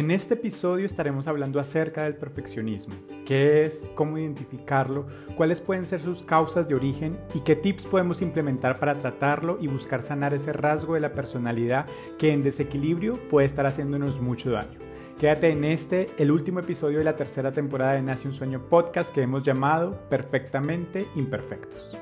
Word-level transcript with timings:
En 0.00 0.10
este 0.10 0.32
episodio 0.32 0.86
estaremos 0.86 1.26
hablando 1.26 1.60
acerca 1.60 2.04
del 2.04 2.16
perfeccionismo, 2.16 2.94
qué 3.26 3.66
es, 3.66 3.86
cómo 3.94 4.16
identificarlo, 4.16 5.06
cuáles 5.36 5.60
pueden 5.60 5.84
ser 5.84 6.00
sus 6.00 6.22
causas 6.22 6.66
de 6.66 6.74
origen 6.74 7.18
y 7.34 7.40
qué 7.40 7.54
tips 7.54 7.84
podemos 7.84 8.22
implementar 8.22 8.80
para 8.80 8.94
tratarlo 8.94 9.58
y 9.60 9.66
buscar 9.66 10.00
sanar 10.00 10.32
ese 10.32 10.54
rasgo 10.54 10.94
de 10.94 11.00
la 11.00 11.12
personalidad 11.12 11.84
que 12.18 12.32
en 12.32 12.42
desequilibrio 12.42 13.20
puede 13.28 13.44
estar 13.44 13.66
haciéndonos 13.66 14.22
mucho 14.22 14.52
daño. 14.52 14.78
Quédate 15.18 15.50
en 15.50 15.64
este, 15.64 16.08
el 16.16 16.30
último 16.30 16.60
episodio 16.60 16.96
de 16.96 17.04
la 17.04 17.16
tercera 17.16 17.52
temporada 17.52 17.92
de 17.92 18.00
Nace 18.00 18.26
un 18.26 18.32
Sueño 18.32 18.70
podcast 18.70 19.14
que 19.14 19.20
hemos 19.20 19.42
llamado 19.42 20.08
Perfectamente 20.08 21.06
Imperfectos. 21.14 21.98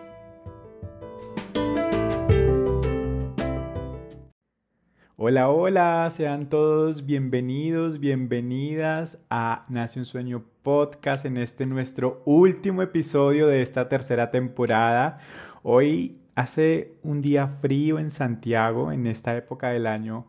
Hola, 5.30 5.50
hola, 5.50 6.08
sean 6.10 6.48
todos 6.48 7.04
bienvenidos, 7.04 8.00
bienvenidas 8.00 9.22
a 9.28 9.66
Nace 9.68 9.98
un 9.98 10.06
Sueño 10.06 10.42
Podcast 10.62 11.26
en 11.26 11.36
este 11.36 11.66
nuestro 11.66 12.22
último 12.24 12.80
episodio 12.80 13.46
de 13.46 13.60
esta 13.60 13.90
tercera 13.90 14.30
temporada. 14.30 15.18
Hoy 15.62 16.16
hace 16.34 16.94
un 17.02 17.20
día 17.20 17.58
frío 17.60 17.98
en 17.98 18.10
Santiago, 18.10 18.90
en 18.90 19.06
esta 19.06 19.36
época 19.36 19.68
del 19.68 19.86
año, 19.86 20.24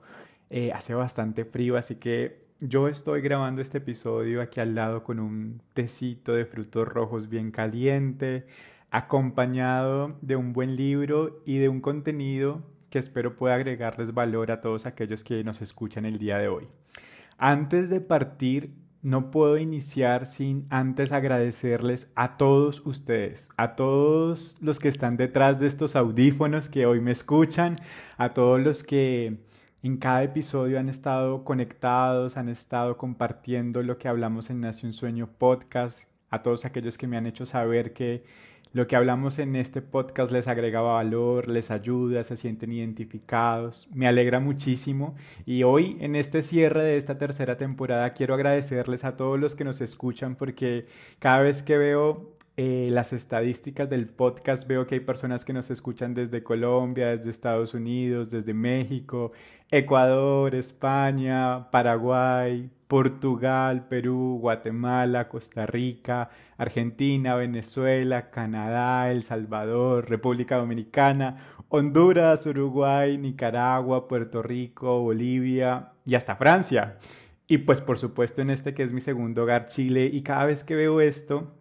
eh, 0.49 0.72
hace 0.75 0.94
bastante 0.94 1.45
frío, 1.45 1.77
así 1.77 1.95
que 1.95 2.44
yo 2.59 2.89
estoy 2.89 3.22
grabando 3.22 3.61
este 3.61 3.77
episodio 3.77 4.41
aquí 4.41 4.59
al 4.59 4.75
lado 4.75 5.05
con 5.05 5.22
un 5.22 5.61
tecito 5.73 6.34
de 6.34 6.44
frutos 6.44 6.86
rojos 6.86 7.30
bien 7.30 7.52
caliente, 7.52 8.47
acompañado 8.91 10.17
de 10.22 10.36
un 10.36 10.52
buen 10.52 10.75
libro 10.75 11.41
y 11.45 11.58
de 11.59 11.70
un 11.70 11.80
contenido 11.80 12.63
que 12.90 13.00
espero 13.00 13.36
pueda 13.36 13.56
agregarles 13.56 14.14
valor 14.14 14.52
a 14.52 14.62
todos 14.62 14.86
aquellos 14.86 15.24
que 15.24 15.44
nos 15.44 15.62
escuchan 15.62 16.06
el 16.06 16.18
día 16.18 16.38
de 16.38 16.48
hoy. 16.48 16.68
Antes 17.38 17.90
de 17.90 18.02
partir, 18.02 18.73
no 19.02 19.31
puedo 19.31 19.58
iniciar 19.58 20.26
sin 20.26 20.66
antes 20.70 21.12
agradecerles 21.12 22.12
a 22.16 22.38
todos 22.38 22.86
ustedes, 22.86 23.50
a 23.56 23.76
todos 23.76 24.58
los 24.62 24.80
que 24.80 24.90
están 24.90 25.16
detrás 25.16 25.59
de 25.59 25.68
estos 25.68 25.96
audífonos 25.96 26.68
que 26.68 26.86
hoy 26.86 27.00
me 27.00 27.12
escuchan, 27.12 27.78
a 28.18 28.30
todos 28.30 28.59
los 28.59 28.84
que 28.84 29.40
en 29.81 29.98
cada 29.98 30.24
episodio 30.24 30.80
han 30.80 30.90
estado 30.90 31.46
conectados, 31.46 32.36
han 32.36 32.50
estado 32.50 32.98
compartiendo 32.98 33.81
lo 33.84 33.98
que 33.98 34.09
hablamos 34.09 34.50
en 34.50 34.59
Nace 34.59 34.86
un 34.86 34.92
Sueño 34.92 35.30
podcast, 35.38 36.09
a 36.30 36.44
todos 36.44 36.66
aquellos 36.66 36.98
que 36.98 37.08
me 37.08 37.16
han 37.16 37.26
hecho 37.26 37.46
saber 37.46 37.94
que 37.94 38.26
lo 38.72 38.88
que 38.88 38.95
hablamos 38.95 39.39
en 39.39 39.56
este 39.56 39.81
podcast 39.81 40.31
les 40.31 40.48
agrega 40.48 40.81
valor, 40.81 41.48
les 41.48 41.72
ayuda, 41.72 42.23
se 42.23 42.38
sienten 42.38 42.72
identificados. 42.72 43.88
Me 43.94 44.08
alegra 44.08 44.39
muchísimo 44.39 45.16
y 45.45 45.64
hoy 45.64 45.98
en 46.02 46.16
este 46.16 46.44
cierre 46.44 46.84
de 46.84 46.97
esta 46.97 47.17
tercera 47.17 47.58
temporada 47.58 48.14
quiero 48.14 48.36
agradecerles 48.36 49.06
a 49.06 49.17
todos 49.17 49.40
los 49.40 49.56
que 49.56 49.64
nos 49.64 49.81
escuchan 49.81 50.36
porque 50.36 50.86
cada 51.17 51.40
vez 51.40 51.64
que 51.64 51.78
veo 51.78 52.38
eh, 52.58 52.90
las 52.92 53.14
estadísticas 53.14 53.90
del 53.90 54.08
podcast 54.08 54.67
veo 54.67 54.86
que 54.86 54.95
hay 54.95 55.02
personas 55.02 55.45
que 55.45 55.53
nos 55.53 55.72
escuchan 55.72 56.14
desde 56.14 56.44
Colombia, 56.44 57.08
desde 57.08 57.30
Estados 57.31 57.73
Unidos, 57.73 58.30
desde 58.30 58.53
México, 58.53 59.31
Ecuador, 59.72 60.53
España, 60.53 61.72
Paraguay, 61.72 62.70
Portugal, 62.90 63.86
Perú, 63.88 64.40
Guatemala, 64.42 65.30
Costa 65.30 65.68
Rica, 65.68 66.32
Argentina, 66.58 67.36
Venezuela, 67.36 68.31
Canadá, 68.31 69.12
El 69.12 69.22
Salvador, 69.22 70.09
República 70.09 70.58
Dominicana, 70.58 71.38
Honduras, 71.70 72.48
Uruguay, 72.48 73.20
Nicaragua, 73.20 74.08
Puerto 74.08 74.42
Rico, 74.42 75.02
Bolivia 75.02 75.92
y 76.04 76.16
hasta 76.16 76.36
Francia. 76.36 76.98
Y 77.46 77.59
pues 77.59 77.80
por 77.80 78.00
supuesto 78.00 78.42
en 78.42 78.50
este 78.50 78.73
que 78.73 78.81
es 78.81 78.92
mi 78.92 79.02
segundo 79.02 79.44
hogar, 79.44 79.68
Chile. 79.68 80.09
Y 80.12 80.24
cada 80.24 80.46
vez 80.46 80.64
que 80.64 80.75
veo 80.75 81.00
esto, 81.00 81.53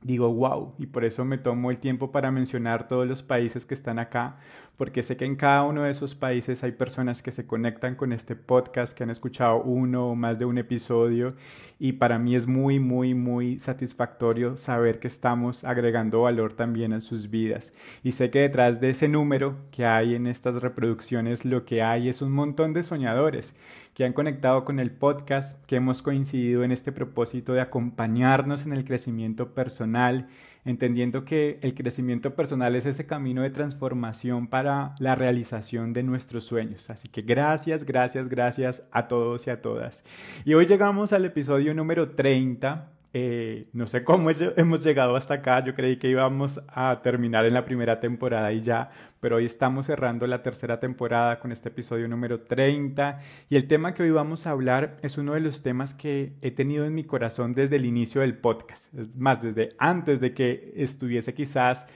digo, 0.00 0.32
wow, 0.32 0.74
y 0.78 0.86
por 0.86 1.04
eso 1.04 1.26
me 1.26 1.36
tomo 1.36 1.70
el 1.70 1.80
tiempo 1.80 2.12
para 2.12 2.30
mencionar 2.30 2.88
todos 2.88 3.06
los 3.06 3.22
países 3.22 3.66
que 3.66 3.74
están 3.74 3.98
acá, 3.98 4.38
porque 4.76 5.02
sé 5.02 5.16
que 5.16 5.24
en 5.24 5.36
cada 5.36 5.62
uno 5.64 5.82
de 5.82 5.90
esos 5.90 6.14
países 6.14 6.64
hay 6.64 6.72
personas 6.72 7.22
que 7.22 7.32
se 7.32 7.46
conectan 7.46 7.94
con 7.94 8.12
este 8.12 8.36
podcast, 8.36 8.96
que 8.96 9.02
han 9.04 9.10
escuchado 9.10 9.62
uno 9.62 10.08
o 10.08 10.14
más 10.14 10.38
de 10.38 10.44
un 10.44 10.58
episodio, 10.58 11.34
y 11.78 11.92
para 11.92 12.18
mí 12.18 12.34
es 12.34 12.46
muy, 12.46 12.78
muy, 12.78 13.14
muy 13.14 13.58
satisfactorio 13.58 14.56
saber 14.56 14.98
que 14.98 15.08
estamos 15.08 15.64
agregando 15.64 16.22
valor 16.22 16.52
también 16.54 16.92
a 16.92 17.00
sus 17.00 17.30
vidas. 17.30 17.74
Y 18.02 18.12
sé 18.12 18.30
que 18.30 18.40
detrás 18.40 18.80
de 18.80 18.90
ese 18.90 19.08
número 19.08 19.56
que 19.70 19.84
hay 19.84 20.14
en 20.14 20.26
estas 20.26 20.62
reproducciones, 20.62 21.44
lo 21.44 21.64
que 21.64 21.82
hay 21.82 22.08
es 22.08 22.22
un 22.22 22.32
montón 22.32 22.72
de 22.72 22.82
soñadores 22.82 23.56
que 23.94 24.04
han 24.04 24.14
conectado 24.14 24.64
con 24.64 24.80
el 24.80 24.90
podcast, 24.90 25.62
que 25.66 25.76
hemos 25.76 26.02
coincidido 26.02 26.64
en 26.64 26.72
este 26.72 26.92
propósito 26.92 27.52
de 27.52 27.60
acompañarnos 27.60 28.64
en 28.64 28.72
el 28.72 28.84
crecimiento 28.84 29.54
personal, 29.54 30.28
entendiendo 30.64 31.24
que 31.24 31.58
el 31.62 31.74
crecimiento 31.74 32.34
personal 32.34 32.76
es 32.76 32.86
ese 32.86 33.06
camino 33.06 33.42
de 33.42 33.50
transformación 33.50 34.46
para 34.46 34.94
la 34.98 35.14
realización 35.14 35.92
de 35.92 36.02
nuestros 36.02 36.44
sueños. 36.44 36.90
Así 36.90 37.08
que 37.08 37.22
gracias, 37.22 37.84
gracias, 37.84 38.28
gracias 38.28 38.86
a 38.92 39.08
todos 39.08 39.46
y 39.46 39.50
a 39.50 39.60
todas. 39.60 40.04
Y 40.44 40.54
hoy 40.54 40.66
llegamos 40.66 41.12
al 41.12 41.24
episodio 41.24 41.74
número 41.74 42.10
30 42.10 42.92
eh, 43.14 43.68
no 43.74 43.86
sé 43.88 44.04
cómo 44.04 44.30
hemos 44.56 44.82
llegado 44.82 45.16
hasta 45.16 45.34
acá, 45.34 45.62
yo 45.64 45.74
creí 45.74 45.96
que 45.96 46.08
íbamos 46.08 46.62
a 46.68 47.00
terminar 47.02 47.44
en 47.44 47.52
la 47.54 47.64
primera 47.64 48.00
temporada 48.00 48.52
y 48.52 48.62
ya, 48.62 48.90
pero 49.22 49.36
hoy 49.36 49.44
estamos 49.46 49.86
cerrando 49.86 50.26
la 50.26 50.42
tercera 50.42 50.80
temporada 50.80 51.38
con 51.38 51.52
este 51.52 51.68
episodio 51.68 52.08
número 52.08 52.40
30 52.40 53.20
y 53.48 53.54
el 53.54 53.68
tema 53.68 53.94
que 53.94 54.02
hoy 54.02 54.10
vamos 54.10 54.48
a 54.48 54.50
hablar 54.50 54.96
es 55.00 55.16
uno 55.16 55.34
de 55.34 55.40
los 55.40 55.62
temas 55.62 55.94
que 55.94 56.32
he 56.42 56.50
tenido 56.50 56.84
en 56.84 56.92
mi 56.92 57.04
corazón 57.04 57.54
desde 57.54 57.76
el 57.76 57.86
inicio 57.86 58.22
del 58.22 58.36
podcast, 58.36 58.92
es 58.92 59.16
más, 59.16 59.40
desde 59.40 59.76
antes 59.78 60.18
de 60.18 60.34
que 60.34 60.72
estuviese 60.74 61.34
quizás 61.34 61.86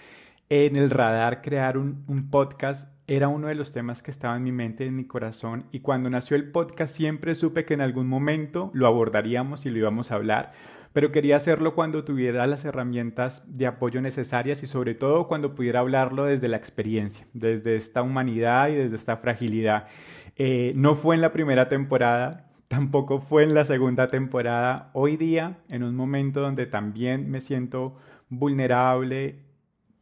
en 0.49 0.77
el 0.77 0.89
radar 0.89 1.43
crear 1.43 1.79
un, 1.79 2.05
un 2.07 2.31
podcast 2.31 2.93
era 3.09 3.27
uno 3.27 3.49
de 3.49 3.57
los 3.57 3.73
temas 3.73 4.05
que 4.05 4.13
estaba 4.13 4.37
en 4.37 4.45
mi 4.45 4.53
mente, 4.53 4.87
en 4.87 4.95
mi 4.95 5.05
corazón, 5.05 5.67
y 5.73 5.81
cuando 5.81 6.09
nació 6.09 6.37
el 6.37 6.53
podcast 6.53 6.95
siempre 6.95 7.35
supe 7.35 7.65
que 7.65 7.75
en 7.75 7.81
algún 7.81 8.07
momento 8.07 8.71
lo 8.73 8.87
abordaríamos 8.87 9.67
y 9.67 9.71
lo 9.71 9.79
íbamos 9.79 10.13
a 10.13 10.15
hablar, 10.15 10.53
pero 10.97 11.13
quería 11.13 11.37
hacerlo 11.37 11.75
cuando 11.75 12.05
tuviera 12.05 12.47
las 12.47 12.65
herramientas 12.65 13.45
de 13.55 13.67
apoyo 13.67 14.01
necesarias 14.01 14.63
y 14.63 14.67
sobre 14.67 14.95
todo 14.95 15.29
cuando 15.29 15.55
pudiera 15.55 15.81
hablarlo 15.81 16.25
desde 16.25 16.49
la 16.49 16.57
experiencia, 16.57 17.27
desde 17.35 17.77
esta 17.77 18.01
humanidad 18.01 18.71
y 18.71 18.77
desde 18.77 18.97
esta 18.97 19.19
fragilidad. 19.19 19.89
Eh, 20.37 20.73
no 20.75 20.95
fue 20.95 21.15
en 21.15 21.21
la 21.21 21.33
primera 21.33 21.69
temporada, 21.69 22.49
tampoco 22.69 23.21
fue 23.21 23.43
en 23.43 23.53
la 23.53 23.67
segunda 23.67 24.09
temporada. 24.09 24.89
Hoy 24.95 25.19
día, 25.19 25.59
en 25.69 25.83
un 25.83 25.95
momento 25.95 26.41
donde 26.41 26.65
también 26.65 27.31
me 27.31 27.43
siento 27.43 27.99
vulnerable, 28.31 29.41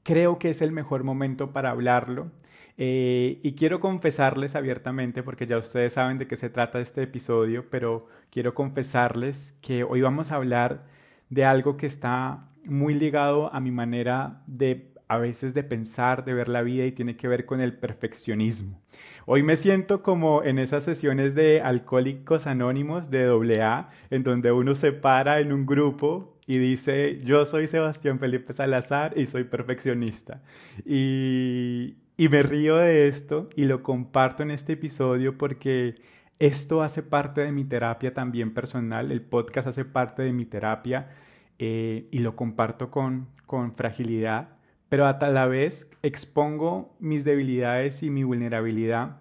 creo 0.04 0.38
que 0.38 0.50
es 0.50 0.62
el 0.62 0.70
mejor 0.70 1.02
momento 1.02 1.50
para 1.52 1.70
hablarlo. 1.70 2.30
Eh, 2.76 3.40
y 3.42 3.52
quiero 3.54 3.80
confesarles 3.80 4.56
abiertamente, 4.56 5.22
porque 5.22 5.46
ya 5.46 5.58
ustedes 5.58 5.92
saben 5.92 6.18
de 6.18 6.26
qué 6.26 6.36
se 6.36 6.50
trata 6.50 6.80
este 6.80 7.02
episodio, 7.02 7.70
pero 7.70 8.08
quiero 8.30 8.54
confesarles 8.54 9.54
que 9.60 9.84
hoy 9.84 10.00
vamos 10.00 10.32
a 10.32 10.36
hablar 10.36 10.84
de 11.30 11.44
algo 11.44 11.76
que 11.76 11.86
está 11.86 12.48
muy 12.66 12.94
ligado 12.94 13.52
a 13.54 13.60
mi 13.60 13.70
manera 13.70 14.42
de 14.46 14.94
a 15.06 15.18
veces 15.18 15.54
de 15.54 15.62
pensar, 15.62 16.24
de 16.24 16.34
ver 16.34 16.48
la 16.48 16.62
vida 16.62 16.86
y 16.86 16.92
tiene 16.92 17.16
que 17.16 17.28
ver 17.28 17.44
con 17.44 17.60
el 17.60 17.74
perfeccionismo. 17.74 18.80
Hoy 19.26 19.42
me 19.42 19.56
siento 19.56 20.02
como 20.02 20.42
en 20.42 20.58
esas 20.58 20.84
sesiones 20.84 21.34
de 21.34 21.60
alcohólicos 21.60 22.46
anónimos 22.46 23.10
de 23.10 23.62
AA, 23.62 23.90
en 24.10 24.22
donde 24.22 24.52
uno 24.52 24.74
se 24.74 24.92
para 24.92 25.40
en 25.40 25.52
un 25.52 25.66
grupo 25.66 26.38
y 26.46 26.58
dice, 26.58 27.20
yo 27.22 27.44
soy 27.46 27.68
Sebastián 27.68 28.18
Felipe 28.18 28.52
Salazar 28.52 29.12
y 29.16 29.26
soy 29.26 29.44
perfeccionista. 29.44 30.42
Y, 30.84 31.96
y 32.16 32.28
me 32.28 32.42
río 32.42 32.76
de 32.76 33.08
esto 33.08 33.48
y 33.56 33.64
lo 33.64 33.82
comparto 33.82 34.42
en 34.42 34.50
este 34.50 34.74
episodio 34.74 35.36
porque 35.36 35.96
esto 36.38 36.82
hace 36.82 37.02
parte 37.02 37.40
de 37.40 37.52
mi 37.52 37.64
terapia 37.64 38.14
también 38.14 38.54
personal, 38.54 39.12
el 39.12 39.22
podcast 39.22 39.68
hace 39.68 39.84
parte 39.84 40.22
de 40.22 40.32
mi 40.32 40.44
terapia 40.46 41.10
eh, 41.58 42.08
y 42.10 42.18
lo 42.18 42.36
comparto 42.36 42.90
con, 42.90 43.28
con 43.46 43.74
fragilidad, 43.74 44.56
pero 44.88 45.06
a 45.06 45.18
la 45.30 45.46
vez 45.46 45.90
expongo 46.02 46.96
mis 47.00 47.24
debilidades 47.24 48.02
y 48.02 48.10
mi 48.10 48.24
vulnerabilidad, 48.24 49.20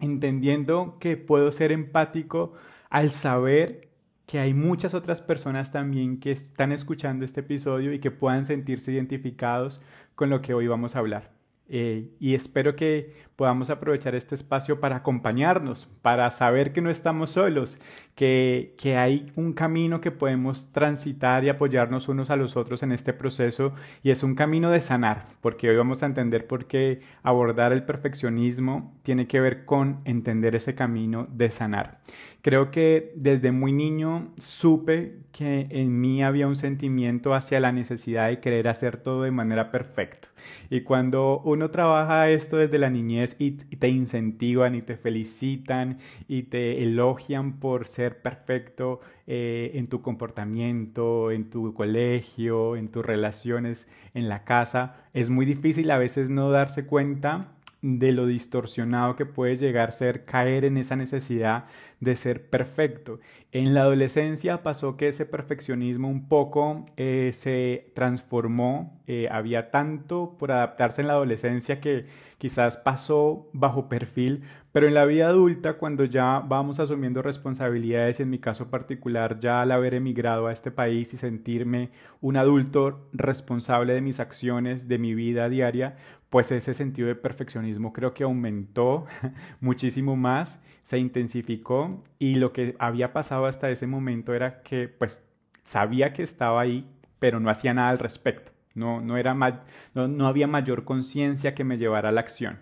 entendiendo 0.00 0.98
que 1.00 1.16
puedo 1.16 1.52
ser 1.52 1.72
empático 1.72 2.54
al 2.90 3.10
saber 3.10 3.88
que 4.26 4.38
hay 4.38 4.54
muchas 4.54 4.94
otras 4.94 5.20
personas 5.20 5.72
también 5.72 6.20
que 6.20 6.30
están 6.30 6.72
escuchando 6.72 7.24
este 7.24 7.40
episodio 7.40 7.92
y 7.92 7.98
que 7.98 8.10
puedan 8.10 8.44
sentirse 8.44 8.92
identificados 8.92 9.80
con 10.14 10.30
lo 10.30 10.40
que 10.40 10.54
hoy 10.54 10.68
vamos 10.68 10.96
a 10.96 11.00
hablar. 11.00 11.41
Eh, 11.68 12.10
y 12.20 12.34
espero 12.34 12.76
que 12.76 13.14
podamos 13.36 13.70
aprovechar 13.70 14.14
este 14.14 14.34
espacio 14.34 14.80
para 14.80 14.96
acompañarnos, 14.96 15.86
para 16.02 16.30
saber 16.30 16.72
que 16.72 16.80
no 16.80 16.90
estamos 16.90 17.30
solos, 17.30 17.78
que, 18.14 18.74
que 18.78 18.96
hay 18.96 19.32
un 19.36 19.52
camino 19.52 20.00
que 20.00 20.10
podemos 20.10 20.70
transitar 20.72 21.44
y 21.44 21.48
apoyarnos 21.48 22.08
unos 22.08 22.30
a 22.30 22.36
los 22.36 22.56
otros 22.56 22.82
en 22.82 22.92
este 22.92 23.12
proceso 23.12 23.72
y 24.02 24.10
es 24.10 24.22
un 24.22 24.34
camino 24.34 24.70
de 24.70 24.80
sanar, 24.80 25.26
porque 25.40 25.68
hoy 25.68 25.76
vamos 25.76 26.02
a 26.02 26.06
entender 26.06 26.46
por 26.46 26.66
qué 26.66 27.00
abordar 27.22 27.72
el 27.72 27.84
perfeccionismo 27.84 28.94
tiene 29.02 29.26
que 29.26 29.40
ver 29.40 29.64
con 29.64 30.00
entender 30.04 30.54
ese 30.54 30.74
camino 30.74 31.26
de 31.30 31.50
sanar. 31.50 32.00
Creo 32.42 32.72
que 32.72 33.12
desde 33.14 33.52
muy 33.52 33.72
niño 33.72 34.32
supe 34.36 35.20
que 35.30 35.68
en 35.70 36.00
mí 36.00 36.24
había 36.24 36.48
un 36.48 36.56
sentimiento 36.56 37.34
hacia 37.34 37.60
la 37.60 37.70
necesidad 37.70 38.28
de 38.28 38.40
querer 38.40 38.66
hacer 38.66 38.96
todo 38.96 39.22
de 39.22 39.30
manera 39.30 39.70
perfecta. 39.70 40.28
Y 40.68 40.80
cuando 40.80 41.40
uno 41.44 41.70
trabaja 41.70 42.28
esto 42.28 42.56
desde 42.56 42.78
la 42.78 42.90
niñez 42.90 43.21
y, 43.38 43.52
te 43.52 43.88
incentivan 43.88 44.74
y 44.74 44.82
te 44.82 44.96
felicitan 44.96 45.98
y 46.28 46.44
te 46.44 46.82
elogian 46.82 47.58
por 47.58 47.86
ser 47.86 48.22
perfecto 48.22 49.00
eh, 49.26 49.72
en 49.74 49.86
tu 49.86 50.02
comportamiento, 50.02 51.30
en 51.30 51.50
tu 51.50 51.74
colegio, 51.74 52.76
en 52.76 52.88
tus 52.88 53.04
relaciones, 53.04 53.88
en 54.14 54.28
la 54.28 54.44
casa, 54.44 54.96
es 55.12 55.30
muy 55.30 55.46
difícil 55.46 55.90
a 55.90 55.98
veces 55.98 56.30
no 56.30 56.50
darse 56.50 56.86
cuenta 56.86 57.52
de 57.82 58.12
lo 58.12 58.26
distorsionado 58.26 59.16
que 59.16 59.26
puede 59.26 59.56
llegar 59.56 59.88
a 59.88 59.92
ser 59.92 60.24
caer 60.24 60.64
en 60.64 60.76
esa 60.76 60.94
necesidad 60.94 61.64
de 62.02 62.16
ser 62.16 62.50
perfecto. 62.50 63.20
En 63.52 63.74
la 63.74 63.82
adolescencia 63.82 64.64
pasó 64.64 64.96
que 64.96 65.06
ese 65.06 65.24
perfeccionismo 65.24 66.08
un 66.08 66.28
poco 66.28 66.84
eh, 66.96 67.30
se 67.32 67.92
transformó, 67.94 69.00
eh, 69.06 69.28
había 69.30 69.70
tanto 69.70 70.36
por 70.36 70.50
adaptarse 70.50 71.00
en 71.00 71.06
la 71.06 71.12
adolescencia 71.12 71.80
que 71.80 72.06
quizás 72.38 72.76
pasó 72.76 73.48
bajo 73.52 73.88
perfil, 73.88 74.42
pero 74.72 74.88
en 74.88 74.94
la 74.94 75.04
vida 75.04 75.28
adulta, 75.28 75.74
cuando 75.74 76.04
ya 76.04 76.40
vamos 76.40 76.80
asumiendo 76.80 77.22
responsabilidades, 77.22 78.18
en 78.18 78.30
mi 78.30 78.40
caso 78.40 78.68
particular, 78.68 79.38
ya 79.38 79.62
al 79.62 79.70
haber 79.70 79.94
emigrado 79.94 80.48
a 80.48 80.52
este 80.52 80.72
país 80.72 81.14
y 81.14 81.18
sentirme 81.18 81.90
un 82.20 82.36
adulto 82.36 83.08
responsable 83.12 83.94
de 83.94 84.00
mis 84.00 84.18
acciones, 84.18 84.88
de 84.88 84.98
mi 84.98 85.14
vida 85.14 85.48
diaria, 85.48 85.94
pues 86.30 86.50
ese 86.50 86.74
sentido 86.74 87.06
de 87.06 87.14
perfeccionismo 87.14 87.92
creo 87.92 88.12
que 88.12 88.24
aumentó 88.24 89.04
muchísimo 89.60 90.16
más, 90.16 90.58
se 90.82 90.98
intensificó 90.98 92.02
y 92.18 92.36
lo 92.36 92.52
que 92.52 92.74
había 92.78 93.12
pasado 93.12 93.46
hasta 93.46 93.70
ese 93.70 93.86
momento 93.86 94.34
era 94.34 94.62
que 94.62 94.88
pues 94.88 95.22
sabía 95.62 96.12
que 96.12 96.22
estaba 96.22 96.60
ahí, 96.60 96.86
pero 97.18 97.40
no 97.40 97.50
hacía 97.50 97.74
nada 97.74 97.90
al 97.90 97.98
respecto. 97.98 98.52
No, 98.74 99.00
no, 99.00 99.16
era 99.16 99.34
no, 99.34 100.08
no 100.08 100.26
había 100.26 100.46
mayor 100.46 100.84
conciencia 100.84 101.54
que 101.54 101.64
me 101.64 101.78
llevara 101.78 102.08
a 102.08 102.12
la 102.12 102.22
acción. 102.22 102.58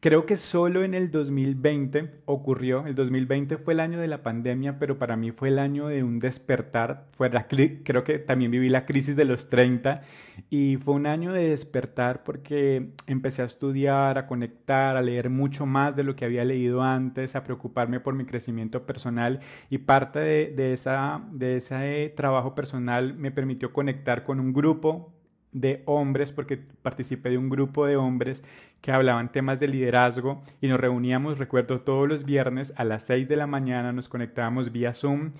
Creo 0.00 0.26
que 0.26 0.36
solo 0.36 0.84
en 0.84 0.94
el 0.94 1.10
2020 1.10 2.20
ocurrió, 2.24 2.86
el 2.86 2.94
2020 2.94 3.56
fue 3.56 3.74
el 3.74 3.80
año 3.80 3.98
de 3.98 4.06
la 4.06 4.22
pandemia, 4.22 4.78
pero 4.78 4.96
para 4.96 5.16
mí 5.16 5.32
fue 5.32 5.48
el 5.48 5.58
año 5.58 5.88
de 5.88 6.04
un 6.04 6.20
despertar, 6.20 7.08
fue 7.16 7.28
creo 7.82 8.04
que 8.04 8.20
también 8.20 8.52
viví 8.52 8.68
la 8.68 8.86
crisis 8.86 9.16
de 9.16 9.24
los 9.24 9.48
30 9.48 10.02
y 10.50 10.76
fue 10.76 10.94
un 10.94 11.06
año 11.06 11.32
de 11.32 11.48
despertar 11.48 12.22
porque 12.22 12.90
empecé 13.08 13.42
a 13.42 13.46
estudiar, 13.46 14.18
a 14.18 14.28
conectar, 14.28 14.96
a 14.96 15.02
leer 15.02 15.30
mucho 15.30 15.66
más 15.66 15.96
de 15.96 16.04
lo 16.04 16.14
que 16.14 16.24
había 16.24 16.44
leído 16.44 16.82
antes, 16.82 17.34
a 17.34 17.42
preocuparme 17.42 17.98
por 17.98 18.14
mi 18.14 18.24
crecimiento 18.24 18.86
personal 18.86 19.40
y 19.68 19.78
parte 19.78 20.20
de, 20.20 20.72
esa, 20.72 21.24
de 21.32 21.56
ese 21.56 22.14
trabajo 22.16 22.54
personal 22.54 23.14
me 23.14 23.32
permitió 23.32 23.72
conectar 23.72 24.22
con 24.22 24.38
un 24.38 24.52
grupo 24.52 25.17
de 25.52 25.82
hombres, 25.86 26.32
porque 26.32 26.58
participé 26.82 27.30
de 27.30 27.38
un 27.38 27.48
grupo 27.48 27.86
de 27.86 27.96
hombres 27.96 28.42
que 28.80 28.92
hablaban 28.92 29.32
temas 29.32 29.60
de 29.60 29.68
liderazgo 29.68 30.42
y 30.60 30.68
nos 30.68 30.80
reuníamos, 30.80 31.38
recuerdo, 31.38 31.80
todos 31.80 32.08
los 32.08 32.24
viernes 32.24 32.72
a 32.76 32.84
las 32.84 33.04
6 33.04 33.28
de 33.28 33.36
la 33.36 33.46
mañana, 33.46 33.92
nos 33.92 34.08
conectábamos 34.08 34.72
vía 34.72 34.94
Zoom 34.94 35.32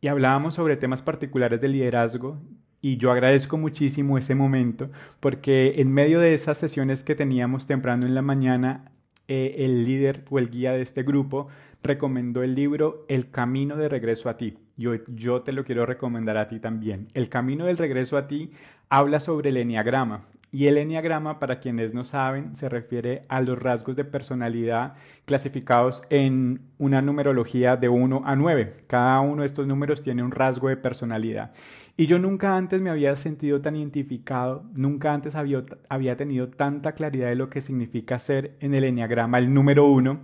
y 0.00 0.08
hablábamos 0.08 0.54
sobre 0.54 0.76
temas 0.76 1.02
particulares 1.02 1.60
de 1.60 1.68
liderazgo. 1.68 2.38
Y 2.82 2.96
yo 2.96 3.12
agradezco 3.12 3.58
muchísimo 3.58 4.16
ese 4.16 4.34
momento 4.34 4.90
porque 5.20 5.74
en 5.76 5.92
medio 5.92 6.18
de 6.18 6.32
esas 6.32 6.56
sesiones 6.56 7.04
que 7.04 7.14
teníamos 7.14 7.66
temprano 7.66 8.06
en 8.06 8.14
la 8.14 8.22
mañana, 8.22 8.90
eh, 9.28 9.56
el 9.64 9.84
líder 9.84 10.24
o 10.30 10.38
el 10.38 10.50
guía 10.50 10.72
de 10.72 10.82
este 10.82 11.02
grupo 11.02 11.48
recomendó 11.82 12.42
el 12.42 12.54
libro 12.54 13.04
El 13.08 13.30
Camino 13.30 13.76
de 13.76 13.88
Regreso 13.88 14.28
a 14.28 14.36
ti. 14.36 14.56
Yo, 14.76 14.94
yo 15.08 15.42
te 15.42 15.52
lo 15.52 15.64
quiero 15.64 15.86
recomendar 15.86 16.36
a 16.38 16.48
ti 16.48 16.58
también. 16.58 17.08
El 17.14 17.28
Camino 17.28 17.66
del 17.66 17.78
Regreso 17.78 18.16
a 18.16 18.26
ti 18.26 18.50
habla 18.90 19.20
sobre 19.20 19.50
el 19.50 19.56
enneagrama. 19.56 20.26
Y 20.52 20.66
el 20.66 20.78
enneagrama, 20.78 21.38
para 21.38 21.60
quienes 21.60 21.94
no 21.94 22.04
saben, 22.04 22.56
se 22.56 22.68
refiere 22.68 23.22
a 23.28 23.40
los 23.40 23.56
rasgos 23.56 23.94
de 23.94 24.04
personalidad 24.04 24.94
clasificados 25.24 26.02
en 26.10 26.60
una 26.76 27.00
numerología 27.00 27.76
de 27.76 27.88
1 27.88 28.22
a 28.24 28.34
9. 28.34 28.84
Cada 28.88 29.20
uno 29.20 29.42
de 29.42 29.46
estos 29.46 29.68
números 29.68 30.02
tiene 30.02 30.24
un 30.24 30.32
rasgo 30.32 30.68
de 30.68 30.76
personalidad. 30.76 31.52
Y 32.00 32.06
yo 32.06 32.18
nunca 32.18 32.56
antes 32.56 32.80
me 32.80 32.88
había 32.88 33.14
sentido 33.14 33.60
tan 33.60 33.76
identificado, 33.76 34.64
nunca 34.72 35.12
antes 35.12 35.34
había, 35.34 35.62
había 35.90 36.16
tenido 36.16 36.48
tanta 36.48 36.92
claridad 36.92 37.28
de 37.28 37.34
lo 37.34 37.50
que 37.50 37.60
significa 37.60 38.18
ser 38.18 38.56
en 38.60 38.72
el 38.72 38.84
enneagrama 38.84 39.36
el 39.36 39.52
número 39.52 39.84
1. 39.84 40.18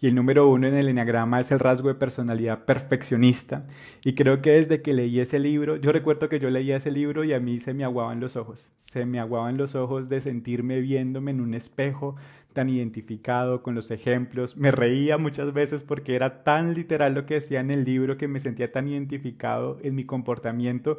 Y 0.00 0.08
el 0.08 0.16
número 0.16 0.48
1 0.48 0.66
en 0.66 0.74
el 0.74 0.88
enneagrama 0.88 1.38
es 1.38 1.52
el 1.52 1.60
rasgo 1.60 1.86
de 1.86 1.94
personalidad 1.94 2.64
perfeccionista. 2.64 3.64
Y 4.02 4.14
creo 4.14 4.42
que 4.42 4.50
desde 4.50 4.82
que 4.82 4.92
leí 4.92 5.20
ese 5.20 5.38
libro, 5.38 5.76
yo 5.76 5.92
recuerdo 5.92 6.28
que 6.28 6.40
yo 6.40 6.50
leía 6.50 6.78
ese 6.78 6.90
libro 6.90 7.22
y 7.22 7.32
a 7.32 7.38
mí 7.38 7.60
se 7.60 7.74
me 7.74 7.84
aguaban 7.84 8.18
los 8.18 8.34
ojos. 8.34 8.72
Se 8.78 9.06
me 9.06 9.20
aguaban 9.20 9.56
los 9.56 9.76
ojos 9.76 10.08
de 10.08 10.20
sentirme 10.20 10.80
viéndome 10.80 11.30
en 11.30 11.42
un 11.42 11.54
espejo 11.54 12.16
tan 12.52 12.68
identificado 12.68 13.62
con 13.62 13.74
los 13.74 13.90
ejemplos. 13.90 14.56
Me 14.56 14.72
reía 14.72 15.18
muchas 15.18 15.52
veces 15.52 15.82
porque 15.82 16.14
era 16.14 16.42
tan 16.42 16.74
literal 16.74 17.14
lo 17.14 17.26
que 17.26 17.34
decía 17.34 17.60
en 17.60 17.70
el 17.70 17.84
libro 17.84 18.16
que 18.16 18.28
me 18.28 18.40
sentía 18.40 18.72
tan 18.72 18.88
identificado 18.88 19.78
en 19.82 19.94
mi 19.94 20.04
comportamiento 20.04 20.98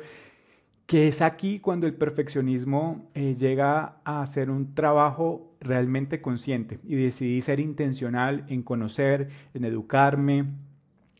que 0.92 1.08
es 1.08 1.22
aquí 1.22 1.60
cuando 1.60 1.88
el 1.88 1.94
perfeccionismo 1.94 3.10
eh, 3.14 3.38
llega 3.40 4.02
a 4.04 4.26
ser 4.26 4.50
un 4.50 4.76
trabajo 4.76 5.56
realmente 5.62 6.22
consciente 6.22 6.82
y 6.84 6.96
decidí 6.96 7.42
ser 7.42 7.62
intencional 7.62 8.44
en 8.50 8.62
conocer, 8.62 9.30
en 9.54 9.64
educarme, 9.64 10.48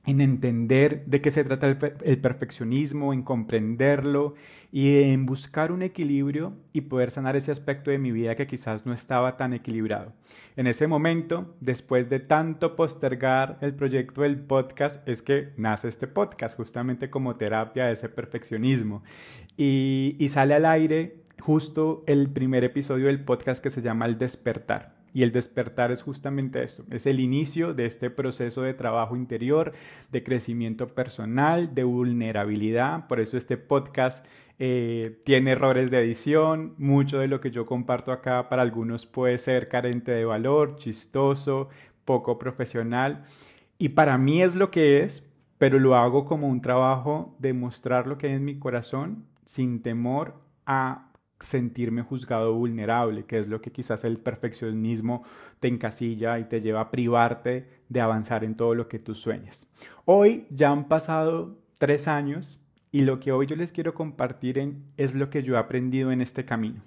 en 0.06 0.20
entender 0.20 1.04
de 1.06 1.22
qué 1.22 1.30
se 1.30 1.44
trata 1.44 1.68
el, 1.68 2.20
perfeccionismo, 2.20 3.14
en 3.14 3.22
comprenderlo 3.22 4.34
y 4.72 5.04
en 5.04 5.26
buscar 5.26 5.72
un 5.72 5.84
equilibrio 5.84 6.54
y 6.74 6.82
poder 6.82 7.12
sanar 7.12 7.36
ese 7.36 7.52
aspecto 7.52 7.92
de 7.92 8.00
mi 8.00 8.12
vida 8.12 8.36
que 8.36 8.48
quizás 8.48 8.86
no 8.86 8.94
estaba 8.94 9.38
tan 9.38 9.54
equilibrado. 9.54 10.14
En 10.56 10.66
ese 10.66 10.88
momento, 10.88 11.54
después 11.60 12.10
de 12.10 12.20
tanto 12.20 12.76
postergar 12.76 13.60
el 13.62 13.76
proyecto 13.76 14.24
del 14.24 14.40
podcast, 14.40 15.08
es 15.08 15.22
que 15.22 15.50
nace 15.56 15.88
este 15.88 16.08
podcast 16.08 16.58
justamente 16.58 17.10
como 17.10 17.36
terapia 17.36 17.86
de 17.86 17.94
ese 17.94 18.10
perfeccionismo 18.10 19.04
y, 19.56 20.28
sale 20.30 20.56
al 20.56 20.66
aire 20.66 21.18
justo 21.40 22.04
el 22.08 22.30
primer 22.30 22.64
episodio 22.64 23.08
del 23.08 23.24
podcast 23.24 23.62
que 23.62 23.70
se 23.70 23.82
llama 23.82 24.06
El 24.06 24.18
despertar. 24.18 25.01
Y 25.14 25.24
el 25.24 25.32
despertar 25.32 25.92
es 25.92 26.04
justamente 26.04 26.64
eso, 26.64 26.86
es 26.90 27.06
el 27.06 27.20
inicio 27.20 27.74
de 27.74 27.86
este 27.86 28.10
proceso 28.10 28.62
de 28.62 28.74
trabajo 28.74 29.16
interior, 29.16 29.74
de 30.12 30.24
crecimiento 30.24 30.88
personal, 30.88 31.76
de 31.76 31.84
vulnerabilidad. 31.84 33.08
Por 33.08 33.20
eso 33.20 33.38
este 33.38 33.58
podcast 33.58 34.26
eh, 34.60 35.20
tiene 35.24 35.52
errores 35.52 35.92
de 35.92 36.00
edición, 36.00 36.76
mucho 36.78 37.20
de 37.20 37.28
lo 37.28 37.42
que 37.42 37.52
yo 37.52 37.66
comparto 37.66 38.12
acá 38.12 38.48
para 38.48 38.62
algunos 38.62 39.06
puede 39.06 39.38
ser 39.38 39.68
carente 39.68 40.12
de 40.12 40.24
valor, 40.24 40.78
chistoso, 40.78 41.70
poco 42.06 42.38
profesional. 42.38 43.26
Y 43.78 43.90
para 43.90 44.18
mí 44.18 44.44
es 44.44 44.56
lo 44.56 44.70
que 44.70 45.04
es, 45.04 45.28
pero 45.58 45.80
lo 45.80 45.96
hago 45.96 46.26
como 46.26 46.48
un 46.48 46.62
trabajo 46.62 47.36
de 47.40 47.54
mostrar 47.54 48.08
lo 48.08 48.18
que 48.18 48.28
hay 48.28 48.34
en 48.34 48.46
mi 48.46 48.60
corazón 48.60 49.26
sin 49.46 49.82
temor 49.82 50.36
a 50.66 51.11
sentirme 51.42 52.02
juzgado 52.02 52.54
vulnerable, 52.54 53.26
que 53.26 53.40
es 53.40 53.48
lo 53.48 53.62
que 53.62 53.72
quizás 53.72 54.04
el 54.04 54.18
perfeccionismo 54.18 55.24
te 55.60 55.68
encasilla 55.68 56.40
y 56.40 56.46
te 56.46 56.62
lleva 56.62 56.82
a 56.82 56.92
privarte 56.92 57.68
de 57.90 58.02
avanzar 58.02 58.44
en 58.44 58.56
todo 58.56 58.76
lo 58.76 58.88
que 58.88 59.00
tú 59.00 59.16
sueñas. 59.16 59.72
Hoy 60.06 60.46
ya 60.50 60.72
han 60.72 60.88
pasado 60.88 61.58
tres 61.78 62.08
años 62.08 62.62
y 62.92 63.04
lo 63.04 63.20
que 63.20 63.32
hoy 63.32 63.48
yo 63.48 63.56
les 63.56 63.72
quiero 63.72 63.94
compartir 63.94 64.76
es 64.98 65.16
lo 65.16 65.30
que 65.30 65.44
yo 65.44 65.56
he 65.56 65.58
aprendido 65.58 66.12
en 66.12 66.22
este 66.22 66.44
camino. 66.44 66.82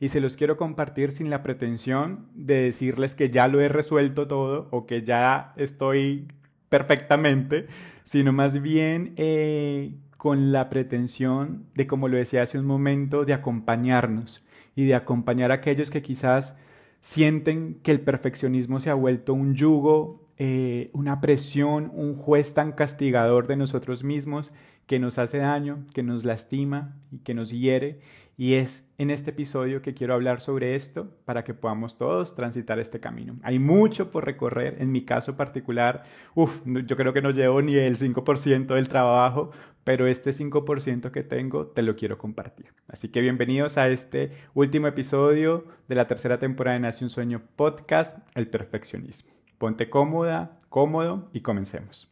Y 0.00 0.08
se 0.08 0.20
los 0.20 0.36
quiero 0.36 0.56
compartir 0.56 1.12
sin 1.12 1.28
la 1.28 1.42
pretensión 1.42 2.28
de 2.34 2.62
decirles 2.62 3.14
que 3.14 3.28
ya 3.28 3.46
lo 3.46 3.60
he 3.60 3.68
resuelto 3.68 4.26
todo 4.26 4.68
o 4.70 4.86
que 4.86 5.02
ya 5.02 5.52
estoy 5.56 6.28
perfectamente, 6.70 7.66
sino 8.04 8.32
más 8.32 8.62
bien 8.62 9.12
eh, 9.16 9.92
con 10.20 10.52
la 10.52 10.68
pretensión 10.68 11.64
de, 11.74 11.86
como 11.86 12.06
lo 12.06 12.18
decía 12.18 12.42
hace 12.42 12.58
un 12.58 12.66
momento, 12.66 13.24
de 13.24 13.32
acompañarnos 13.32 14.44
y 14.76 14.84
de 14.84 14.94
acompañar 14.94 15.50
a 15.50 15.54
aquellos 15.54 15.90
que 15.90 16.02
quizás 16.02 16.58
sienten 17.00 17.78
que 17.82 17.90
el 17.90 18.02
perfeccionismo 18.02 18.80
se 18.80 18.90
ha 18.90 18.94
vuelto 18.94 19.32
un 19.32 19.54
yugo, 19.54 20.28
eh, 20.36 20.90
una 20.92 21.22
presión, 21.22 21.90
un 21.94 22.16
juez 22.16 22.52
tan 22.52 22.72
castigador 22.72 23.46
de 23.46 23.56
nosotros 23.56 24.04
mismos 24.04 24.52
que 24.86 24.98
nos 24.98 25.16
hace 25.16 25.38
daño, 25.38 25.86
que 25.94 26.02
nos 26.02 26.26
lastima 26.26 26.98
y 27.10 27.20
que 27.20 27.32
nos 27.32 27.48
hiere 27.50 28.00
Y 28.40 28.54
es 28.54 28.90
en 28.96 29.10
este 29.10 29.32
episodio 29.32 29.82
que 29.82 29.92
quiero 29.92 30.14
hablar 30.14 30.40
sobre 30.40 30.74
esto 30.74 31.14
para 31.26 31.44
que 31.44 31.52
podamos 31.52 31.98
todos 31.98 32.34
transitar 32.34 32.78
este 32.78 32.98
camino. 32.98 33.38
Hay 33.42 33.58
mucho 33.58 34.10
por 34.10 34.24
recorrer, 34.24 34.76
en 34.78 34.90
mi 34.90 35.04
caso 35.04 35.36
particular, 35.36 36.04
uf, 36.34 36.62
yo 36.64 36.96
creo 36.96 37.12
que 37.12 37.20
no 37.20 37.32
llevo 37.32 37.60
ni 37.60 37.74
el 37.74 37.98
5% 37.98 38.74
del 38.74 38.88
trabajo, 38.88 39.50
pero 39.84 40.06
este 40.06 40.30
5% 40.30 41.10
que 41.10 41.22
tengo 41.22 41.66
te 41.66 41.82
lo 41.82 41.96
quiero 41.96 42.16
compartir. 42.16 42.72
Así 42.88 43.10
que 43.10 43.20
bienvenidos 43.20 43.76
a 43.76 43.90
este 43.90 44.32
último 44.54 44.86
episodio 44.86 45.66
de 45.86 45.96
la 45.96 46.06
tercera 46.06 46.38
temporada 46.38 46.78
de 46.78 46.80
Nace 46.80 47.04
un 47.04 47.10
Sueño 47.10 47.42
Podcast, 47.56 48.26
El 48.34 48.48
Perfeccionismo. 48.48 49.34
Ponte 49.58 49.90
cómoda, 49.90 50.58
cómodo 50.70 51.28
y 51.34 51.42
comencemos. 51.42 52.10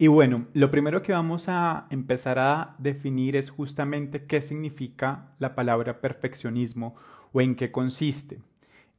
Y 0.00 0.06
bueno, 0.06 0.46
lo 0.54 0.70
primero 0.70 1.02
que 1.02 1.12
vamos 1.12 1.48
a 1.48 1.88
empezar 1.90 2.38
a 2.38 2.76
definir 2.78 3.34
es 3.34 3.50
justamente 3.50 4.26
qué 4.26 4.40
significa 4.40 5.32
la 5.40 5.56
palabra 5.56 6.00
perfeccionismo 6.00 6.94
o 7.32 7.40
en 7.40 7.56
qué 7.56 7.72
consiste, 7.72 8.38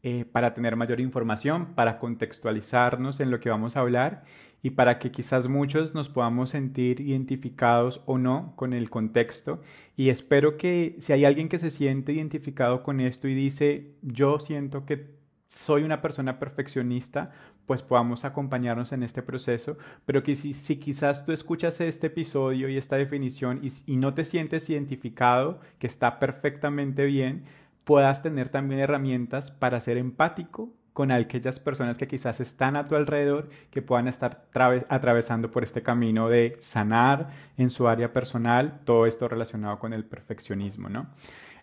eh, 0.04 0.26
para 0.26 0.54
tener 0.54 0.76
mayor 0.76 1.00
información, 1.00 1.68
para 1.74 2.00
contextualizarnos 2.00 3.22
en 3.22 3.32
lo 3.32 3.40
que 3.40 3.50
vamos 3.50 3.78
a 3.78 3.80
hablar 3.80 4.26
y 4.62 4.72
para 4.72 5.00
que 5.00 5.10
quizás 5.10 5.48
muchos 5.48 5.96
nos 5.96 6.10
podamos 6.10 6.50
sentir 6.50 7.00
identificados 7.00 8.02
o 8.06 8.18
no 8.18 8.52
con 8.58 8.74
el 8.74 8.90
contexto. 8.90 9.62
Y 9.96 10.10
espero 10.10 10.58
que 10.58 10.98
si 11.00 11.14
hay 11.14 11.24
alguien 11.24 11.48
que 11.48 11.60
se 11.60 11.72
siente 11.72 12.12
identificado 12.12 12.84
con 12.84 13.00
esto 13.00 13.30
y 13.30 13.34
dice, 13.34 13.96
yo 14.02 14.40
siento 14.40 14.86
que 14.86 15.18
soy 15.48 15.84
una 15.84 16.02
persona 16.02 16.40
perfeccionista, 16.40 17.32
pues 17.70 17.84
podamos 17.84 18.26
acompañarnos 18.26 18.94
en 18.94 19.04
este 19.04 19.22
proceso, 19.22 19.78
pero 20.08 20.24
que 20.24 20.34
si, 20.34 20.54
si 20.54 20.78
quizás 20.78 21.24
tú 21.24 21.34
escuchas 21.34 21.80
este 21.82 22.08
episodio 22.08 22.68
y 22.68 22.78
esta 22.78 22.96
definición 22.96 23.60
y, 23.62 23.72
y 23.86 23.98
no 23.98 24.16
te 24.16 24.26
sientes 24.26 24.68
identificado, 24.72 25.60
que 25.78 25.86
está 25.86 26.18
perfectamente 26.18 27.06
bien, 27.06 27.44
puedas 27.84 28.24
tener 28.24 28.50
también 28.50 28.82
herramientas 28.82 29.52
para 29.52 29.80
ser 29.82 29.98
empático 29.98 30.74
con 30.94 31.12
aquellas 31.12 31.60
personas 31.60 32.00
que 32.00 32.08
quizás 32.08 32.40
están 32.40 32.76
a 32.76 32.86
tu 32.86 32.96
alrededor, 32.96 33.52
que 33.70 33.84
puedan 33.84 34.08
estar 34.08 34.48
atravesando 34.90 35.52
por 35.52 35.64
este 35.64 35.84
camino 35.84 36.28
de 36.28 36.58
sanar 36.62 37.30
en 37.56 37.70
su 37.70 37.88
área 37.88 38.12
personal, 38.14 38.80
todo 38.84 39.06
esto 39.06 39.28
relacionado 39.28 39.78
con 39.78 39.94
el 39.94 40.06
perfeccionismo, 40.06 40.90
¿no? 40.90 41.06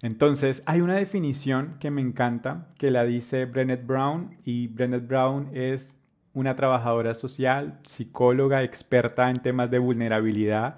Entonces, 0.02 0.62
hay 0.66 0.80
una 0.80 0.96
definición 0.96 1.76
que 1.80 1.90
me 1.90 2.00
encanta, 2.00 2.68
que 2.78 2.90
la 2.90 3.04
dice 3.04 3.46
Brenet 3.46 3.86
Brown, 3.86 4.36
y 4.44 4.68
Brenet 4.68 5.06
Brown 5.06 5.50
es 5.52 6.00
una 6.34 6.54
trabajadora 6.54 7.14
social, 7.14 7.80
psicóloga, 7.84 8.62
experta 8.62 9.30
en 9.30 9.40
temas 9.40 9.70
de 9.70 9.78
vulnerabilidad, 9.78 10.76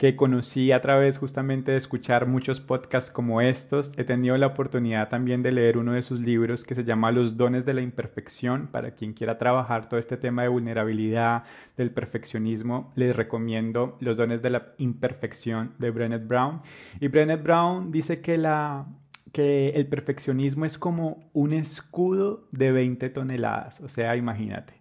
que 0.00 0.16
conocí 0.16 0.72
a 0.72 0.80
través 0.80 1.18
justamente 1.18 1.72
de 1.72 1.76
escuchar 1.76 2.26
muchos 2.26 2.58
podcasts 2.58 3.10
como 3.10 3.42
estos. 3.42 3.92
He 3.98 4.04
tenido 4.04 4.34
la 4.38 4.46
oportunidad 4.46 5.10
también 5.10 5.42
de 5.42 5.52
leer 5.52 5.76
uno 5.76 5.92
de 5.92 6.00
sus 6.00 6.20
libros 6.20 6.64
que 6.64 6.74
se 6.74 6.84
llama 6.84 7.12
Los 7.12 7.36
dones 7.36 7.66
de 7.66 7.74
la 7.74 7.82
imperfección. 7.82 8.68
Para 8.68 8.94
quien 8.94 9.12
quiera 9.12 9.36
trabajar 9.36 9.90
todo 9.90 10.00
este 10.00 10.16
tema 10.16 10.40
de 10.40 10.48
vulnerabilidad, 10.48 11.44
del 11.76 11.90
perfeccionismo, 11.90 12.94
les 12.96 13.14
recomiendo 13.14 13.98
Los 14.00 14.16
dones 14.16 14.40
de 14.40 14.48
la 14.48 14.72
imperfección 14.78 15.74
de 15.78 15.90
Brenet 15.90 16.26
Brown. 16.26 16.62
Y 16.98 17.08
Brenet 17.08 17.42
Brown 17.42 17.92
dice 17.92 18.22
que 18.22 18.38
la 18.38 18.86
que 19.34 19.68
el 19.76 19.86
perfeccionismo 19.86 20.64
es 20.64 20.78
como 20.78 21.28
un 21.34 21.52
escudo 21.52 22.48
de 22.52 22.72
20 22.72 23.10
toneladas, 23.10 23.80
o 23.80 23.88
sea, 23.88 24.16
imagínate, 24.16 24.80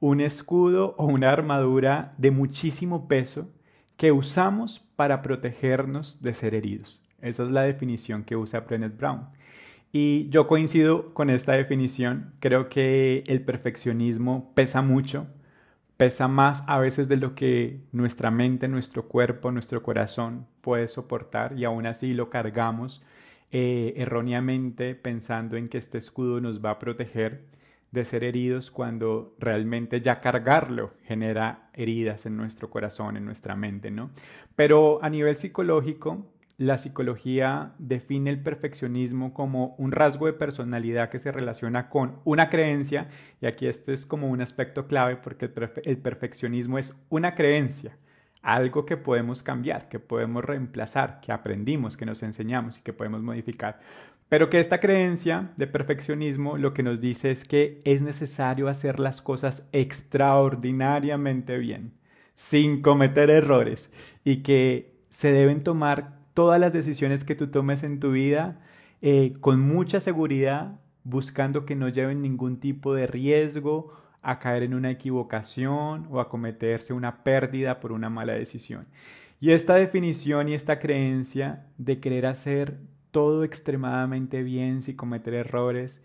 un 0.00 0.22
escudo 0.22 0.94
o 0.96 1.04
una 1.04 1.30
armadura 1.30 2.14
de 2.16 2.30
muchísimo 2.30 3.06
peso 3.06 3.50
que 3.96 4.12
usamos 4.12 4.80
para 4.96 5.22
protegernos 5.22 6.22
de 6.22 6.34
ser 6.34 6.54
heridos. 6.54 7.02
Esa 7.20 7.44
es 7.44 7.50
la 7.50 7.62
definición 7.62 8.24
que 8.24 8.36
usa 8.36 8.60
Brenet 8.60 8.96
Brown. 8.96 9.28
Y 9.92 10.28
yo 10.30 10.48
coincido 10.48 11.14
con 11.14 11.30
esta 11.30 11.52
definición. 11.52 12.34
Creo 12.40 12.68
que 12.68 13.22
el 13.28 13.42
perfeccionismo 13.42 14.52
pesa 14.54 14.82
mucho, 14.82 15.28
pesa 15.96 16.26
más 16.26 16.64
a 16.66 16.78
veces 16.78 17.08
de 17.08 17.16
lo 17.16 17.34
que 17.34 17.80
nuestra 17.92 18.30
mente, 18.30 18.66
nuestro 18.68 19.06
cuerpo, 19.06 19.52
nuestro 19.52 19.82
corazón 19.82 20.46
puede 20.60 20.88
soportar 20.88 21.56
y 21.58 21.64
aún 21.64 21.86
así 21.86 22.12
lo 22.12 22.28
cargamos 22.28 23.02
eh, 23.52 23.94
erróneamente 23.96 24.96
pensando 24.96 25.56
en 25.56 25.68
que 25.68 25.78
este 25.78 25.98
escudo 25.98 26.40
nos 26.40 26.64
va 26.64 26.70
a 26.70 26.78
proteger 26.80 27.44
de 27.94 28.04
ser 28.04 28.24
heridos 28.24 28.70
cuando 28.70 29.34
realmente 29.38 30.00
ya 30.00 30.20
cargarlo 30.20 30.92
genera 31.04 31.70
heridas 31.72 32.26
en 32.26 32.36
nuestro 32.36 32.68
corazón, 32.68 33.16
en 33.16 33.24
nuestra 33.24 33.54
mente, 33.56 33.90
¿no? 33.90 34.10
Pero 34.56 34.98
a 35.02 35.08
nivel 35.08 35.36
psicológico, 35.36 36.26
la 36.58 36.76
psicología 36.76 37.72
define 37.78 38.30
el 38.30 38.42
perfeccionismo 38.42 39.32
como 39.32 39.74
un 39.78 39.92
rasgo 39.92 40.26
de 40.26 40.32
personalidad 40.32 41.08
que 41.08 41.18
se 41.18 41.32
relaciona 41.32 41.88
con 41.88 42.16
una 42.24 42.50
creencia, 42.50 43.08
y 43.40 43.46
aquí 43.46 43.66
esto 43.66 43.92
es 43.92 44.04
como 44.04 44.28
un 44.28 44.40
aspecto 44.40 44.86
clave 44.86 45.16
porque 45.16 45.46
el, 45.46 45.70
el 45.84 45.98
perfeccionismo 45.98 46.78
es 46.78 46.94
una 47.08 47.34
creencia, 47.34 47.96
algo 48.42 48.84
que 48.86 48.96
podemos 48.96 49.42
cambiar, 49.42 49.88
que 49.88 49.98
podemos 49.98 50.44
reemplazar, 50.44 51.20
que 51.20 51.32
aprendimos, 51.32 51.96
que 51.96 52.06
nos 52.06 52.22
enseñamos 52.22 52.78
y 52.78 52.82
que 52.82 52.92
podemos 52.92 53.22
modificar. 53.22 53.80
Pero 54.28 54.50
que 54.50 54.60
esta 54.60 54.80
creencia 54.80 55.52
de 55.56 55.66
perfeccionismo 55.66 56.56
lo 56.56 56.74
que 56.74 56.82
nos 56.82 57.00
dice 57.00 57.30
es 57.30 57.44
que 57.44 57.80
es 57.84 58.02
necesario 58.02 58.68
hacer 58.68 58.98
las 58.98 59.22
cosas 59.22 59.68
extraordinariamente 59.72 61.58
bien, 61.58 61.92
sin 62.34 62.82
cometer 62.82 63.30
errores, 63.30 63.92
y 64.24 64.42
que 64.42 64.94
se 65.08 65.30
deben 65.30 65.62
tomar 65.62 66.18
todas 66.34 66.58
las 66.58 66.72
decisiones 66.72 67.22
que 67.22 67.34
tú 67.34 67.48
tomes 67.48 67.84
en 67.84 68.00
tu 68.00 68.10
vida 68.10 68.60
eh, 69.02 69.34
con 69.40 69.60
mucha 69.60 70.00
seguridad, 70.00 70.80
buscando 71.04 71.66
que 71.66 71.76
no 71.76 71.88
lleven 71.88 72.22
ningún 72.22 72.58
tipo 72.58 72.94
de 72.94 73.06
riesgo 73.06 73.92
a 74.22 74.38
caer 74.38 74.62
en 74.62 74.74
una 74.74 74.90
equivocación 74.90 76.08
o 76.10 76.18
a 76.18 76.28
cometerse 76.30 76.94
una 76.94 77.22
pérdida 77.22 77.78
por 77.78 77.92
una 77.92 78.08
mala 78.08 78.32
decisión. 78.32 78.86
Y 79.38 79.50
esta 79.50 79.74
definición 79.74 80.48
y 80.48 80.54
esta 80.54 80.78
creencia 80.78 81.66
de 81.76 82.00
querer 82.00 82.24
hacer 82.24 82.78
todo 83.14 83.44
extremadamente 83.44 84.42
bien 84.42 84.82
sin 84.82 84.96
cometer 84.96 85.34
errores, 85.34 86.00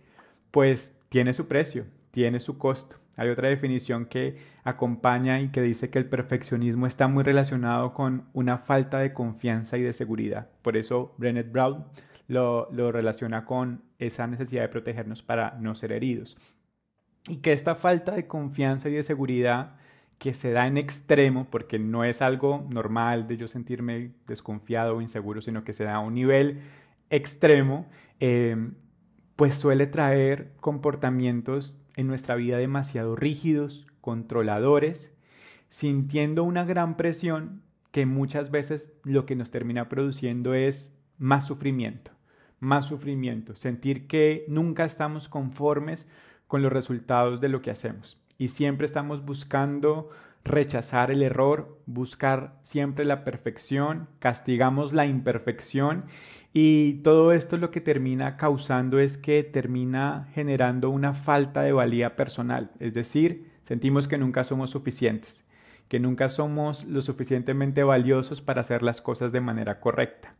pues 0.51 0.95
tiene 1.09 1.33
su 1.33 1.47
precio, 1.47 1.85
tiene 2.11 2.39
su 2.39 2.59
costo. 2.59 2.97
Hay 3.17 3.29
otra 3.29 3.49
definición 3.49 4.05
que 4.05 4.37
acompaña 4.63 5.41
y 5.41 5.49
que 5.49 5.63
dice 5.63 5.89
que 5.89 5.97
el 5.97 6.05
perfeccionismo 6.05 6.85
está 6.85 7.07
muy 7.07 7.23
relacionado 7.23 7.95
con 7.95 8.25
una 8.33 8.59
falta 8.59 8.99
de 8.99 9.11
confianza 9.11 9.79
y 9.79 9.81
de 9.81 9.93
seguridad. 9.93 10.49
Por 10.61 10.77
eso 10.77 11.15
Brenet 11.17 11.51
Brown 11.51 11.83
lo, 12.27 12.69
lo 12.71 12.91
relaciona 12.91 13.43
con 13.43 13.81
esa 13.97 14.27
necesidad 14.27 14.61
de 14.61 14.69
protegernos 14.69 15.23
para 15.23 15.57
no 15.59 15.73
ser 15.73 15.91
heridos. 15.91 16.37
Y 17.27 17.37
que 17.37 17.53
esta 17.53 17.73
falta 17.73 18.11
de 18.11 18.27
confianza 18.27 18.87
y 18.87 18.93
de 18.93 19.01
seguridad 19.03 19.77
que 20.19 20.35
se 20.35 20.51
da 20.51 20.67
en 20.67 20.77
extremo, 20.77 21.47
porque 21.49 21.79
no 21.79 22.03
es 22.03 22.21
algo 22.21 22.67
normal 22.69 23.27
de 23.27 23.37
yo 23.37 23.47
sentirme 23.47 24.11
desconfiado 24.27 24.97
o 24.97 25.01
inseguro, 25.01 25.41
sino 25.41 25.63
que 25.63 25.73
se 25.73 25.85
da 25.85 25.95
a 25.95 25.99
un 25.99 26.13
nivel 26.13 26.59
extremo, 27.09 27.87
eh, 28.19 28.71
pues 29.35 29.55
suele 29.55 29.87
traer 29.87 30.53
comportamientos 30.59 31.79
en 31.95 32.07
nuestra 32.07 32.35
vida 32.35 32.57
demasiado 32.57 33.15
rígidos, 33.15 33.87
controladores, 34.01 35.11
sintiendo 35.69 36.43
una 36.43 36.65
gran 36.65 36.97
presión 36.97 37.61
que 37.91 38.05
muchas 38.05 38.51
veces 38.51 38.93
lo 39.03 39.25
que 39.25 39.35
nos 39.35 39.51
termina 39.51 39.89
produciendo 39.89 40.53
es 40.53 40.97
más 41.17 41.47
sufrimiento, 41.47 42.11
más 42.59 42.85
sufrimiento, 42.85 43.55
sentir 43.55 44.07
que 44.07 44.45
nunca 44.47 44.85
estamos 44.85 45.27
conformes 45.27 46.07
con 46.47 46.61
los 46.61 46.71
resultados 46.71 47.41
de 47.41 47.49
lo 47.49 47.61
que 47.61 47.71
hacemos. 47.71 48.19
Y 48.37 48.49
siempre 48.49 48.85
estamos 48.85 49.25
buscando 49.25 50.09
rechazar 50.43 51.11
el 51.11 51.21
error, 51.21 51.77
buscar 51.85 52.57
siempre 52.61 53.05
la 53.05 53.23
perfección, 53.23 54.07
castigamos 54.19 54.93
la 54.93 55.05
imperfección 55.05 56.05
y 56.53 56.93
todo 57.03 57.31
esto 57.31 57.57
lo 57.57 57.69
que 57.71 57.81
termina 57.81 58.37
causando 58.37 58.99
es 58.99 59.17
que 59.17 59.43
termina 59.43 60.27
generando 60.33 60.89
una 60.89 61.13
falta 61.13 61.61
de 61.61 61.73
valía 61.73 62.15
personal, 62.15 62.71
es 62.79 62.93
decir, 62.93 63.51
sentimos 63.63 64.07
que 64.07 64.17
nunca 64.17 64.43
somos 64.43 64.71
suficientes, 64.71 65.45
que 65.87 65.99
nunca 65.99 66.27
somos 66.29 66.85
lo 66.85 67.01
suficientemente 67.01 67.83
valiosos 67.83 68.41
para 68.41 68.61
hacer 68.61 68.81
las 68.81 69.01
cosas 69.01 69.31
de 69.31 69.41
manera 69.41 69.79
correcta. 69.79 70.35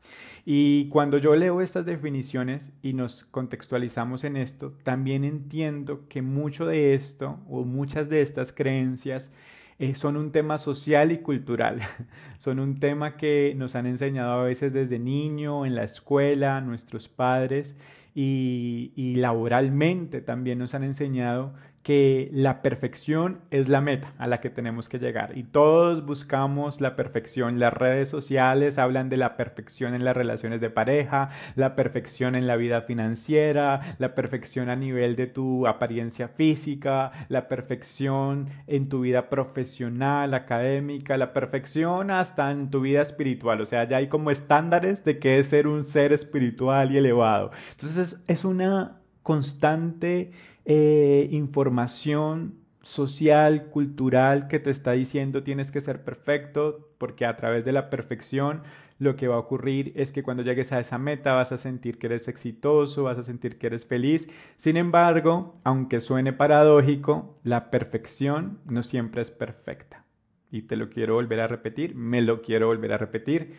Y 0.45 0.89
cuando 0.89 1.17
yo 1.17 1.35
leo 1.35 1.61
estas 1.61 1.85
definiciones 1.85 2.71
y 2.81 2.93
nos 2.93 3.25
contextualizamos 3.25 4.23
en 4.23 4.35
esto, 4.35 4.73
también 4.83 5.23
entiendo 5.23 6.07
que 6.07 6.21
mucho 6.21 6.65
de 6.65 6.95
esto 6.95 7.39
o 7.47 7.65
muchas 7.65 8.09
de 8.09 8.21
estas 8.21 8.51
creencias 8.51 9.33
eh, 9.79 9.95
son 9.95 10.17
un 10.17 10.31
tema 10.31 10.57
social 10.57 11.11
y 11.11 11.19
cultural. 11.19 11.79
son 12.37 12.59
un 12.59 12.79
tema 12.79 13.15
que 13.17 13.53
nos 13.55 13.75
han 13.75 13.85
enseñado 13.85 14.33
a 14.33 14.43
veces 14.43 14.73
desde 14.73 14.99
niño, 14.99 15.65
en 15.65 15.75
la 15.75 15.83
escuela, 15.83 16.59
nuestros 16.61 17.07
padres, 17.07 17.75
y, 18.13 18.91
y, 18.95 19.15
laboralmente 19.15 20.19
también 20.19 20.59
nos 20.59 20.73
han 20.73 20.83
enseñado 20.83 21.53
que 21.83 22.29
la 22.33 22.61
perfección 22.61 23.39
es 23.51 23.69
la 23.69 23.81
meta 23.81 24.13
a 24.17 24.27
la 24.27 24.41
que 24.41 24.49
tenemos 24.49 24.89
que 24.89 24.99
llegar 24.99 25.37
y 25.37 25.43
todos 25.43 26.05
buscamos 26.05 26.81
la 26.81 26.95
perfección. 26.95 27.59
Las 27.59 27.73
redes 27.73 28.09
sociales 28.09 28.77
hablan 28.77 29.09
de 29.09 29.17
la 29.17 29.37
perfección 29.37 29.93
en 29.93 30.03
las 30.03 30.15
relaciones 30.15 30.61
de 30.61 30.69
pareja, 30.69 31.29
la 31.55 31.75
perfección 31.75 32.35
en 32.35 32.47
la 32.47 32.57
vida 32.57 32.81
financiera, 32.81 33.79
la 33.97 34.13
perfección 34.13 34.69
a 34.69 34.75
nivel 34.75 35.15
de 35.15 35.27
tu 35.27 35.67
apariencia 35.67 36.27
física, 36.27 37.11
la 37.29 37.47
perfección 37.47 38.49
en 38.67 38.89
tu 38.89 39.01
vida 39.01 39.29
profesional, 39.29 40.33
académica, 40.33 41.17
la 41.17 41.33
perfección 41.33 42.11
hasta 42.11 42.51
en 42.51 42.69
tu 42.69 42.81
vida 42.81 43.01
espiritual. 43.01 43.61
O 43.61 43.65
sea, 43.65 43.87
ya 43.87 43.97
hay 43.97 44.07
como 44.07 44.31
estándares 44.31 45.05
de 45.05 45.19
qué 45.19 45.39
es 45.39 45.47
ser 45.47 45.67
un 45.67 45.83
ser 45.83 46.13
espiritual 46.13 46.91
y 46.91 46.97
elevado. 46.97 47.51
Entonces 47.71 48.23
es, 48.27 48.45
una 48.45 49.01
constante 49.23 50.31
eh, 50.71 51.27
información 51.31 52.59
social, 52.83 53.71
cultural 53.71 54.47
que 54.47 54.59
te 54.59 54.69
está 54.69 54.91
diciendo 54.91 55.41
tienes 55.41 55.71
que 55.71 55.81
ser 55.81 56.03
perfecto, 56.03 56.91
porque 56.99 57.25
a 57.25 57.35
través 57.35 57.65
de 57.65 57.71
la 57.71 57.89
perfección 57.89 58.61
lo 58.99 59.15
que 59.15 59.27
va 59.27 59.33
a 59.33 59.39
ocurrir 59.39 59.91
es 59.95 60.11
que 60.11 60.21
cuando 60.21 60.43
llegues 60.43 60.71
a 60.71 60.79
esa 60.79 60.99
meta 60.99 61.33
vas 61.33 61.51
a 61.51 61.57
sentir 61.57 61.97
que 61.97 62.05
eres 62.05 62.27
exitoso, 62.27 63.01
vas 63.01 63.17
a 63.17 63.23
sentir 63.23 63.57
que 63.57 63.65
eres 63.65 63.87
feliz. 63.87 64.29
Sin 64.57 64.77
embargo, 64.77 65.59
aunque 65.63 66.01
suene 66.01 66.33
paradójico, 66.33 67.39
la 67.43 67.71
perfección 67.71 68.59
no 68.65 68.83
siempre 68.83 69.23
es 69.23 69.31
perfecta. 69.31 70.05
Y 70.51 70.63
te 70.63 70.75
lo 70.75 70.91
quiero 70.91 71.15
volver 71.15 71.39
a 71.39 71.47
repetir, 71.47 71.95
me 71.95 72.21
lo 72.21 72.43
quiero 72.43 72.67
volver 72.67 72.93
a 72.93 72.99
repetir. 72.99 73.55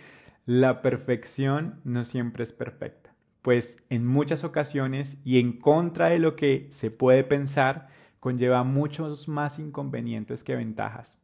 La 0.47 0.81
perfección 0.81 1.81
no 1.83 2.05
siempre 2.05 2.45
es 2.45 2.52
perfecta 2.52 3.10
pues 3.43 3.79
en 3.89 4.07
muchas 4.07 4.45
ocasiones 4.45 5.21
y 5.25 5.39
en 5.39 5.53
contra 5.53 6.09
de 6.09 6.19
lo 6.19 6.37
que 6.37 6.69
se 6.71 6.91
puede 6.91 7.25
pensar, 7.25 7.89
conlleva 8.21 8.65
muchos 8.65 9.29
más 9.29 9.59
inconvenientes 9.59 10.45
que 10.45 10.57
ventajas 10.57 11.19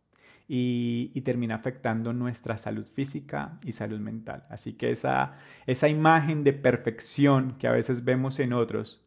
y, 0.49 1.21
termina 1.23 1.57
afectando 1.57 2.13
nuestra 2.13 2.57
salud 2.57 2.87
física 2.87 3.59
y 3.63 3.73
salud 3.73 3.99
mental. 3.99 4.45
Así 4.49 4.75
que 4.75 4.91
esa, 4.91 5.35
esa 5.67 5.89
imagen 5.89 6.45
de 6.45 6.53
perfección 6.53 7.57
que 7.59 7.67
a 7.67 7.73
veces 7.73 8.05
vemos 8.05 8.39
en 8.39 8.53
otros 8.53 9.03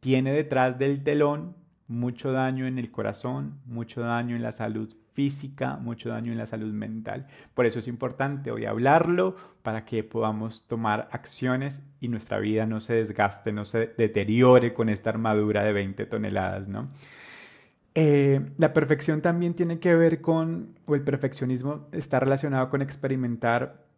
tiene 0.00 0.32
detrás 0.32 0.78
del 0.78 1.02
telón 1.02 1.56
mucho 1.86 2.32
daño 2.32 2.66
en 2.66 2.78
el 2.78 2.90
corazón, 2.90 3.60
mucho 3.64 4.02
daño 4.02 4.36
en 4.36 4.42
la 4.42 4.52
salud 4.52 4.94
física, 5.18 5.78
mucho 5.78 6.10
daño 6.10 6.30
en 6.30 6.38
la 6.38 6.46
salud 6.46 6.72
mental. 6.72 7.26
Por 7.52 7.66
eso 7.66 7.80
es 7.80 7.88
importante 7.88 8.52
hoy 8.52 8.66
hablarlo 8.66 9.34
para 9.64 9.84
que 9.84 10.04
podamos 10.04 10.68
tomar 10.68 11.08
acciones 11.10 11.82
y 12.00 12.06
nuestra 12.06 12.38
vida 12.38 12.66
no 12.66 12.80
se 12.80 12.94
desgaste, 12.94 13.50
no 13.50 13.64
se 13.64 13.88
deteriore 13.98 14.72
con 14.74 14.88
esta 14.88 15.10
armadura 15.10 15.64
de 15.64 15.72
20 15.72 16.06
toneladas, 16.06 16.68
¿no? 16.68 16.92
Eh, 17.96 18.52
la 18.58 18.72
perfección 18.72 19.20
también 19.20 19.54
tiene 19.54 19.80
que 19.80 19.92
ver 19.96 20.20
con, 20.20 20.78
o 20.86 20.94
el 20.94 21.02
perfeccionismo 21.02 21.88
está 21.90 22.20
relacionado 22.20 22.70
con 22.70 22.80
experimentar 22.80 23.88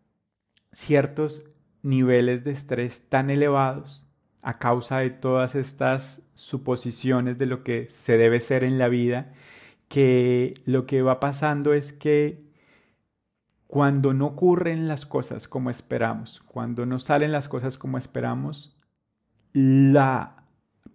ciertos 0.72 1.50
niveles 1.82 2.44
de 2.44 2.52
estrés 2.52 3.10
tan 3.10 3.28
elevados 3.28 4.08
a 4.40 4.54
causa 4.54 5.00
de 5.00 5.10
todas 5.10 5.54
estas 5.54 6.22
suposiciones 6.32 7.36
de 7.36 7.44
lo 7.44 7.62
que 7.62 7.90
se 7.90 8.16
debe 8.16 8.40
ser 8.40 8.64
en 8.64 8.78
la 8.78 8.88
vida 8.88 9.34
que 9.90 10.62
lo 10.66 10.86
que 10.86 11.02
va 11.02 11.18
pasando 11.18 11.74
es 11.74 11.92
que 11.92 12.48
cuando 13.66 14.14
no 14.14 14.26
ocurren 14.26 14.86
las 14.86 15.04
cosas 15.04 15.48
como 15.48 15.68
esperamos, 15.68 16.40
cuando 16.46 16.86
no 16.86 17.00
salen 17.00 17.32
las 17.32 17.48
cosas 17.48 17.76
como 17.76 17.98
esperamos, 17.98 18.78
la 19.52 20.44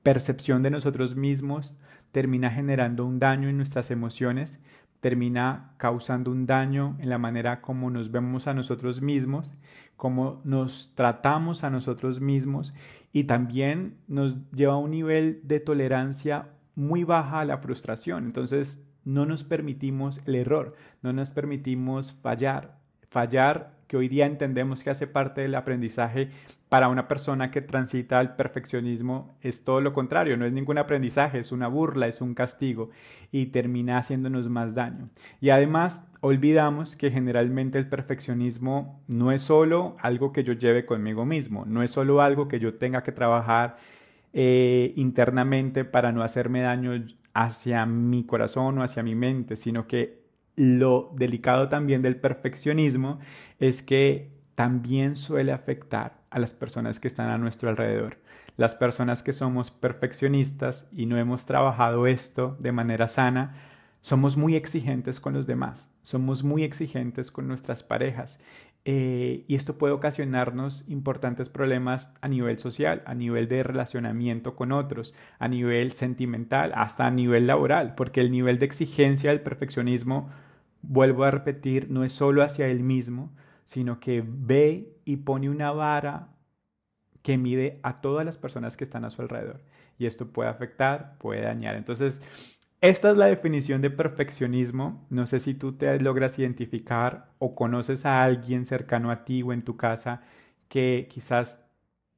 percepción 0.01 0.63
de 0.63 0.71
nosotros 0.71 1.17
mismos 1.17 1.77
termina 2.13 2.49
generando 2.51 3.05
un 3.05 3.19
daño 3.19 3.49
en 3.49 3.57
nuestras 3.57 3.91
emociones, 3.91 4.61
termina 5.01 5.73
causando 5.75 6.31
un 6.31 6.45
daño 6.45 6.95
en 7.01 7.09
la 7.09 7.17
manera 7.17 7.59
como 7.61 7.91
nos 7.91 8.11
vemos 8.11 8.47
a 8.47 8.53
nosotros 8.53 9.01
mismos, 9.01 9.55
como 9.97 10.39
nos 10.45 10.93
tratamos 10.95 11.65
a 11.65 11.69
nosotros 11.69 12.21
mismos 12.21 12.73
y 13.11 13.25
también 13.25 13.97
nos 14.07 14.49
lleva 14.51 14.75
a 14.75 14.77
un 14.77 14.91
nivel 14.91 15.41
de 15.43 15.59
tolerancia 15.59 16.47
muy 16.75 17.03
baja 17.03 17.45
la 17.45 17.57
frustración. 17.57 18.25
Entonces 18.25 18.83
no 19.03 19.25
nos 19.25 19.43
permitimos 19.43 20.21
el 20.25 20.35
error, 20.35 20.75
no 21.01 21.13
nos 21.13 21.31
permitimos 21.31 22.13
fallar. 22.21 22.77
Fallar, 23.09 23.75
que 23.87 23.97
hoy 23.97 24.09
día 24.09 24.25
entendemos 24.25 24.83
que 24.83 24.89
hace 24.89 25.07
parte 25.07 25.41
del 25.41 25.55
aprendizaje 25.55 26.29
para 26.69 26.89
una 26.89 27.07
persona 27.07 27.51
que 27.51 27.61
transita 27.61 28.19
al 28.19 28.35
perfeccionismo, 28.35 29.37
es 29.41 29.63
todo 29.63 29.79
lo 29.79 29.93
contrario, 29.93 30.35
no 30.35 30.45
es 30.45 30.51
ningún 30.51 30.79
aprendizaje, 30.79 31.39
es 31.39 31.51
una 31.51 31.67
burla, 31.67 32.07
es 32.07 32.19
un 32.19 32.33
castigo 32.33 32.89
y 33.31 33.47
termina 33.47 33.97
haciéndonos 33.97 34.49
más 34.49 34.73
daño. 34.73 35.09
Y 35.39 35.51
además, 35.51 36.05
olvidamos 36.21 36.95
que 36.95 37.11
generalmente 37.11 37.77
el 37.77 37.87
perfeccionismo 37.87 39.03
no 39.07 39.31
es 39.31 39.43
solo 39.43 39.95
algo 39.99 40.33
que 40.33 40.43
yo 40.43 40.53
lleve 40.53 40.85
conmigo 40.85 41.23
mismo, 41.23 41.65
no 41.65 41.83
es 41.83 41.91
solo 41.91 42.21
algo 42.21 42.47
que 42.47 42.59
yo 42.59 42.73
tenga 42.73 43.03
que 43.03 43.11
trabajar 43.11 43.77
eh, 44.37 44.91
internamente 44.97 45.85
para 45.85 46.11
no 46.11 46.21
hacerme 46.21 46.59
daño 46.59 46.91
hacia 47.33 47.85
mi 47.85 48.25
corazón 48.25 48.77
o 48.77 48.83
hacia 48.83 49.01
mi 49.01 49.15
mente, 49.15 49.55
sino 49.55 49.87
que 49.87 50.25
lo 50.57 51.13
delicado 51.15 51.69
también 51.69 52.01
del 52.01 52.17
perfeccionismo 52.17 53.19
es 53.59 53.81
que 53.81 54.35
también 54.55 55.15
suele 55.15 55.53
afectar 55.53 56.19
a 56.31 56.39
las 56.39 56.51
personas 56.51 56.99
que 56.99 57.07
están 57.07 57.29
a 57.29 57.37
nuestro 57.37 57.69
alrededor. 57.69 58.17
Las 58.57 58.75
personas 58.75 59.23
que 59.23 59.31
somos 59.31 59.71
perfeccionistas 59.71 60.85
y 60.91 61.05
no 61.05 61.17
hemos 61.17 61.45
trabajado 61.45 62.05
esto 62.05 62.57
de 62.59 62.73
manera 62.73 63.07
sana, 63.07 63.53
somos 64.01 64.35
muy 64.35 64.57
exigentes 64.57 65.21
con 65.21 65.33
los 65.33 65.47
demás, 65.47 65.89
somos 66.03 66.43
muy 66.43 66.63
exigentes 66.63 67.31
con 67.31 67.47
nuestras 67.47 67.83
parejas 67.83 68.37
eh, 68.87 69.45
y 69.47 69.55
esto 69.55 69.79
puede 69.79 69.93
ocasionarnos 69.95 70.87
importantes 70.87 71.49
problemas 71.49 72.13
a 72.21 72.27
nivel 72.27 72.59
social, 72.59 73.01
a 73.07 73.15
nivel 73.15 73.47
de 73.47 73.63
relacionamiento 73.63 74.55
con 74.55 74.71
otros, 74.71 75.15
a 75.39 75.47
nivel 75.47 75.91
sentimental, 75.91 76.71
hasta 76.75 77.07
a 77.07 77.11
nivel 77.11 77.47
laboral, 77.47 77.95
porque 77.95 78.21
el 78.21 78.29
nivel 78.29 78.59
de 78.59 78.67
exigencia 78.67 79.31
del 79.31 79.41
perfeccionismo, 79.41 80.29
vuelvo 80.83 81.23
a 81.23 81.31
repetir, 81.31 81.89
no 81.89 82.03
es 82.03 82.13
solo 82.13 82.43
hacia 82.43 82.67
él 82.67 82.83
mismo, 82.83 83.35
sino 83.63 83.99
que 83.99 84.23
ve 84.23 84.95
y 85.03 85.17
pone 85.17 85.49
una 85.49 85.71
vara 85.71 86.29
que 87.23 87.39
mide 87.39 87.79
a 87.81 88.01
todas 88.01 88.23
las 88.23 88.37
personas 88.37 88.77
que 88.77 88.83
están 88.83 89.03
a 89.03 89.09
su 89.09 89.23
alrededor. 89.23 89.63
Y 89.97 90.05
esto 90.05 90.27
puede 90.27 90.49
afectar, 90.49 91.17
puede 91.17 91.41
dañar. 91.41 91.75
Entonces, 91.75 92.21
esta 92.81 93.11
es 93.11 93.17
la 93.17 93.25
definición 93.27 93.81
de 93.81 93.89
perfeccionismo. 93.89 95.05
No 95.09 95.25
sé 95.25 95.39
si 95.39 95.53
tú 95.53 95.73
te 95.73 95.99
logras 95.99 96.37
identificar 96.37 97.31
o 97.39 97.55
conoces 97.55 98.05
a 98.05 98.23
alguien 98.23 98.65
cercano 98.65 99.11
a 99.11 99.25
ti 99.25 99.41
o 99.41 99.53
en 99.53 99.61
tu 99.61 99.77
casa 99.77 100.21
que 100.67 101.07
quizás 101.09 101.65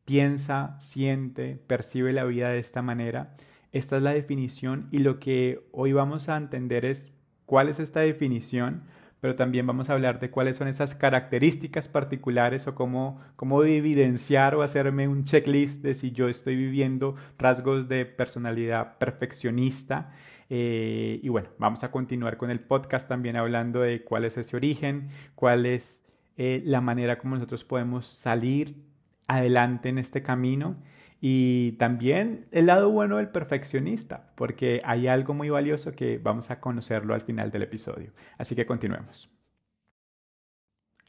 piensa, 0.06 0.78
siente, 0.80 1.62
percibe 1.68 2.14
la 2.14 2.24
vida 2.24 2.50
de 2.50 2.60
esta 2.60 2.82
manera. 2.82 3.36
Esta 3.72 3.98
es 3.98 4.04
la 4.04 4.14
definición 4.14 4.88
y 4.92 5.00
lo 5.00 5.20
que 5.20 5.68
hoy 5.72 5.94
vamos 5.94 6.30
a 6.30 6.38
entender 6.38 6.86
es 6.86 7.12
cuál 7.46 7.70
es 7.70 7.80
esta 7.80 8.00
definición, 8.00 8.84
pero 9.20 9.36
también 9.36 9.68
vamos 9.68 9.90
a 9.90 9.94
hablar 9.94 10.20
de 10.20 10.32
cuáles 10.32 10.58
son 10.58 10.68
esas 10.68 10.96
características 10.96 11.88
particulares 11.88 12.68
o 12.68 12.76
cómo, 12.76 13.20
cómo 13.36 13.64
evidenciar 13.64 14.56
o 14.56 14.62
hacerme 14.62 15.08
un 15.08 15.26
checklist 15.26 15.82
de 15.84 15.94
si 15.94 16.12
yo 16.12 16.30
estoy 16.30 16.56
viviendo 16.56 17.16
rasgos 17.38 17.88
de 17.88 18.06
personalidad 18.06 18.98
perfeccionista 18.98 20.12
eh, 20.50 21.20
y 21.22 21.30
bueno, 21.30 21.50
vamos 21.58 21.84
a 21.84 21.92
continuar 21.92 22.38
con 22.38 22.50
el 22.52 22.60
podcast 22.60 23.10
también 23.10 23.36
hablando 23.36 23.82
de 23.82 24.04
cuál 24.04 24.26
es 24.26 24.38
ese 24.38 24.56
origen, 24.56 25.10
cuál 25.36 25.66
es 25.66 26.04
eh, 26.38 26.62
la 26.66 26.82
manera 26.82 27.18
como 27.18 27.36
nosotros 27.36 27.64
podemos 27.64 28.08
salir 28.08 28.76
adelante 29.28 29.90
en 29.90 29.98
este 29.98 30.24
camino 30.24 30.78
y 31.20 31.74
también 31.74 32.48
el 32.52 32.68
lado 32.68 32.90
bueno 32.92 33.18
del 33.18 33.30
perfeccionista, 33.30 34.32
porque 34.36 34.82
hay 34.86 35.08
algo 35.08 35.34
muy 35.34 35.50
valioso 35.50 35.94
que 35.94 36.20
vamos 36.20 36.52
a 36.52 36.60
conocerlo 36.60 37.14
al 37.14 37.22
final 37.22 37.52
del 37.52 37.64
episodio. 37.64 38.12
Así 38.38 38.56
que 38.56 38.66
continuemos. 38.66 39.32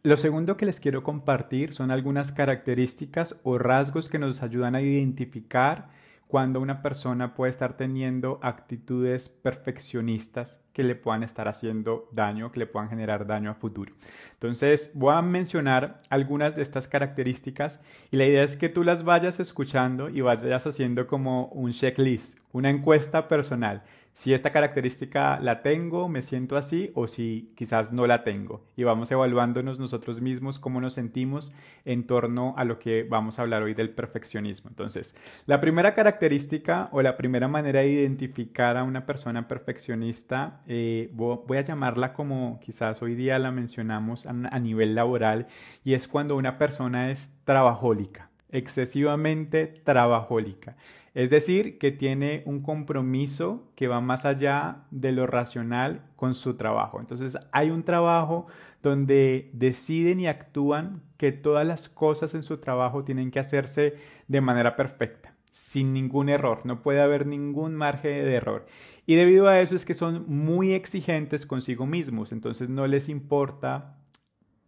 Lo 0.02 0.16
segundo 0.16 0.56
que 0.56 0.64
les 0.64 0.80
quiero 0.80 1.02
compartir 1.02 1.74
son 1.74 1.90
algunas 1.90 2.32
características 2.32 3.38
o 3.42 3.58
rasgos 3.58 4.08
que 4.08 4.18
nos 4.18 4.42
ayudan 4.42 4.74
a 4.74 4.80
identificar 4.80 5.90
cuando 6.28 6.60
una 6.60 6.82
persona 6.82 7.34
puede 7.34 7.50
estar 7.50 7.76
teniendo 7.78 8.38
actitudes 8.42 9.30
perfeccionistas 9.30 10.62
que 10.74 10.84
le 10.84 10.94
puedan 10.94 11.22
estar 11.22 11.48
haciendo 11.48 12.08
daño, 12.12 12.52
que 12.52 12.60
le 12.60 12.66
puedan 12.66 12.90
generar 12.90 13.26
daño 13.26 13.50
a 13.50 13.54
futuro. 13.54 13.94
Entonces 14.34 14.92
voy 14.94 15.14
a 15.14 15.22
mencionar 15.22 15.98
algunas 16.10 16.54
de 16.54 16.62
estas 16.62 16.86
características 16.86 17.80
y 18.10 18.18
la 18.18 18.26
idea 18.26 18.44
es 18.44 18.56
que 18.56 18.68
tú 18.68 18.84
las 18.84 19.04
vayas 19.04 19.40
escuchando 19.40 20.10
y 20.10 20.20
vayas 20.20 20.66
haciendo 20.66 21.06
como 21.06 21.46
un 21.46 21.72
checklist, 21.72 22.38
una 22.52 22.68
encuesta 22.68 23.26
personal 23.26 23.82
si 24.18 24.34
esta 24.34 24.50
característica 24.50 25.38
la 25.38 25.62
tengo, 25.62 26.08
me 26.08 26.22
siento 26.22 26.56
así 26.56 26.90
o 26.96 27.06
si 27.06 27.52
quizás 27.54 27.92
no 27.92 28.04
la 28.08 28.24
tengo. 28.24 28.64
Y 28.74 28.82
vamos 28.82 29.12
evaluándonos 29.12 29.78
nosotros 29.78 30.20
mismos 30.20 30.58
cómo 30.58 30.80
nos 30.80 30.94
sentimos 30.94 31.52
en 31.84 32.04
torno 32.04 32.52
a 32.56 32.64
lo 32.64 32.80
que 32.80 33.04
vamos 33.04 33.38
a 33.38 33.42
hablar 33.42 33.62
hoy 33.62 33.74
del 33.74 33.90
perfeccionismo. 33.90 34.70
Entonces, 34.70 35.14
la 35.46 35.60
primera 35.60 35.94
característica 35.94 36.88
o 36.90 37.00
la 37.00 37.16
primera 37.16 37.46
manera 37.46 37.78
de 37.78 37.90
identificar 37.90 38.76
a 38.76 38.82
una 38.82 39.06
persona 39.06 39.46
perfeccionista, 39.46 40.62
eh, 40.66 41.10
voy 41.12 41.56
a 41.56 41.60
llamarla 41.60 42.12
como 42.12 42.58
quizás 42.58 43.00
hoy 43.02 43.14
día 43.14 43.38
la 43.38 43.52
mencionamos 43.52 44.26
a 44.26 44.58
nivel 44.58 44.96
laboral, 44.96 45.46
y 45.84 45.94
es 45.94 46.08
cuando 46.08 46.34
una 46.34 46.58
persona 46.58 47.12
es 47.12 47.30
trabajólica 47.44 48.28
excesivamente 48.50 49.66
trabajólica. 49.84 50.76
Es 51.14 51.30
decir, 51.30 51.78
que 51.78 51.90
tiene 51.90 52.42
un 52.46 52.62
compromiso 52.62 53.70
que 53.74 53.88
va 53.88 54.00
más 54.00 54.24
allá 54.24 54.84
de 54.90 55.12
lo 55.12 55.26
racional 55.26 56.02
con 56.16 56.34
su 56.34 56.54
trabajo. 56.56 57.00
Entonces 57.00 57.38
hay 57.52 57.70
un 57.70 57.82
trabajo 57.82 58.46
donde 58.82 59.50
deciden 59.52 60.20
y 60.20 60.26
actúan 60.26 61.02
que 61.16 61.32
todas 61.32 61.66
las 61.66 61.88
cosas 61.88 62.34
en 62.34 62.42
su 62.42 62.58
trabajo 62.58 63.04
tienen 63.04 63.30
que 63.30 63.40
hacerse 63.40 63.96
de 64.28 64.40
manera 64.40 64.76
perfecta, 64.76 65.34
sin 65.50 65.92
ningún 65.92 66.28
error, 66.28 66.60
no 66.64 66.82
puede 66.82 67.00
haber 67.00 67.26
ningún 67.26 67.74
margen 67.74 68.24
de 68.24 68.34
error. 68.34 68.66
Y 69.04 69.16
debido 69.16 69.48
a 69.48 69.60
eso 69.60 69.74
es 69.74 69.84
que 69.84 69.94
son 69.94 70.24
muy 70.28 70.72
exigentes 70.74 71.46
consigo 71.46 71.86
mismos, 71.86 72.30
entonces 72.30 72.68
no 72.68 72.86
les 72.86 73.08
importa 73.08 73.96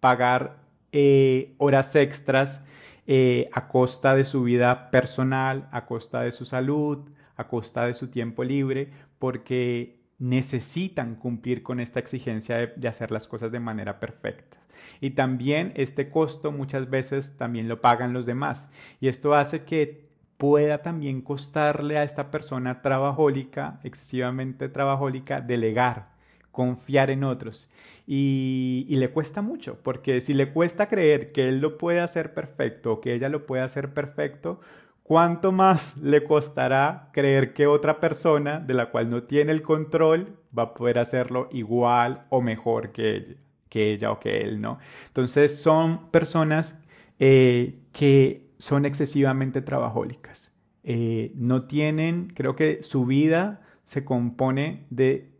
pagar 0.00 0.58
eh, 0.92 1.54
horas 1.58 1.94
extras 1.94 2.64
eh, 3.12 3.50
a 3.52 3.66
costa 3.66 4.14
de 4.14 4.24
su 4.24 4.44
vida 4.44 4.92
personal, 4.92 5.68
a 5.72 5.84
costa 5.84 6.20
de 6.20 6.30
su 6.30 6.44
salud, 6.44 7.10
a 7.34 7.48
costa 7.48 7.84
de 7.84 7.94
su 7.94 8.06
tiempo 8.06 8.44
libre, 8.44 8.92
porque 9.18 9.98
necesitan 10.20 11.16
cumplir 11.16 11.64
con 11.64 11.80
esta 11.80 11.98
exigencia 11.98 12.68
de, 12.68 12.86
hacer 12.88 13.10
las 13.10 13.26
cosas 13.26 13.50
de 13.50 13.58
manera 13.58 13.98
perfecta. 13.98 14.58
Y 15.00 15.10
también 15.10 15.72
este 15.74 16.08
costo 16.08 16.52
muchas 16.52 16.88
veces 16.88 17.36
también 17.36 17.66
lo 17.66 17.80
pagan 17.80 18.12
los 18.12 18.26
demás. 18.26 18.70
Y 19.00 19.08
esto 19.08 19.34
hace 19.34 19.64
que 19.64 20.08
pueda 20.36 20.82
también 20.82 21.20
costarle 21.20 21.98
a 21.98 22.04
esta 22.04 22.30
persona 22.30 22.80
trabajólica, 22.80 23.80
excesivamente 23.82 24.68
trabajólica, 24.68 25.40
delegar 25.40 26.10
confiar 26.52 27.10
en 27.10 27.24
otros. 27.24 27.70
Y, 28.06 28.86
le 28.90 29.10
cuesta 29.10 29.40
mucho, 29.40 29.78
porque 29.82 30.20
si 30.20 30.34
le 30.34 30.52
cuesta 30.52 30.88
creer 30.88 31.32
que 31.32 31.48
él 31.48 31.60
lo 31.60 31.78
puede 31.78 32.00
hacer 32.00 32.34
perfecto 32.34 32.92
o 32.94 33.00
que 33.00 33.14
ella 33.14 33.28
lo 33.28 33.46
puede 33.46 33.62
hacer 33.62 33.94
perfecto, 33.94 34.60
¿cuánto 35.02 35.52
más 35.52 35.96
le 35.98 36.24
costará 36.24 37.10
creer 37.12 37.54
que 37.54 37.66
otra 37.66 38.00
persona 38.00 38.58
de 38.58 38.74
la 38.74 38.90
cual 38.90 39.10
no 39.10 39.22
tiene 39.22 39.52
el 39.52 39.62
control 39.62 40.36
va 40.56 40.64
a 40.64 40.74
poder 40.74 40.98
hacerlo 40.98 41.48
igual 41.52 42.24
o 42.30 42.40
mejor 42.40 42.90
que 42.90 43.16
ella, 43.16 43.34
que 43.68 43.92
ella 43.92 44.10
o 44.10 44.18
que 44.18 44.40
él, 44.42 44.60
¿no? 44.60 44.78
Entonces 45.06 45.60
son 45.60 46.10
personas 46.10 46.82
eh, 47.20 47.78
que 47.92 48.50
son 48.58 48.84
excesivamente 48.84 49.62
trabajólicas. 49.62 50.50
Eh, 50.82 51.32
no 51.36 51.64
tienen, 51.66 52.32
creo 52.34 52.56
que 52.56 52.82
su 52.82 53.06
vida 53.06 53.62
se 53.84 54.04
compone 54.04 54.86
de 54.90 55.30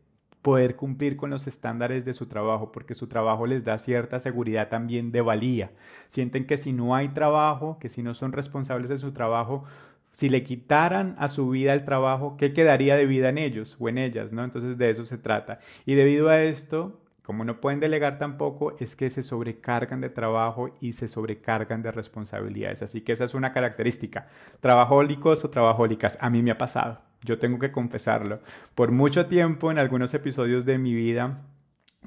poder 0.43 0.77
cumplir 0.77 1.17
con 1.17 1.31
los 1.31 1.47
estándares 1.47 2.05
de 2.05 2.15
su 2.15 2.27
trabajo, 2.27 2.73
porque 2.73 2.95
su 2.95 3.07
trabajo 3.07 3.47
les 3.47 3.65
da 3.65 3.79
cierta 3.79 4.21
seguridad 4.21 4.69
también 4.69 5.13
de 5.13 5.21
valía. 5.21 5.71
Sienten 6.09 6.47
que 6.47 6.57
si 6.57 6.73
no 6.73 6.95
hay 6.95 7.09
trabajo, 7.09 7.79
que 7.79 7.89
si 7.89 8.03
no 8.03 8.15
son 8.15 8.33
responsables 8.33 8.89
de 8.89 8.99
su 8.99 9.13
trabajo, 9.13 9.65
si 10.13 10.29
le 10.29 10.43
quitaran 10.43 11.15
a 11.19 11.29
su 11.29 11.49
vida 11.51 11.73
el 11.73 11.85
trabajo, 11.85 12.37
¿qué 12.37 12.53
quedaría 12.53 12.97
de 12.97 13.07
vida 13.07 13.29
en 13.29 13.39
ellos 13.39 13.77
o 13.79 13.89
en 13.89 13.99
ellas? 13.99 14.33
¿no? 14.33 14.45
Entonces 14.45 14.79
de 14.79 14.91
eso 14.91 15.05
se 15.05 15.19
trata. 15.19 15.61
Y 15.87 15.95
debido 15.95 16.29
a 16.29 16.43
esto, 16.43 17.00
como 17.31 17.45
no 17.45 17.61
pueden 17.61 17.79
delegar 17.79 18.19
tampoco, 18.19 18.75
es 18.81 18.97
que 18.97 19.09
se 19.09 19.23
sobrecargan 19.23 20.01
de 20.01 20.09
trabajo 20.09 20.75
y 20.81 20.95
se 20.95 21.07
sobrecargan 21.07 21.81
de 21.81 21.93
responsabilidades. 21.93 22.83
Así 22.83 23.03
que 23.03 23.13
esa 23.13 23.25
es 23.25 23.35
una 23.35 23.53
característica. 23.53 24.27
Trabajólicos 24.59 25.45
o 25.45 25.49
trabajólicas, 25.49 26.19
a 26.21 26.29
mí 26.29 26.43
me 26.43 26.51
ha 26.51 26.59
pasado 26.59 27.03
yo 27.23 27.39
tengo 27.39 27.61
que 27.61 27.71
confesarlo. 27.71 28.41
Por 28.75 28.91
mucho 28.91 29.27
tiempo, 29.27 29.71
en 29.71 29.79
algunos 29.79 30.13
episodios 30.13 30.65
de 30.65 30.79
mi 30.79 30.93
vida, 30.93 31.43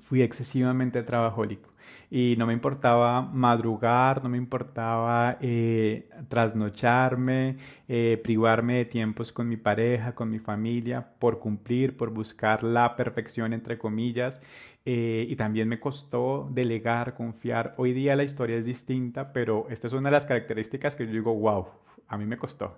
fui 0.02 0.22
excesivamente 0.22 1.04
trabajólico 1.04 1.73
y 2.10 2.36
no 2.38 2.46
me 2.46 2.54
importaba 2.54 3.22
madrugar, 3.22 4.22
no 4.22 4.30
me 4.30 4.38
importaba 4.38 5.38
eh, 5.42 6.10
trasnocharme, 6.30 7.58
eh, 7.88 8.20
privarme 8.24 8.76
de 8.76 8.86
tiempos 8.86 9.32
con 9.32 9.50
mi 9.50 9.58
pareja, 9.58 10.14
con 10.14 10.30
mi 10.30 10.40
familia, 10.40 11.08
por 11.18 11.40
cumplir, 11.40 11.98
por 11.98 12.12
buscar 12.12 12.62
la 12.64 12.96
perfección, 12.96 13.52
entre 13.52 13.78
comillas. 13.78 14.42
Eh, 14.86 15.26
y 15.28 15.36
también 15.38 15.68
me 15.68 15.80
costó 15.80 16.50
delegar, 16.52 17.16
confiar. 17.16 17.74
Hoy 17.78 17.94
día 17.94 18.16
la 18.16 18.24
historia 18.24 18.58
es 18.58 18.66
distinta, 18.66 19.34
pero 19.34 19.66
esta 19.70 19.88
es 19.88 19.94
una 19.94 20.10
de 20.10 20.14
las 20.14 20.26
características 20.26 20.96
que 20.96 21.08
yo 21.08 21.14
digo, 21.14 21.34
wow, 21.34 21.68
a 22.08 22.18
mí 22.18 22.26
me 22.26 22.38
costó. 22.38 22.78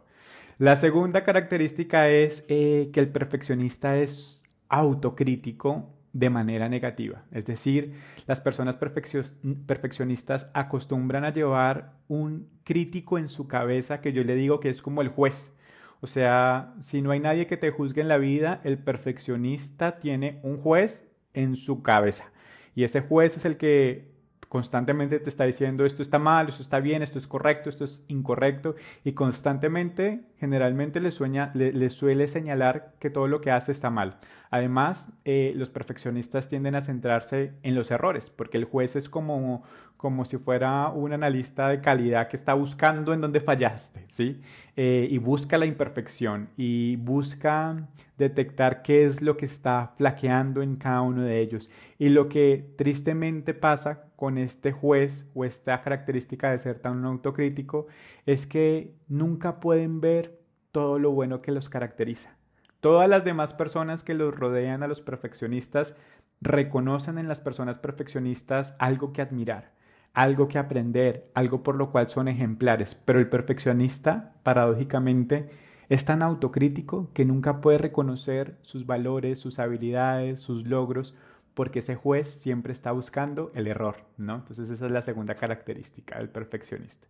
La 0.57 0.77
segunda 0.77 1.23
característica 1.23 2.07
es 2.09 2.41
que 2.43 2.91
el 2.93 3.09
perfeccionista 3.09 3.97
es 3.97 4.45
autocrítico 4.69 5.89
de 6.15 6.29
manera 6.29 6.69
negativa. 6.69 7.25
Es 7.31 7.45
decir, 7.45 7.93
las 8.25 8.39
personas 8.39 8.77
perfeccionistas 8.77 10.49
acostumbran 10.53 11.25
a 11.25 11.33
llevar 11.33 11.97
un 12.07 12.47
crítico 12.63 13.17
en 13.17 13.27
su 13.27 13.49
cabeza 13.49 13.99
que 13.99 14.13
yo 14.13 14.23
le 14.23 14.35
digo 14.35 14.61
que 14.61 14.69
es 14.69 14.81
como 14.81 15.01
el 15.01 15.09
juez. 15.09 15.51
O 15.99 16.07
sea, 16.07 16.73
si 16.79 17.01
no 17.01 17.11
hay 17.11 17.19
nadie 17.19 17.47
que 17.47 17.57
te 17.57 17.69
juzgue 17.69 17.99
en 17.99 18.07
la 18.07 18.17
vida, 18.17 18.61
el 18.63 18.77
perfeccionista 18.77 19.99
tiene 19.99 20.39
un 20.43 20.57
juez 20.57 21.05
en 21.33 21.57
su 21.57 21.83
cabeza. 21.83 22.31
Y 22.75 22.85
ese 22.85 23.01
juez 23.01 23.35
es 23.35 23.43
el 23.43 23.57
que 23.57 24.14
constantemente 24.55 25.19
te 25.19 25.27
está 25.27 25.43
diciendo 25.43 25.85
esto 25.85 26.01
está 26.01 26.17
mal, 26.17 26.47
esto 26.47 26.61
está 26.61 26.79
bien, 26.79 27.03
esto 27.03 27.19
es 27.19 27.27
correcto, 27.27 27.69
esto 27.69 27.83
es 27.83 28.05
incorrecto 28.07 28.75
y 29.03 29.11
constantemente, 29.11 30.21
generalmente 30.37 31.01
le, 31.01 31.11
sueña, 31.11 31.51
le, 31.53 31.89
suele 31.89 32.29
señalar 32.29 32.93
que 32.97 33.09
todo 33.09 33.27
lo 33.27 33.41
que 33.41 33.51
hace 33.51 33.73
está 33.73 33.89
mal. 33.89 34.17
Además, 34.49 35.11
eh, 35.25 35.51
los 35.57 35.69
perfeccionistas 35.69 36.47
tienden 36.47 36.75
a 36.75 36.79
centrarse 36.79 37.51
en 37.63 37.75
los 37.75 37.91
errores, 37.91 38.29
porque 38.29 38.57
el 38.57 38.63
juez 38.63 38.95
es 38.95 39.09
como, 39.09 39.63
como 39.97 40.23
si 40.23 40.37
fuera 40.37 40.87
un 40.87 41.11
analista 41.11 41.67
de 41.67 41.81
calidad 41.81 42.29
que 42.29 42.37
está 42.37 42.53
buscando 42.53 43.11
en 43.11 43.19
dónde 43.19 43.41
fallaste, 43.41 44.05
¿sí? 44.07 44.41
Eh, 44.77 45.09
y 45.11 45.17
busca 45.17 45.57
la 45.57 45.65
imperfección 45.65 46.47
y 46.55 46.95
busca 46.95 47.75
detectar 48.17 48.83
qué 48.83 49.05
es 49.05 49.21
lo 49.21 49.35
que 49.35 49.45
está 49.45 49.91
flaqueando 49.97 50.61
en 50.61 50.77
cada 50.77 51.01
uno 51.01 51.23
de 51.23 51.41
ellos. 51.41 51.69
Y 51.99 52.07
lo 52.07 52.29
que 52.29 52.73
tristemente 52.77 53.53
pasa 53.53 54.04
con 54.15 54.37
este 54.37 54.71
juez 54.71 55.29
o 55.33 55.45
esta 55.45 55.81
característica 55.81 56.51
de 56.51 56.59
ser 56.59 56.79
tan 56.79 57.03
autocrítico 57.05 57.87
es 58.25 58.47
que 58.47 58.95
nunca 59.07 59.59
pueden 59.59 60.01
ver 60.01 60.39
todo 60.71 60.99
lo 60.99 61.11
bueno 61.11 61.41
que 61.41 61.51
los 61.51 61.69
caracteriza. 61.69 62.35
Todas 62.79 63.09
las 63.09 63.25
demás 63.25 63.53
personas 63.53 64.03
que 64.03 64.13
los 64.13 64.35
rodean 64.35 64.83
a 64.83 64.87
los 64.87 65.01
perfeccionistas 65.01 65.95
reconocen 66.41 67.17
en 67.17 67.27
las 67.27 67.41
personas 67.41 67.77
perfeccionistas 67.77 68.75
algo 68.77 69.13
que 69.13 69.21
admirar, 69.21 69.71
algo 70.13 70.47
que 70.47 70.59
aprender, 70.59 71.31
algo 71.33 71.63
por 71.63 71.75
lo 71.75 71.91
cual 71.91 72.09
son 72.09 72.27
ejemplares, 72.27 72.95
pero 72.95 73.19
el 73.19 73.29
perfeccionista, 73.29 74.33
paradójicamente, 74.43 75.49
es 75.89 76.05
tan 76.05 76.21
autocrítico 76.21 77.09
que 77.13 77.25
nunca 77.25 77.61
puede 77.61 77.77
reconocer 77.77 78.57
sus 78.61 78.85
valores, 78.85 79.39
sus 79.39 79.59
habilidades, 79.59 80.39
sus 80.39 80.65
logros, 80.65 81.15
porque 81.55 81.79
ese 81.79 81.95
juez 81.95 82.29
siempre 82.29 82.73
está 82.73 82.91
buscando 82.91 83.51
el 83.55 83.65
error, 83.65 83.95
¿no? 84.17 84.35
Entonces 84.35 84.69
esa 84.69 84.85
es 84.85 84.91
la 84.91 85.01
segunda 85.01 85.35
característica 85.35 86.19
del 86.19 86.29
perfeccionista. 86.29 87.07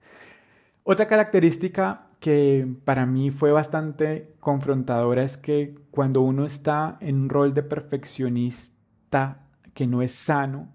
Otra 0.84 1.08
característica 1.08 2.08
que 2.19 2.67
para 2.86 3.08
mí 3.08 3.31
fue 3.31 3.51
bastante 3.51 4.36
confrontadora 4.39 5.23
es 5.23 5.36
que 5.36 5.75
cuando 5.89 6.21
uno 6.21 6.45
está 6.45 6.97
en 7.01 7.21
un 7.23 7.29
rol 7.29 7.55
de 7.55 7.63
perfeccionista 7.63 9.47
que 9.73 9.88
no 9.88 10.03
es 10.03 10.13
sano, 10.13 10.71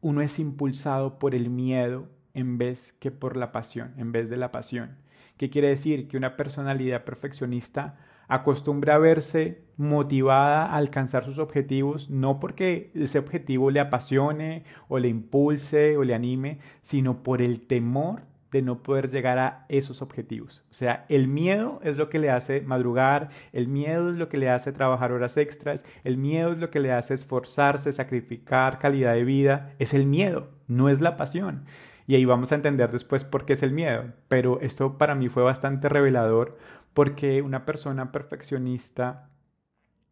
uno 0.00 0.20
es 0.20 0.40
impulsado 0.40 1.20
por 1.20 1.36
el 1.36 1.50
miedo 1.50 2.08
en 2.34 2.58
vez 2.58 2.92
que 2.92 3.12
por 3.12 3.36
la 3.36 3.52
pasión, 3.52 3.94
en 3.96 4.10
vez 4.10 4.28
de 4.28 4.36
la 4.36 4.50
pasión. 4.50 4.96
¿Qué 5.36 5.50
quiere 5.50 5.68
decir? 5.68 6.08
Que 6.08 6.16
una 6.16 6.36
personalidad 6.36 7.04
perfeccionista 7.04 7.96
acostumbra 8.30 8.94
a 8.94 8.98
verse 8.98 9.62
motivada 9.76 10.66
a 10.66 10.76
alcanzar 10.76 11.24
sus 11.24 11.38
objetivos, 11.38 12.10
no 12.10 12.38
porque 12.38 12.90
ese 12.94 13.18
objetivo 13.18 13.70
le 13.70 13.80
apasione 13.80 14.64
o 14.88 14.98
le 14.98 15.08
impulse 15.08 15.96
o 15.96 16.04
le 16.04 16.14
anime, 16.14 16.58
sino 16.82 17.22
por 17.22 17.42
el 17.42 17.66
temor 17.66 18.22
de 18.52 18.62
no 18.62 18.82
poder 18.82 19.10
llegar 19.10 19.38
a 19.38 19.64
esos 19.68 20.02
objetivos. 20.02 20.64
O 20.70 20.74
sea, 20.74 21.06
el 21.08 21.28
miedo 21.28 21.80
es 21.82 21.96
lo 21.96 22.08
que 22.08 22.18
le 22.18 22.30
hace 22.30 22.60
madrugar, 22.60 23.30
el 23.52 23.68
miedo 23.68 24.10
es 24.10 24.16
lo 24.16 24.28
que 24.28 24.38
le 24.38 24.50
hace 24.50 24.72
trabajar 24.72 25.12
horas 25.12 25.36
extras, 25.36 25.84
el 26.04 26.16
miedo 26.16 26.52
es 26.52 26.58
lo 26.58 26.70
que 26.70 26.80
le 26.80 26.92
hace 26.92 27.14
esforzarse, 27.14 27.92
sacrificar 27.92 28.78
calidad 28.78 29.14
de 29.14 29.24
vida, 29.24 29.72
es 29.78 29.94
el 29.94 30.06
miedo, 30.06 30.48
no 30.66 30.88
es 30.88 31.00
la 31.00 31.16
pasión. 31.16 31.64
Y 32.06 32.16
ahí 32.16 32.24
vamos 32.24 32.50
a 32.50 32.56
entender 32.56 32.90
después 32.90 33.22
por 33.22 33.44
qué 33.44 33.52
es 33.52 33.62
el 33.62 33.70
miedo. 33.70 34.06
Pero 34.26 34.60
esto 34.62 34.98
para 34.98 35.14
mí 35.14 35.28
fue 35.28 35.44
bastante 35.44 35.88
revelador 35.88 36.58
porque 36.94 37.42
una 37.42 37.64
persona 37.66 38.12
perfeccionista 38.12 39.30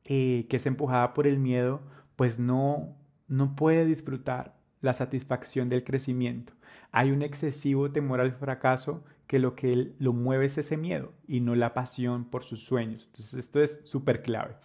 eh, 0.05 0.47
que 0.49 0.57
es 0.57 0.67
empujada 0.67 1.12
por 1.12 1.27
el 1.27 1.38
miedo, 1.38 1.83
pues 2.17 2.38
no, 2.38 2.97
no 3.27 3.55
puede 3.57 3.85
disfrutar 3.85 4.57
la 4.81 4.93
satisfacción 4.93 5.69
del 5.69 5.85
crecimiento. 5.85 6.55
Hay 6.93 7.11
un 7.11 7.23
excesivo 7.23 7.91
temor 7.91 8.21
al 8.21 8.33
fracaso 8.33 9.05
que 9.27 9.38
lo 9.38 9.55
que 9.55 9.93
lo 9.99 10.12
mueve 10.12 10.47
es 10.47 10.57
ese 10.57 10.77
miedo 10.77 11.12
y 11.27 11.41
no 11.41 11.55
la 11.55 11.75
pasión 11.75 12.25
por 12.25 12.43
sus 12.43 12.64
sueños. 12.64 13.07
Entonces 13.07 13.35
esto 13.35 13.61
es 13.61 13.81
súper 13.85 14.23
clave. 14.23 14.57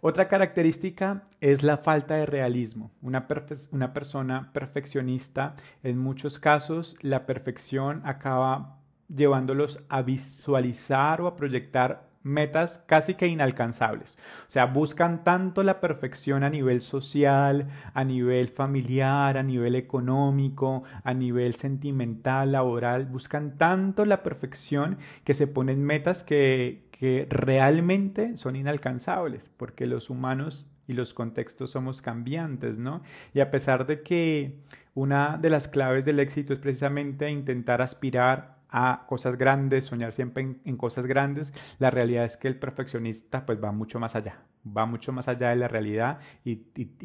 Otra 0.00 0.28
característica 0.28 1.28
es 1.40 1.62
la 1.62 1.78
falta 1.78 2.14
de 2.14 2.26
realismo. 2.26 2.92
Una, 3.02 3.26
una 3.70 3.92
persona 3.92 4.52
perfeccionista, 4.52 5.56
en 5.82 5.98
muchos 5.98 6.38
casos, 6.38 6.96
la 7.02 7.26
perfección 7.26 8.02
acaba 8.04 8.81
llevándolos 9.14 9.82
a 9.88 10.02
visualizar 10.02 11.20
o 11.20 11.26
a 11.26 11.36
proyectar 11.36 12.12
metas 12.22 12.84
casi 12.86 13.14
que 13.14 13.26
inalcanzables. 13.26 14.18
O 14.46 14.50
sea, 14.50 14.66
buscan 14.66 15.24
tanto 15.24 15.62
la 15.62 15.80
perfección 15.80 16.44
a 16.44 16.50
nivel 16.50 16.80
social, 16.80 17.68
a 17.94 18.04
nivel 18.04 18.48
familiar, 18.48 19.36
a 19.36 19.42
nivel 19.42 19.74
económico, 19.74 20.84
a 21.04 21.14
nivel 21.14 21.54
sentimental, 21.54 22.52
laboral, 22.52 23.06
buscan 23.06 23.58
tanto 23.58 24.04
la 24.04 24.22
perfección 24.22 24.98
que 25.24 25.34
se 25.34 25.46
ponen 25.46 25.82
metas 25.82 26.22
que, 26.22 26.88
que 26.92 27.26
realmente 27.28 28.36
son 28.36 28.56
inalcanzables, 28.56 29.50
porque 29.56 29.86
los 29.86 30.10
humanos 30.10 30.70
y 30.86 30.94
los 30.94 31.14
contextos 31.14 31.70
somos 31.70 32.02
cambiantes, 32.02 32.78
¿no? 32.78 33.02
Y 33.34 33.40
a 33.40 33.50
pesar 33.50 33.86
de 33.86 34.02
que 34.02 34.58
una 34.94 35.38
de 35.38 35.48
las 35.48 35.68
claves 35.68 36.04
del 36.04 36.20
éxito 36.20 36.52
es 36.52 36.58
precisamente 36.58 37.30
intentar 37.30 37.80
aspirar 37.80 38.61
a 38.72 39.04
cosas 39.06 39.36
grandes, 39.36 39.84
soñar 39.84 40.12
siempre 40.12 40.56
en, 40.64 40.76
cosas 40.78 41.06
grandes, 41.06 41.52
la 41.78 41.90
realidad 41.90 42.24
es 42.24 42.38
que 42.38 42.48
el 42.48 42.58
perfeccionista 42.58 43.44
pues 43.44 43.62
va 43.62 43.70
mucho 43.70 44.00
más 44.00 44.16
allá, 44.16 44.40
va 44.66 44.86
mucho 44.86 45.12
más 45.12 45.28
allá 45.28 45.50
de 45.50 45.56
la 45.56 45.68
realidad 45.68 46.18
y, 46.42 46.56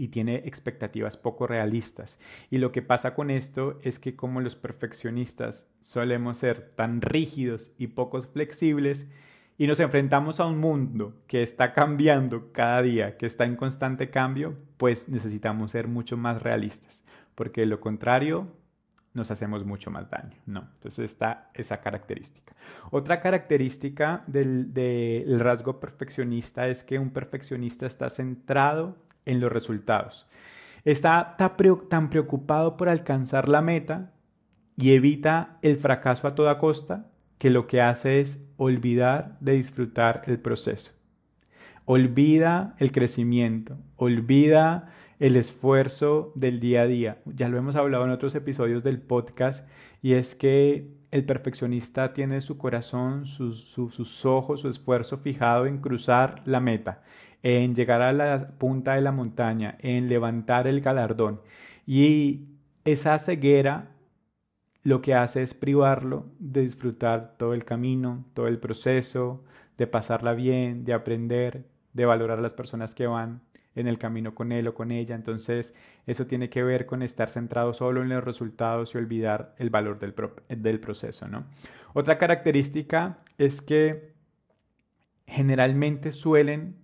tiene 0.07 0.37
expectativas 0.45 1.17
poco 1.17 1.45
realistas. 1.45 2.17
Y 2.49 2.59
lo 2.59 2.71
que 2.71 2.81
pasa 2.81 3.13
con 3.13 3.29
esto 3.29 3.77
es 3.83 3.99
que 3.99 4.15
como 4.15 4.39
los 4.39 4.55
perfeccionistas 4.55 5.67
solemos 5.81 6.37
ser 6.37 6.71
tan 6.75 7.01
rígidos 7.01 7.71
y 7.77 7.87
pocos 7.87 8.27
flexibles, 8.27 9.09
y 9.59 9.65
nos 9.65 9.79
enfrentamos 9.79 10.39
a 10.39 10.45
un 10.45 10.59
mundo 10.59 11.15
que 11.25 11.41
está 11.41 11.73
cambiando 11.73 12.51
cada 12.53 12.83
día, 12.83 13.17
que 13.17 13.25
está 13.25 13.43
en 13.43 13.55
constante 13.55 14.11
cambio, 14.11 14.55
pues 14.77 15.09
necesitamos 15.09 15.71
ser 15.71 15.87
mucho 15.87 16.15
más 16.15 16.43
realistas, 16.43 17.01
porque 17.33 17.65
lo 17.65 17.81
contrario 17.81 18.53
nos 19.17 19.31
hacemos 19.31 19.65
mucho 19.65 19.89
más 19.91 20.09
daño. 20.09 20.37
No, 20.45 20.69
entonces 20.75 21.11
está 21.11 21.49
esa 21.53 21.81
característica. 21.81 22.53
Otra 22.91 23.19
característica 23.19 24.23
del, 24.27 24.73
del 24.73 25.39
rasgo 25.39 25.79
perfeccionista 25.79 26.67
es 26.67 26.83
que 26.83 26.99
un 26.99 27.09
perfeccionista 27.09 27.87
está 27.87 28.09
centrado 28.09 28.95
en 29.25 29.39
los 29.41 29.51
resultados. 29.51 30.27
Está 30.85 31.35
tan 31.35 32.09
preocupado 32.09 32.77
por 32.77 32.87
alcanzar 32.87 33.49
la 33.49 33.61
meta 33.61 34.13
y 34.77 34.91
evita 34.91 35.57
el 35.63 35.77
fracaso 35.77 36.27
a 36.27 36.35
toda 36.35 36.59
costa 36.59 37.07
que 37.39 37.49
lo 37.49 37.67
que 37.67 37.81
hace 37.81 38.21
es 38.21 38.39
olvidar 38.55 39.35
de 39.39 39.53
disfrutar 39.53 40.21
el 40.27 40.39
proceso. 40.39 40.91
Olvida 41.85 42.75
el 42.77 42.91
crecimiento, 42.91 43.77
olvida 43.95 44.89
el 45.19 45.35
esfuerzo 45.35 46.31
del 46.35 46.59
día 46.59 46.83
a 46.83 46.87
día. 46.87 47.21
Ya 47.25 47.49
lo 47.49 47.57
hemos 47.57 47.75
hablado 47.75 48.05
en 48.05 48.11
otros 48.11 48.35
episodios 48.35 48.83
del 48.83 49.01
podcast 49.01 49.67
y 50.01 50.13
es 50.13 50.35
que 50.35 50.95
el 51.11 51.25
perfeccionista 51.25 52.13
tiene 52.13 52.41
su 52.41 52.57
corazón, 52.57 53.25
sus, 53.25 54.25
ojos, 54.25 54.61
su 54.61 54.69
esfuerzo 54.69 55.17
fijado 55.17 55.65
en 55.65 55.79
cruzar 55.79 56.41
la 56.45 56.59
meta, 56.59 57.01
en 57.43 57.75
llegar 57.75 58.01
a 58.01 58.13
la 58.13 58.49
punta 58.57 58.93
de 58.93 59.01
la 59.01 59.11
montaña, 59.11 59.77
en 59.79 60.09
levantar 60.09 60.67
el 60.67 60.81
galardón. 60.81 61.41
Y 61.85 62.49
esa 62.85 63.17
ceguera 63.19 63.91
lo 64.83 65.01
que 65.01 65.15
hace 65.15 65.43
es 65.43 65.53
privarlo 65.53 66.27
de 66.39 66.61
disfrutar 66.61 67.35
todo 67.37 67.53
el 67.53 67.65
camino, 67.65 68.25
todo 68.33 68.47
el 68.47 68.59
proceso, 68.59 69.43
de 69.77 69.87
pasarla 69.87 70.33
bien, 70.33 70.85
de 70.85 70.93
aprender, 70.93 71.65
de 71.93 72.05
valorar 72.05 72.39
a 72.39 72.41
las 72.41 72.53
personas 72.53 72.95
que 72.95 73.07
van 73.07 73.41
en 73.77 73.87
el 73.87 73.97
camino 73.97 74.35
con 74.35 74.51
él 74.51 74.67
o 74.67 74.73
con 74.73 74.91
ella. 74.91 75.15
Entonces, 75.15 75.73
eso 76.05 76.27
tiene 76.27 76.49
que 76.49 76.63
ver 76.63 76.85
con 76.85 77.01
estar 77.01 77.29
centrado 77.29 77.73
solo 77.73 78.01
en 78.01 78.09
los 78.09 78.23
resultados 78.23 78.93
y 78.93 78.97
olvidar 78.97 79.55
el 79.57 79.69
valor 79.69 79.99
del, 79.99 80.13
del 80.49 80.79
proceso, 80.79 81.27
¿no? 81.27 81.45
Otra 81.93 82.17
característica 82.17 83.19
es 83.37 83.61
que 83.61 84.13
generalmente 85.25 86.11
suelen 86.11 86.75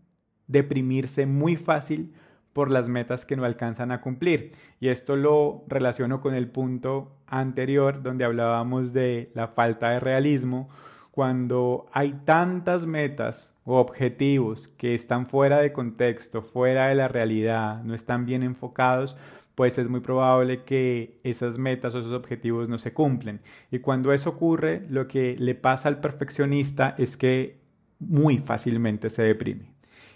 deprimirse 0.48 1.26
muy 1.26 1.56
fácil 1.56 2.14
por 2.54 2.70
las 2.70 2.88
metas 2.88 3.26
que 3.26 3.36
no 3.36 3.46
alcanzan 3.46 3.92
a 3.92 4.02
cumplir. 4.02 4.54
Y 4.80 4.90
esto 4.90 5.16
lo 5.16 5.66
relaciono 5.68 6.22
con 6.22 6.36
el 6.36 6.48
punto 6.48 7.18
anterior 7.28 8.04
donde 8.04 8.26
hablábamos 8.26 8.94
de 8.94 9.32
la 9.34 9.48
falta 9.48 9.90
de 9.90 10.00
realismo 10.00 10.70
cuando 11.12 11.88
hay 11.92 12.14
tantas 12.26 12.86
metas 12.86 13.53
o 13.66 13.80
objetivos 13.80 14.68
que 14.68 14.96
están 14.96 15.28
fuera 15.28 15.60
de 15.60 15.72
contexto, 15.72 16.42
fuera 16.42 16.88
de 16.88 16.96
la 16.96 17.08
realidad, 17.08 17.84
no 17.84 17.94
están 17.94 18.26
bien 18.26 18.44
enfocados, 18.44 19.16
pues 19.56 19.78
es 19.78 19.88
muy 19.88 20.00
probable 20.00 20.64
que 20.64 21.20
esas 21.24 21.58
metas 21.58 21.94
o 21.96 22.00
esos 22.00 22.12
objetivos 22.12 22.70
no 22.70 22.78
se 22.78 22.94
cumplen. 22.94 23.42
Y 23.72 23.80
cuando 23.80 24.12
eso 24.12 24.32
ocurre, 24.32 24.86
lo 24.90 25.08
que 25.08 25.36
le 25.38 25.56
pasa 25.56 25.90
al 25.90 26.00
perfeccionista 26.02 26.96
es 26.98 27.18
que 27.18 27.62
muy 28.00 28.40
fácilmente 28.40 29.10
se 29.10 29.24
deprime. 29.24 29.74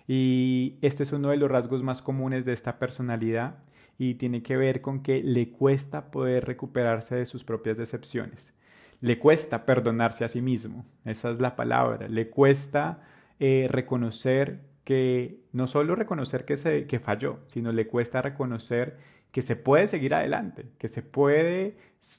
Y 0.07 0.77
este 0.81 1.03
es 1.03 1.11
uno 1.11 1.29
de 1.29 1.37
los 1.37 1.51
rasgos 1.51 1.83
más 1.83 2.01
comunes 2.01 2.45
de 2.45 2.53
esta 2.53 2.79
personalidad 2.79 3.59
y 3.97 4.15
tiene 4.15 4.41
que 4.43 4.57
ver 4.57 4.81
con 4.81 5.03
que 5.03 5.21
le 5.23 5.51
cuesta 5.51 6.11
poder 6.11 6.45
recuperarse 6.45 7.15
de 7.15 7.25
sus 7.25 7.43
propias 7.43 7.77
decepciones 7.77 8.53
le 9.01 9.19
cuesta 9.19 9.65
perdonarse 9.65 10.25
a 10.25 10.27
sí 10.27 10.41
mismo, 10.41 10.85
esa 11.05 11.29
es 11.29 11.39
la 11.39 11.55
palabra, 11.55 12.07
le 12.07 12.29
cuesta 12.29 13.03
eh, 13.39 13.67
reconocer 13.69 14.61
que 14.83 15.41
no 15.51 15.67
solo 15.67 15.95
reconocer 15.95 16.45
que, 16.45 16.57
se, 16.57 16.87
que 16.87 16.99
falló, 16.99 17.39
sino 17.47 17.71
le 17.71 17.87
cuesta 17.87 18.21
reconocer 18.21 18.97
que 19.31 19.41
se 19.41 19.55
puede 19.55 19.87
seguir 19.87 20.13
adelante, 20.13 20.67
que 20.77 20.87
se 20.87 21.01
puede 21.01 21.75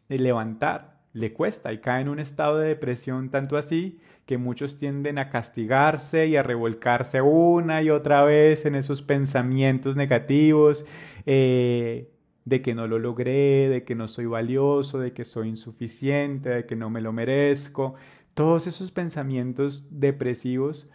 levantar, 0.08 1.00
le 1.14 1.32
cuesta 1.32 1.72
y 1.72 1.78
cae 1.78 2.02
en 2.02 2.08
un 2.08 2.20
estado 2.20 2.58
de 2.58 2.68
depresión 2.68 3.30
tanto 3.30 3.56
así 3.56 3.98
que 4.26 4.36
muchos 4.36 4.76
tienden 4.76 5.18
a 5.18 5.30
castigarse 5.30 6.26
y 6.26 6.36
a 6.36 6.42
revolcarse 6.42 7.22
una 7.22 7.80
y 7.80 7.88
otra 7.88 8.24
vez 8.24 8.66
en 8.66 8.74
esos 8.74 9.00
pensamientos 9.00 9.96
negativos. 9.96 10.84
Eh, 11.24 12.10
de 12.48 12.62
que 12.62 12.74
no 12.74 12.86
lo 12.86 12.98
logré, 12.98 13.68
de 13.68 13.84
que 13.84 13.94
no 13.94 14.08
soy 14.08 14.24
valioso, 14.24 14.98
de 14.98 15.12
que 15.12 15.26
soy 15.26 15.48
insuficiente, 15.48 16.48
de 16.48 16.66
que 16.66 16.76
no 16.76 16.88
me 16.88 17.02
lo 17.02 17.12
merezco. 17.12 17.94
Todos 18.38 18.68
esos 18.68 18.92
pensamientos 18.92 19.88
depresivos 19.90 20.88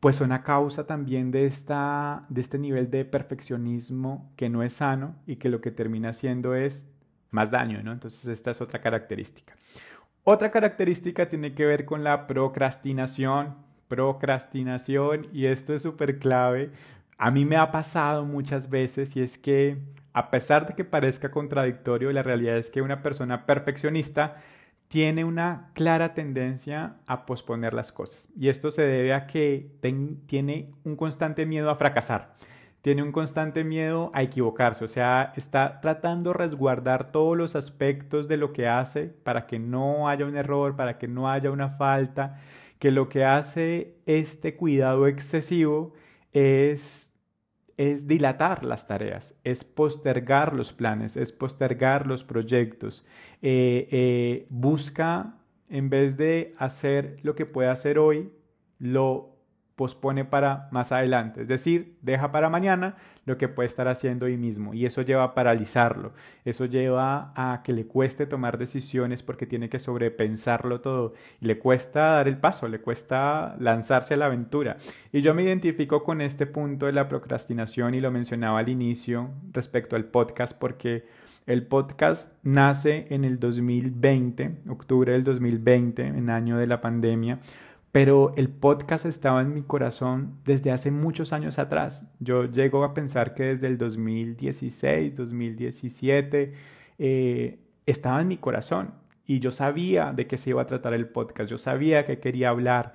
pues 0.00 0.16
son 0.16 0.32
a 0.32 0.42
causa 0.42 0.86
también 0.86 1.30
de, 1.30 1.44
esta, 1.44 2.24
de 2.30 2.40
este 2.40 2.58
nivel 2.58 2.90
de 2.90 3.04
perfeccionismo 3.04 4.32
que 4.36 4.48
no 4.48 4.62
es 4.62 4.72
sano 4.72 5.16
y 5.26 5.36
que 5.36 5.50
lo 5.50 5.60
que 5.60 5.70
termina 5.70 6.08
haciendo 6.08 6.54
es 6.54 6.86
más 7.30 7.50
daño, 7.50 7.82
¿no? 7.82 7.92
Entonces 7.92 8.26
esta 8.26 8.52
es 8.52 8.62
otra 8.62 8.80
característica. 8.80 9.54
Otra 10.24 10.50
característica 10.50 11.28
tiene 11.28 11.54
que 11.54 11.66
ver 11.66 11.84
con 11.84 12.04
la 12.04 12.26
procrastinación. 12.26 13.54
Procrastinación, 13.88 15.26
y 15.30 15.44
esto 15.44 15.74
es 15.74 15.82
súper 15.82 16.18
clave. 16.18 16.70
A 17.18 17.30
mí 17.30 17.44
me 17.44 17.56
ha 17.56 17.70
pasado 17.70 18.24
muchas 18.24 18.70
veces 18.70 19.14
y 19.14 19.20
es 19.20 19.36
que 19.36 19.76
a 20.14 20.30
pesar 20.30 20.66
de 20.66 20.74
que 20.74 20.84
parezca 20.84 21.30
contradictorio, 21.30 22.10
la 22.12 22.22
realidad 22.22 22.56
es 22.56 22.70
que 22.70 22.80
una 22.80 23.02
persona 23.02 23.44
perfeccionista 23.44 24.36
tiene 24.92 25.24
una 25.24 25.70
clara 25.72 26.12
tendencia 26.12 26.96
a 27.06 27.24
posponer 27.24 27.72
las 27.72 27.92
cosas. 27.92 28.28
Y 28.38 28.50
esto 28.50 28.70
se 28.70 28.82
debe 28.82 29.14
a 29.14 29.26
que 29.26 29.70
tiene 30.26 30.74
un 30.84 30.96
constante 30.96 31.46
miedo 31.46 31.70
a 31.70 31.76
fracasar, 31.76 32.34
tiene 32.82 33.02
un 33.02 33.10
constante 33.10 33.64
miedo 33.64 34.10
a 34.12 34.22
equivocarse, 34.22 34.84
o 34.84 34.88
sea, 34.88 35.32
está 35.34 35.80
tratando 35.80 36.32
de 36.32 36.36
resguardar 36.40 37.10
todos 37.10 37.38
los 37.38 37.56
aspectos 37.56 38.28
de 38.28 38.36
lo 38.36 38.52
que 38.52 38.68
hace 38.68 39.04
para 39.06 39.46
que 39.46 39.58
no 39.58 40.10
haya 40.10 40.26
un 40.26 40.36
error, 40.36 40.76
para 40.76 40.98
que 40.98 41.08
no 41.08 41.30
haya 41.30 41.50
una 41.50 41.70
falta, 41.70 42.38
que 42.78 42.90
lo 42.90 43.08
que 43.08 43.24
hace 43.24 43.96
este 44.04 44.56
cuidado 44.56 45.06
excesivo 45.06 45.94
es 46.34 47.11
es 47.90 48.06
dilatar 48.06 48.64
las 48.64 48.86
tareas, 48.86 49.34
es 49.42 49.64
postergar 49.64 50.54
los 50.54 50.72
planes, 50.72 51.16
es 51.16 51.32
postergar 51.32 52.06
los 52.06 52.22
proyectos. 52.22 53.04
Eh, 53.42 53.88
eh, 53.90 54.46
busca, 54.50 55.38
en 55.68 55.90
vez 55.90 56.16
de 56.16 56.54
hacer 56.58 57.16
lo 57.22 57.34
que 57.34 57.44
puede 57.44 57.70
hacer 57.70 57.98
hoy, 57.98 58.30
lo 58.78 59.31
pospone 59.82 60.24
para 60.24 60.68
más 60.70 60.92
adelante. 60.92 61.42
Es 61.42 61.48
decir, 61.48 61.96
deja 62.02 62.30
para 62.30 62.48
mañana 62.48 62.94
lo 63.26 63.36
que 63.36 63.48
puede 63.48 63.66
estar 63.66 63.88
haciendo 63.88 64.26
hoy 64.26 64.36
mismo. 64.36 64.74
Y 64.74 64.86
eso 64.86 65.02
lleva 65.02 65.24
a 65.24 65.34
paralizarlo. 65.34 66.12
Eso 66.44 66.66
lleva 66.66 67.32
a 67.34 67.62
que 67.64 67.72
le 67.72 67.88
cueste 67.88 68.26
tomar 68.26 68.58
decisiones 68.58 69.24
porque 69.24 69.44
tiene 69.44 69.68
que 69.68 69.80
sobrepensarlo 69.80 70.80
todo. 70.82 71.14
Y 71.40 71.46
le 71.46 71.58
cuesta 71.58 72.12
dar 72.12 72.28
el 72.28 72.36
paso, 72.36 72.68
le 72.68 72.80
cuesta 72.80 73.56
lanzarse 73.58 74.14
a 74.14 74.18
la 74.18 74.26
aventura. 74.26 74.76
Y 75.10 75.20
yo 75.20 75.34
me 75.34 75.42
identifico 75.42 76.04
con 76.04 76.20
este 76.20 76.46
punto 76.46 76.86
de 76.86 76.92
la 76.92 77.08
procrastinación 77.08 77.94
y 77.94 78.00
lo 78.00 78.12
mencionaba 78.12 78.60
al 78.60 78.68
inicio 78.68 79.30
respecto 79.52 79.96
al 79.96 80.04
podcast 80.04 80.56
porque... 80.56 81.22
El 81.44 81.66
podcast 81.66 82.32
nace 82.44 83.08
en 83.10 83.24
el 83.24 83.40
2020, 83.40 84.58
octubre 84.68 85.10
del 85.10 85.24
2020, 85.24 86.06
en 86.06 86.30
año 86.30 86.56
de 86.56 86.68
la 86.68 86.80
pandemia, 86.80 87.40
pero 87.92 88.32
el 88.36 88.48
podcast 88.48 89.04
estaba 89.04 89.42
en 89.42 89.52
mi 89.52 89.62
corazón 89.62 90.38
desde 90.46 90.72
hace 90.72 90.90
muchos 90.90 91.34
años 91.34 91.58
atrás. 91.58 92.10
Yo 92.20 92.46
llego 92.46 92.84
a 92.84 92.94
pensar 92.94 93.34
que 93.34 93.44
desde 93.44 93.66
el 93.66 93.76
2016, 93.76 95.14
2017, 95.14 96.54
eh, 96.98 97.58
estaba 97.84 98.22
en 98.22 98.28
mi 98.28 98.38
corazón 98.38 98.94
y 99.26 99.40
yo 99.40 99.52
sabía 99.52 100.12
de 100.12 100.26
qué 100.26 100.38
se 100.38 100.50
iba 100.50 100.62
a 100.62 100.66
tratar 100.66 100.94
el 100.94 101.06
podcast, 101.06 101.50
yo 101.50 101.58
sabía 101.58 102.06
que 102.06 102.18
quería 102.18 102.48
hablar. 102.48 102.94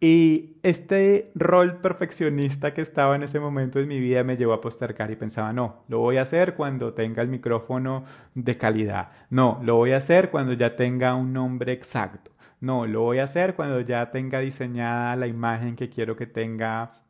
Y 0.00 0.58
este 0.62 1.32
rol 1.34 1.80
perfeccionista 1.80 2.72
que 2.72 2.82
estaba 2.82 3.16
en 3.16 3.24
ese 3.24 3.40
momento 3.40 3.80
en 3.80 3.88
mi 3.88 3.98
vida 3.98 4.22
me 4.22 4.36
llevó 4.36 4.52
a 4.52 4.60
postergar 4.60 5.10
y 5.10 5.16
pensaba, 5.16 5.52
no, 5.52 5.82
lo 5.88 5.98
voy 5.98 6.18
a 6.18 6.22
hacer 6.22 6.54
cuando 6.54 6.94
tenga 6.94 7.20
el 7.22 7.28
micrófono 7.28 8.04
de 8.36 8.56
calidad. 8.56 9.10
No, 9.30 9.60
lo 9.64 9.74
voy 9.74 9.90
a 9.90 9.96
hacer 9.96 10.30
cuando 10.30 10.52
ya 10.52 10.76
tenga 10.76 11.16
un 11.16 11.32
nombre 11.32 11.72
exacto. 11.72 12.30
No, 12.60 12.86
lo 12.86 13.02
voy 13.02 13.18
a 13.18 13.24
hacer 13.24 13.54
cuando 13.54 13.80
ya 13.80 14.10
tenga 14.10 14.40
diseñada 14.40 15.14
la 15.16 15.26
imagen 15.26 15.76
que 15.76 15.88
quiero 15.88 16.16
que 16.16 16.26
tenga 16.26 17.02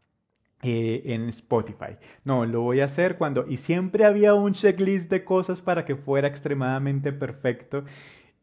eh, 0.63 1.03
en 1.07 1.29
Spotify. 1.29 1.97
No, 2.25 2.45
lo 2.45 2.63
voy 2.63 2.81
a 2.81 2.87
hacer 2.87 3.17
cuando... 3.17 3.47
Y 3.47 3.59
siempre 3.59 4.05
había 4.05 4.35
un 4.35 4.53
checklist 4.53 5.11
de 5.11 5.25
cosas 5.25 5.61
para 5.61 5.85
que 5.85 5.97
fuera 5.97 6.29
extremadamente 6.29 7.13
perfecto. 7.13 7.85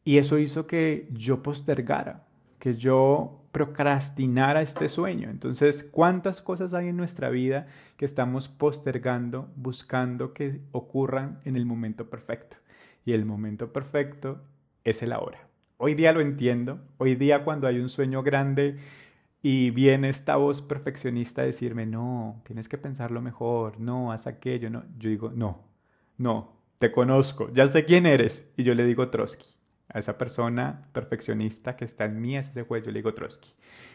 Y 0.06 0.18
eso 0.18 0.38
hizo 0.40 0.66
que 0.66 1.10
yo 1.12 1.44
postergara, 1.44 2.26
que 2.58 2.76
yo 2.76 3.42
procrastinara 3.52 4.62
este 4.62 4.90
sueño. 4.90 5.30
Entonces, 5.30 5.84
¿cuántas 5.84 6.42
cosas 6.42 6.74
hay 6.74 6.88
en 6.88 6.98
nuestra 6.98 7.30
vida 7.30 7.68
que 7.98 8.06
estamos 8.06 8.48
postergando, 8.48 9.50
buscando 9.56 10.34
que 10.34 10.62
ocurran 10.72 11.40
en 11.46 11.56
el 11.56 11.66
momento 11.66 12.10
perfecto? 12.10 12.58
Y 13.06 13.14
el 13.14 13.26
momento 13.26 13.72
perfecto 13.72 14.42
es 14.84 15.02
el 15.04 15.12
ahora. 15.12 15.48
Hoy 15.78 15.94
día 15.94 16.14
lo 16.14 16.22
entiendo. 16.22 16.80
Hoy 16.98 17.16
día 17.16 17.44
cuando 17.44 17.68
hay 17.68 17.80
un 17.80 17.90
sueño 17.90 18.24
grande 18.24 18.78
y 19.42 19.72
viene 19.72 20.10
esta 20.10 20.38
voz 20.38 20.62
perfeccionista 20.62 21.42
a 21.42 21.46
decirme, 21.46 21.86
no, 21.86 22.42
tienes 22.46 22.70
que 22.70 22.78
pensarlo 22.78 23.22
mejor, 23.22 23.80
no, 23.80 24.12
haz 24.12 24.26
aquello, 24.26 24.70
no. 24.70 24.84
Yo 24.98 25.10
digo, 25.10 25.32
no, 25.36 25.64
no, 26.18 26.56
te 26.80 26.92
conozco, 26.92 27.52
ya 27.54 27.68
sé 27.68 27.86
quién 27.86 28.06
eres. 28.06 28.52
Y 28.58 28.64
yo 28.64 28.74
le 28.74 28.86
digo 28.86 29.10
Trotsky. 29.10 29.46
A 29.90 30.00
esa 30.00 30.18
persona 30.18 30.90
perfeccionista 30.94 31.76
que 31.76 31.86
está 31.86 32.06
en 32.06 32.20
mí, 32.22 32.36
ese 32.38 32.64
juez, 32.64 32.84
yo 32.84 32.92
le 32.92 33.00
digo 33.00 33.14
Trotsky. 33.14 33.54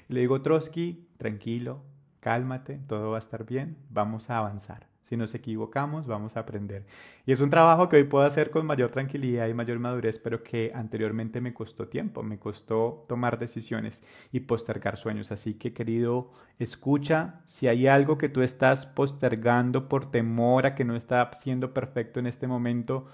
le 0.08 0.20
digo 0.20 0.40
Trotsky, 0.42 1.08
tranquilo, 1.16 1.82
cálmate, 2.20 2.78
todo 2.86 3.10
va 3.10 3.16
a 3.16 3.18
estar 3.18 3.44
bien, 3.44 3.76
vamos 3.90 4.30
a 4.30 4.38
avanzar. 4.38 4.89
Si 5.10 5.16
nos 5.16 5.34
equivocamos, 5.34 6.06
vamos 6.06 6.36
a 6.36 6.40
aprender. 6.40 6.86
Y 7.26 7.32
es 7.32 7.40
un 7.40 7.50
trabajo 7.50 7.88
que 7.88 7.96
hoy 7.96 8.04
puedo 8.04 8.24
hacer 8.24 8.50
con 8.50 8.64
mayor 8.64 8.92
tranquilidad 8.92 9.48
y 9.48 9.54
mayor 9.54 9.80
madurez, 9.80 10.20
pero 10.20 10.44
que 10.44 10.70
anteriormente 10.72 11.40
me 11.40 11.52
costó 11.52 11.88
tiempo, 11.88 12.22
me 12.22 12.38
costó 12.38 13.06
tomar 13.08 13.36
decisiones 13.36 14.04
y 14.30 14.38
postergar 14.38 14.96
sueños. 14.96 15.32
Así 15.32 15.54
que, 15.54 15.72
querido, 15.72 16.30
escucha 16.60 17.40
si 17.44 17.66
hay 17.66 17.88
algo 17.88 18.18
que 18.18 18.28
tú 18.28 18.42
estás 18.42 18.86
postergando 18.86 19.88
por 19.88 20.12
temor 20.12 20.64
a 20.64 20.76
que 20.76 20.84
no 20.84 20.94
está 20.94 21.28
siendo 21.32 21.74
perfecto 21.74 22.20
en 22.20 22.28
este 22.28 22.46
momento, 22.46 23.08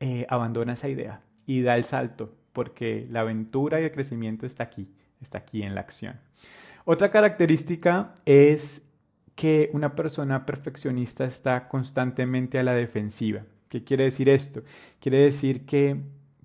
eh, 0.00 0.26
abandona 0.28 0.74
esa 0.74 0.90
idea 0.90 1.22
y 1.46 1.62
da 1.62 1.76
el 1.76 1.84
salto, 1.84 2.36
porque 2.52 3.06
la 3.10 3.20
aventura 3.20 3.80
y 3.80 3.84
el 3.84 3.92
crecimiento 3.92 4.44
está 4.44 4.64
aquí, 4.64 4.86
está 5.22 5.38
aquí 5.38 5.62
en 5.62 5.74
la 5.74 5.80
acción. 5.80 6.20
Otra 6.84 7.10
característica 7.10 8.16
es 8.26 8.86
que 9.34 9.70
una 9.72 9.94
persona 9.94 10.46
perfeccionista 10.46 11.24
está 11.24 11.68
constantemente 11.68 12.58
a 12.58 12.62
la 12.62 12.74
defensiva. 12.74 13.42
¿Qué 13.68 13.84
quiere 13.84 14.04
decir 14.04 14.28
esto? 14.28 14.62
Quiere 15.00 15.18
decir 15.18 15.64
que 15.64 16.02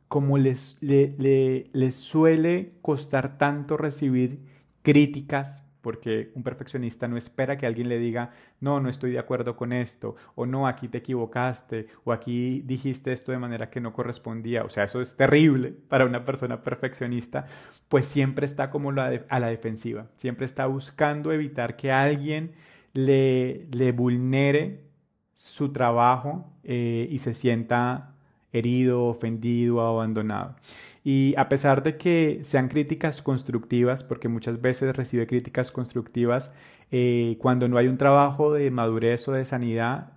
como 0.07 0.37
les, 0.37 0.77
les 0.81 1.95
suele 1.95 2.71
costar 2.81 3.37
tanto 3.37 3.75
recibir 3.75 4.39
críticas, 4.81 5.63
porque 5.81 6.31
un 6.35 6.43
perfeccionista 6.43 7.07
no 7.07 7.17
espera 7.17 7.57
que 7.57 7.65
alguien 7.65 7.89
le 7.89 7.99
diga, 7.99 8.31
no, 8.59 8.79
no 8.79 8.89
estoy 8.89 9.11
de 9.11 9.19
acuerdo 9.19 9.55
con 9.55 9.73
esto, 9.73 10.15
o 10.35 10.45
no, 10.45 10.67
aquí 10.67 10.87
te 10.87 10.97
equivocaste, 10.99 11.87
o 12.03 12.11
aquí 12.11 12.61
dijiste 12.65 13.13
esto 13.13 13.31
de 13.31 13.37
manera 13.37 13.69
que 13.69 13.81
no 13.81 13.93
correspondía, 13.93 14.63
o 14.63 14.69
sea, 14.69 14.85
eso 14.85 15.01
es 15.01 15.15
terrible 15.15 15.73
para 15.87 16.05
una 16.05 16.25
persona 16.25 16.63
perfeccionista, 16.63 17.47
pues 17.89 18.05
siempre 18.05 18.45
está 18.45 18.69
como 18.69 18.89
a 18.91 19.39
la 19.39 19.47
defensiva, 19.47 20.07
siempre 20.15 20.45
está 20.45 20.65
buscando 20.65 21.31
evitar 21.31 21.75
que 21.75 21.91
alguien 21.91 22.51
le, 22.97 23.67
le 23.71 23.91
vulnere 23.91 24.89
su 25.35 25.71
trabajo 25.71 26.51
eh, 26.63 27.07
y 27.11 27.19
se 27.19 27.35
sienta 27.35 28.15
herido, 28.51 29.05
ofendido, 29.05 29.81
abandonado. 29.81 30.55
Y 31.03 31.35
a 31.37 31.47
pesar 31.47 31.83
de 31.83 31.97
que 31.97 32.39
sean 32.41 32.69
críticas 32.69 33.21
constructivas, 33.21 34.03
porque 34.03 34.29
muchas 34.29 34.61
veces 34.61 34.95
recibe 34.97 35.27
críticas 35.27 35.71
constructivas, 35.71 36.51
eh, 36.89 37.37
cuando 37.39 37.67
no 37.67 37.77
hay 37.77 37.87
un 37.87 37.99
trabajo 37.99 38.51
de 38.51 38.71
madurez 38.71 39.27
o 39.27 39.33
de 39.33 39.45
sanidad, 39.45 40.13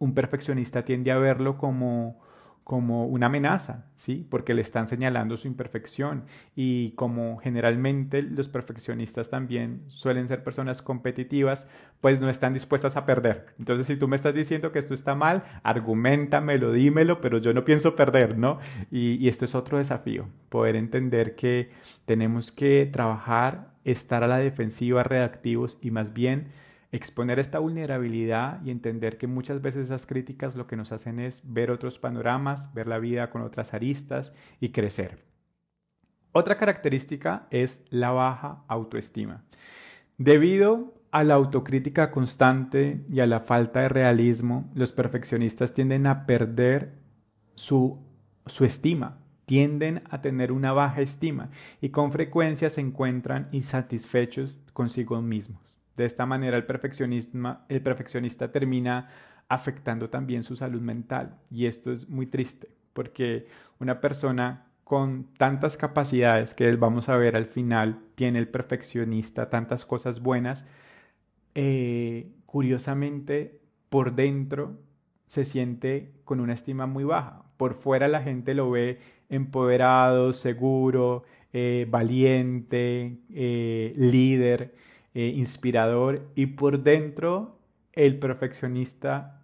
un 0.00 0.12
perfeccionista 0.12 0.84
tiende 0.84 1.12
a 1.12 1.18
verlo 1.18 1.56
como 1.56 2.20
como 2.64 3.06
una 3.06 3.26
amenaza, 3.26 3.84
¿sí? 3.94 4.26
Porque 4.30 4.54
le 4.54 4.62
están 4.62 4.86
señalando 4.86 5.36
su 5.36 5.46
imperfección 5.46 6.24
y 6.56 6.92
como 6.92 7.36
generalmente 7.36 8.22
los 8.22 8.48
perfeccionistas 8.48 9.28
también 9.28 9.82
suelen 9.88 10.26
ser 10.28 10.42
personas 10.42 10.80
competitivas, 10.80 11.68
pues 12.00 12.22
no 12.22 12.30
están 12.30 12.54
dispuestas 12.54 12.96
a 12.96 13.04
perder. 13.04 13.54
Entonces, 13.58 13.86
si 13.86 13.96
tú 13.96 14.08
me 14.08 14.16
estás 14.16 14.34
diciendo 14.34 14.72
que 14.72 14.78
esto 14.78 14.94
está 14.94 15.14
mal, 15.14 15.44
argumentamelo, 15.62 16.72
dímelo, 16.72 17.20
pero 17.20 17.36
yo 17.36 17.52
no 17.52 17.66
pienso 17.66 17.94
perder, 17.94 18.38
¿no? 18.38 18.58
Y, 18.90 19.16
y 19.16 19.28
esto 19.28 19.44
es 19.44 19.54
otro 19.54 19.76
desafío, 19.76 20.28
poder 20.48 20.74
entender 20.76 21.36
que 21.36 21.70
tenemos 22.06 22.50
que 22.50 22.88
trabajar, 22.90 23.74
estar 23.84 24.24
a 24.24 24.26
la 24.26 24.38
defensiva, 24.38 25.02
reactivos 25.02 25.78
y 25.82 25.90
más 25.90 26.14
bien 26.14 26.48
exponer 26.94 27.40
esta 27.40 27.58
vulnerabilidad 27.58 28.64
y 28.64 28.70
entender 28.70 29.18
que 29.18 29.26
muchas 29.26 29.60
veces 29.60 29.86
esas 29.86 30.06
críticas 30.06 30.54
lo 30.54 30.68
que 30.68 30.76
nos 30.76 30.92
hacen 30.92 31.18
es 31.18 31.42
ver 31.44 31.72
otros 31.72 31.98
panoramas, 31.98 32.72
ver 32.72 32.86
la 32.86 33.00
vida 33.00 33.30
con 33.30 33.42
otras 33.42 33.74
aristas 33.74 34.32
y 34.60 34.68
crecer. 34.68 35.24
Otra 36.30 36.56
característica 36.56 37.48
es 37.50 37.82
la 37.90 38.12
baja 38.12 38.62
autoestima. 38.68 39.42
Debido 40.18 40.94
a 41.10 41.24
la 41.24 41.34
autocrítica 41.34 42.12
constante 42.12 43.04
y 43.10 43.18
a 43.18 43.26
la 43.26 43.40
falta 43.40 43.80
de 43.80 43.88
realismo, 43.88 44.70
los 44.74 44.92
perfeccionistas 44.92 45.74
tienden 45.74 46.06
a 46.06 46.26
perder 46.26 46.92
su, 47.56 47.98
su 48.46 48.64
estima, 48.64 49.18
tienden 49.46 50.04
a 50.10 50.22
tener 50.22 50.52
una 50.52 50.72
baja 50.72 51.00
estima 51.00 51.50
y 51.80 51.88
con 51.88 52.12
frecuencia 52.12 52.70
se 52.70 52.80
encuentran 52.80 53.48
insatisfechos 53.50 54.60
consigo 54.72 55.20
mismos. 55.20 55.73
De 55.96 56.04
esta 56.04 56.26
manera 56.26 56.56
el, 56.56 56.64
el 57.68 57.82
perfeccionista 57.82 58.52
termina 58.52 59.08
afectando 59.48 60.10
también 60.10 60.42
su 60.42 60.56
salud 60.56 60.80
mental 60.80 61.38
y 61.50 61.66
esto 61.66 61.92
es 61.92 62.08
muy 62.08 62.26
triste 62.26 62.70
porque 62.94 63.46
una 63.78 64.00
persona 64.00 64.68
con 64.84 65.26
tantas 65.36 65.76
capacidades 65.76 66.54
que 66.54 66.74
vamos 66.76 67.10
a 67.10 67.16
ver 67.16 67.36
al 67.36 67.46
final 67.46 68.00
tiene 68.14 68.38
el 68.38 68.48
perfeccionista 68.48 69.50
tantas 69.50 69.84
cosas 69.84 70.20
buenas, 70.20 70.66
eh, 71.54 72.32
curiosamente 72.46 73.60
por 73.90 74.14
dentro 74.14 74.78
se 75.26 75.44
siente 75.44 76.12
con 76.24 76.40
una 76.40 76.52
estima 76.54 76.86
muy 76.86 77.04
baja. 77.04 77.44
Por 77.56 77.74
fuera 77.74 78.08
la 78.08 78.22
gente 78.22 78.54
lo 78.54 78.70
ve 78.70 79.00
empoderado, 79.28 80.32
seguro, 80.32 81.24
eh, 81.52 81.86
valiente, 81.88 83.18
eh, 83.30 83.94
líder 83.96 84.74
eh, 85.14 85.32
inspirador 85.36 86.22
y 86.34 86.46
por 86.46 86.82
dentro 86.82 87.58
el 87.92 88.18
perfeccionista 88.18 89.40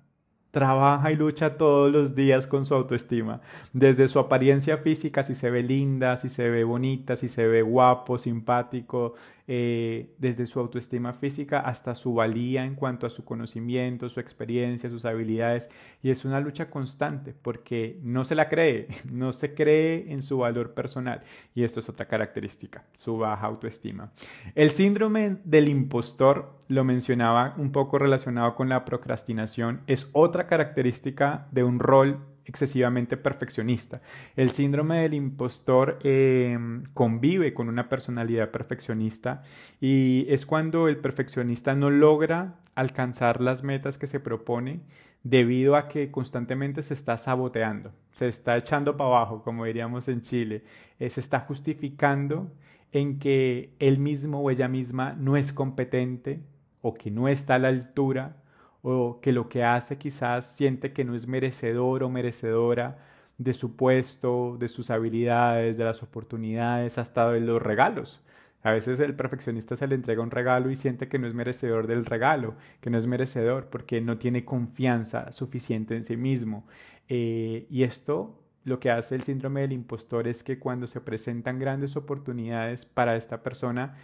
trabaja 0.51 1.13
y 1.13 1.17
lucha 1.17 1.57
todos 1.57 1.93
los 1.93 2.15
días 2.15 2.47
con 2.47 2.65
su 2.65 2.75
autoestima. 2.75 3.41
Desde 3.73 4.09
su 4.09 4.19
apariencia 4.19 4.79
física, 4.79 5.23
si 5.23 5.35
se 5.35 5.51
ve 5.51 5.63
linda, 5.63 6.17
si 6.17 6.29
se 6.29 6.51
ve 6.51 6.65
bonita, 6.65 7.17
si 7.17 7.29
se 7.29 7.47
ve 7.47 7.63
guapo, 7.63 8.19
simpático, 8.19 9.15
eh, 9.53 10.15
desde 10.19 10.47
su 10.47 10.61
autoestima 10.61 11.13
física 11.13 11.59
hasta 11.59 11.97
su 11.97 12.15
valía 12.15 12.65
en 12.65 12.77
cuanto 12.77 13.05
a 13.05 13.11
su 13.11 13.25
conocimiento, 13.25 14.09
su 14.09 14.21
experiencia, 14.21 14.89
sus 14.89 15.05
habilidades. 15.05 15.69
Y 16.05 16.11
es 16.11 16.25
una 16.25 16.39
lucha 16.39 16.71
constante 16.71 17.35
porque 17.35 17.99
no 18.05 18.25
se 18.25 18.37
la 18.37 18.49
cree, 18.49 18.87
no 19.11 19.33
se 19.33 19.53
cree 19.53 20.13
en 20.13 20.23
su 20.23 20.39
valor 20.39 20.73
personal. 20.73 21.23
Y 21.53 21.65
esto 21.65 21.81
es 21.81 21.89
otra 21.89 22.07
característica, 22.07 22.85
su 22.95 23.19
baja 23.19 23.45
autoestima. 23.45 24.13
El 24.55 24.71
síndrome 24.71 25.39
del 25.43 25.69
impostor, 25.69 26.61
lo 26.69 26.85
mencionaba 26.85 27.55
un 27.57 27.73
poco 27.73 27.99
relacionado 27.99 28.55
con 28.55 28.69
la 28.69 28.85
procrastinación, 28.85 29.81
es 29.89 30.09
otra 30.13 30.47
característica 30.47 31.49
de 31.51 31.65
un 31.65 31.81
rol 31.81 32.21
excesivamente 32.45 33.17
perfeccionista. 33.17 34.01
El 34.37 34.51
síndrome 34.51 35.01
del 35.01 35.15
impostor 35.15 35.99
em, 36.03 36.85
convive 36.95 37.55
con 37.55 37.69
una 37.69 37.89
personalidad 37.89 38.51
perfeccionista 38.51 39.43
y 39.81 40.27
es 40.29 40.47
cuando 40.47 40.89
el 40.89 40.99
perfeccionista 40.99 41.75
no 41.75 41.91
logra 41.91 42.61
alcanzar 42.75 43.41
las 43.41 43.63
metas 43.63 43.99
que 43.99 44.07
se 44.07 44.21
propone 44.21 44.81
debido 45.23 45.77
a 45.77 45.89
que 45.89 46.11
constantemente 46.11 46.83
se 46.83 46.95
está 46.95 47.19
saboteando, 47.19 47.93
se 48.13 48.29
está 48.29 48.57
echando 48.57 48.97
para 48.97 49.11
abajo, 49.11 49.43
como 49.43 49.65
diríamos 49.65 50.09
en 50.09 50.23
Chile, 50.23 50.65
eh, 50.99 51.11
se 51.11 51.21
está 51.21 51.41
justificando 51.41 52.51
en 52.93 53.19
que 53.19 53.75
él 53.79 53.99
mismo 53.99 54.41
o 54.41 54.51
ella 54.51 54.69
misma 54.69 55.15
no 55.19 55.37
es 55.37 55.53
competente 55.53 56.43
o 56.83 56.95
que 56.95 57.11
no 57.11 57.29
está 57.29 57.57
a 57.57 57.59
la 57.59 57.69
altura 57.69 58.37
o 58.83 59.21
que 59.21 59.33
lo 59.33 59.49
que 59.49 59.65
hace 59.65 59.99
quizás 59.99 60.57
siente 60.57 60.93
que 60.93 61.05
no 61.05 61.15
es 61.15 61.27
merecedor 61.27 62.03
o 62.03 62.11
merecedora 62.11 62.99
de 63.39 63.55
su 63.55 63.77
puesto, 63.77 64.57
de 64.59 64.69
sus 64.69 64.91
habilidades, 64.91 65.77
de 65.79 65.85
las 65.85 66.03
oportunidades, 66.03 66.99
hasta 66.99 67.31
de 67.31 67.41
los 67.41 67.63
regalos. 67.63 68.23
A 68.63 68.73
veces 68.73 69.01
el 69.01 69.15
perfeccionista 69.15 69.77
se 69.77 69.87
le 69.87 69.95
entrega 69.95 70.23
un 70.23 70.31
regalo 70.31 70.71
y 70.71 70.77
siente 70.77 71.09
que 71.09 71.19
no 71.19 71.27
es 71.27 71.35
merecedor 71.35 71.87
del 71.87 72.05
regalo, 72.05 72.55
que 72.81 72.91
no 72.91 72.99
es 72.99 73.07
merecedor 73.07 73.71
porque 73.71 74.01
no 74.03 74.19
tiene 74.19 74.45
confianza 74.45 75.33
suficiente 75.33 75.97
en 75.97 76.05
sí 76.05 76.17
mismo. 76.17 76.67
Eh, 77.09 77.67
y 77.71 77.85
esto 77.85 78.39
lo 78.65 78.79
que 78.79 78.91
hace 78.91 79.15
el 79.15 79.23
síndrome 79.23 79.63
del 79.63 79.73
impostor 79.73 80.29
es 80.29 80.43
que 80.43 80.59
cuando 80.59 80.87
se 80.87 81.01
presentan 81.01 81.59
grandes 81.59 81.97
oportunidades 81.97 82.85
para 82.85 83.17
esta 83.17 83.43
persona, 83.43 83.97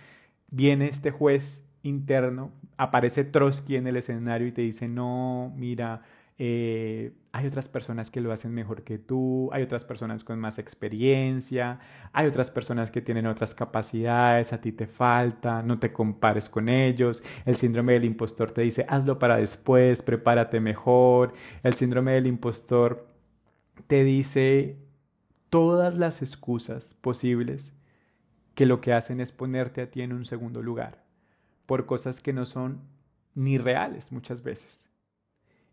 viene 0.49 0.87
este 0.87 1.11
juez 1.11 1.67
interno, 1.83 2.53
aparece 2.77 3.25
Trotsky 3.25 3.77
en 3.77 3.87
el 3.87 3.97
escenario 3.97 4.47
y 4.47 4.53
te 4.53 4.63
dice, 4.63 4.89
no, 4.89 5.53
mira, 5.57 6.03
eh, 6.39 7.15
hay 7.33 7.47
otras 7.47 7.67
personas 7.69 8.11
que 8.11 8.21
lo 8.21 8.31
hacen 8.33 8.53
mejor 8.53 8.83
que 8.83 8.99
tú, 8.99 9.51
hay 9.53 9.63
otras 9.63 9.85
personas 9.85 10.23
con 10.23 10.39
más 10.39 10.59
experiencia, 10.59 11.81
hay 12.13 12.27
otras 12.27 12.51
personas 12.51 12.91
que 12.91 13.01
tienen 13.01 13.27
otras 13.27 13.55
capacidades, 13.55 14.53
a 14.53 14.61
ti 14.61 14.73
te 14.73 14.87
falta, 14.87 15.63
no 15.63 15.79
te 15.79 15.93
compares 15.93 16.49
con 16.49 16.69
ellos. 16.69 17.23
El 17.47 17.57
síndrome 17.57 17.95
del 17.95 18.05
impostor 18.05 18.51
te 18.51 18.63
dice, 18.63 18.85
hazlo 18.89 19.19
para 19.19 19.39
después, 19.39 20.03
prepárate 20.03 20.61
mejor. 20.61 21.33
El 21.63 21.75
síndrome 21.75 22.13
del 22.13 22.27
impostor 22.27 23.09
te 23.87 24.05
dice 24.05 24.79
todas 25.51 25.97
las 25.97 26.23
excusas 26.23 26.95
posibles 27.01 27.73
que 28.55 28.67
lo 28.67 28.81
que 28.81 28.93
hacen 28.93 29.21
es 29.21 29.33
ponerte 29.33 29.83
a 29.83 29.91
ti 29.91 30.03
en 30.03 30.13
un 30.13 30.25
segundo 30.25 30.63
lugar 30.63 31.06
por 31.67 31.87
cosas 31.87 32.21
que 32.21 32.33
no 32.33 32.47
son 32.47 32.81
ni 33.35 33.59
reales 33.59 34.13
muchas 34.13 34.43
veces. 34.43 34.87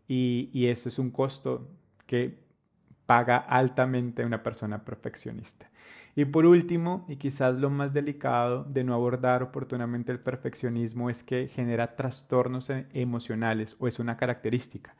Y, 0.06 0.50
y 0.52 0.66
eso 0.66 0.88
es 0.88 0.98
un 0.98 1.10
costo 1.10 1.70
que 2.06 2.44
paga 3.06 3.38
altamente 3.38 4.24
una 4.24 4.42
persona 4.42 4.84
perfeccionista. 4.84 5.70
Y 6.16 6.26
por 6.26 6.46
último, 6.46 7.04
y 7.08 7.16
quizás 7.16 7.56
lo 7.56 7.70
más 7.70 7.92
delicado 7.92 8.64
de 8.64 8.84
no 8.84 8.94
abordar 8.94 9.42
oportunamente 9.42 10.12
el 10.12 10.20
perfeccionismo 10.20 11.10
es 11.10 11.24
que 11.24 11.48
genera 11.48 11.96
trastornos 11.96 12.70
e-, 12.70 12.86
emocionales 12.92 13.76
o 13.80 13.88
es 13.88 13.98
una 13.98 14.16
característica 14.16 14.94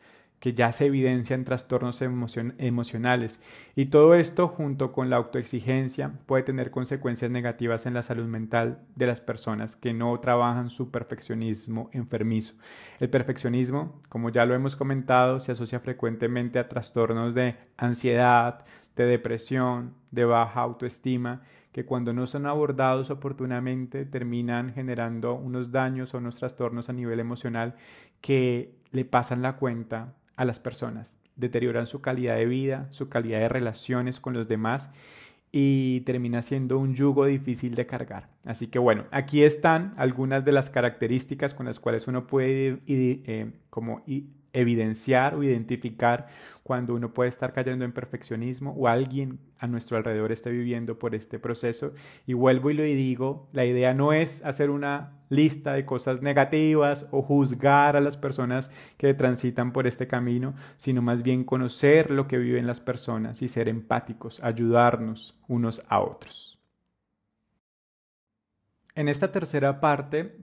que 0.45 0.53
ya 0.53 0.73
se 0.73 0.85
evidencia 0.85 1.33
en 1.33 1.47
trastornos 1.47 2.03
emocionales. 2.03 3.41
Y 3.75 3.87
todo 3.87 4.15
esto, 4.15 4.47
junto 4.49 4.93
con 4.93 5.09
la 5.09 5.17
autoexigencia, 5.17 6.19
puede 6.27 6.43
tener 6.43 6.71
consecuencias 6.71 7.31
negativas 7.31 7.87
en 7.87 7.95
la 7.95 8.03
salud 8.03 8.27
mental 8.27 8.83
de 8.95 9.07
las 9.07 9.23
personas 9.23 9.75
que 9.75 9.95
no 9.95 10.21
trabajan 10.21 10.69
su 10.69 10.91
perfeccionismo 10.91 11.89
enfermizo. 11.95 12.53
El 13.01 13.09
perfeccionismo, 13.09 14.03
como 14.11 14.29
ya 14.29 14.45
lo 14.45 14.55
hemos 14.55 14.77
comentado, 14.77 15.41
se 15.41 15.53
asocia 15.53 15.81
frecuentemente 15.81 16.59
a 16.59 16.69
trastornos 16.69 17.33
de 17.33 17.57
ansiedad, 17.79 18.67
de 18.97 19.07
depresión, 19.07 19.95
de 20.11 20.27
baja 20.27 20.61
autoestima, 20.61 21.41
que 21.73 21.87
cuando 21.87 22.13
no 22.13 22.27
son 22.27 22.45
abordados 22.45 23.09
oportunamente 23.09 24.05
terminan 24.05 24.75
generando 24.75 25.37
unos 25.37 25.73
daños 25.73 26.13
o 26.13 26.19
unos 26.19 26.37
trastornos 26.37 26.91
a 26.91 26.93
nivel 26.93 27.19
emocional 27.19 27.77
que 28.21 28.75
le 28.91 29.07
pasan 29.07 29.41
la 29.41 29.57
cuenta 29.57 30.13
a 30.37 30.45
las 30.45 30.61
personas, 30.61 31.15
deterioran 31.37 31.87
su 31.87 32.01
calidad 32.01 32.37
de 32.37 32.47
vida, 32.47 32.87
su 32.91 33.09
calidad 33.09 33.41
de 33.41 33.49
relaciones 33.49 34.21
con 34.21 34.35
los 34.35 34.49
demás 34.49 34.91
y 35.53 36.01
termina 36.01 36.43
siendo 36.43 36.79
un 36.79 36.95
yugo 36.95 37.27
difícil 37.27 37.77
de 37.77 37.87
cargar. 37.87 38.29
Así 38.45 38.67
que 38.67 38.79
bueno, 38.79 39.05
aquí 39.13 39.45
están 39.45 39.95
algunas 39.97 40.45
de 40.45 40.53
las 40.53 40.69
características 40.69 41.55
con 41.55 41.67
las 41.67 41.79
cuales 41.79 42.09
uno 42.09 42.27
puede 42.27 42.81
eh, 42.87 43.53
como 43.71 44.03
evidenciar 44.55 45.35
o 45.35 45.43
identificar 45.43 46.29
cuando 46.63 46.95
uno 46.95 47.13
puede 47.13 47.29
estar 47.29 47.53
cayendo 47.53 47.85
en 47.85 47.93
perfeccionismo 47.93 48.73
o 48.73 48.89
alguien 48.89 49.39
a 49.59 49.67
nuestro 49.67 49.99
alrededor 49.99 50.33
esté 50.33 50.51
viviendo 50.51 50.99
por 50.99 51.15
este 51.15 51.39
proceso. 51.39 51.93
Y 52.27 52.33
vuelvo 52.33 52.71
y 52.71 52.75
lo 52.75 52.83
digo, 52.83 53.51
la 53.53 53.67
idea 53.67 53.93
no 53.93 54.15
es 54.15 54.43
hacer 54.45 54.71
una 54.71 55.13
lista 55.29 55.75
de 55.75 55.85
cosas 55.85 56.23
negativas 56.23 57.07
o 57.11 57.21
juzgar 57.21 57.97
a 57.97 58.01
las 58.01 58.17
personas 58.17 58.71
que 58.97 59.13
transitan 59.13 59.73
por 59.73 59.87
este 59.87 60.07
camino, 60.07 60.55
sino 60.79 61.03
más 61.03 61.23
bien 61.23 61.45
conocer 61.45 62.11
lo 62.11 62.27
que 62.29 62.39
viven 62.39 62.67
las 62.67 62.81
personas 62.81 63.43
y 63.43 63.49
ser 63.49 63.69
empáticos, 63.69 64.43
ayudarnos 64.43 65.39
unos 65.49 65.85
a 65.89 66.01
otros. 66.01 66.59
En 68.95 69.09
esta 69.09 69.33
tercera 69.33 69.81
parte 69.81 70.39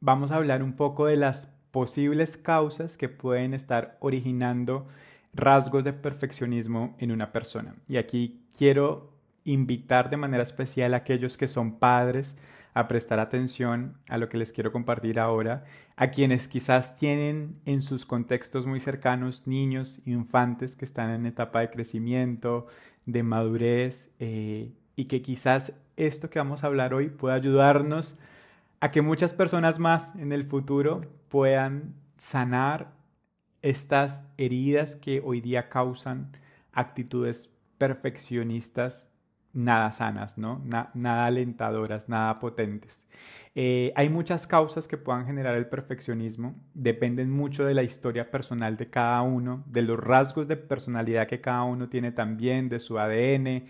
vamos 0.00 0.30
a 0.30 0.36
hablar 0.36 0.62
un 0.62 0.74
poco 0.74 1.06
de 1.06 1.16
las 1.16 1.55
posibles 1.76 2.38
causas 2.38 2.96
que 2.96 3.10
pueden 3.10 3.52
estar 3.52 3.98
originando 4.00 4.86
rasgos 5.34 5.84
de 5.84 5.92
perfeccionismo 5.92 6.96
en 6.98 7.12
una 7.12 7.32
persona. 7.32 7.74
Y 7.86 7.98
aquí 7.98 8.40
quiero 8.56 9.12
invitar 9.44 10.08
de 10.08 10.16
manera 10.16 10.42
especial 10.42 10.94
a 10.94 10.96
aquellos 10.96 11.36
que 11.36 11.48
son 11.48 11.78
padres 11.78 12.34
a 12.72 12.88
prestar 12.88 13.20
atención 13.20 13.98
a 14.08 14.16
lo 14.16 14.30
que 14.30 14.38
les 14.38 14.54
quiero 14.54 14.72
compartir 14.72 15.20
ahora, 15.20 15.64
a 15.96 16.08
quienes 16.08 16.48
quizás 16.48 16.96
tienen 16.96 17.60
en 17.66 17.82
sus 17.82 18.06
contextos 18.06 18.64
muy 18.64 18.80
cercanos 18.80 19.46
niños, 19.46 20.00
infantes 20.06 20.76
que 20.76 20.86
están 20.86 21.10
en 21.10 21.26
etapa 21.26 21.60
de 21.60 21.68
crecimiento, 21.68 22.68
de 23.04 23.22
madurez, 23.22 24.10
eh, 24.18 24.72
y 24.96 25.04
que 25.04 25.20
quizás 25.20 25.74
esto 25.98 26.30
que 26.30 26.38
vamos 26.38 26.64
a 26.64 26.68
hablar 26.68 26.94
hoy 26.94 27.10
pueda 27.10 27.34
ayudarnos 27.34 28.18
a 28.80 28.90
que 28.90 29.02
muchas 29.02 29.34
personas 29.34 29.78
más 29.78 30.14
en 30.16 30.32
el 30.32 30.46
futuro 30.46 31.02
puedan 31.36 31.94
sanar 32.16 32.94
estas 33.60 34.24
heridas 34.38 34.96
que 34.96 35.20
hoy 35.22 35.42
día 35.42 35.68
causan 35.68 36.32
actitudes 36.72 37.50
perfeccionistas 37.76 39.06
nada 39.52 39.92
sanas, 39.92 40.38
¿no? 40.38 40.62
nada 40.64 41.26
alentadoras, 41.26 42.08
nada 42.08 42.38
potentes. 42.38 43.06
Eh, 43.54 43.92
hay 43.96 44.08
muchas 44.08 44.46
causas 44.46 44.88
que 44.88 44.96
puedan 44.96 45.26
generar 45.26 45.56
el 45.56 45.66
perfeccionismo, 45.66 46.54
dependen 46.72 47.30
mucho 47.30 47.66
de 47.66 47.74
la 47.74 47.82
historia 47.82 48.30
personal 48.30 48.78
de 48.78 48.88
cada 48.88 49.20
uno, 49.20 49.62
de 49.66 49.82
los 49.82 50.00
rasgos 50.00 50.48
de 50.48 50.56
personalidad 50.56 51.26
que 51.26 51.42
cada 51.42 51.64
uno 51.64 51.90
tiene 51.90 52.12
también, 52.12 52.70
de 52.70 52.78
su 52.78 52.98
ADN, 52.98 53.66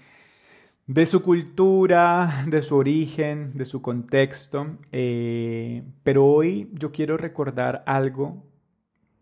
de 0.86 1.04
su 1.06 1.22
cultura, 1.22 2.44
de 2.46 2.62
su 2.62 2.76
origen, 2.76 3.52
de 3.54 3.64
su 3.64 3.82
contexto. 3.82 4.78
Eh, 4.92 5.82
pero 6.04 6.24
hoy 6.26 6.70
yo 6.74 6.92
quiero 6.92 7.16
recordar 7.16 7.82
algo 7.86 8.44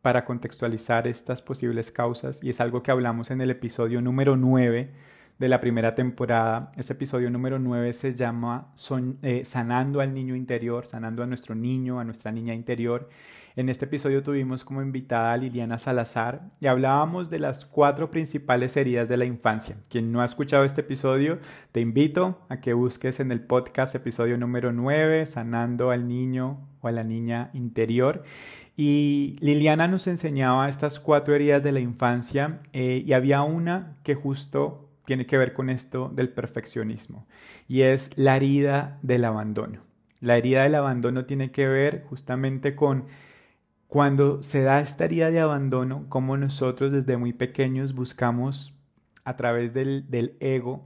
para 0.03 0.27
contextualizar 0.27 1.07
estas 1.07 1.41
posibles 1.41 1.91
causas 1.91 2.41
y 2.43 2.51
es 2.51 2.61
algo 2.61 2.83
que 2.83 2.91
hablamos 2.91 3.31
en 3.31 3.41
el 3.41 3.51
episodio 3.51 4.03
número 4.03 4.37
9 4.37 4.93
de 5.39 5.49
la 5.49 5.61
primera 5.61 5.95
temporada. 5.95 6.71
Ese 6.77 6.93
episodio 6.93 7.31
número 7.31 7.59
9 7.59 7.93
se 7.95 8.15
llama 8.15 8.75
eh, 9.23 9.45
Sanando 9.47 10.01
al 10.01 10.13
niño 10.13 10.37
interior, 10.37 10.87
sanando 10.87 11.23
a 11.23 11.27
nuestro 11.27 11.55
niño, 11.55 11.99
a 11.99 12.05
nuestra 12.05 12.31
niña 12.31 12.53
interior. 12.53 13.09
En 13.57 13.69
este 13.69 13.85
episodio 13.85 14.25
tuvimos 14.25 14.65
como 14.65 14.83
invitada 14.83 15.33
a 15.33 15.37
Liliana 15.37 15.79
Salazar 15.79 16.51
y 16.59 16.67
hablábamos 16.67 17.31
de 17.31 17.39
las 17.39 17.65
cuatro 17.65 18.11
principales 18.11 18.77
heridas 18.77 19.09
de 19.09 19.17
la 19.17 19.27
infancia. 19.27 19.77
Quien 19.89 20.11
no 20.11 20.23
ha 20.23 20.25
escuchado 20.25 20.65
este 20.65 20.81
episodio, 20.81 21.39
te 21.71 21.81
invito 21.81 22.41
a 22.49 22.61
que 22.61 22.73
busques 22.73 23.21
en 23.21 23.31
el 23.31 23.41
podcast 23.41 23.95
episodio 23.95 24.37
número 24.39 24.73
9, 24.73 25.25
Sanando 25.27 25.93
al 25.93 26.09
niño 26.09 26.67
o 26.81 26.89
a 26.89 26.91
la 26.91 27.05
niña 27.05 27.51
interior. 27.53 28.25
Y 28.77 29.37
Liliana 29.39 29.87
nos 29.87 30.09
enseñaba 30.09 30.69
estas 30.69 30.99
cuatro 30.99 31.33
heridas 31.33 31.63
de 31.63 31.71
la 31.71 31.79
infancia 31.79 32.61
eh, 32.73 33.05
y 33.07 33.13
había 33.13 33.43
una 33.43 33.99
que 34.03 34.17
justo 34.17 34.91
tiene 35.05 35.27
que 35.27 35.39
ver 35.39 35.53
con 35.53 35.71
esto 35.71 36.11
del 36.13 36.31
perfeccionismo 36.31 37.27
y 37.69 37.83
es 37.83 38.17
la 38.17 38.37
herida 38.37 38.99
del 39.03 39.27
abandono 39.27 39.83
La 40.21 40.39
herida 40.39 40.63
del 40.63 40.75
abandono 40.77 41.27
tiene 41.27 41.51
que 41.51 41.69
ver 41.69 42.05
justamente 42.09 42.75
con 42.75 43.05
cuando 43.95 44.43
se 44.43 44.65
da 44.65 44.81
esta 44.81 45.05
herida 45.05 45.31
de 45.31 45.39
abandono, 45.39 46.07
como 46.09 46.37
nosotros 46.37 46.91
desde 46.91 47.17
muy 47.17 47.33
pequeños 47.33 47.95
buscamos 47.95 48.75
a 49.23 49.37
través 49.37 49.73
del, 49.73 50.11
del 50.11 50.37
ego 50.41 50.85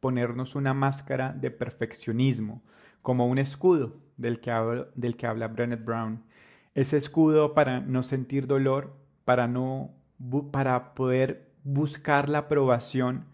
ponernos 0.00 0.54
una 0.54 0.72
máscara 0.72 1.34
de 1.34 1.50
perfeccionismo, 1.50 2.62
como 3.02 3.26
un 3.26 3.36
escudo 3.36 3.98
del 4.16 4.40
que 4.40 4.50
habla, 4.50 4.86
del 4.94 5.18
que 5.18 5.26
habla 5.26 5.48
Brené 5.48 5.76
Brown. 5.76 6.22
Ese 6.74 6.96
escudo 6.96 7.52
para 7.52 7.80
no 7.80 8.02
sentir 8.02 8.46
dolor, 8.46 8.96
para, 9.26 9.46
no, 9.46 9.90
para 10.50 10.94
poder 10.94 11.50
buscar 11.64 12.30
la 12.30 12.38
aprobación 12.38 13.26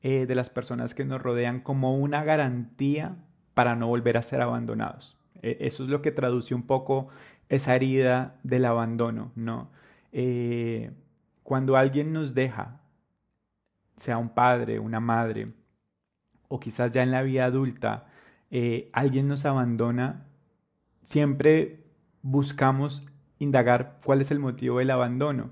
eh, 0.00 0.24
de 0.24 0.34
las 0.34 0.48
personas 0.48 0.94
que 0.94 1.04
nos 1.04 1.20
rodean 1.20 1.60
como 1.60 1.98
una 1.98 2.24
garantía 2.24 3.16
para 3.52 3.76
no 3.76 3.88
volver 3.88 4.16
a 4.16 4.22
ser 4.22 4.40
abandonados. 4.40 5.18
E, 5.42 5.58
eso 5.60 5.82
es 5.84 5.90
lo 5.90 6.00
que 6.00 6.10
traduce 6.10 6.54
un 6.54 6.62
poco 6.62 7.08
esa 7.52 7.76
herida 7.76 8.40
del 8.44 8.64
abandono, 8.64 9.30
¿no? 9.36 9.70
Eh, 10.10 10.90
cuando 11.42 11.76
alguien 11.76 12.10
nos 12.10 12.34
deja, 12.34 12.80
sea 13.94 14.16
un 14.16 14.30
padre, 14.30 14.78
una 14.78 15.00
madre, 15.00 15.52
o 16.48 16.58
quizás 16.58 16.92
ya 16.92 17.02
en 17.02 17.10
la 17.10 17.20
vida 17.20 17.44
adulta, 17.44 18.06
eh, 18.50 18.88
alguien 18.94 19.28
nos 19.28 19.44
abandona, 19.44 20.24
siempre 21.04 21.84
buscamos 22.22 23.06
indagar 23.38 23.98
cuál 24.02 24.22
es 24.22 24.30
el 24.30 24.38
motivo 24.38 24.78
del 24.78 24.90
abandono. 24.90 25.50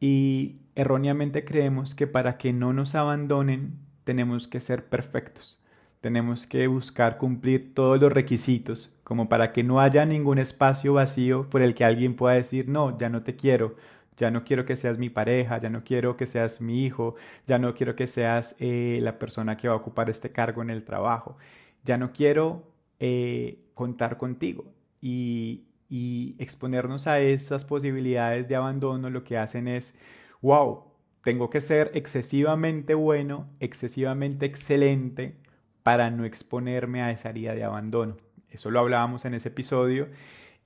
Y 0.00 0.62
erróneamente 0.74 1.44
creemos 1.44 1.94
que 1.94 2.06
para 2.06 2.38
que 2.38 2.54
no 2.54 2.72
nos 2.72 2.94
abandonen 2.94 3.80
tenemos 4.04 4.48
que 4.48 4.62
ser 4.62 4.88
perfectos. 4.88 5.62
Tenemos 6.04 6.46
que 6.46 6.66
buscar 6.66 7.16
cumplir 7.16 7.72
todos 7.72 7.98
los 7.98 8.12
requisitos, 8.12 8.94
como 9.04 9.26
para 9.30 9.52
que 9.52 9.62
no 9.62 9.80
haya 9.80 10.04
ningún 10.04 10.36
espacio 10.36 10.92
vacío 10.92 11.48
por 11.48 11.62
el 11.62 11.74
que 11.74 11.82
alguien 11.82 12.14
pueda 12.14 12.34
decir, 12.34 12.68
no, 12.68 12.98
ya 12.98 13.08
no 13.08 13.22
te 13.22 13.36
quiero, 13.36 13.76
ya 14.18 14.30
no 14.30 14.44
quiero 14.44 14.66
que 14.66 14.76
seas 14.76 14.98
mi 14.98 15.08
pareja, 15.08 15.58
ya 15.58 15.70
no 15.70 15.82
quiero 15.82 16.18
que 16.18 16.26
seas 16.26 16.60
mi 16.60 16.84
hijo, 16.84 17.14
ya 17.46 17.58
no 17.58 17.74
quiero 17.74 17.96
que 17.96 18.06
seas 18.06 18.54
eh, 18.58 18.98
la 19.00 19.18
persona 19.18 19.56
que 19.56 19.66
va 19.66 19.72
a 19.72 19.78
ocupar 19.78 20.10
este 20.10 20.30
cargo 20.30 20.60
en 20.60 20.68
el 20.68 20.84
trabajo, 20.84 21.38
ya 21.84 21.96
no 21.96 22.12
quiero 22.12 22.64
eh, 23.00 23.64
contar 23.72 24.18
contigo. 24.18 24.66
Y, 25.00 25.64
y 25.88 26.36
exponernos 26.38 27.06
a 27.06 27.18
esas 27.20 27.64
posibilidades 27.64 28.46
de 28.46 28.56
abandono 28.56 29.08
lo 29.08 29.24
que 29.24 29.38
hacen 29.38 29.68
es, 29.68 29.94
wow, 30.42 30.84
tengo 31.22 31.48
que 31.48 31.62
ser 31.62 31.92
excesivamente 31.94 32.92
bueno, 32.92 33.48
excesivamente 33.58 34.44
excelente 34.44 35.42
para 35.84 36.10
no 36.10 36.24
exponerme 36.24 37.02
a 37.02 37.12
esa 37.12 37.28
herida 37.28 37.54
de 37.54 37.62
abandono. 37.62 38.16
Eso 38.50 38.72
lo 38.72 38.80
hablábamos 38.80 39.24
en 39.24 39.34
ese 39.34 39.50
episodio 39.50 40.08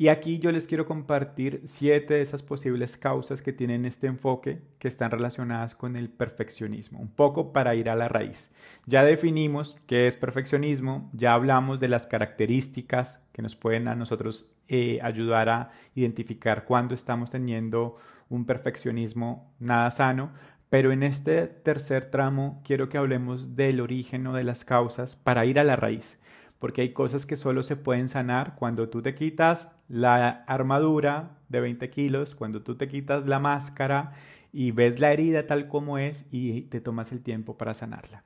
y 0.00 0.08
aquí 0.08 0.38
yo 0.38 0.52
les 0.52 0.68
quiero 0.68 0.86
compartir 0.86 1.60
siete 1.64 2.14
de 2.14 2.22
esas 2.22 2.44
posibles 2.44 2.96
causas 2.96 3.42
que 3.42 3.52
tienen 3.52 3.84
este 3.84 4.06
enfoque 4.06 4.62
que 4.78 4.86
están 4.86 5.10
relacionadas 5.10 5.74
con 5.74 5.96
el 5.96 6.08
perfeccionismo, 6.08 7.00
un 7.00 7.08
poco 7.08 7.52
para 7.52 7.74
ir 7.74 7.90
a 7.90 7.96
la 7.96 8.08
raíz. 8.08 8.52
Ya 8.86 9.02
definimos 9.02 9.76
qué 9.88 10.06
es 10.06 10.14
perfeccionismo, 10.14 11.10
ya 11.12 11.34
hablamos 11.34 11.80
de 11.80 11.88
las 11.88 12.06
características 12.06 13.26
que 13.32 13.42
nos 13.42 13.56
pueden 13.56 13.88
a 13.88 13.96
nosotros 13.96 14.54
eh, 14.68 15.00
ayudar 15.02 15.48
a 15.48 15.72
identificar 15.96 16.64
cuándo 16.64 16.94
estamos 16.94 17.30
teniendo 17.30 17.96
un 18.28 18.44
perfeccionismo 18.44 19.52
nada 19.58 19.90
sano, 19.90 20.30
pero 20.70 20.92
en 20.92 21.02
este 21.02 21.46
tercer 21.46 22.06
tramo 22.06 22.60
quiero 22.64 22.88
que 22.88 22.98
hablemos 22.98 23.54
del 23.56 23.80
origen 23.80 24.26
o 24.26 24.34
de 24.34 24.44
las 24.44 24.64
causas 24.64 25.16
para 25.16 25.44
ir 25.44 25.58
a 25.58 25.64
la 25.64 25.76
raíz 25.76 26.18
porque 26.58 26.82
hay 26.82 26.92
cosas 26.92 27.26
que 27.26 27.36
solo 27.36 27.62
se 27.62 27.76
pueden 27.76 28.08
sanar 28.08 28.54
cuando 28.56 28.88
tú 28.88 29.02
te 29.02 29.14
quitas 29.14 29.72
la 29.88 30.44
armadura 30.46 31.38
de 31.48 31.60
20 31.60 31.88
kilos, 31.90 32.34
cuando 32.34 32.62
tú 32.62 32.76
te 32.76 32.88
quitas 32.88 33.26
la 33.26 33.38
máscara 33.38 34.12
y 34.52 34.72
ves 34.72 34.98
la 34.98 35.12
herida 35.12 35.46
tal 35.46 35.68
como 35.68 35.98
es 35.98 36.26
y 36.30 36.62
te 36.62 36.80
tomas 36.80 37.12
el 37.12 37.22
tiempo 37.22 37.56
para 37.56 37.74
sanarla, 37.74 38.24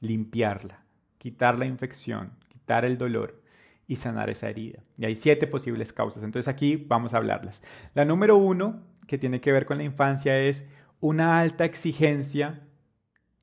limpiarla, 0.00 0.82
quitar 1.18 1.58
la 1.58 1.66
infección, 1.66 2.32
quitar 2.48 2.84
el 2.84 2.96
dolor 2.96 3.42
y 3.86 3.96
sanar 3.96 4.30
esa 4.30 4.48
herida. 4.48 4.82
Y 4.96 5.04
hay 5.04 5.16
siete 5.16 5.46
posibles 5.46 5.92
causas, 5.92 6.22
entonces 6.22 6.48
aquí 6.48 6.76
vamos 6.76 7.12
a 7.12 7.18
hablarlas. 7.18 7.62
La 7.94 8.04
número 8.04 8.36
uno, 8.36 8.82
que 9.06 9.18
tiene 9.18 9.40
que 9.40 9.52
ver 9.52 9.66
con 9.66 9.78
la 9.78 9.84
infancia, 9.84 10.38
es 10.38 10.64
una 11.00 11.40
alta 11.40 11.64
exigencia 11.64 12.60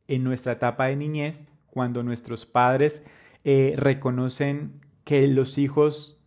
en 0.07 0.23
nuestra 0.23 0.53
etapa 0.53 0.87
de 0.87 0.95
niñez, 0.95 1.47
cuando 1.67 2.03
nuestros 2.03 2.45
padres 2.45 3.03
eh, 3.43 3.73
reconocen 3.77 4.81
que 5.03 5.27
los 5.27 5.57
hijos 5.57 6.19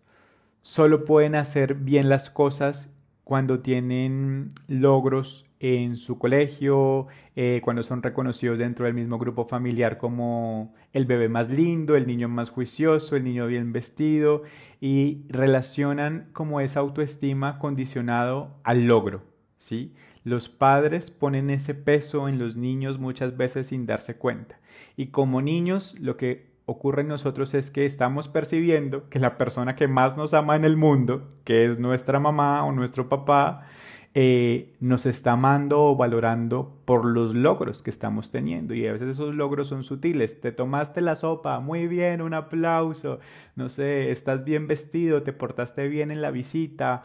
solo 0.62 1.04
pueden 1.04 1.34
hacer 1.34 1.74
bien 1.74 2.08
las 2.08 2.30
cosas 2.30 2.94
cuando 3.24 3.60
tienen 3.60 4.48
logros 4.68 5.44
en 5.60 5.96
su 5.96 6.18
colegio, 6.18 7.08
eh, 7.36 7.60
cuando 7.64 7.82
son 7.82 8.02
reconocidos 8.02 8.58
dentro 8.58 8.86
del 8.86 8.94
mismo 8.94 9.18
grupo 9.18 9.44
familiar 9.44 9.98
como 9.98 10.72
el 10.92 11.04
bebé 11.04 11.28
más 11.28 11.50
lindo, 11.50 11.96
el 11.96 12.06
niño 12.06 12.28
más 12.28 12.48
juicioso, 12.50 13.16
el 13.16 13.24
niño 13.24 13.46
bien 13.46 13.72
vestido, 13.72 14.44
y 14.80 15.26
relacionan 15.28 16.30
como 16.32 16.60
esa 16.60 16.80
autoestima 16.80 17.58
condicionado 17.58 18.60
al 18.62 18.86
logro, 18.86 19.24
¿sí? 19.58 19.94
Los 20.28 20.50
padres 20.50 21.10
ponen 21.10 21.48
ese 21.48 21.74
peso 21.74 22.28
en 22.28 22.38
los 22.38 22.54
niños 22.54 22.98
muchas 22.98 23.38
veces 23.38 23.68
sin 23.68 23.86
darse 23.86 24.18
cuenta. 24.18 24.60
Y 24.94 25.06
como 25.06 25.40
niños, 25.40 25.96
lo 25.98 26.18
que 26.18 26.50
ocurre 26.66 27.00
en 27.00 27.08
nosotros 27.08 27.54
es 27.54 27.70
que 27.70 27.86
estamos 27.86 28.28
percibiendo 28.28 29.08
que 29.08 29.20
la 29.20 29.38
persona 29.38 29.74
que 29.74 29.88
más 29.88 30.18
nos 30.18 30.34
ama 30.34 30.54
en 30.54 30.66
el 30.66 30.76
mundo, 30.76 31.30
que 31.44 31.64
es 31.64 31.78
nuestra 31.78 32.20
mamá 32.20 32.62
o 32.66 32.72
nuestro 32.72 33.08
papá, 33.08 33.64
eh, 34.12 34.76
nos 34.80 35.06
está 35.06 35.32
amando 35.32 35.82
o 35.82 35.96
valorando 35.96 36.78
por 36.84 37.06
los 37.06 37.34
logros 37.34 37.82
que 37.82 37.88
estamos 37.88 38.30
teniendo. 38.30 38.74
Y 38.74 38.86
a 38.86 38.92
veces 38.92 39.08
esos 39.08 39.34
logros 39.34 39.68
son 39.68 39.82
sutiles. 39.82 40.42
Te 40.42 40.52
tomaste 40.52 41.00
la 41.00 41.16
sopa, 41.16 41.58
muy 41.60 41.86
bien, 41.86 42.20
un 42.20 42.34
aplauso. 42.34 43.18
No 43.56 43.70
sé, 43.70 44.10
estás 44.10 44.44
bien 44.44 44.66
vestido, 44.66 45.22
te 45.22 45.32
portaste 45.32 45.88
bien 45.88 46.10
en 46.10 46.20
la 46.20 46.30
visita, 46.30 47.02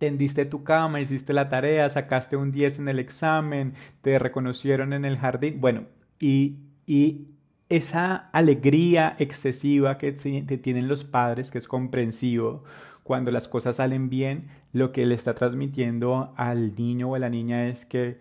tendiste 0.00 0.46
tu 0.46 0.64
cama, 0.64 1.02
hiciste 1.02 1.34
la 1.34 1.50
tarea, 1.50 1.88
sacaste 1.90 2.34
un 2.34 2.52
10 2.52 2.78
en 2.78 2.88
el 2.88 2.98
examen, 2.98 3.74
te 4.00 4.18
reconocieron 4.18 4.94
en 4.94 5.04
el 5.04 5.18
jardín. 5.18 5.60
Bueno, 5.60 5.84
y, 6.18 6.56
y 6.86 7.28
esa 7.68 8.16
alegría 8.32 9.14
excesiva 9.18 9.98
que 9.98 10.12
tienen 10.12 10.88
los 10.88 11.04
padres, 11.04 11.50
que 11.50 11.58
es 11.58 11.68
comprensivo, 11.68 12.64
cuando 13.02 13.30
las 13.30 13.46
cosas 13.46 13.76
salen 13.76 14.08
bien, 14.08 14.48
lo 14.72 14.90
que 14.90 15.04
le 15.04 15.14
está 15.14 15.34
transmitiendo 15.34 16.32
al 16.36 16.74
niño 16.76 17.10
o 17.10 17.14
a 17.14 17.18
la 17.18 17.28
niña 17.28 17.68
es 17.68 17.84
que 17.84 18.20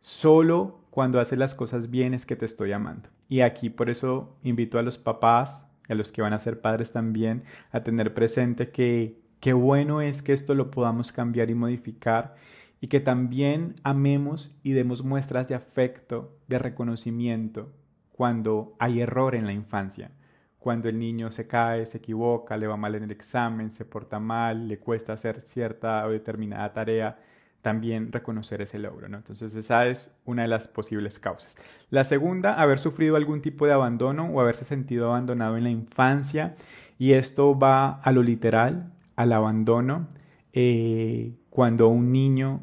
solo 0.00 0.80
cuando 0.90 1.20
haces 1.20 1.38
las 1.38 1.54
cosas 1.54 1.88
bien 1.90 2.12
es 2.12 2.26
que 2.26 2.36
te 2.36 2.44
estoy 2.44 2.72
amando. 2.72 3.08
Y 3.30 3.40
aquí 3.40 3.70
por 3.70 3.88
eso 3.88 4.36
invito 4.42 4.78
a 4.78 4.82
los 4.82 4.98
papás, 4.98 5.66
a 5.88 5.94
los 5.94 6.12
que 6.12 6.20
van 6.20 6.34
a 6.34 6.38
ser 6.38 6.60
padres 6.60 6.92
también, 6.92 7.44
a 7.72 7.82
tener 7.82 8.12
presente 8.12 8.70
que 8.70 9.27
qué 9.40 9.52
bueno 9.52 10.00
es 10.00 10.22
que 10.22 10.32
esto 10.32 10.54
lo 10.54 10.70
podamos 10.70 11.12
cambiar 11.12 11.50
y 11.50 11.54
modificar 11.54 12.34
y 12.80 12.88
que 12.88 13.00
también 13.00 13.76
amemos 13.82 14.56
y 14.62 14.72
demos 14.72 15.02
muestras 15.02 15.48
de 15.48 15.54
afecto, 15.54 16.36
de 16.46 16.58
reconocimiento, 16.58 17.72
cuando 18.12 18.74
hay 18.78 19.00
error 19.00 19.34
en 19.34 19.46
la 19.46 19.52
infancia, 19.52 20.10
cuando 20.58 20.88
el 20.88 20.98
niño 20.98 21.30
se 21.30 21.46
cae, 21.46 21.86
se 21.86 21.98
equivoca, 21.98 22.56
le 22.56 22.66
va 22.66 22.76
mal 22.76 22.94
en 22.94 23.04
el 23.04 23.10
examen, 23.10 23.70
se 23.70 23.84
porta 23.84 24.18
mal, 24.18 24.68
le 24.68 24.78
cuesta 24.78 25.12
hacer 25.12 25.40
cierta 25.40 26.04
o 26.04 26.10
determinada 26.10 26.72
tarea, 26.72 27.18
también 27.62 28.12
reconocer 28.12 28.62
ese 28.62 28.78
logro. 28.78 29.08
¿no? 29.08 29.18
Entonces 29.18 29.54
esa 29.54 29.86
es 29.86 30.10
una 30.24 30.42
de 30.42 30.48
las 30.48 30.68
posibles 30.68 31.18
causas. 31.18 31.56
La 31.90 32.04
segunda, 32.04 32.54
haber 32.54 32.78
sufrido 32.78 33.16
algún 33.16 33.40
tipo 33.40 33.66
de 33.66 33.72
abandono 33.72 34.26
o 34.26 34.40
haberse 34.40 34.64
sentido 34.64 35.08
abandonado 35.08 35.56
en 35.56 35.64
la 35.64 35.70
infancia. 35.70 36.56
Y 36.98 37.12
esto 37.12 37.56
va 37.56 38.00
a 38.00 38.10
lo 38.10 38.22
literal, 38.22 38.92
al 39.18 39.32
abandono. 39.32 40.06
Eh, 40.52 41.34
cuando 41.50 41.88
un 41.88 42.12
niño 42.12 42.60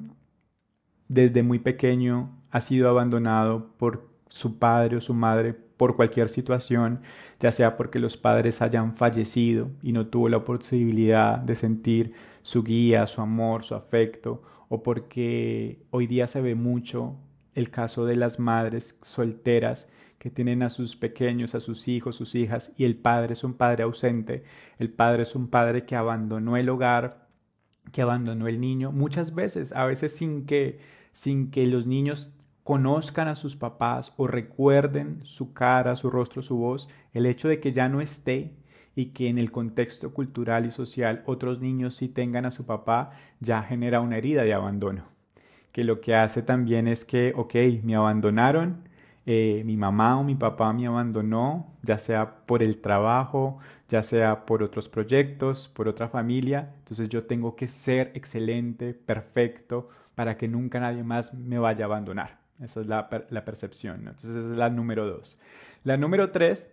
desde 1.09 1.43
muy 1.43 1.59
pequeño 1.59 2.31
ha 2.49 2.61
sido 2.61 2.89
abandonado 2.89 3.75
por 3.77 4.07
su 4.29 4.57
padre 4.57 4.95
o 4.95 5.01
su 5.01 5.13
madre 5.13 5.53
por 5.53 5.97
cualquier 5.97 6.29
situación, 6.29 7.01
ya 7.41 7.51
sea 7.51 7.75
porque 7.75 7.99
los 7.99 8.15
padres 8.15 8.61
hayan 8.61 8.95
fallecido 8.95 9.69
y 9.83 9.91
no 9.91 10.07
tuvo 10.07 10.29
la 10.29 10.45
posibilidad 10.45 11.37
de 11.39 11.57
sentir 11.57 12.13
su 12.41 12.63
guía, 12.63 13.05
su 13.05 13.19
amor, 13.19 13.65
su 13.65 13.75
afecto, 13.75 14.41
o 14.69 14.81
porque 14.81 15.83
hoy 15.91 16.07
día 16.07 16.25
se 16.25 16.39
ve 16.39 16.55
mucho 16.55 17.17
el 17.53 17.69
caso 17.69 18.05
de 18.05 18.15
las 18.15 18.39
madres 18.39 18.97
solteras 19.01 19.89
que 20.25 20.31
tienen 20.31 20.63
a 20.63 20.71
sus 20.71 20.95
pequeños, 20.95 21.53
a 21.53 21.59
sus 21.59 21.87
hijos, 21.87 22.15
sus 22.15 22.33
hijas, 22.33 22.73
y 22.77 22.85
el 22.85 22.95
padre 22.95 23.33
es 23.33 23.43
un 23.43 23.53
padre 23.53 23.83
ausente, 23.83 24.43
el 24.79 24.89
padre 24.89 25.21
es 25.21 25.35
un 25.35 25.49
padre 25.49 25.85
que 25.85 25.95
abandonó 25.95 26.57
el 26.57 26.67
hogar, 26.67 27.27
que 27.91 28.01
abandonó 28.01 28.47
el 28.47 28.59
niño, 28.59 28.91
muchas 28.91 29.35
veces, 29.35 29.71
a 29.73 29.85
veces 29.85 30.15
sin 30.15 30.47
que, 30.47 30.79
sin 31.13 31.51
que 31.51 31.67
los 31.67 31.85
niños 31.85 32.33
conozcan 32.63 33.27
a 33.27 33.35
sus 33.35 33.55
papás 33.55 34.13
o 34.17 34.25
recuerden 34.25 35.19
su 35.25 35.53
cara, 35.53 35.95
su 35.95 36.09
rostro, 36.09 36.41
su 36.41 36.57
voz, 36.57 36.89
el 37.13 37.27
hecho 37.27 37.47
de 37.47 37.59
que 37.59 37.71
ya 37.71 37.87
no 37.87 38.01
esté 38.01 38.55
y 38.95 39.11
que 39.11 39.27
en 39.27 39.37
el 39.37 39.51
contexto 39.51 40.11
cultural 40.11 40.65
y 40.65 40.71
social 40.71 41.21
otros 41.27 41.59
niños 41.59 41.93
sí 41.93 42.09
tengan 42.09 42.47
a 42.47 42.51
su 42.51 42.65
papá, 42.65 43.11
ya 43.39 43.61
genera 43.61 44.01
una 44.01 44.17
herida 44.17 44.41
de 44.41 44.55
abandono. 44.55 45.03
Que 45.71 45.83
lo 45.83 46.01
que 46.01 46.15
hace 46.15 46.41
también 46.41 46.87
es 46.87 47.05
que, 47.05 47.31
ok, 47.35 47.53
me 47.83 47.95
abandonaron, 47.95 48.89
eh, 49.25 49.63
mi 49.65 49.75
mamá 49.75 50.19
o 50.19 50.23
mi 50.23 50.35
papá 50.35 50.71
me 50.73 50.85
abandonó, 50.85 51.73
ya 51.81 51.97
sea 51.97 52.45
por 52.45 52.61
el 52.61 52.79
trabajo, 52.79 53.59
ya 53.89 54.03
sea 54.03 54.45
por 54.45 54.61
otros 54.61 54.87
proyectos, 54.89 55.67
por 55.67 55.87
otra 55.87 56.09
familia, 56.09 56.73
entonces 56.79 57.09
yo 57.09 57.25
tengo 57.25 57.55
que 57.55 57.67
ser 57.67 58.11
excelente, 58.13 58.93
perfecto, 58.93 59.89
para 60.13 60.37
que 60.37 60.47
nunca 60.47 60.79
nadie 60.79 61.03
más 61.03 61.33
me 61.33 61.57
vaya 61.59 61.85
a 61.85 61.87
abandonar. 61.87 62.39
Esa 62.61 62.81
es 62.81 62.87
la, 62.87 63.09
percepción. 63.09 63.99
Entonces 64.07 64.29
esa 64.29 64.51
es 64.51 64.57
la 64.57 64.69
número 64.69 65.05
dos. 65.05 65.39
La 65.83 65.97
número 65.97 66.31
tres, 66.31 66.71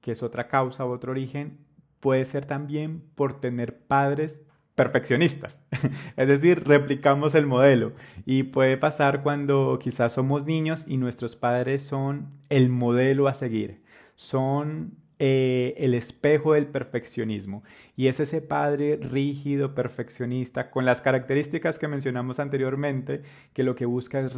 que 0.00 0.12
es 0.12 0.22
otra 0.22 0.46
causa 0.46 0.86
u 0.86 0.90
otro 0.90 1.10
origen, 1.10 1.58
puede 2.00 2.24
ser 2.24 2.44
también 2.44 3.02
por 3.14 3.40
tener 3.40 3.78
padres 3.80 4.42
perfeccionistas. 4.78 5.60
es 6.16 6.28
decir, 6.28 6.62
replicamos 6.64 7.34
el 7.34 7.46
modelo. 7.46 7.92
Y 8.24 8.44
puede 8.44 8.76
pasar 8.76 9.24
cuando 9.24 9.78
quizás 9.82 10.12
somos 10.12 10.46
niños 10.46 10.84
y 10.86 10.98
nuestros 10.98 11.34
padres 11.34 11.82
son 11.82 12.28
el 12.48 12.68
modelo 12.68 13.26
a 13.26 13.34
seguir. 13.34 13.82
Son 14.14 14.96
eh, 15.18 15.74
el 15.78 15.94
espejo 15.94 16.52
del 16.52 16.68
perfeccionismo. 16.68 17.64
Y 17.96 18.06
es 18.06 18.20
ese 18.20 18.40
padre 18.40 18.96
rígido, 18.96 19.74
perfeccionista, 19.74 20.70
con 20.70 20.84
las 20.84 21.00
características 21.00 21.80
que 21.80 21.88
mencionamos 21.88 22.38
anteriormente, 22.38 23.22
que 23.52 23.64
lo 23.64 23.74
que 23.74 23.84
busca 23.84 24.20
es 24.20 24.36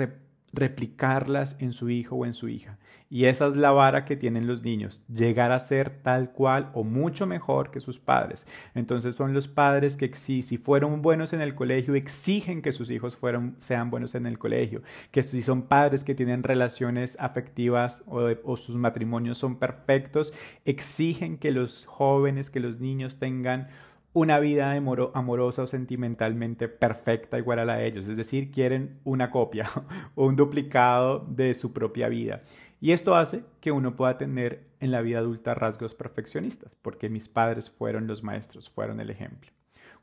replicarlas 0.53 1.57
en 1.61 1.73
su 1.73 1.91
hijo 1.91 2.17
o 2.17 2.27
en 2.27 2.35
su 2.35 2.49
hija. 2.49 2.79
Y 3.13 3.25
esa 3.25 3.49
es 3.49 3.57
la 3.57 3.73
vara 3.73 4.05
que 4.05 4.17
tienen 4.17 4.47
los 4.47 4.63
niños, 4.63 5.05
llegar 5.09 5.51
a 5.51 5.59
ser 5.59 5.91
tal 5.91 6.31
cual 6.31 6.71
o 6.75 6.85
mucho 6.85 7.27
mejor 7.27 7.73
que 7.73 7.81
sus 7.81 7.99
padres. 7.99 8.47
Entonces 8.73 9.17
son 9.17 9.35
los 9.35 9.49
padres 9.49 9.97
que 9.97 10.15
si, 10.15 10.43
si 10.43 10.59
fueron 10.59 11.03
buenos 11.03 11.33
en 11.33 11.41
el 11.41 11.57
colegio, 11.57 11.97
exigen 11.97 12.63
que 12.63 12.71
sus 12.71 12.89
hijos 12.89 13.17
fueron, 13.17 13.57
sean 13.59 13.91
buenos 13.91 14.15
en 14.15 14.27
el 14.27 14.39
colegio. 14.39 14.83
Que 15.11 15.25
si 15.25 15.43
son 15.43 15.63
padres 15.63 16.05
que 16.05 16.15
tienen 16.15 16.45
relaciones 16.45 17.17
afectivas 17.19 18.05
o, 18.07 18.29
o 18.45 18.57
sus 18.57 18.77
matrimonios 18.77 19.39
son 19.39 19.59
perfectos, 19.59 20.33
exigen 20.65 21.37
que 21.37 21.51
los 21.51 21.87
jóvenes, 21.87 22.49
que 22.49 22.61
los 22.61 22.79
niños 22.79 23.19
tengan 23.19 23.69
una 24.13 24.41
vida 24.41 24.73
amorosa 24.73 25.63
o 25.63 25.67
sentimentalmente 25.67 26.69
perfecta 26.69 27.39
igual 27.39 27.61
a 27.61 27.65
la 27.65 27.77
de 27.77 27.87
ellos, 27.87 28.09
es 28.09 28.17
decir, 28.17 28.51
quieren 28.51 28.99
una 29.05 29.31
copia 29.31 29.69
o 30.15 30.27
un 30.27 30.37
duplicado 30.37 31.21
de 31.29 31.55
su 31.55 31.73
propia 31.73 32.09
vida. 32.09 32.43
Y 32.81 32.93
esto 32.93 33.15
hace 33.15 33.45
que 33.61 33.73
uno 33.73 33.95
pueda 33.95 34.17
tener 34.19 34.65
en 34.81 34.91
la 34.91 35.03
vida 35.03 35.19
adulta 35.19 35.55
rasgos 35.55 35.95
perfeccionistas, 35.95 36.75
porque 36.75 37.09
mis 37.09 37.29
padres 37.29 37.71
fueron 37.71 38.07
los 38.07 38.23
maestros, 38.23 38.71
fueron 38.71 39.01
el 39.01 39.11
ejemplo. 39.11 39.53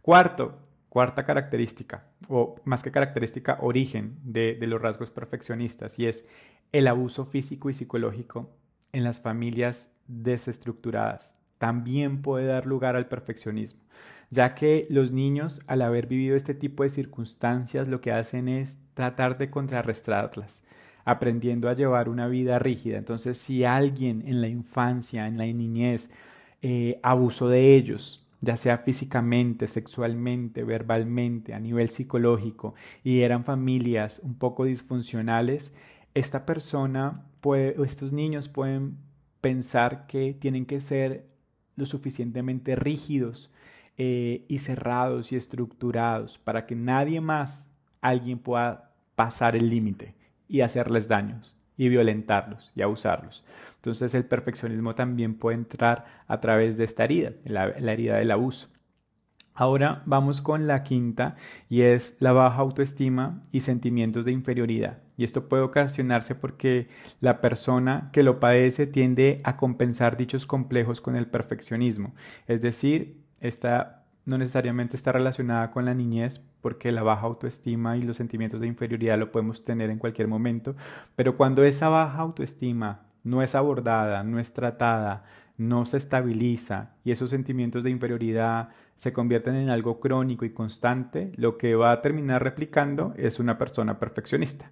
Cuarto, 0.01 0.59
cuarta 0.89 1.25
característica, 1.25 2.05
o 2.29 2.55
más 2.63 2.83
que 2.83 2.91
característica, 2.91 3.57
origen 3.61 4.19
de, 4.23 4.55
de 4.55 4.67
los 4.67 4.81
rasgos 4.81 5.09
perfeccionistas, 5.09 5.97
y 5.97 6.05
es 6.05 6.25
el 6.71 6.87
abuso 6.87 7.25
físico 7.25 7.69
y 7.69 7.73
psicológico 7.73 8.51
en 8.93 9.03
las 9.03 9.19
familias 9.19 9.91
desestructuradas. 10.07 11.37
También 11.57 12.21
puede 12.21 12.45
dar 12.45 12.65
lugar 12.65 12.95
al 12.95 13.07
perfeccionismo 13.07 13.87
ya 14.29 14.55
que 14.55 14.87
los 14.89 15.11
niños 15.11 15.61
al 15.67 15.81
haber 15.81 16.07
vivido 16.07 16.35
este 16.35 16.53
tipo 16.53 16.83
de 16.83 16.89
circunstancias 16.89 17.87
lo 17.87 18.01
que 18.01 18.11
hacen 18.11 18.49
es 18.49 18.79
tratar 18.93 19.37
de 19.37 19.49
contrarrestarlas, 19.49 20.63
aprendiendo 21.05 21.69
a 21.69 21.73
llevar 21.73 22.09
una 22.09 22.27
vida 22.27 22.59
rígida. 22.59 22.97
Entonces, 22.97 23.37
si 23.37 23.63
alguien 23.63 24.23
en 24.27 24.41
la 24.41 24.47
infancia, 24.47 25.27
en 25.27 25.37
la 25.37 25.45
niñez, 25.45 26.09
eh, 26.61 26.99
abusó 27.03 27.47
de 27.47 27.75
ellos, 27.75 28.25
ya 28.41 28.57
sea 28.57 28.79
físicamente, 28.79 29.67
sexualmente, 29.67 30.63
verbalmente, 30.63 31.53
a 31.53 31.59
nivel 31.59 31.89
psicológico, 31.89 32.75
y 33.03 33.21
eran 33.21 33.45
familias 33.45 34.19
un 34.23 34.35
poco 34.35 34.65
disfuncionales, 34.65 35.73
esta 36.13 36.45
persona 36.45 37.25
puede, 37.41 37.81
estos 37.83 38.11
niños 38.11 38.49
pueden 38.49 38.97
pensar 39.39 40.07
que 40.07 40.33
tienen 40.33 40.65
que 40.65 40.81
ser 40.81 41.25
lo 41.77 41.85
suficientemente 41.85 42.75
rígidos 42.75 43.49
eh, 43.97 44.43
y 44.49 44.59
cerrados 44.59 45.31
y 45.31 45.37
estructurados 45.37 46.37
para 46.37 46.65
que 46.65 46.75
nadie 46.75 47.21
más, 47.21 47.69
alguien 48.01 48.39
pueda 48.39 48.91
pasar 49.15 49.55
el 49.55 49.69
límite 49.69 50.13
y 50.49 50.61
hacerles 50.61 51.07
daños 51.07 51.55
y 51.77 51.89
violentarlos 51.89 52.71
y 52.75 52.81
abusarlos. 52.81 53.45
Entonces 53.75 54.13
el 54.13 54.25
perfeccionismo 54.25 54.95
también 54.95 55.35
puede 55.35 55.57
entrar 55.57 56.05
a 56.27 56.39
través 56.41 56.77
de 56.77 56.83
esta 56.83 57.05
herida, 57.05 57.31
la, 57.45 57.67
la 57.79 57.93
herida 57.93 58.17
del 58.17 58.31
abuso. 58.31 58.67
Ahora 59.59 60.03
vamos 60.05 60.39
con 60.39 60.67
la 60.67 60.83
quinta 60.83 61.35
y 61.67 61.81
es 61.81 62.15
la 62.19 62.31
baja 62.31 62.59
autoestima 62.59 63.41
y 63.51 63.61
sentimientos 63.61 64.23
de 64.23 64.31
inferioridad. 64.31 64.99
Y 65.17 65.23
esto 65.23 65.49
puede 65.49 65.63
ocasionarse 65.63 66.35
porque 66.35 66.89
la 67.21 67.41
persona 67.41 68.11
que 68.13 68.21
lo 68.21 68.39
padece 68.39 68.85
tiende 68.85 69.41
a 69.43 69.57
compensar 69.57 70.15
dichos 70.15 70.45
complejos 70.45 71.01
con 71.01 71.15
el 71.15 71.25
perfeccionismo. 71.25 72.13
Es 72.45 72.61
decir, 72.61 73.23
esta 73.41 74.03
no 74.25 74.37
necesariamente 74.37 74.95
está 74.95 75.11
relacionada 75.11 75.71
con 75.71 75.85
la 75.85 75.95
niñez, 75.95 76.43
porque 76.61 76.91
la 76.91 77.01
baja 77.01 77.25
autoestima 77.25 77.97
y 77.97 78.03
los 78.03 78.17
sentimientos 78.17 78.61
de 78.61 78.67
inferioridad 78.67 79.17
lo 79.17 79.31
podemos 79.31 79.65
tener 79.65 79.89
en 79.89 79.97
cualquier 79.97 80.27
momento, 80.27 80.75
pero 81.15 81.35
cuando 81.35 81.63
esa 81.63 81.89
baja 81.89 82.19
autoestima 82.19 83.07
no 83.23 83.41
es 83.41 83.55
abordada, 83.55 84.23
no 84.23 84.39
es 84.39 84.53
tratada, 84.53 85.23
no 85.57 85.85
se 85.87 85.97
estabiliza 85.97 86.91
y 87.03 87.11
esos 87.11 87.31
sentimientos 87.31 87.83
de 87.83 87.89
inferioridad 87.89 88.69
se 88.97 89.13
convierten 89.13 89.55
en 89.55 89.69
algo 89.69 90.01
crónico 90.01 90.43
y 90.43 90.49
constante, 90.49 91.31
lo 91.37 91.57
que 91.57 91.75
va 91.75 91.93
a 91.93 92.01
terminar 92.01 92.43
replicando 92.43 93.13
es 93.15 93.39
una 93.39 93.57
persona 93.57 93.99
perfeccionista 93.99 94.71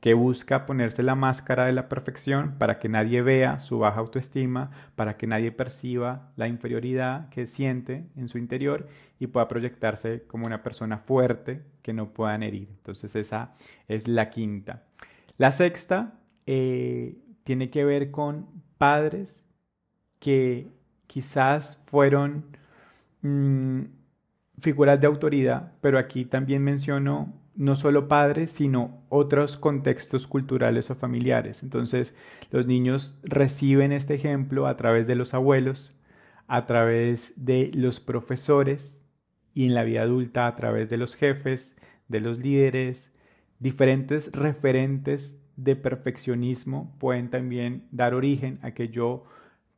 que 0.00 0.14
busca 0.14 0.66
ponerse 0.66 1.02
la 1.02 1.14
máscara 1.14 1.64
de 1.64 1.72
la 1.72 1.88
perfección 1.88 2.56
para 2.58 2.78
que 2.78 2.88
nadie 2.88 3.22
vea 3.22 3.58
su 3.58 3.78
baja 3.78 4.00
autoestima, 4.00 4.70
para 4.94 5.16
que 5.16 5.26
nadie 5.26 5.52
perciba 5.52 6.30
la 6.36 6.48
inferioridad 6.48 7.28
que 7.30 7.46
siente 7.46 8.06
en 8.16 8.28
su 8.28 8.38
interior 8.38 8.88
y 9.18 9.28
pueda 9.28 9.48
proyectarse 9.48 10.24
como 10.26 10.46
una 10.46 10.62
persona 10.62 10.98
fuerte 10.98 11.62
que 11.82 11.92
no 11.92 12.12
puedan 12.12 12.42
herir. 12.42 12.68
Entonces 12.70 13.16
esa 13.16 13.54
es 13.88 14.06
la 14.06 14.30
quinta. 14.30 14.84
La 15.38 15.50
sexta 15.50 16.20
eh, 16.46 17.16
tiene 17.44 17.70
que 17.70 17.84
ver 17.84 18.10
con 18.10 18.46
padres 18.78 19.44
que 20.18 20.68
quizás 21.06 21.82
fueron 21.86 22.56
mm, 23.26 24.60
figuras 24.60 25.00
de 25.00 25.06
autoridad, 25.06 25.72
pero 25.80 25.98
aquí 25.98 26.24
también 26.24 26.62
menciono 26.62 27.32
no 27.56 27.74
solo 27.74 28.06
padres, 28.06 28.52
sino 28.52 29.02
otros 29.08 29.56
contextos 29.56 30.26
culturales 30.26 30.90
o 30.90 30.94
familiares. 30.94 31.62
Entonces, 31.62 32.14
los 32.50 32.66
niños 32.66 33.18
reciben 33.22 33.92
este 33.92 34.14
ejemplo 34.14 34.66
a 34.66 34.76
través 34.76 35.06
de 35.06 35.14
los 35.14 35.34
abuelos, 35.34 35.98
a 36.46 36.66
través 36.66 37.32
de 37.36 37.70
los 37.74 37.98
profesores 37.98 39.02
y 39.54 39.64
en 39.64 39.74
la 39.74 39.84
vida 39.84 40.02
adulta 40.02 40.46
a 40.46 40.54
través 40.54 40.90
de 40.90 40.98
los 40.98 41.16
jefes, 41.16 41.74
de 42.08 42.20
los 42.20 42.38
líderes. 42.38 43.10
Diferentes 43.58 44.30
referentes 44.32 45.40
de 45.56 45.76
perfeccionismo 45.76 46.94
pueden 46.98 47.30
también 47.30 47.88
dar 47.90 48.14
origen 48.14 48.58
a 48.62 48.72
que 48.72 48.88
yo 48.88 49.24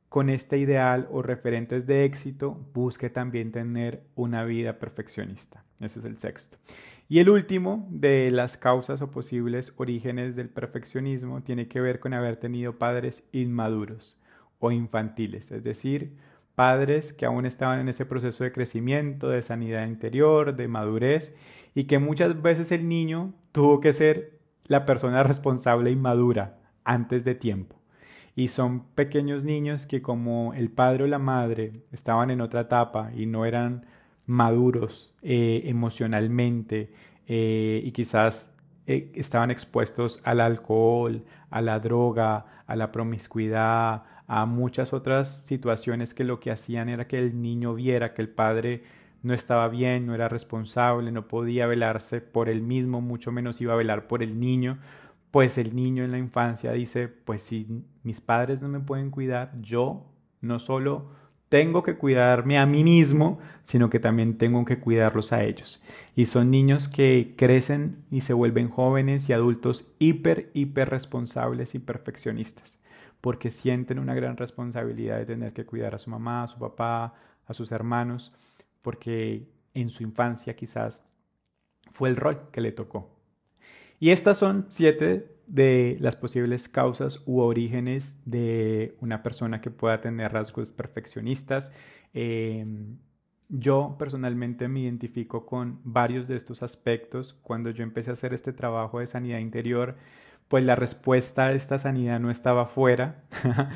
con 0.09 0.31
este 0.31 0.59
ideal 0.59 1.07
o 1.11 1.23
referentes 1.23 1.87
de 1.87 2.05
éxito 2.05 2.59
busque 2.73 3.11
también 3.11 3.53
tener 3.53 4.05
una 4.15 4.45
vida 4.45 4.79
perfeccionista. 4.79 5.65
Ese 5.81 5.99
es 5.99 6.05
el 6.05 6.19
sexto. 6.19 6.57
Y 7.09 7.21
el 7.21 7.31
último 7.31 7.87
de 7.91 8.31
las 8.31 8.57
causas 8.57 9.01
o 9.03 9.11
posibles 9.11 9.73
orígenes 9.77 10.35
del 10.35 10.49
perfeccionismo 10.49 11.43
tiene 11.43 11.69
que 11.69 11.81
ver 11.81 12.01
con 12.01 12.15
haber 12.15 12.37
tenido 12.37 12.79
padres 12.79 13.25
inmaduros 13.33 14.19
o 14.59 14.73
infantiles, 14.73 15.51
es 15.53 15.63
decir, 15.63 16.17
padres 16.55 17.13
que 17.13 17.25
aún 17.25 17.47
estaban 17.47 17.79
en 17.81 17.89
ese 17.89 18.05
proceso 18.05 18.45
de 18.45 18.53
crecimiento, 18.53 19.29
de 19.29 19.43
sanidad 19.43 19.87
interior, 19.87 20.57
de 20.57 20.69
madurez, 20.69 21.35
y 21.75 21.85
que 21.85 21.99
muchas 21.99 22.43
veces 22.43 22.73
el 22.73 22.89
niño 22.89 23.35
tuvo 23.53 23.81
que 23.81 23.93
ser 23.93 24.39
la 24.65 24.85
persona 24.85 25.23
responsable 25.23 25.91
y 25.91 25.97
madura 25.97 26.59
antes 26.85 27.25
de 27.25 27.35
tiempo 27.35 27.78
y 28.39 28.47
son 28.47 28.85
pequeños 28.95 29.43
niños 29.43 29.85
que 29.87 30.01
como 30.01 30.55
el 30.55 30.71
padre 30.71 31.03
o 31.03 31.07
la 31.09 31.19
madre 31.19 31.83
estaban 31.91 32.31
en 32.31 32.41
otra 32.41 32.61
etapa 32.61 33.11
y 33.13 33.27
no 33.27 33.45
eran 33.45 33.85
maduros 34.27 35.13
eh, 35.23 35.63
emocionalmente 35.65 36.93
eh, 37.27 37.83
y 37.85 37.91
quizás 37.91 38.55
eh, 38.87 39.11
estaban 39.17 39.51
expuestos 39.51 40.21
al 40.23 40.41
alcohol, 40.41 41.25
a 41.51 41.61
la 41.63 41.81
droga, 41.81 42.47
a 42.69 42.77
la 42.77 42.93
promiscuidad, 42.93 44.05
a 44.29 44.47
muchas 44.47 44.93
otras 44.93 45.43
situaciones 45.45 46.15
que 46.15 46.23
lo 46.23 46.39
que 46.39 46.53
hacían 46.53 46.89
era 46.89 47.09
que 47.09 47.17
el 47.17 47.43
niño 47.43 47.75
viera 47.75 48.15
que 48.15 48.23
el 48.23 48.29
padre 48.29 48.85
no 49.25 49.35
estaba 49.35 49.67
bien, 49.67 50.07
no 50.07 50.15
era 50.15 50.29
responsable, 50.29 51.11
no 51.11 51.27
podía 51.27 51.67
velarse 51.67 52.21
por 52.21 52.49
él 52.49 52.63
mismo, 52.63 53.01
mucho 53.01 53.33
menos 53.33 53.61
iba 53.61 53.73
a 53.73 53.77
velar 53.77 54.07
por 54.07 54.23
el 54.23 54.39
niño, 54.39 54.79
pues 55.31 55.59
el 55.59 55.77
niño 55.77 56.05
en 56.05 56.13
la 56.13 56.19
infancia 56.19 56.73
dice, 56.73 57.09
pues 57.09 57.43
si 57.43 57.85
mis 58.03 58.21
padres 58.21 58.63
no 58.63 58.69
me 58.69 58.81
pueden 58.81 59.11
cuidar, 59.11 59.53
yo 59.61 60.07
no 60.41 60.59
solo 60.59 61.11
tengo 61.49 61.83
que 61.83 61.97
cuidarme 61.97 62.59
a 62.59 62.67
mí 62.67 62.85
mismo, 62.85 63.39
sino 63.63 63.89
que 63.89 64.01
también 64.01 64.37
tengo 64.37 64.65
que 64.65 64.81
cuidarlos 64.81 65.33
a 65.33 65.43
ellos. 65.43 65.83
Y 66.15 66.27
son 66.27 66.51
niños 66.51 66.89
que 66.89 67.35
crecen 67.37 68.05
y 68.11 68.21
se 68.21 68.35
vuelven 68.35 68.69
jóvenes 68.69 69.29
y 69.29 69.33
adultos 69.33 69.93
hiper, 69.99 70.51
hiper 70.55 70.91
responsables 70.91 71.75
y 71.75 71.79
perfeccionistas, 71.79 72.79
porque 73.21 73.51
sienten 73.51 73.99
una 73.99 74.15
gran 74.15 74.37
responsabilidad 74.37 75.19
de 75.19 75.27
tener 75.27 75.53
que 75.53 75.65
cuidar 75.65 75.95
a 75.95 75.99
su 75.99 76.11
mamá, 76.11 76.43
a 76.43 76.49
su 76.49 76.59
papá, 76.59 77.15
a 77.47 77.55
sus 77.55 77.73
hermanos, 77.73 78.35
porque 78.83 79.49
en 79.75 79.91
su 79.91 80.03
infancia 80.03 80.55
quizás 80.55 81.05
fue 81.93 82.11
el 82.11 82.17
rol 82.17 82.51
que 82.53 82.61
le 82.61 82.73
tocó. 82.73 83.18
Y 84.01 84.11
estas 84.11 84.39
son 84.39 84.67
siete 84.69 85.39
de 85.47 85.97
las 86.01 86.15
posibles 86.15 86.69
causas 86.69 87.23
u 87.27 87.41
orígenes 87.41 88.21
de 88.27 88.97
una 89.01 89.23
persona 89.23 89.61
que 89.61 89.71
pueda 89.71 90.01
tener 90.01 90.33
rasgos 90.33 90.73
perfeccionistas. 90.73 91.73
Em, 92.13 92.99
yo 93.49 93.97
personalmente 93.99 94.69
me 94.69 94.81
identifico 94.81 95.47
con 95.47 95.81
varios 95.85 96.29
de 96.29 96.37
estos 96.37 96.63
aspectos. 96.63 97.33
Cuando 97.43 97.71
yo 97.71 97.83
empecé 97.83 98.11
a 98.11 98.13
hacer 98.13 98.35
este 98.35 98.53
trabajo 98.53 99.01
de 99.01 99.07
sanidad 99.07 99.39
interior, 99.39 99.97
pues 100.49 100.65
la 100.65 100.75
respuesta 100.75 101.47
a 101.47 101.53
esta 101.53 101.79
sanidad 101.79 102.21
no 102.21 102.31
estaba 102.31 102.67
fuera. 102.67 103.23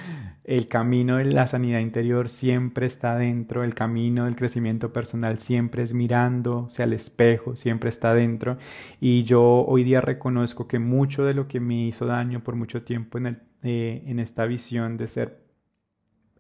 el 0.45 0.69
camino 0.69 1.19
de 1.19 1.27
la 1.27 1.47
sanidad 1.47 1.81
interior 1.81 2.31
siempre 2.31 2.87
está 2.87 3.17
dentro, 3.17 3.63
el 3.63 3.75
camino 3.75 4.25
del 4.25 4.37
crecimiento 4.37 4.93
personal 4.93 5.39
siempre 5.39 5.83
es 5.83 5.93
mirando 5.93 6.69
sea, 6.71 6.85
al 6.85 6.95
espejo, 6.95 7.57
siempre 7.57 7.91
está 7.91 8.15
dentro. 8.15 8.57
Y 9.01 9.25
yo 9.25 9.43
hoy 9.67 9.85
día 9.85 10.01
reconozco 10.01 10.67
que 10.67 10.79
mucho 10.79 11.25
de 11.25 11.35
lo 11.35 11.47
que 11.47 11.61
me 11.61 11.87
hizo 11.87 12.07
daño 12.07 12.43
por 12.43 12.57
mucho 12.57 12.83
tiempo 12.83 13.19
en, 13.19 13.43
eh, 13.63 14.03
en 14.07 14.19
esta 14.19 14.47
visión 14.47 14.97
de 14.97 15.09
ser 15.09 15.43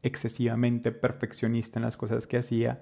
excesivamente 0.02 0.92
perfeccionista 0.92 1.78
en 1.78 1.84
las 1.84 1.96
cosas 1.96 2.26
que 2.26 2.38
hacía, 2.38 2.80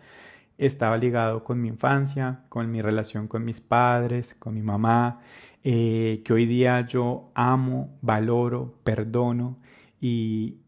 estaba 0.57 0.97
ligado 0.99 1.43
con 1.43 1.61
mi 1.61 1.69
infancia, 1.69 2.45
con 2.49 2.71
mi 2.71 2.83
relación 2.83 3.29
con 3.29 3.45
mis 3.45 3.61
padres, 3.61 4.35
con 4.39 4.55
mi 4.55 4.63
mamá, 4.63 5.21
eh, 5.65 6.23
que 6.25 6.33
hoy 6.33 6.47
día 6.47 6.87
yo 6.87 7.31
amo, 7.35 7.99
valoro, 8.03 8.79
perdono 8.85 9.59
y, 10.01 10.61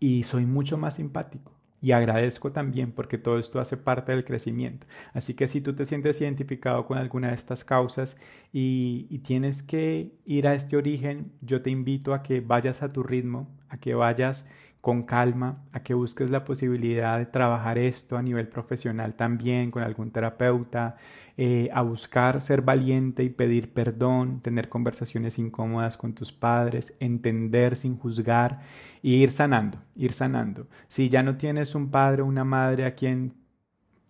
y 0.00 0.24
soy 0.24 0.46
mucho 0.46 0.78
más 0.78 0.94
simpático. 0.94 1.52
Y 1.80 1.90
agradezco 1.92 2.52
también 2.52 2.92
porque 2.92 3.18
todo 3.18 3.38
esto 3.38 3.58
hace 3.58 3.76
parte 3.76 4.12
del 4.12 4.24
crecimiento. 4.24 4.86
Así 5.14 5.34
que 5.34 5.48
si 5.48 5.60
tú 5.60 5.74
te 5.74 5.84
sientes 5.84 6.20
identificado 6.20 6.86
con 6.86 6.96
alguna 6.96 7.28
de 7.28 7.34
estas 7.34 7.64
causas 7.64 8.16
y, 8.52 9.08
y, 9.10 9.18
tienes 9.18 9.64
que 9.64 10.12
ir 10.24 10.46
a 10.46 10.54
este 10.54 10.76
origen, 10.76 11.32
yo 11.40 11.60
te 11.60 11.70
invito 11.70 12.14
a 12.14 12.22
que 12.22 12.40
vayas 12.40 12.82
a 12.82 12.88
tu 12.88 13.02
ritmo, 13.02 13.50
a 13.68 13.78
que 13.78 13.94
vayas 13.94 14.46
con 14.82 15.04
calma, 15.04 15.62
a 15.70 15.84
que 15.84 15.94
busques 15.94 16.28
la 16.28 16.44
posibilidad 16.44 17.16
de 17.16 17.26
trabajar 17.26 17.78
esto 17.78 18.18
a 18.18 18.22
nivel 18.22 18.48
profesional 18.48 19.14
también 19.14 19.70
con 19.70 19.84
algún 19.84 20.10
terapeuta, 20.10 20.96
eh, 21.36 21.70
a 21.72 21.82
buscar 21.82 22.40
ser 22.42 22.62
valiente 22.62 23.22
y 23.22 23.28
pedir 23.30 23.72
perdón, 23.72 24.40
tener 24.42 24.68
conversaciones 24.68 25.38
incómodas 25.38 25.96
con 25.96 26.14
tus 26.14 26.32
padres, 26.32 26.96
entender 26.98 27.76
sin 27.76 27.96
juzgar 27.96 28.58
y 29.02 29.14
ir 29.22 29.30
sanando, 29.30 29.78
ir 29.94 30.12
sanando. 30.12 30.66
Si 30.88 31.08
ya 31.08 31.22
no 31.22 31.36
tienes 31.36 31.76
un 31.76 31.92
padre 31.92 32.22
o 32.22 32.26
una 32.26 32.44
madre 32.44 32.84
a 32.84 32.96
quien 32.96 33.34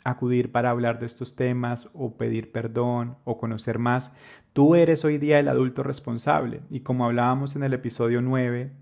acudir 0.05 0.53
para 0.53 0.71
hablar 0.71 0.99
de 0.99 1.05
estos 1.05 1.37
temas 1.37 1.91
o 1.93 2.17
pedir 2.17 2.51
perdón 2.51 3.19
o 3.25 3.37
conocer 3.37 3.79
más, 3.79 4.15
tú 4.55 4.75
eres 4.75 5.05
hoy 5.05 5.19
día 5.19 5.39
el 5.39 5.49
adulto 5.49 5.83
responsable 5.83 6.63
y 6.71 6.81
como 6.81 7.05
hablábamos 7.05 7.57
en 7.57 7.63
el 7.63 7.75
episodio 7.75 8.23
9 8.23 8.73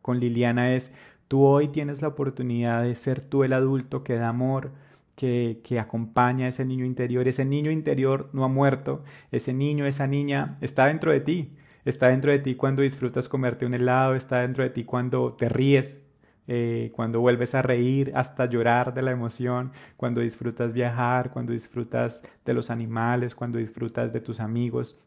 con 0.00 0.18
Liliana 0.18 0.74
es 0.74 0.92
Tú 1.30 1.44
hoy 1.44 1.68
tienes 1.68 2.02
la 2.02 2.08
oportunidad 2.08 2.82
de 2.82 2.96
ser 2.96 3.20
tú 3.20 3.44
el 3.44 3.52
adulto 3.52 4.02
que 4.02 4.16
da 4.16 4.28
amor, 4.28 4.72
que, 5.14 5.60
que, 5.62 5.78
acompaña 5.78 6.46
a 6.46 6.48
ese 6.48 6.64
niño 6.64 6.84
interior. 6.84 7.28
Ese 7.28 7.44
niño 7.44 7.70
interior 7.70 8.30
no 8.32 8.42
ha 8.44 8.48
muerto, 8.48 9.04
ese 9.30 9.52
niño, 9.52 9.86
esa 9.86 10.08
niña 10.08 10.58
está 10.60 10.86
dentro 10.86 11.12
de 11.12 11.20
ti. 11.20 11.56
Está 11.84 12.08
dentro 12.08 12.32
de 12.32 12.40
ti 12.40 12.56
cuando 12.56 12.82
disfrutas 12.82 13.28
comerte 13.28 13.64
un 13.64 13.74
helado, 13.74 14.16
está 14.16 14.40
dentro 14.40 14.64
de 14.64 14.70
ti 14.70 14.82
cuando 14.82 15.34
te 15.34 15.48
ríes, 15.48 16.00
eh, 16.48 16.90
cuando 16.96 17.20
vuelves 17.20 17.54
a 17.54 17.62
reír 17.62 18.10
hasta 18.16 18.46
llorar 18.46 18.92
de 18.92 19.02
la 19.02 19.12
emoción, 19.12 19.70
cuando 19.96 20.22
disfrutas 20.22 20.72
viajar, 20.72 21.30
cuando 21.30 21.52
disfrutas 21.52 22.24
de 22.44 22.54
los 22.54 22.70
animales, 22.70 23.36
cuando 23.36 23.58
disfrutas 23.58 24.12
de 24.12 24.20
tus 24.20 24.40
amigos 24.40 25.00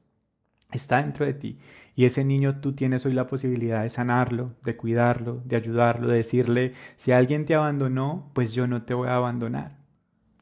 está 0.77 0.97
dentro 0.97 1.25
de 1.25 1.33
ti. 1.33 1.59
Y 1.95 2.05
ese 2.05 2.23
niño 2.25 2.59
tú 2.59 2.73
tienes 2.73 3.05
hoy 3.05 3.13
la 3.13 3.27
posibilidad 3.27 3.83
de 3.83 3.89
sanarlo, 3.89 4.53
de 4.63 4.75
cuidarlo, 4.75 5.41
de 5.45 5.55
ayudarlo, 5.55 6.07
de 6.07 6.17
decirle, 6.17 6.73
si 6.95 7.11
alguien 7.11 7.45
te 7.45 7.55
abandonó, 7.55 8.31
pues 8.33 8.53
yo 8.53 8.67
no 8.67 8.83
te 8.83 8.93
voy 8.93 9.07
a 9.07 9.15
abandonar. 9.15 9.77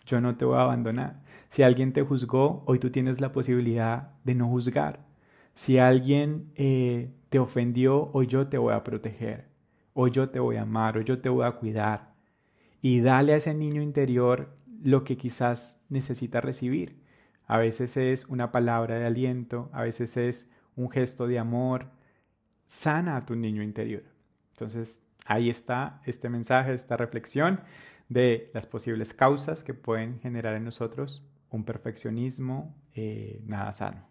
Yo 0.06 0.22
no 0.22 0.36
te 0.36 0.46
voy 0.46 0.58
a 0.58 0.64
abandonar. 0.64 1.22
Si 1.50 1.64
alguien 1.64 1.94
te 1.94 2.02
juzgó, 2.02 2.64
hoy 2.66 2.80
tú 2.80 2.90
tienes 2.90 3.20
la 3.20 3.34
posibilidad 3.34 4.14
de 4.24 4.36
no 4.36 4.48
juzgar. 4.48 5.06
Si 5.54 5.78
alguien 5.78 6.52
eh, 6.56 7.14
te 7.30 7.40
ofendió, 7.40 8.10
hoy 8.14 8.28
yo 8.28 8.48
te 8.48 8.58
voy 8.58 8.74
a 8.74 8.84
proteger. 8.84 9.50
Hoy 9.94 10.12
yo 10.12 10.30
te 10.30 10.40
voy 10.40 10.56
a 10.56 10.62
amar, 10.62 10.98
hoy 10.98 11.04
yo 11.04 11.20
te 11.20 11.28
voy 11.28 11.46
a 11.46 11.52
cuidar. 11.52 12.14
Y 12.82 13.02
dale 13.02 13.34
a 13.34 13.38
ese 13.38 13.54
niño 13.54 13.82
interior 13.82 14.56
lo 14.82 15.04
que 15.04 15.18
quizás 15.18 15.82
necesita 15.90 16.40
recibir 16.40 17.01
a 17.52 17.58
veces 17.58 17.98
es 17.98 18.28
una 18.28 18.50
palabra 18.54 18.98
de 18.98 19.06
aliento, 19.06 19.70
a 19.74 19.84
veces 19.84 20.16
es 20.16 20.48
un 20.78 20.90
gesto 20.90 21.28
de 21.28 21.38
amor. 21.38 21.88
Sana 22.66 23.18
a 23.18 23.26
tu 23.26 23.36
niño 23.36 23.62
interior. 23.62 24.04
Entonces, 24.54 25.02
ahí 25.26 25.50
está 25.50 26.02
este 26.06 26.30
mensaje, 26.30 26.74
esta 26.74 26.96
reflexión 26.96 27.60
de 28.08 28.52
las 28.54 28.68
posibles 28.68 29.14
causas 29.14 29.66
que 29.66 29.74
pueden 29.74 30.22
generar 30.22 30.56
en 30.56 30.64
nosotros 30.64 31.26
un 31.50 31.66
perfeccionismo 31.66 32.74
eh, 32.96 33.42
nada 33.46 33.74
sano. 33.74 34.08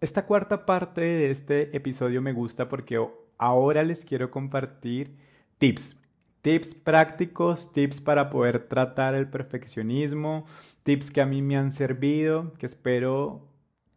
Esta 0.00 0.24
cuarta 0.24 0.66
parte 0.66 1.00
de 1.00 1.32
este 1.32 1.76
episodio 1.76 2.22
me 2.22 2.32
gusta 2.32 2.68
porque 2.68 3.04
ahora 3.38 3.82
les 3.82 4.04
quiero 4.04 4.30
compartir 4.30 5.16
tips. 5.58 5.96
Tips 6.42 6.76
prácticos, 6.76 7.72
tips 7.72 8.00
para 8.00 8.30
poder 8.30 8.68
tratar 8.68 9.16
el 9.16 9.28
perfeccionismo, 9.28 10.46
tips 10.86 11.10
que 11.10 11.20
a 11.20 11.26
mí 11.26 11.42
me 11.42 11.56
han 11.56 11.72
servido, 11.72 12.54
que 12.54 12.66
espero 12.66 13.48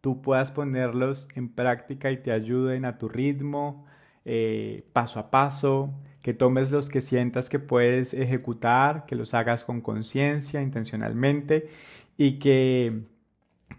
tú 0.02 0.24
puedas 0.24 0.52
ponerlos 0.52 1.28
en 1.36 1.48
práctica 1.48 2.10
y 2.10 2.18
te 2.18 2.32
ayuden 2.32 2.84
a 2.84 2.98
tu 2.98 3.08
ritmo, 3.08 3.86
eh, 4.26 4.88
paso 4.92 5.20
a 5.20 5.30
paso, 5.30 5.94
que 6.24 6.34
tomes 6.34 6.72
los 6.72 6.90
que 6.90 7.02
sientas 7.02 7.48
que 7.48 7.60
puedes 7.60 8.16
ejecutar, 8.16 9.06
que 9.06 9.16
los 9.16 9.36
hagas 9.36 9.64
con 9.64 9.82
conciencia, 9.82 10.64
intencionalmente 10.64 11.70
y 12.18 12.40
que 12.40 13.04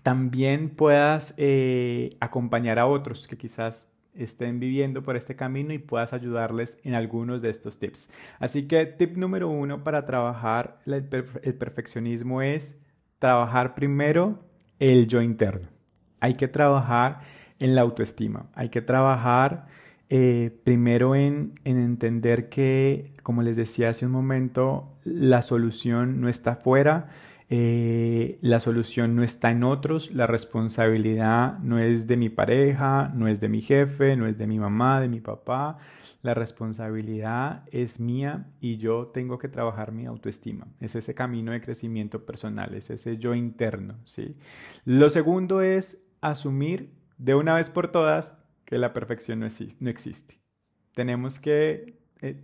también 0.05 0.71
puedas 0.71 1.35
eh, 1.37 2.17
acompañar 2.21 2.79
a 2.79 2.87
otros 2.87 3.27
que 3.27 3.37
quizás 3.37 3.91
estén 4.15 4.61
viviendo 4.61 5.03
por 5.03 5.17
este 5.17 5.35
camino 5.35 5.73
y 5.73 5.79
puedas 5.79 6.13
ayudarles 6.13 6.79
en 6.85 6.95
algunos 6.95 7.43
de 7.43 7.51
estos 7.51 7.81
tips. 7.81 8.09
Así 8.39 8.69
que 8.69 8.87
tip 8.87 9.17
número 9.17 9.49
uno 9.49 9.83
para 9.83 10.07
trabajar 10.07 10.79
el 10.87 11.05
perfeccionismo 11.57 12.41
es 12.41 12.77
trabajar 13.21 13.77
primero 13.77 14.41
el 14.81 15.07
yo 15.07 15.23
interno. 15.23 15.69
Hay 16.19 16.35
que 16.35 16.49
trabajar 16.49 17.21
en 17.61 17.77
la 17.77 17.83
autoestima. 17.83 18.47
Hay 18.55 18.71
que 18.71 18.83
trabajar 18.83 19.67
eh, 20.09 20.59
primero 20.65 21.15
en, 21.15 21.55
en, 21.65 21.77
entender 21.77 22.49
que, 22.49 23.15
como 23.23 23.43
les 23.43 23.55
decía 23.55 23.91
hace 23.91 24.07
un 24.07 24.13
momento, 24.13 24.97
la 25.05 25.43
solución 25.43 26.21
no 26.21 26.29
está 26.29 26.57
fuera, 26.57 27.11
eh, 27.53 28.39
la 28.43 28.61
solución 28.61 29.17
no 29.17 29.23
está 29.23 29.51
en 29.51 29.65
otros, 29.65 30.13
la 30.13 30.27
responsabilidad 30.27 31.59
no 31.59 31.79
es 31.79 32.07
de 32.07 32.17
mi 32.17 32.29
pareja, 32.29 33.11
no 33.15 33.29
es 33.29 33.41
de 33.41 33.49
mi 33.49 33.61
jefe, 33.61 34.17
no 34.17 34.27
es 34.27 34.39
de 34.39 34.47
mi 34.47 34.59
mamá, 34.59 35.01
de 35.01 35.09
mi 35.09 35.21
papá, 35.21 35.79
la 36.23 36.35
responsabilidad 36.35 37.65
es 37.71 37.99
mía 37.99 38.51
y 38.61 38.77
yo 38.77 39.07
tengo 39.07 39.39
que 39.39 39.49
trabajar 39.49 39.93
mi 39.93 40.07
autoestima. 40.07 40.67
Es 40.81 40.95
ese 40.95 41.15
camino 41.15 41.53
de 41.53 41.61
crecimiento 41.61 42.27
personal, 42.27 42.75
es 42.75 42.91
ese 42.91 43.17
yo 43.17 43.35
interno, 43.35 43.97
¿sí? 44.05 44.37
Lo 44.85 45.09
segundo 45.11 45.63
es 45.63 45.99
asumir 46.21 46.93
de 47.17 47.35
una 47.35 47.55
vez 47.55 47.71
por 47.71 47.89
todas 47.89 48.39
que 48.65 48.79
la 48.79 48.93
perfección 48.93 49.41
no, 49.41 49.47
existe. 49.91 50.41
Tenemos 50.95 51.41
que 51.41 51.99
eh, 52.21 52.41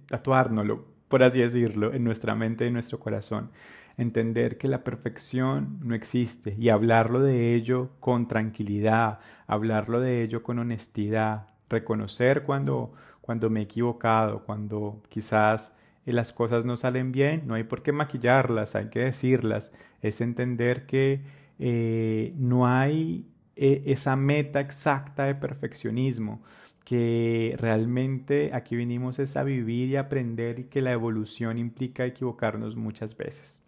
por 1.08 1.22
así 1.22 1.40
decirlo, 1.40 1.92
en 1.92 2.04
nuestra 2.04 2.34
mente 2.34 2.64
y 2.64 2.68
en 2.68 2.74
nuestro 2.74 2.98
corazón. 2.98 3.50
Entender 3.96 4.58
que 4.58 4.68
la 4.68 4.84
perfección 4.84 5.78
no 5.82 5.94
existe 5.94 6.54
y 6.58 6.68
hablarlo 6.68 7.20
de 7.20 7.54
ello 7.54 7.90
con 8.00 8.28
tranquilidad, 8.28 9.20
hablarlo 9.46 10.00
de 10.00 10.22
ello 10.22 10.42
con 10.42 10.58
honestidad, 10.58 11.46
reconocer 11.68 12.42
cuando 12.42 12.92
cuando 13.26 13.50
me 13.50 13.60
he 13.60 13.64
equivocado, 13.64 14.44
cuando 14.44 15.02
quizás 15.08 15.74
eh, 16.06 16.12
las 16.12 16.32
cosas 16.32 16.64
no 16.64 16.76
salen 16.76 17.10
bien, 17.10 17.42
no 17.46 17.54
hay 17.54 17.64
por 17.64 17.82
qué 17.82 17.92
maquillarlas, 17.92 18.76
hay 18.76 18.86
que 18.86 19.00
decirlas. 19.00 19.72
Es 20.00 20.20
entender 20.20 20.86
que 20.86 21.22
eh, 21.58 22.32
no 22.36 22.68
hay 22.68 23.26
eh, 23.56 23.82
esa 23.86 24.14
meta 24.14 24.60
exacta 24.60 25.24
de 25.24 25.34
perfeccionismo, 25.34 26.40
que 26.84 27.56
realmente 27.58 28.52
aquí 28.54 28.76
vinimos 28.76 29.18
es 29.18 29.36
a 29.36 29.42
vivir 29.42 29.88
y 29.88 29.96
aprender 29.96 30.60
y 30.60 30.64
que 30.64 30.80
la 30.80 30.92
evolución 30.92 31.58
implica 31.58 32.06
equivocarnos 32.06 32.76
muchas 32.76 33.16
veces. 33.16 33.60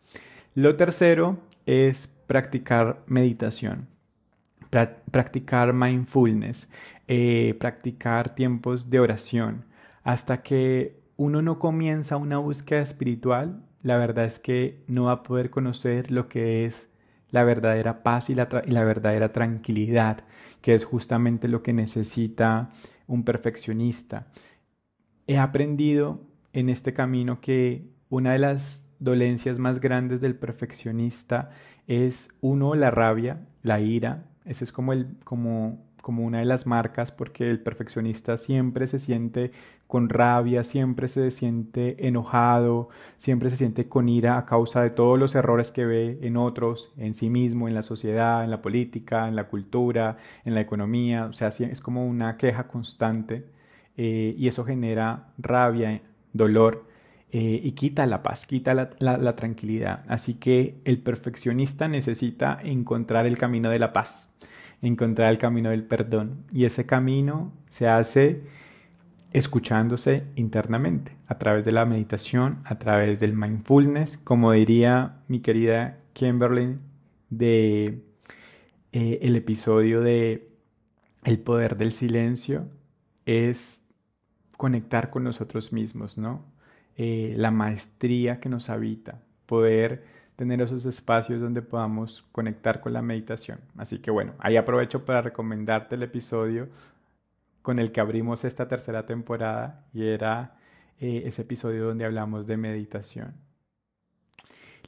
Lo 0.54 0.76
tercero 0.76 1.38
es 1.66 2.06
practicar 2.28 3.02
meditación, 3.06 3.88
practicar 4.70 5.72
mindfulness, 5.72 6.68
eh, 7.08 7.56
practicar 7.58 8.34
tiempos 8.34 8.90
de 8.90 9.00
oración. 9.00 9.64
Hasta 10.04 10.42
que 10.42 11.00
uno 11.16 11.42
no 11.42 11.58
comienza 11.58 12.16
una 12.16 12.38
búsqueda 12.38 12.80
espiritual, 12.80 13.64
la 13.82 13.96
verdad 13.96 14.26
es 14.26 14.38
que 14.38 14.84
no 14.86 15.04
va 15.04 15.12
a 15.12 15.22
poder 15.22 15.50
conocer 15.50 16.10
lo 16.10 16.28
que 16.28 16.66
es 16.66 16.88
la 17.30 17.44
verdadera 17.44 18.02
paz 18.02 18.30
y 18.30 18.34
la, 18.34 18.48
y 18.66 18.70
la 18.70 18.84
verdadera 18.84 19.32
tranquilidad, 19.32 20.24
que 20.60 20.74
es 20.74 20.84
justamente 20.84 21.48
lo 21.48 21.62
que 21.62 21.72
necesita 21.72 22.70
un 23.06 23.24
perfeccionista. 23.24 24.26
He 25.26 25.38
aprendido 25.38 26.22
en 26.52 26.68
este 26.68 26.92
camino 26.92 27.40
que 27.40 27.90
una 28.10 28.32
de 28.32 28.38
las 28.38 28.88
dolencias 28.98 29.58
más 29.58 29.80
grandes 29.80 30.20
del 30.20 30.36
perfeccionista 30.36 31.50
es 31.86 32.30
uno 32.40 32.74
la 32.74 32.90
rabia, 32.90 33.46
la 33.62 33.80
ira, 33.80 34.26
ese 34.44 34.64
es 34.64 34.72
como 34.72 34.92
el 34.92 35.16
como 35.24 35.87
como 36.02 36.24
una 36.24 36.38
de 36.38 36.44
las 36.44 36.66
marcas 36.66 37.10
porque 37.12 37.50
el 37.50 37.60
perfeccionista 37.60 38.36
siempre 38.36 38.86
se 38.86 38.98
siente 38.98 39.52
con 39.86 40.08
rabia, 40.08 40.64
siempre 40.64 41.08
se 41.08 41.30
siente 41.30 42.06
enojado, 42.06 42.90
siempre 43.16 43.50
se 43.50 43.56
siente 43.56 43.88
con 43.88 44.08
ira 44.08 44.36
a 44.38 44.44
causa 44.44 44.82
de 44.82 44.90
todos 44.90 45.18
los 45.18 45.34
errores 45.34 45.72
que 45.72 45.86
ve 45.86 46.18
en 46.22 46.36
otros, 46.36 46.92
en 46.98 47.14
sí 47.14 47.30
mismo, 47.30 47.68
en 47.68 47.74
la 47.74 47.82
sociedad, 47.82 48.44
en 48.44 48.50
la 48.50 48.62
política, 48.62 49.28
en 49.28 49.36
la 49.36 49.48
cultura, 49.48 50.18
en 50.44 50.54
la 50.54 50.60
economía, 50.60 51.26
o 51.26 51.32
sea, 51.32 51.48
es 51.48 51.80
como 51.80 52.06
una 52.06 52.36
queja 52.36 52.68
constante 52.68 53.46
eh, 53.96 54.34
y 54.38 54.48
eso 54.48 54.64
genera 54.64 55.32
rabia, 55.38 56.02
dolor. 56.32 56.86
Eh, 57.30 57.60
y 57.62 57.72
quita 57.72 58.06
la 58.06 58.22
paz, 58.22 58.46
quita 58.46 58.72
la 58.74 59.36
tranquilidad. 59.36 60.02
Así 60.08 60.34
que 60.34 60.80
el 60.84 60.98
perfeccionista 61.02 61.86
necesita 61.86 62.58
encontrar 62.62 63.26
el 63.26 63.36
camino 63.36 63.68
de 63.68 63.78
la 63.78 63.92
paz 63.92 64.37
encontrar 64.82 65.30
el 65.30 65.38
camino 65.38 65.70
del 65.70 65.84
perdón. 65.84 66.44
Y 66.52 66.64
ese 66.64 66.86
camino 66.86 67.52
se 67.68 67.88
hace 67.88 68.42
escuchándose 69.32 70.24
internamente, 70.36 71.16
a 71.26 71.38
través 71.38 71.64
de 71.64 71.72
la 71.72 71.84
meditación, 71.84 72.60
a 72.64 72.78
través 72.78 73.20
del 73.20 73.34
mindfulness, 73.34 74.16
como 74.18 74.52
diría 74.52 75.20
mi 75.28 75.40
querida 75.40 75.98
Kimberly 76.14 76.78
de 77.28 78.02
eh, 78.92 79.18
el 79.22 79.36
episodio 79.36 80.00
de 80.00 80.48
El 81.24 81.38
poder 81.40 81.76
del 81.76 81.92
silencio, 81.92 82.68
es 83.26 83.82
conectar 84.56 85.10
con 85.10 85.24
nosotros 85.24 85.72
mismos, 85.72 86.16
¿no? 86.16 86.44
Eh, 86.96 87.34
la 87.36 87.50
maestría 87.50 88.40
que 88.40 88.48
nos 88.48 88.70
habita, 88.70 89.22
poder 89.46 90.04
tener 90.38 90.62
esos 90.62 90.86
espacios 90.86 91.40
donde 91.40 91.62
podamos 91.62 92.24
conectar 92.30 92.80
con 92.80 92.92
la 92.92 93.02
meditación. 93.02 93.58
Así 93.76 93.98
que 93.98 94.12
bueno, 94.12 94.34
ahí 94.38 94.56
aprovecho 94.56 95.04
para 95.04 95.20
recomendarte 95.20 95.96
el 95.96 96.04
episodio 96.04 96.68
con 97.60 97.80
el 97.80 97.90
que 97.90 98.00
abrimos 98.00 98.44
esta 98.44 98.68
tercera 98.68 99.04
temporada 99.04 99.84
y 99.92 100.06
era 100.06 100.54
eh, 101.00 101.24
ese 101.26 101.42
episodio 101.42 101.86
donde 101.86 102.04
hablamos 102.04 102.46
de 102.46 102.56
meditación. 102.56 103.34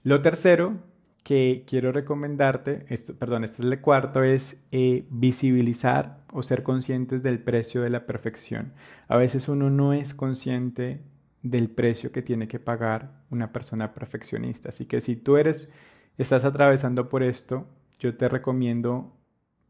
Lo 0.04 0.22
tercero 0.22 0.76
que 1.24 1.64
quiero 1.66 1.90
recomendarte, 1.90 2.86
perdón, 3.18 3.42
este 3.42 3.62
es 3.62 3.72
el 3.72 3.80
cuarto, 3.80 4.22
es 4.22 4.62
eh, 4.70 5.04
visibilizar 5.10 6.20
o 6.32 6.44
ser 6.44 6.62
conscientes 6.62 7.24
del 7.24 7.40
precio 7.40 7.82
de 7.82 7.90
la 7.90 8.06
perfección. 8.06 8.72
A 9.08 9.16
veces 9.16 9.48
uno 9.48 9.68
no 9.68 9.94
es 9.94 10.14
consciente 10.14 11.00
del 11.42 11.70
precio 11.70 12.12
que 12.12 12.22
tiene 12.22 12.48
que 12.48 12.58
pagar 12.58 13.22
una 13.30 13.52
persona 13.52 13.94
perfeccionista. 13.94 14.70
Así 14.70 14.86
que 14.86 15.00
si 15.00 15.16
tú 15.16 15.36
eres, 15.36 15.70
estás 16.18 16.44
atravesando 16.44 17.08
por 17.08 17.22
esto, 17.22 17.66
yo 17.98 18.16
te 18.16 18.28
recomiendo 18.28 19.16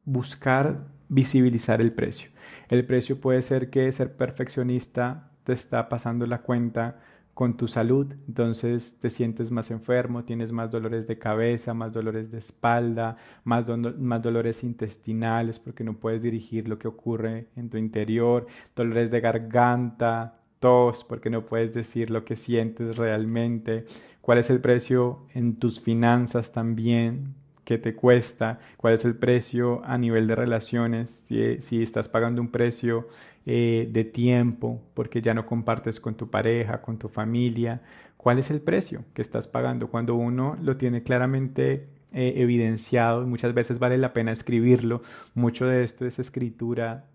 buscar 0.04 0.88
visibilizar 1.08 1.80
el 1.80 1.92
precio. 1.92 2.30
El 2.68 2.84
precio 2.86 3.20
puede 3.20 3.42
ser 3.42 3.70
que 3.70 3.90
ser 3.92 4.16
perfeccionista 4.16 5.30
te 5.44 5.52
está 5.52 5.88
pasando 5.88 6.26
la 6.26 6.42
cuenta 6.42 7.00
con 7.34 7.56
tu 7.56 7.68
salud, 7.68 8.12
entonces 8.28 8.98
te 8.98 9.08
sientes 9.08 9.50
más 9.50 9.70
enfermo, 9.70 10.24
tienes 10.24 10.52
más 10.52 10.70
dolores 10.70 11.06
de 11.06 11.18
cabeza, 11.18 11.72
más 11.72 11.92
dolores 11.92 12.30
de 12.30 12.38
espalda, 12.38 13.16
más, 13.44 13.66
más 13.98 14.20
dolores 14.20 14.62
intestinales 14.62 15.58
porque 15.58 15.82
no 15.82 15.94
puedes 15.94 16.22
dirigir 16.22 16.68
lo 16.68 16.78
que 16.78 16.88
ocurre 16.88 17.48
en 17.56 17.70
tu 17.70 17.78
interior, 17.78 18.46
dolores 18.76 19.10
de 19.10 19.20
garganta, 19.20 20.39
tos, 20.60 21.04
porque 21.04 21.30
no 21.30 21.46
puedes 21.46 21.74
decir 21.74 22.10
lo 22.10 22.24
que 22.24 22.36
sientes 22.36 22.96
realmente, 22.96 23.86
cuál 24.20 24.38
es 24.38 24.50
el 24.50 24.60
precio 24.60 25.26
en 25.34 25.56
tus 25.56 25.80
finanzas 25.80 26.52
también, 26.52 27.34
qué 27.64 27.78
te 27.78 27.94
cuesta, 27.94 28.60
cuál 28.76 28.94
es 28.94 29.04
el 29.04 29.16
precio 29.16 29.82
a 29.84 29.96
nivel 29.98 30.26
de 30.26 30.34
relaciones, 30.34 31.10
si, 31.10 31.82
estás 31.82 32.08
pagando 32.08 32.40
un 32.42 32.50
precio 32.50 33.08
eh, 33.46 33.88
de 33.90 34.04
tiempo 34.04 34.82
porque 34.94 35.22
ya 35.22 35.34
no 35.34 35.46
compartes 35.46 35.98
con 35.98 36.14
tu 36.14 36.30
pareja, 36.30 36.82
con 36.82 36.98
tu 36.98 37.08
familia, 37.08 37.82
cuál 38.16 38.38
es 38.38 38.50
el 38.50 38.60
precio 38.60 39.04
que 39.14 39.22
estás 39.22 39.46
pagando. 39.46 39.88
Cuando 39.88 40.14
uno 40.14 40.56
lo 40.60 40.74
tiene 40.74 41.02
claramente 41.02 41.88
eh, 42.12 42.34
evidenciado, 42.36 43.26
muchas 43.26 43.54
veces 43.54 43.78
vale 43.78 43.98
la 43.98 44.12
pena 44.12 44.32
escribirlo, 44.32 45.02
mucho 45.34 45.66
de 45.66 45.84
esto 45.84 46.06
es 46.06 46.18
escritura 46.18 47.06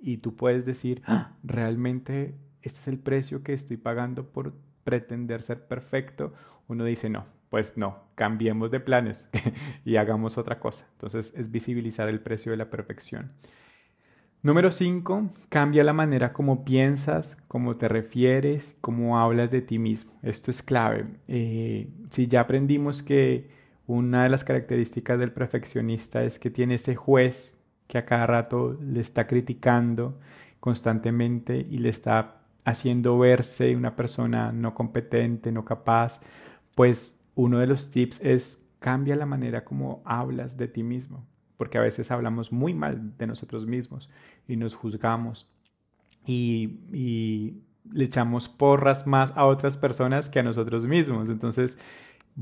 y 0.00 0.18
tú 0.18 0.34
puedes 0.34 0.66
decir, 0.66 1.02
ah, 1.06 1.34
realmente 1.44 2.34
este 2.62 2.80
es 2.80 2.88
el 2.88 2.98
precio 2.98 3.42
que 3.42 3.52
estoy 3.52 3.76
pagando 3.76 4.26
por 4.30 4.54
pretender 4.84 5.42
ser 5.42 5.66
perfecto, 5.66 6.32
uno 6.68 6.84
dice, 6.84 7.08
no, 7.10 7.26
pues 7.48 7.76
no, 7.76 8.04
cambiemos 8.14 8.70
de 8.70 8.80
planes 8.80 9.28
y 9.84 9.96
hagamos 9.96 10.38
otra 10.38 10.60
cosa. 10.60 10.86
Entonces 10.92 11.32
es 11.36 11.50
visibilizar 11.50 12.08
el 12.08 12.20
precio 12.20 12.52
de 12.52 12.58
la 12.58 12.70
perfección. 12.70 13.32
Número 14.42 14.72
5, 14.72 15.34
cambia 15.50 15.84
la 15.84 15.92
manera 15.92 16.32
como 16.32 16.64
piensas, 16.64 17.36
cómo 17.46 17.76
te 17.76 17.88
refieres, 17.88 18.78
cómo 18.80 19.18
hablas 19.18 19.50
de 19.50 19.60
ti 19.60 19.78
mismo. 19.78 20.12
Esto 20.22 20.50
es 20.50 20.62
clave. 20.62 21.06
Eh, 21.28 21.90
si 22.10 22.26
ya 22.26 22.40
aprendimos 22.40 23.02
que 23.02 23.50
una 23.86 24.22
de 24.22 24.30
las 24.30 24.44
características 24.44 25.18
del 25.18 25.32
perfeccionista 25.32 26.22
es 26.22 26.38
que 26.38 26.48
tiene 26.48 26.76
ese 26.76 26.96
juez 26.96 27.62
que 27.86 27.98
a 27.98 28.06
cada 28.06 28.26
rato 28.26 28.78
le 28.80 29.00
está 29.00 29.26
criticando 29.26 30.18
constantemente 30.58 31.66
y 31.68 31.78
le 31.78 31.90
está 31.90 32.39
haciendo 32.64 33.18
verse 33.18 33.76
una 33.76 33.96
persona 33.96 34.52
no 34.52 34.74
competente, 34.74 35.52
no 35.52 35.64
capaz, 35.64 36.20
pues 36.74 37.20
uno 37.34 37.58
de 37.58 37.66
los 37.66 37.90
tips 37.90 38.20
es 38.22 38.66
cambia 38.78 39.16
la 39.16 39.26
manera 39.26 39.64
como 39.64 40.02
hablas 40.04 40.56
de 40.56 40.68
ti 40.68 40.82
mismo, 40.82 41.26
porque 41.56 41.78
a 41.78 41.82
veces 41.82 42.10
hablamos 42.10 42.52
muy 42.52 42.74
mal 42.74 43.16
de 43.18 43.26
nosotros 43.26 43.66
mismos 43.66 44.10
y 44.48 44.56
nos 44.56 44.74
juzgamos 44.74 45.50
y, 46.26 47.62
le 47.92 48.04
echamos 48.04 48.48
porras 48.48 49.06
más 49.06 49.32
a 49.36 49.46
otras 49.46 49.76
personas 49.76 50.28
que 50.28 50.38
a 50.38 50.42
nosotros 50.42 50.86
mismos. 50.86 51.30
Entonces, 51.30 51.78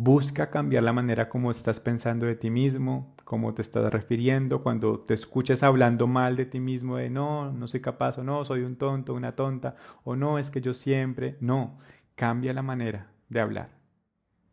Busca 0.01 0.49
cambiar 0.49 0.85
la 0.85 0.93
manera 0.93 1.29
como 1.29 1.51
estás 1.51 1.81
pensando 1.81 2.25
de 2.27 2.37
ti 2.37 2.51
mismo, 2.51 3.17
cómo 3.25 3.53
te 3.53 3.63
estás 3.63 3.93
refiriendo, 3.93 4.63
cuando 4.63 5.01
te 5.01 5.13
escuches 5.13 5.65
hablando 5.65 6.07
mal 6.07 6.37
de 6.37 6.47
ti 6.47 6.61
mismo, 6.61 6.99
de 6.99 7.11
no, 7.11 7.51
no 7.51 7.67
soy 7.67 7.81
capaz, 7.81 8.17
o 8.17 8.23
no, 8.23 8.45
soy 8.45 8.61
un 8.61 8.77
tonto, 8.77 9.13
una 9.13 9.35
tonta, 9.35 9.75
o 10.05 10.15
no, 10.15 10.39
es 10.39 10.53
que 10.53 10.61
yo 10.61 10.73
siempre, 10.73 11.37
no, 11.41 11.81
cambia 12.15 12.53
la 12.53 12.63
manera 12.63 13.11
de 13.29 13.41
hablar, 13.41 13.71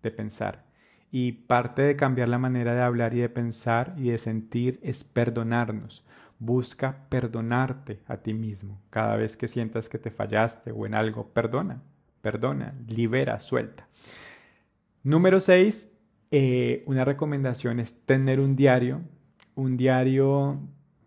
de 0.01 0.09
pensar. 0.09 0.65
Y 1.11 1.33
parte 1.33 1.83
de 1.83 1.95
cambiar 1.95 2.29
la 2.29 2.39
manera 2.39 2.73
de 2.73 2.81
hablar 2.81 3.13
y 3.13 3.19
de 3.19 3.29
pensar 3.29 3.93
y 3.97 4.09
de 4.09 4.17
sentir 4.17 4.79
es 4.81 5.03
perdonarnos. 5.03 6.03
Busca 6.39 7.05
perdonarte 7.07 8.01
a 8.07 8.17
ti 8.17 8.33
mismo. 8.33 8.81
Cada 8.89 9.15
vez 9.15 9.37
que 9.37 9.47
sientas 9.47 9.89
que 9.89 9.99
te 9.99 10.09
fallaste 10.09 10.71
o 10.71 10.87
en 10.87 10.95
algo, 10.95 11.27
perdona, 11.27 11.83
perdona, 12.23 12.73
libera, 12.87 13.39
suelta. 13.39 13.87
Número 15.05 15.39
6, 15.39 15.95
eh, 16.31 16.83
una 16.87 17.05
recomendación 17.05 17.79
es 17.79 18.03
tener 18.07 18.39
un 18.39 18.55
diario, 18.55 19.01
un 19.53 19.77
diario 19.77 20.59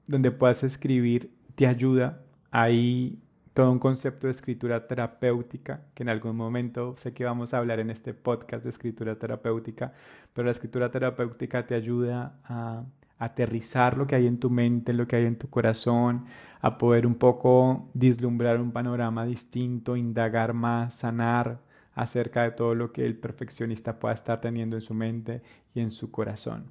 donde 0.07 0.31
puedas 0.31 0.63
escribir, 0.63 1.35
te 1.57 1.67
ayuda. 1.67 2.23
Hay 2.53 3.19
todo 3.55 3.73
un 3.73 3.81
concepto 3.81 4.29
de 4.29 4.31
escritura 4.31 4.87
terapéutica, 4.87 5.83
que 5.95 6.05
en 6.05 6.11
algún 6.11 6.37
momento 6.37 6.95
sé 6.97 7.13
que 7.13 7.25
vamos 7.25 7.53
a 7.53 7.59
hablar 7.59 7.81
en 7.81 7.91
este 7.91 8.15
podcast 8.15 8.63
de 8.63 8.71
escritura 8.71 9.17
terapéutica, 9.19 9.93
pero 10.33 10.45
la 10.45 10.53
escritura 10.53 10.93
terapéutica 10.93 11.67
te 11.67 11.75
ayuda 11.75 12.39
a 12.45 12.85
aterrizar 13.19 13.99
lo 13.99 14.07
que 14.07 14.15
hay 14.15 14.29
en 14.29 14.39
tu 14.39 14.49
mente, 14.49 14.93
lo 14.93 15.09
que 15.09 15.17
hay 15.17 15.25
en 15.25 15.39
tu 15.39 15.51
corazón, 15.51 16.27
a 16.61 16.79
poder 16.79 17.05
un 17.05 17.17
poco 17.17 17.91
vislumbrar 17.95 18.61
un 18.61 18.71
panorama 18.71 19.27
distinto, 19.27 19.97
indagar 19.97 20.53
más, 20.53 20.95
sanar, 20.95 21.67
acerca 21.99 22.45
de 22.45 22.53
todo 22.53 22.75
lo 22.75 22.93
que 22.93 23.05
el 23.05 23.17
perfeccionista 23.19 23.99
pueda 23.99 24.15
estar 24.15 24.41
teniendo 24.41 24.77
en 24.77 24.83
su 24.83 24.95
mente 24.95 25.43
y 25.75 25.81
en 25.81 25.91
su 25.91 26.11
corazón. 26.11 26.71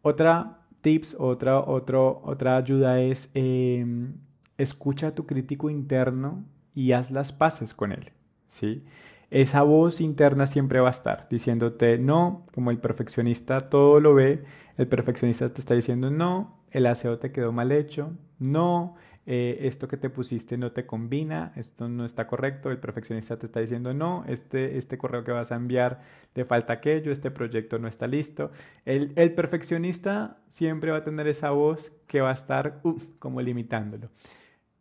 Otra 0.00 0.60
tips, 0.80 1.16
otra, 1.18 1.60
otra 1.60 2.56
ayuda 2.56 3.00
es 3.00 3.30
em, 3.34 4.14
escucha 4.58 5.08
a 5.08 5.14
tu 5.14 5.26
crítico 5.26 5.68
interno 5.68 6.44
y 6.74 6.92
haz 6.92 7.10
las 7.10 7.32
paces 7.32 7.74
con 7.74 7.92
él, 7.92 8.12
¿sí? 8.46 8.84
Esa 9.30 9.62
voz 9.62 10.00
interna 10.00 10.46
siempre 10.46 10.80
va 10.80 10.88
a 10.88 10.92
estar 10.92 11.28
diciéndote 11.28 11.98
no, 11.98 12.46
como 12.54 12.70
el 12.70 12.78
perfeccionista 12.78 13.68
todo 13.68 14.00
lo 14.00 14.14
ve, 14.14 14.44
el 14.76 14.88
perfeccionista 14.88 15.48
te 15.48 15.60
está 15.60 15.74
diciendo 15.74 16.10
no, 16.10 16.62
el 16.70 16.86
aseo 16.86 17.18
te 17.18 17.32
quedó 17.32 17.52
mal 17.52 17.72
hecho, 17.72 18.12
no, 18.38 18.96
eh, 19.26 19.58
esto 19.62 19.88
que 19.88 19.96
te 19.96 20.10
pusiste 20.10 20.58
no 20.58 20.72
te 20.72 20.84
combina, 20.84 21.52
esto 21.56 21.88
no 21.88 22.04
está 22.04 22.26
correcto, 22.26 22.70
el 22.70 22.78
perfeccionista 22.78 23.38
te 23.38 23.46
está 23.46 23.60
diciendo 23.60 23.94
no, 23.94 24.24
este, 24.28 24.76
este 24.76 24.98
correo 24.98 25.24
que 25.24 25.32
vas 25.32 25.50
a 25.50 25.56
enviar 25.56 26.02
le 26.34 26.44
falta 26.44 26.74
aquello, 26.74 27.10
este 27.10 27.30
proyecto 27.30 27.78
no 27.78 27.88
está 27.88 28.06
listo. 28.06 28.50
El, 28.84 29.12
el 29.16 29.32
perfeccionista 29.34 30.38
siempre 30.48 30.90
va 30.90 30.98
a 30.98 31.04
tener 31.04 31.26
esa 31.26 31.50
voz 31.50 31.92
que 32.06 32.20
va 32.20 32.30
a 32.30 32.34
estar 32.34 32.80
uh, 32.82 32.98
como 33.18 33.40
limitándolo. 33.40 34.10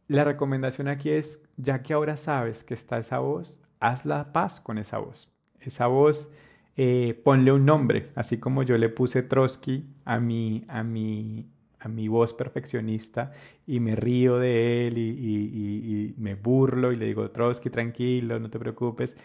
La 0.08 0.26
recomendación 0.26 0.90
aquí 0.90 1.10
es, 1.10 1.42
ya 1.56 1.82
que 1.82 1.94
ahora 1.94 2.18
sabes 2.18 2.64
que 2.64 2.74
está 2.74 2.98
esa 3.00 3.20
voz, 3.20 3.62
haz 3.80 4.06
la 4.06 4.34
paz 4.34 4.60
con 4.60 4.78
esa 4.78 4.98
voz. 4.98 5.34
Esa 5.62 5.88
voz, 5.88 6.34
eh, 6.76 7.22
ponle 7.24 7.54
un 7.54 7.66
nombre, 7.66 8.12
así 8.16 8.40
como 8.40 8.64
yo 8.64 8.78
le 8.78 8.90
puse 8.90 9.24
Trotsky 9.24 9.86
a 10.04 10.20
mi, 10.20 10.66
a 10.68 10.84
mi 10.84 11.53
a 11.84 11.90
mi 11.90 12.08
voz 12.08 12.34
perfeccionista 12.34 13.34
y 13.68 13.82
me 13.82 13.96
río 13.96 14.38
de 14.38 14.88
él 14.88 14.98
y, 14.98 16.16
me 16.18 16.36
burlo 16.36 16.94
y 16.94 16.96
le 16.96 17.06
digo, 17.06 17.30
Trotsky, 17.30 17.70
tranquilo, 17.70 18.40
no 18.40 18.50
te 18.50 18.58
preocupes. 18.58 19.18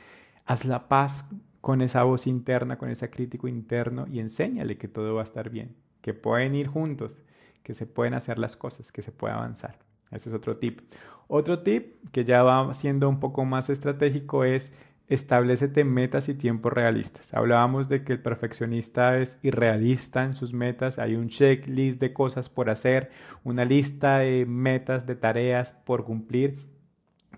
Haz 0.44 0.64
la 0.64 0.88
paz 0.88 1.30
con 1.60 1.80
esa 1.82 2.02
voz 2.02 2.26
interna, 2.26 2.76
con 2.76 2.90
ese 2.90 3.10
crítico 3.10 3.46
interno 3.46 4.06
y 4.10 4.18
enséñale 4.18 4.76
que 4.76 4.88
todo 4.88 5.14
va 5.14 5.20
a 5.20 5.24
estar 5.24 5.50
bien, 5.50 5.76
que 6.00 6.14
pueden 6.14 6.56
ir 6.56 6.66
juntos, 6.66 7.22
que 7.62 7.74
se 7.74 7.86
pueden 7.86 8.14
hacer 8.14 8.40
las 8.40 8.56
cosas, 8.56 8.90
que 8.90 9.02
se 9.02 9.12
puede 9.12 9.34
avanzar. 9.34 9.78
Ese 10.10 10.30
es 10.30 10.34
otro 10.34 10.56
tip. 10.56 10.80
Otro 11.28 11.60
tip 11.60 11.96
que 12.10 12.24
ya 12.24 12.42
va 12.42 12.74
siendo 12.74 13.08
un 13.08 13.20
poco 13.20 13.44
más 13.44 13.70
estratégico 13.70 14.42
es 14.42 14.72
establecete 15.08 15.84
metas 15.84 16.28
y 16.28 16.34
tiempos 16.34 16.72
realistas. 16.72 17.32
Hablábamos 17.32 17.88
de 17.88 18.04
que 18.04 18.12
el 18.12 18.20
perfeccionista 18.20 19.18
es 19.18 19.38
irrealista 19.42 20.24
en 20.24 20.34
sus 20.34 20.52
metas, 20.52 20.98
hay 20.98 21.16
un 21.16 21.28
checklist 21.28 21.98
de 22.00 22.12
cosas 22.12 22.48
por 22.48 22.68
hacer, 22.68 23.10
una 23.42 23.64
lista 23.64 24.18
de 24.18 24.44
metas, 24.46 25.06
de 25.06 25.16
tareas 25.16 25.72
por 25.84 26.04
cumplir, 26.04 26.58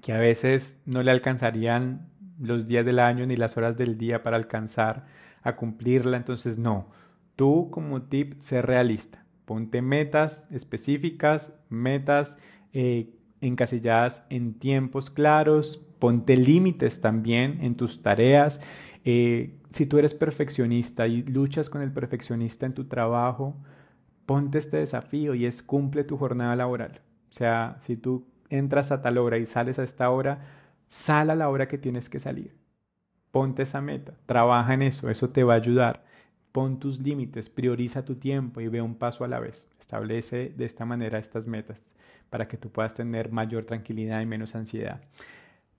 que 0.00 0.12
a 0.12 0.18
veces 0.18 0.76
no 0.84 1.02
le 1.02 1.12
alcanzarían 1.12 2.08
los 2.40 2.66
días 2.66 2.84
del 2.84 2.98
año 2.98 3.26
ni 3.26 3.36
las 3.36 3.56
horas 3.56 3.76
del 3.76 3.98
día 3.98 4.22
para 4.22 4.36
alcanzar 4.36 5.06
a 5.42 5.56
cumplirla. 5.56 6.16
Entonces, 6.16 6.58
no, 6.58 6.88
tú 7.36 7.70
como 7.70 8.02
tip, 8.02 8.40
sé 8.40 8.62
realista. 8.62 9.24
Ponte 9.44 9.82
metas 9.82 10.46
específicas, 10.50 11.58
metas 11.68 12.38
eh, 12.72 13.10
encasilladas 13.40 14.24
en 14.30 14.54
tiempos 14.54 15.10
claros, 15.10 15.89
ponte 16.00 16.36
límites 16.36 17.00
también 17.00 17.58
en 17.62 17.76
tus 17.76 18.02
tareas. 18.02 18.60
Eh, 19.04 19.54
si 19.72 19.86
tú 19.86 19.98
eres 19.98 20.14
perfeccionista 20.14 21.06
y 21.06 21.22
luchas 21.22 21.70
con 21.70 21.82
el 21.82 21.92
perfeccionista 21.92 22.66
en 22.66 22.74
tu 22.74 22.86
trabajo, 22.86 23.56
ponte 24.26 24.58
este 24.58 24.78
desafío 24.78 25.34
y 25.34 25.46
es 25.46 25.62
cumple 25.62 26.02
tu 26.02 26.16
jornada 26.16 26.56
laboral. 26.56 27.00
O 27.30 27.32
sea, 27.32 27.76
si 27.80 27.96
tú 27.96 28.26
entras 28.48 28.90
a 28.90 29.02
tal 29.02 29.18
hora 29.18 29.38
y 29.38 29.46
sales 29.46 29.78
a 29.78 29.84
esta 29.84 30.10
hora, 30.10 30.44
sal 30.88 31.30
a 31.30 31.36
la 31.36 31.48
hora 31.48 31.68
que 31.68 31.78
tienes 31.78 32.10
que 32.10 32.18
salir. 32.18 32.56
Ponte 33.30 33.62
esa 33.62 33.80
meta, 33.80 34.14
trabaja 34.26 34.74
en 34.74 34.82
eso, 34.82 35.08
eso 35.08 35.30
te 35.30 35.44
va 35.44 35.54
a 35.54 35.56
ayudar. 35.56 36.04
Pon 36.50 36.80
tus 36.80 36.98
límites, 36.98 37.48
prioriza 37.48 38.04
tu 38.04 38.16
tiempo 38.16 38.60
y 38.60 38.66
ve 38.66 38.82
un 38.82 38.96
paso 38.96 39.22
a 39.22 39.28
la 39.28 39.38
vez. 39.38 39.68
Establece 39.78 40.52
de 40.56 40.64
esta 40.64 40.84
manera 40.84 41.18
estas 41.18 41.46
metas 41.46 41.80
para 42.28 42.48
que 42.48 42.56
tú 42.56 42.70
puedas 42.70 42.94
tener 42.94 43.30
mayor 43.30 43.64
tranquilidad 43.64 44.20
y 44.20 44.26
menos 44.26 44.56
ansiedad. 44.56 45.00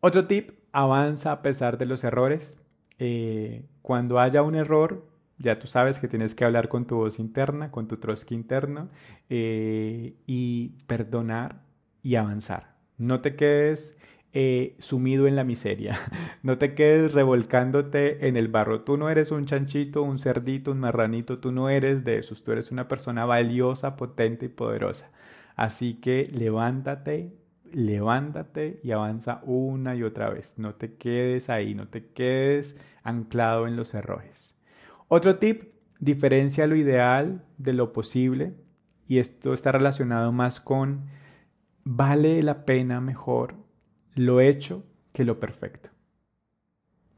Otro 0.02 0.26
tip, 0.26 0.52
avanza 0.72 1.32
a 1.32 1.42
pesar 1.44 1.78
de 1.78 1.86
los 1.86 2.04
errores. 2.04 2.60
Eh, 2.98 3.66
cuando 3.84 4.20
haya 4.20 4.42
un 4.42 4.56
error, 4.56 5.06
ya 5.38 5.60
tú 5.60 5.68
sabes 5.68 6.00
que 6.00 6.08
tienes 6.08 6.34
que 6.34 6.44
hablar 6.44 6.70
con 6.70 6.86
tu 6.86 6.96
voz 6.98 7.20
interna, 7.20 7.70
con 7.72 7.88
tu 7.88 7.98
Trotsky 7.98 8.34
interno 8.34 8.90
eh, 9.30 10.16
y 10.26 10.70
perdonar 10.88 11.62
y 12.02 12.16
avanzar. 12.16 12.76
No 12.98 13.22
te 13.22 13.36
quedes 13.36 13.96
eh, 14.34 14.76
sumido 14.80 15.28
en 15.28 15.36
la 15.36 15.44
miseria, 15.44 16.00
no 16.44 16.58
te 16.58 16.74
quedes 16.74 17.14
revolcándote 17.14 18.28
en 18.28 18.38
el 18.38 18.48
barro. 18.48 18.82
Tú 18.82 18.98
no 18.98 19.10
eres 19.10 19.30
un 19.30 19.46
chanchito, 19.46 20.02
un 20.02 20.18
cerdito, 20.18 20.72
un 20.72 20.80
marranito, 20.80 21.38
tú 21.38 21.52
no 21.52 21.70
eres 21.70 22.04
de 22.04 22.18
esos, 22.18 22.44
tú 22.44 22.52
eres 22.54 22.72
una 22.72 22.88
persona 22.88 23.26
valiosa, 23.26 23.96
potente 23.98 24.48
y 24.48 24.50
poderosa. 24.50 25.12
Así 25.56 25.96
que 25.96 26.28
levántate, 26.32 27.34
levántate 27.74 28.80
y 28.84 28.92
avanza 28.92 29.42
una 29.44 29.96
y 29.96 30.04
otra 30.04 30.30
vez. 30.30 30.58
No 30.58 30.76
te 30.76 30.96
quedes 30.96 31.50
ahí, 31.50 31.76
no 31.76 31.88
te 31.88 32.08
quedes 32.08 32.76
anclado 33.04 33.68
en 33.68 33.76
los 33.76 33.94
errores. 33.94 34.56
Otro 35.08 35.38
tip, 35.38 35.74
diferencia 36.00 36.68
lo 36.68 36.76
ideal 36.76 37.46
de 37.58 37.74
lo 37.74 37.94
posible 37.94 38.54
y 39.08 39.20
esto 39.20 39.54
está 39.54 39.72
relacionado 39.72 40.32
más 40.32 40.60
con 40.60 41.06
vale 41.84 42.42
la 42.44 42.66
pena 42.66 43.02
mejor 43.02 43.56
lo 44.16 44.42
hecho 44.42 44.86
que 45.14 45.26
lo 45.26 45.40
perfecto. 45.40 45.90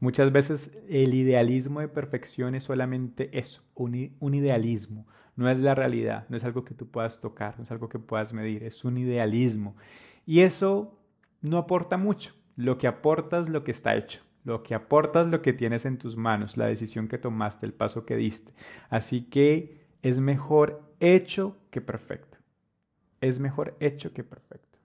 Muchas 0.00 0.32
veces 0.32 0.70
el 0.88 1.14
idealismo 1.14 1.80
de 1.80 1.88
perfección 1.88 2.54
es 2.54 2.64
solamente 2.64 3.30
eso, 3.38 3.62
un, 3.74 4.16
un 4.18 4.34
idealismo, 4.34 5.06
no 5.36 5.48
es 5.48 5.58
la 5.58 5.74
realidad, 5.74 6.26
no 6.28 6.36
es 6.36 6.44
algo 6.44 6.64
que 6.64 6.74
tú 6.74 6.90
puedas 6.90 7.20
tocar, 7.20 7.56
no 7.58 7.64
es 7.64 7.70
algo 7.70 7.88
que 7.88 7.98
puedas 7.98 8.32
medir, 8.32 8.64
es 8.64 8.84
un 8.84 8.98
idealismo. 8.98 9.76
Y 10.26 10.40
eso 10.40 10.98
no 11.42 11.58
aporta 11.58 11.96
mucho. 11.96 12.34
Lo 12.56 12.78
que 12.78 12.86
aporta 12.86 13.40
es 13.40 13.48
lo 13.48 13.64
que 13.64 13.72
está 13.72 13.96
hecho. 13.96 14.20
Lo 14.44 14.62
que 14.62 14.74
aporta 14.74 15.22
es 15.22 15.28
lo 15.28 15.40
que 15.42 15.52
tienes 15.52 15.86
en 15.86 15.98
tus 15.98 16.16
manos, 16.16 16.56
la 16.56 16.66
decisión 16.66 17.08
que 17.08 17.18
tomaste, 17.18 17.64
el 17.64 17.72
paso 17.72 18.04
que 18.04 18.16
diste. 18.16 18.52
Así 18.90 19.22
que 19.22 19.86
es 20.02 20.20
mejor 20.20 20.82
hecho 21.00 21.56
que 21.70 21.80
perfecto. 21.80 22.38
Es 23.20 23.40
mejor 23.40 23.76
hecho 23.80 24.12
que 24.12 24.22
perfecto. 24.22 24.78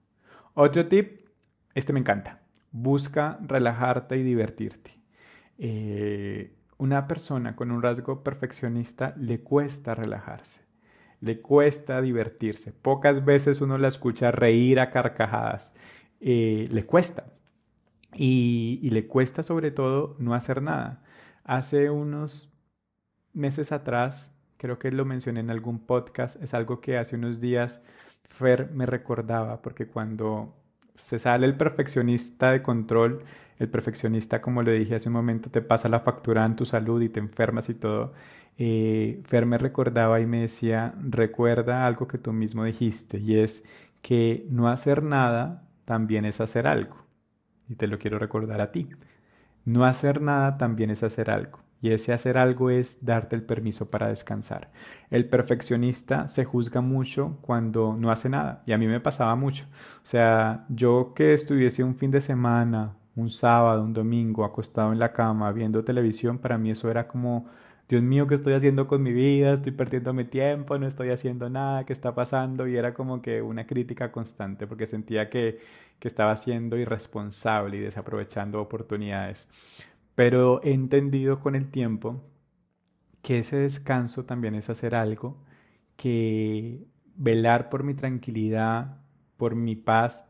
Otro 0.54 0.86
tip, 0.88 1.28
este 1.74 1.92
me 1.92 2.00
encanta. 2.00 2.40
Busca 2.72 3.38
relajarte 3.42 4.16
y 4.16 4.22
divertirte. 4.22 4.92
Eh, 5.58 6.56
una 6.78 7.06
persona 7.06 7.54
con 7.54 7.70
un 7.70 7.82
rasgo 7.82 8.22
perfeccionista 8.22 9.14
le 9.18 9.42
cuesta 9.42 9.94
relajarse, 9.94 10.59
le 11.20 11.40
cuesta 11.40 12.00
divertirse. 12.00 12.72
Pocas 12.72 13.24
veces 13.24 13.60
uno 13.60 13.78
la 13.78 13.88
escucha 13.88 14.30
reír 14.30 14.80
a 14.80 14.90
carcajadas, 14.90 15.72
eh, 16.20 16.68
le 16.70 16.86
cuesta. 16.86 17.26
Y, 18.14 18.80
y 18.82 18.90
le 18.90 19.06
cuesta 19.06 19.42
sobre 19.42 19.70
todo 19.70 20.16
no 20.18 20.34
hacer 20.34 20.62
nada. 20.62 21.04
Hace 21.44 21.90
unos 21.90 22.56
meses 23.32 23.72
atrás, 23.72 24.34
creo 24.56 24.78
que 24.78 24.90
lo 24.90 25.04
mencioné 25.04 25.40
en 25.40 25.50
algún 25.50 25.78
podcast, 25.78 26.42
es 26.42 26.54
algo 26.54 26.80
que 26.80 26.98
hace 26.98 27.16
unos 27.16 27.40
días 27.40 27.80
Fer 28.30 28.70
me 28.72 28.86
recordaba, 28.86 29.60
porque 29.60 29.86
cuando 29.86 30.54
se 30.96 31.18
sale 31.18 31.46
el 31.46 31.56
perfeccionista 31.56 32.52
de 32.52 32.62
control, 32.62 33.24
el 33.60 33.68
perfeccionista, 33.70 34.42
como 34.42 34.62
le 34.62 34.72
dije 34.72 34.96
hace 34.96 35.08
un 35.08 35.14
momento, 35.14 35.50
te 35.50 35.62
pasa 35.62 35.88
la 35.88 36.00
factura 36.00 36.44
en 36.46 36.56
tu 36.56 36.64
salud 36.66 37.00
y 37.02 37.10
te 37.10 37.20
enfermas 37.20 37.68
y 37.68 37.74
todo. 37.74 38.14
Eh, 38.58 39.22
Fer 39.26 39.46
me 39.46 39.58
recordaba 39.58 40.20
y 40.20 40.26
me 40.26 40.40
decía, 40.42 40.94
recuerda 41.02 41.86
algo 41.86 42.08
que 42.08 42.18
tú 42.18 42.32
mismo 42.32 42.64
dijiste, 42.64 43.18
y 43.18 43.38
es 43.38 43.64
que 44.02 44.46
no 44.50 44.68
hacer 44.68 45.02
nada 45.02 45.68
también 45.84 46.24
es 46.24 46.40
hacer 46.40 46.66
algo. 46.66 46.96
Y 47.68 47.76
te 47.76 47.86
lo 47.86 47.98
quiero 47.98 48.18
recordar 48.18 48.60
a 48.60 48.72
ti. 48.72 48.88
No 49.64 49.84
hacer 49.84 50.22
nada 50.22 50.58
también 50.58 50.90
es 50.90 51.02
hacer 51.02 51.30
algo. 51.30 51.60
Y 51.82 51.92
ese 51.92 52.12
hacer 52.12 52.36
algo 52.38 52.70
es 52.70 53.04
darte 53.04 53.36
el 53.36 53.42
permiso 53.42 53.90
para 53.90 54.08
descansar. 54.08 54.70
El 55.10 55.28
perfeccionista 55.28 56.28
se 56.28 56.44
juzga 56.44 56.80
mucho 56.82 57.38
cuando 57.40 57.96
no 57.98 58.10
hace 58.10 58.28
nada. 58.28 58.62
Y 58.66 58.72
a 58.72 58.78
mí 58.78 58.86
me 58.86 59.00
pasaba 59.00 59.34
mucho. 59.36 59.64
O 60.02 60.06
sea, 60.06 60.66
yo 60.68 61.12
que 61.14 61.32
estuviese 61.34 61.82
un 61.84 61.96
fin 61.96 62.10
de 62.10 62.20
semana, 62.20 62.96
un 63.20 63.30
sábado, 63.30 63.82
un 63.84 63.92
domingo, 63.92 64.44
acostado 64.44 64.92
en 64.92 64.98
la 64.98 65.12
cama, 65.12 65.52
viendo 65.52 65.84
televisión, 65.84 66.38
para 66.38 66.58
mí 66.58 66.70
eso 66.70 66.90
era 66.90 67.08
como, 67.08 67.46
Dios 67.88 68.02
mío, 68.02 68.26
¿qué 68.26 68.34
estoy 68.36 68.54
haciendo 68.54 68.86
con 68.88 69.02
mi 69.02 69.12
vida? 69.12 69.52
Estoy 69.54 69.72
perdiendo 69.72 70.12
mi 70.12 70.24
tiempo, 70.24 70.78
no 70.78 70.86
estoy 70.86 71.10
haciendo 71.10 71.50
nada, 71.50 71.84
¿qué 71.86 71.92
está 71.92 72.14
pasando? 72.14 72.66
Y 72.68 72.76
era 72.76 72.94
como 72.94 73.22
que 73.22 73.42
una 73.42 73.66
crítica 73.66 74.12
constante 74.12 74.66
porque 74.66 74.86
sentía 74.86 75.28
que, 75.30 75.60
que 75.98 76.08
estaba 76.08 76.36
siendo 76.36 76.76
irresponsable 76.78 77.76
y 77.78 77.80
desaprovechando 77.80 78.60
oportunidades 78.60 79.48
pero 80.14 80.62
he 80.64 80.72
entendido 80.72 81.40
con 81.40 81.54
el 81.54 81.70
tiempo 81.70 82.22
que 83.22 83.38
ese 83.38 83.56
descanso 83.56 84.24
también 84.24 84.54
es 84.54 84.70
hacer 84.70 84.94
algo, 84.94 85.36
que 85.96 86.86
velar 87.16 87.68
por 87.70 87.84
mi 87.84 87.94
tranquilidad, 87.94 88.98
por 89.36 89.54
mi 89.56 89.76
paz, 89.76 90.26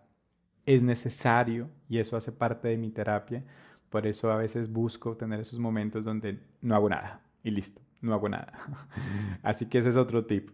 es 0.75 0.83
necesario 0.83 1.68
y 1.89 1.99
eso 1.99 2.16
hace 2.16 2.31
parte 2.31 2.68
de 2.68 2.77
mi 2.77 2.91
terapia. 2.91 3.45
Por 3.89 4.07
eso 4.07 4.31
a 4.31 4.37
veces 4.37 4.71
busco 4.71 5.16
tener 5.16 5.41
esos 5.41 5.59
momentos 5.59 6.05
donde 6.05 6.39
no 6.62 6.77
hago 6.77 6.89
nada 6.89 7.23
y 7.43 7.51
listo, 7.51 7.81
no 8.01 8.14
hago 8.14 8.29
nada. 8.29 8.53
Así 9.43 9.66
que 9.66 9.79
ese 9.79 9.89
es 9.89 9.97
otro 9.97 10.27
tip. 10.27 10.51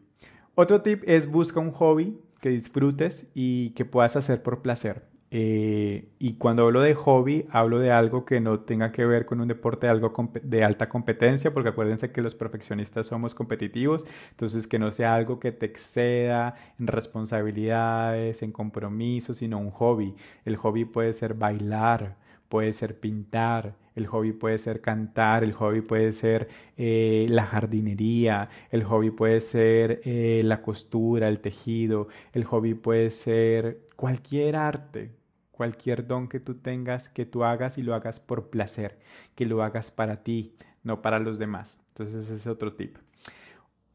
Otro 0.54 0.80
tip 0.80 1.02
es 1.06 1.30
busca 1.30 1.60
un 1.60 1.70
hobby 1.70 2.18
que 2.40 2.48
disfrutes 2.48 3.26
y 3.34 3.70
que 3.70 3.84
puedas 3.84 4.16
hacer 4.16 4.42
por 4.42 4.62
placer. 4.62 5.06
Eh, 5.38 6.08
y 6.18 6.36
cuando 6.38 6.62
hablo 6.64 6.80
de 6.80 6.94
hobby, 6.94 7.46
hablo 7.50 7.78
de 7.78 7.90
algo 7.90 8.24
que 8.24 8.40
no 8.40 8.60
tenga 8.60 8.90
que 8.90 9.04
ver 9.04 9.26
con 9.26 9.38
un 9.42 9.48
deporte 9.48 9.86
de, 9.86 9.90
algo 9.90 10.30
de 10.42 10.64
alta 10.64 10.88
competencia, 10.88 11.52
porque 11.52 11.68
acuérdense 11.68 12.10
que 12.10 12.22
los 12.22 12.34
perfeccionistas 12.34 13.08
somos 13.08 13.34
competitivos, 13.34 14.06
entonces 14.30 14.66
que 14.66 14.78
no 14.78 14.90
sea 14.92 15.14
algo 15.14 15.38
que 15.38 15.52
te 15.52 15.66
exceda 15.66 16.54
en 16.78 16.86
responsabilidades, 16.86 18.42
en 18.42 18.50
compromisos, 18.50 19.36
sino 19.36 19.58
un 19.58 19.70
hobby. 19.72 20.14
El 20.46 20.56
hobby 20.56 20.86
puede 20.86 21.12
ser 21.12 21.34
bailar, 21.34 22.16
puede 22.48 22.72
ser 22.72 22.98
pintar, 22.98 23.74
el 23.94 24.06
hobby 24.06 24.32
puede 24.32 24.58
ser 24.58 24.80
cantar, 24.80 25.44
el 25.44 25.52
hobby 25.52 25.82
puede 25.82 26.14
ser 26.14 26.48
eh, 26.78 27.26
la 27.28 27.44
jardinería, 27.44 28.48
el 28.70 28.84
hobby 28.84 29.10
puede 29.10 29.42
ser 29.42 30.00
eh, 30.04 30.40
la 30.44 30.62
costura, 30.62 31.28
el 31.28 31.40
tejido, 31.40 32.08
el 32.32 32.44
hobby 32.44 32.72
puede 32.72 33.10
ser 33.10 33.80
cualquier 33.96 34.56
arte, 34.56 35.10
cualquier 35.56 36.06
don 36.06 36.28
que 36.28 36.38
tú 36.38 36.56
tengas, 36.56 37.08
que 37.08 37.24
tú 37.24 37.42
hagas 37.42 37.78
y 37.78 37.82
lo 37.82 37.94
hagas 37.94 38.20
por 38.20 38.50
placer, 38.50 38.98
que 39.34 39.46
lo 39.46 39.62
hagas 39.62 39.90
para 39.90 40.22
ti, 40.22 40.54
no 40.82 41.02
para 41.02 41.18
los 41.18 41.38
demás. 41.38 41.80
Entonces 41.88 42.26
ese 42.26 42.34
es 42.34 42.46
otro 42.46 42.74
tip. 42.74 42.98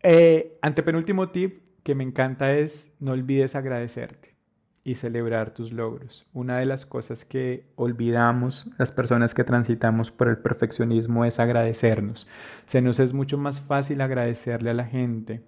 Eh, 0.02 0.58
antepenúltimo 0.62 1.30
tip 1.30 1.62
que 1.84 1.96
me 1.96 2.04
encanta 2.04 2.54
es 2.54 2.92
no 3.00 3.12
olvides 3.12 3.56
agradecerte 3.56 4.36
y 4.84 4.96
celebrar 4.96 5.54
tus 5.54 5.72
logros. 5.72 6.26
Una 6.34 6.58
de 6.58 6.66
las 6.66 6.88
cosas 6.88 7.24
que 7.24 7.72
olvidamos 7.76 8.68
las 8.80 8.92
personas 8.92 9.36
que 9.36 9.44
transitamos 9.44 10.12
por 10.12 10.28
el 10.28 10.40
perfeccionismo 10.40 11.24
es 11.26 11.40
agradecernos. 11.40 12.28
Se 12.66 12.82
nos 12.82 13.00
es 13.00 13.14
mucho 13.14 13.38
más 13.38 13.62
fácil 13.62 14.02
agradecerle 14.02 14.72
a 14.72 14.74
la 14.74 14.86
gente 14.86 15.44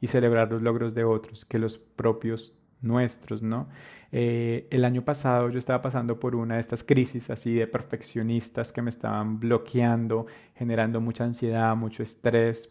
y 0.00 0.08
celebrar 0.08 0.50
los 0.50 0.62
logros 0.62 0.94
de 0.94 1.04
otros 1.04 1.44
que 1.44 1.60
los 1.60 1.78
propios 1.78 2.52
nuestros, 2.84 3.42
¿no? 3.42 3.68
Eh, 4.12 4.68
el 4.70 4.84
año 4.84 5.04
pasado 5.04 5.50
yo 5.50 5.58
estaba 5.58 5.82
pasando 5.82 6.20
por 6.20 6.36
una 6.36 6.54
de 6.54 6.60
estas 6.60 6.84
crisis 6.84 7.30
así 7.30 7.54
de 7.54 7.66
perfeccionistas 7.66 8.70
que 8.70 8.82
me 8.82 8.90
estaban 8.90 9.40
bloqueando, 9.40 10.26
generando 10.54 11.00
mucha 11.00 11.24
ansiedad, 11.24 11.74
mucho 11.74 12.02
estrés 12.02 12.70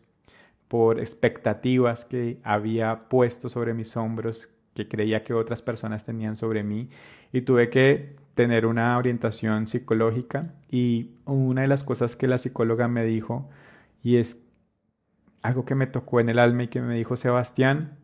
por 0.67 0.99
expectativas 0.99 2.05
que 2.05 2.39
había 2.43 3.09
puesto 3.09 3.49
sobre 3.49 3.73
mis 3.73 3.95
hombros 3.97 4.55
que 4.73 4.87
creía 4.87 5.23
que 5.23 5.33
otras 5.33 5.61
personas 5.61 6.05
tenían 6.05 6.35
sobre 6.35 6.63
mí 6.63 6.89
y 7.31 7.41
tuve 7.41 7.69
que 7.69 8.15
tener 8.35 8.65
una 8.65 8.97
orientación 8.97 9.67
psicológica 9.67 10.55
y 10.71 11.11
una 11.25 11.61
de 11.61 11.67
las 11.67 11.83
cosas 11.83 12.15
que 12.15 12.27
la 12.27 12.37
psicóloga 12.37 12.87
me 12.87 13.03
dijo 13.03 13.49
y 14.01 14.17
es 14.17 14.47
algo 15.43 15.65
que 15.65 15.75
me 15.75 15.87
tocó 15.87 16.19
en 16.19 16.29
el 16.29 16.39
alma 16.39 16.63
y 16.63 16.67
que 16.69 16.81
me 16.81 16.95
dijo 16.95 17.17
Sebastián, 17.17 17.99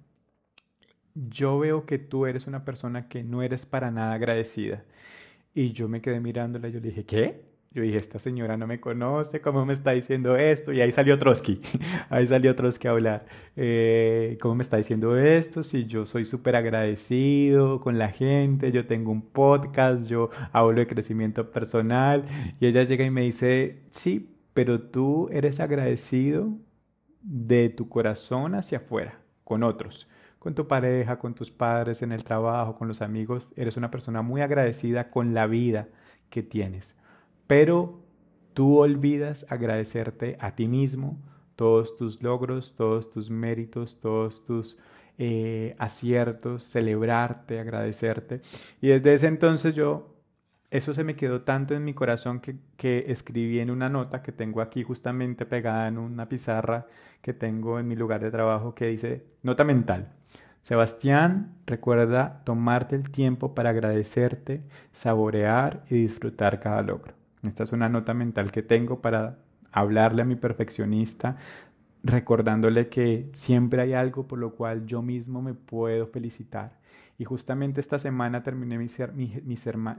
yo 1.28 1.60
veo 1.60 1.86
que 1.86 1.98
tú 2.00 2.26
eres 2.26 2.48
una 2.48 2.64
persona 2.64 3.10
que 3.10 3.24
no 3.24 3.42
eres 3.42 3.66
para 3.66 3.92
nada 3.92 4.14
agradecida. 4.14 4.84
Y 5.54 5.72
yo 5.74 5.90
me 5.90 6.02
quedé 6.02 6.20
mirándola 6.20 6.70
y 6.70 6.72
yo 6.72 6.80
le 6.80 6.90
dije, 6.90 7.06
¿qué? 7.06 7.50
Yo 7.72 7.84
dije, 7.84 7.98
esta 7.98 8.18
señora 8.18 8.58
no 8.58 8.66
me 8.66 8.80
conoce, 8.80 9.42
¿cómo 9.42 9.64
me 9.64 9.74
está 9.74 9.92
diciendo 9.92 10.36
esto? 10.36 10.72
Y 10.72 10.82
ahí 10.82 10.92
salió 10.92 11.20
Trotsky, 11.20 11.60
ahí 12.10 12.28
salió 12.28 12.56
Trotsky 12.56 12.88
a 12.88 12.92
hablar. 12.92 13.26
Eh, 13.56 14.38
¿Cómo 14.42 14.56
me 14.56 14.64
está 14.64 14.78
diciendo 14.78 15.18
esto? 15.18 15.62
Si 15.62 15.86
yo 15.86 16.06
soy 16.08 16.26
súper 16.26 16.56
agradecido 16.56 17.80
con 17.80 18.00
la 18.00 18.10
gente, 18.10 18.72
yo 18.72 18.88
tengo 18.88 19.12
un 19.12 19.22
podcast, 19.22 20.08
yo 20.08 20.30
hablo 20.52 20.80
de 20.80 20.88
crecimiento 20.88 21.52
personal. 21.52 22.26
Y 22.60 22.68
ella 22.68 22.84
llega 22.84 23.06
y 23.06 23.12
me 23.12 23.22
dice, 23.22 23.84
sí, 23.92 24.36
pero 24.54 24.82
tú 24.82 25.30
eres 25.32 25.60
agradecido 25.60 26.58
de 27.22 27.70
tu 27.70 27.88
corazón 27.88 28.56
hacia 28.56 28.80
afuera, 28.80 29.20
con 29.44 29.62
otros 29.64 30.08
con 30.40 30.56
tu 30.56 30.68
pareja, 30.68 31.20
con 31.20 31.36
tus 31.36 31.52
padres, 31.52 32.02
en 32.02 32.12
el 32.12 32.24
trabajo, 32.24 32.76
con 32.76 32.88
los 32.88 33.02
amigos. 33.02 33.52
Eres 33.56 33.78
una 33.78 33.92
persona 33.92 34.22
muy 34.22 34.42
agradecida 34.42 35.12
con 35.12 35.34
la 35.34 35.46
vida 35.48 35.90
que 36.30 36.42
tienes. 36.44 36.96
Pero 37.46 38.02
tú 38.54 38.80
olvidas 38.80 39.46
agradecerte 39.50 40.38
a 40.40 40.56
ti 40.56 40.68
mismo, 40.68 41.20
todos 41.56 41.96
tus 41.96 42.22
logros, 42.24 42.76
todos 42.76 43.12
tus 43.12 43.30
méritos, 43.30 44.00
todos 44.00 44.46
tus 44.46 44.78
eh, 45.18 45.76
aciertos, 45.78 46.64
celebrarte, 46.64 47.60
agradecerte. 47.60 48.42
Y 48.82 48.88
desde 48.90 49.14
ese 49.16 49.28
entonces 49.28 49.76
yo, 49.76 50.16
eso 50.72 50.94
se 50.94 51.04
me 51.04 51.16
quedó 51.16 51.42
tanto 51.42 51.74
en 51.76 51.84
mi 51.84 51.94
corazón 51.94 52.40
que, 52.40 52.56
que 52.78 53.06
escribí 53.10 53.60
en 53.60 53.72
una 53.72 53.90
nota 53.90 54.22
que 54.22 54.32
tengo 54.32 54.62
aquí 54.62 54.84
justamente 54.84 55.46
pegada 55.46 55.88
en 55.88 55.98
una 55.98 56.30
pizarra 56.30 56.88
que 57.22 57.34
tengo 57.34 57.80
en 57.80 57.88
mi 57.88 57.96
lugar 57.96 58.22
de 58.22 58.32
trabajo 58.32 58.74
que 58.76 58.88
dice 58.88 59.26
nota 59.44 59.64
mental. 59.66 60.19
Sebastián, 60.62 61.56
recuerda 61.66 62.42
tomarte 62.44 62.96
el 62.96 63.10
tiempo 63.10 63.56
para 63.56 63.72
agradecerte, 63.72 64.62
saborear 64.92 65.84
y 65.90 65.96
disfrutar 65.96 66.60
cada 66.60 66.82
logro. 66.82 67.14
Esta 67.44 67.64
es 67.64 67.72
una 67.72 67.90
nota 67.90 68.14
mental 68.14 68.52
que 68.52 68.62
tengo 68.62 69.02
para 69.02 69.38
hablarle 69.72 70.22
a 70.22 70.26
mi 70.26 70.36
perfeccionista, 70.36 71.38
recordándole 72.04 72.90
que 72.90 73.30
siempre 73.34 73.82
hay 73.82 73.94
algo 73.94 74.28
por 74.28 74.40
lo 74.40 74.56
cual 74.56 74.86
yo 74.86 75.02
mismo 75.02 75.42
me 75.42 75.54
puedo 75.54 76.08
felicitar. 76.08 76.78
Y 77.18 77.26
justamente 77.26 77.82
esta 77.82 78.00
semana 78.00 78.44
terminé 78.44 78.78
mi, 78.78 78.88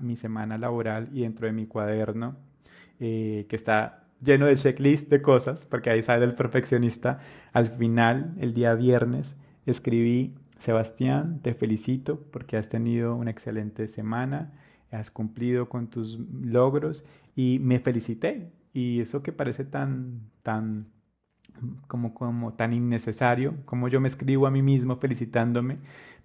mi, 0.00 0.16
semana 0.16 0.58
laboral 0.58 1.10
y 1.12 1.22
dentro 1.22 1.46
de 1.46 1.52
mi 1.52 1.66
cuaderno, 1.66 2.36
eh, 2.98 3.46
que 3.48 3.56
está 3.56 4.04
lleno 4.22 4.46
de 4.46 4.56
checklist 4.56 5.10
de 5.10 5.20
cosas, 5.20 5.66
porque 5.66 5.90
ahí 5.90 6.02
sale 6.02 6.24
el 6.24 6.34
perfeccionista, 6.34 7.18
al 7.52 7.66
final, 7.66 8.34
el 8.38 8.54
día 8.54 8.74
viernes, 8.74 9.36
escribí 9.66 10.34
Sebastián, 10.60 11.40
te 11.42 11.54
felicito 11.54 12.20
porque 12.30 12.56
has 12.56 12.68
tenido 12.68 13.16
una 13.16 13.30
excelente 13.30 13.88
semana, 13.88 14.52
has 14.92 15.10
cumplido 15.10 15.68
con 15.68 15.88
tus 15.88 16.18
logros 16.42 17.04
y 17.34 17.58
me 17.60 17.80
felicité. 17.80 18.52
Y 18.72 19.00
eso 19.00 19.22
que 19.22 19.32
parece 19.32 19.64
tan, 19.64 20.20
tan, 20.42 20.86
como, 21.86 22.14
como 22.14 22.52
tan 22.52 22.72
innecesario, 22.74 23.54
como 23.64 23.88
yo 23.88 24.00
me 24.00 24.08
escribo 24.08 24.46
a 24.46 24.50
mí 24.50 24.62
mismo 24.62 24.96
felicitándome 24.96 25.78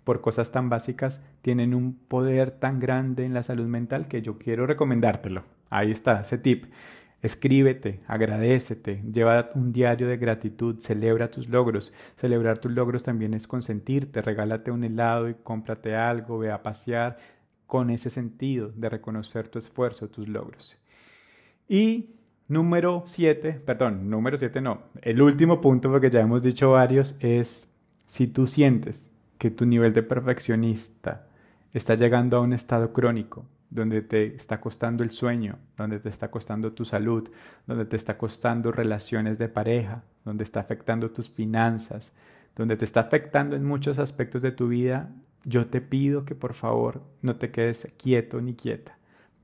por 0.04 0.22
cosas 0.22 0.52
tan 0.52 0.70
básicas, 0.70 1.24
tienen 1.42 1.74
un 1.74 1.96
poder 1.96 2.52
tan 2.52 2.80
grande 2.80 3.26
en 3.26 3.34
la 3.34 3.42
salud 3.42 3.68
mental 3.68 4.08
que 4.08 4.22
yo 4.22 4.38
quiero 4.38 4.68
recomendártelo. 4.68 5.44
Ahí 5.70 5.92
está, 5.92 6.22
ese 6.22 6.38
tip. 6.38 6.66
Escríbete, 7.26 8.02
agradecete, 8.06 9.02
lleva 9.12 9.50
un 9.56 9.74
diario 9.74 10.08
de 10.08 10.18
gratitud, 10.18 10.80
celebra 10.80 11.32
tus 11.32 11.50
logros. 11.50 11.92
Celebrar 12.18 12.60
tus 12.60 12.72
logros 12.72 13.02
también 13.02 13.34
es 13.34 13.48
consentirte, 13.48 14.22
regálate 14.22 14.70
un 14.70 14.84
helado 14.84 15.28
y 15.28 15.34
cómprate 15.34 15.96
algo, 15.96 16.38
ve 16.38 16.52
a 16.52 16.62
pasear 16.62 17.18
con 17.66 17.90
ese 17.90 18.12
sentido 18.12 18.72
de 18.76 18.90
reconocer 18.90 19.48
tu 19.48 19.58
esfuerzo, 19.58 20.08
tus 20.08 20.28
logros. 20.28 20.78
Y 21.68 22.12
número 22.48 23.02
siete, 23.08 23.54
perdón, 23.54 24.08
número 24.08 24.38
siete 24.38 24.62
no, 24.62 24.84
el 25.02 25.20
último 25.20 25.62
punto, 25.62 25.90
porque 25.90 26.12
ya 26.12 26.22
hemos 26.22 26.44
dicho 26.44 26.70
varios, 26.70 27.18
es 27.22 27.74
si 28.06 28.28
tú 28.28 28.46
sientes 28.46 29.12
que 29.40 29.50
tu 29.50 29.66
nivel 29.66 29.94
de 29.94 30.04
perfeccionista 30.04 31.26
está 31.74 31.96
llegando 31.96 32.38
a 32.38 32.42
un 32.42 32.54
estado 32.54 32.94
crónico, 32.94 33.48
donde 33.70 34.02
te 34.02 34.36
está 34.36 34.62
costando 34.62 35.04
el 35.04 35.12
sueño, 35.12 35.58
donde 35.78 36.00
te 36.00 36.10
está 36.10 36.32
costando 36.32 36.74
tu 36.74 36.86
salud, 36.86 37.30
donde 37.68 37.86
te 37.86 37.96
está 37.96 38.18
costando 38.18 38.72
relaciones 38.72 39.38
de 39.38 39.50
pareja, 39.50 40.04
donde 40.24 40.44
está 40.44 40.60
afectando 40.60 41.12
tus 41.12 41.30
finanzas, 41.30 42.14
donde 42.56 42.78
te 42.78 42.86
está 42.86 43.02
afectando 43.02 43.56
en 43.56 43.66
muchos 43.66 44.00
aspectos 44.00 44.42
de 44.42 44.52
tu 44.52 44.68
vida, 44.68 45.12
yo 45.44 45.68
te 45.68 45.82
pido 45.82 46.26
que 46.26 46.36
por 46.36 46.54
favor 46.54 47.04
no 47.22 47.36
te 47.36 47.52
quedes 47.52 47.92
quieto 47.98 48.42
ni 48.42 48.56
quieta. 48.56 48.98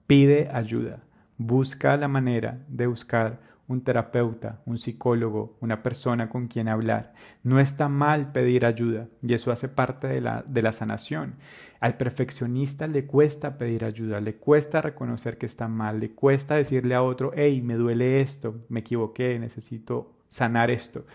Pide 0.07 0.49
ayuda. 0.51 1.03
Busca 1.37 1.95
la 1.97 2.07
manera 2.07 2.59
de 2.67 2.87
buscar 2.87 3.39
un 3.71 3.83
terapeuta, 3.83 4.61
un 4.65 4.77
psicólogo, 4.77 5.57
una 5.61 5.81
persona 5.81 6.29
con 6.29 6.47
quien 6.47 6.67
hablar. 6.67 7.13
No 7.43 7.59
está 7.59 7.87
mal 7.87 8.31
pedir 8.31 8.65
ayuda 8.65 9.07
y 9.21 9.33
eso 9.33 9.51
hace 9.51 9.69
parte 9.69 10.07
de 10.07 10.21
la, 10.21 10.43
de 10.45 10.61
la 10.61 10.73
sanación. 10.73 11.35
Al 11.79 11.97
perfeccionista 11.97 12.87
le 12.87 13.05
cuesta 13.05 13.57
pedir 13.57 13.85
ayuda, 13.85 14.19
le 14.19 14.35
cuesta 14.35 14.81
reconocer 14.81 15.37
que 15.37 15.45
está 15.45 15.67
mal, 15.67 15.99
le 15.99 16.11
cuesta 16.11 16.55
decirle 16.55 16.95
a 16.95 17.03
otro, 17.03 17.31
hey, 17.33 17.61
me 17.61 17.75
duele 17.75 18.21
esto, 18.21 18.65
me 18.69 18.81
equivoqué, 18.81 19.39
necesito 19.39 20.17
sanar 20.27 20.69
esto. 20.69 21.05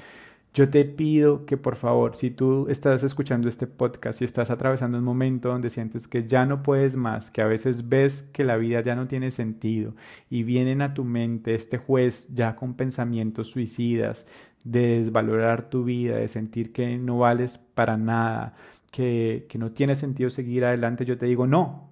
Yo 0.56 0.70
te 0.70 0.86
pido 0.86 1.44
que 1.44 1.58
por 1.58 1.76
favor, 1.76 2.16
si 2.16 2.30
tú 2.30 2.66
estás 2.70 3.02
escuchando 3.02 3.46
este 3.46 3.66
podcast 3.66 4.22
y 4.22 4.24
estás 4.24 4.48
atravesando 4.48 4.96
un 4.96 5.04
momento 5.04 5.50
donde 5.50 5.68
sientes 5.68 6.08
que 6.08 6.26
ya 6.26 6.46
no 6.46 6.62
puedes 6.62 6.96
más, 6.96 7.30
que 7.30 7.42
a 7.42 7.46
veces 7.46 7.90
ves 7.90 8.22
que 8.32 8.42
la 8.42 8.56
vida 8.56 8.80
ya 8.80 8.94
no 8.94 9.06
tiene 9.06 9.30
sentido 9.30 9.94
y 10.30 10.44
vienen 10.44 10.80
a 10.80 10.94
tu 10.94 11.04
mente 11.04 11.54
este 11.54 11.76
juez 11.76 12.28
ya 12.32 12.56
con 12.56 12.72
pensamientos 12.72 13.48
suicidas, 13.48 14.24
de 14.64 15.00
desvalorar 15.00 15.68
tu 15.68 15.84
vida, 15.84 16.16
de 16.16 16.28
sentir 16.28 16.72
que 16.72 16.96
no 16.96 17.18
vales 17.18 17.58
para 17.58 17.98
nada, 17.98 18.54
que, 18.90 19.44
que 19.50 19.58
no 19.58 19.72
tiene 19.72 19.94
sentido 19.94 20.30
seguir 20.30 20.64
adelante, 20.64 21.04
yo 21.04 21.18
te 21.18 21.26
digo, 21.26 21.46
no, 21.46 21.90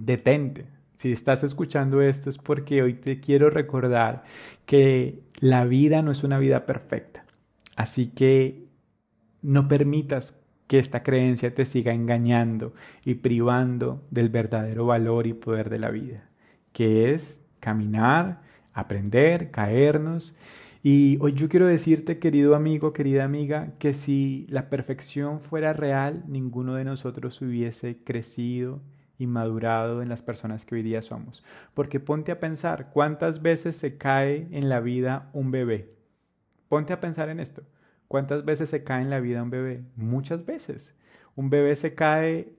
detente, 0.00 0.68
si 0.94 1.12
estás 1.12 1.44
escuchando 1.44 2.00
esto 2.00 2.30
es 2.30 2.38
porque 2.38 2.82
hoy 2.82 2.94
te 2.94 3.20
quiero 3.20 3.50
recordar 3.50 4.24
que 4.64 5.20
la 5.38 5.66
vida 5.66 6.00
no 6.00 6.10
es 6.12 6.24
una 6.24 6.38
vida 6.38 6.64
perfecta. 6.64 7.19
Así 7.80 8.10
que 8.10 8.68
no 9.40 9.66
permitas 9.66 10.38
que 10.66 10.78
esta 10.78 11.02
creencia 11.02 11.54
te 11.54 11.64
siga 11.64 11.94
engañando 11.94 12.74
y 13.06 13.14
privando 13.14 14.06
del 14.10 14.28
verdadero 14.28 14.84
valor 14.84 15.26
y 15.26 15.32
poder 15.32 15.70
de 15.70 15.78
la 15.78 15.88
vida, 15.88 16.28
que 16.74 17.14
es 17.14 17.42
caminar, 17.58 18.42
aprender, 18.74 19.50
caernos. 19.50 20.36
Y 20.82 21.16
hoy 21.22 21.32
yo 21.32 21.48
quiero 21.48 21.66
decirte, 21.66 22.18
querido 22.18 22.54
amigo, 22.54 22.92
querida 22.92 23.24
amiga, 23.24 23.72
que 23.78 23.94
si 23.94 24.46
la 24.50 24.68
perfección 24.68 25.40
fuera 25.40 25.72
real, 25.72 26.22
ninguno 26.28 26.74
de 26.74 26.84
nosotros 26.84 27.40
hubiese 27.40 28.04
crecido 28.04 28.82
y 29.16 29.26
madurado 29.26 30.02
en 30.02 30.10
las 30.10 30.20
personas 30.20 30.66
que 30.66 30.74
hoy 30.74 30.82
día 30.82 31.00
somos. 31.00 31.42
Porque 31.72 31.98
ponte 31.98 32.30
a 32.30 32.40
pensar 32.40 32.90
cuántas 32.92 33.40
veces 33.40 33.74
se 33.74 33.96
cae 33.96 34.48
en 34.50 34.68
la 34.68 34.80
vida 34.80 35.30
un 35.32 35.50
bebé. 35.50 35.99
Ponte 36.70 36.92
a 36.92 37.00
pensar 37.00 37.28
en 37.30 37.40
esto. 37.40 37.62
¿Cuántas 38.06 38.44
veces 38.44 38.70
se 38.70 38.84
cae 38.84 39.02
en 39.02 39.10
la 39.10 39.18
vida 39.18 39.42
un 39.42 39.50
bebé? 39.50 39.82
Muchas 39.96 40.46
veces. 40.46 40.94
Un 41.34 41.50
bebé 41.50 41.74
se 41.74 41.96
cae, 41.96 42.54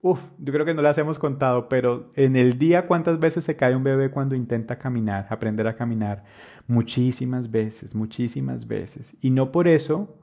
uff, 0.00 0.18
yo 0.38 0.54
creo 0.54 0.64
que 0.64 0.72
no 0.72 0.80
las 0.80 0.96
hemos 0.96 1.18
contado, 1.18 1.68
pero 1.68 2.10
en 2.16 2.36
el 2.36 2.58
día 2.58 2.86
cuántas 2.86 3.20
veces 3.20 3.44
se 3.44 3.56
cae 3.56 3.76
un 3.76 3.84
bebé 3.84 4.10
cuando 4.10 4.34
intenta 4.34 4.78
caminar, 4.78 5.26
aprender 5.28 5.68
a 5.68 5.76
caminar. 5.76 6.24
Muchísimas 6.68 7.50
veces, 7.50 7.94
muchísimas 7.94 8.66
veces. 8.66 9.14
Y 9.20 9.28
no 9.28 9.52
por 9.52 9.68
eso 9.68 10.16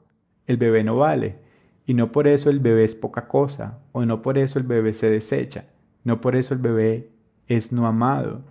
el 0.48 0.56
bebé 0.56 0.82
no 0.82 0.96
vale. 0.96 1.38
Y 1.86 1.94
no 1.94 2.10
por 2.10 2.26
eso 2.26 2.50
el 2.50 2.58
bebé 2.58 2.82
es 2.82 2.96
poca 2.96 3.28
cosa. 3.28 3.78
O 3.92 4.04
no 4.04 4.20
por 4.20 4.36
eso 4.36 4.58
el 4.58 4.66
bebé 4.66 4.94
se 4.94 5.10
desecha. 5.10 5.66
No 6.02 6.20
por 6.20 6.34
eso 6.34 6.54
el 6.54 6.60
bebé 6.60 7.12
es 7.46 7.72
no 7.72 7.86
amado. 7.86 8.42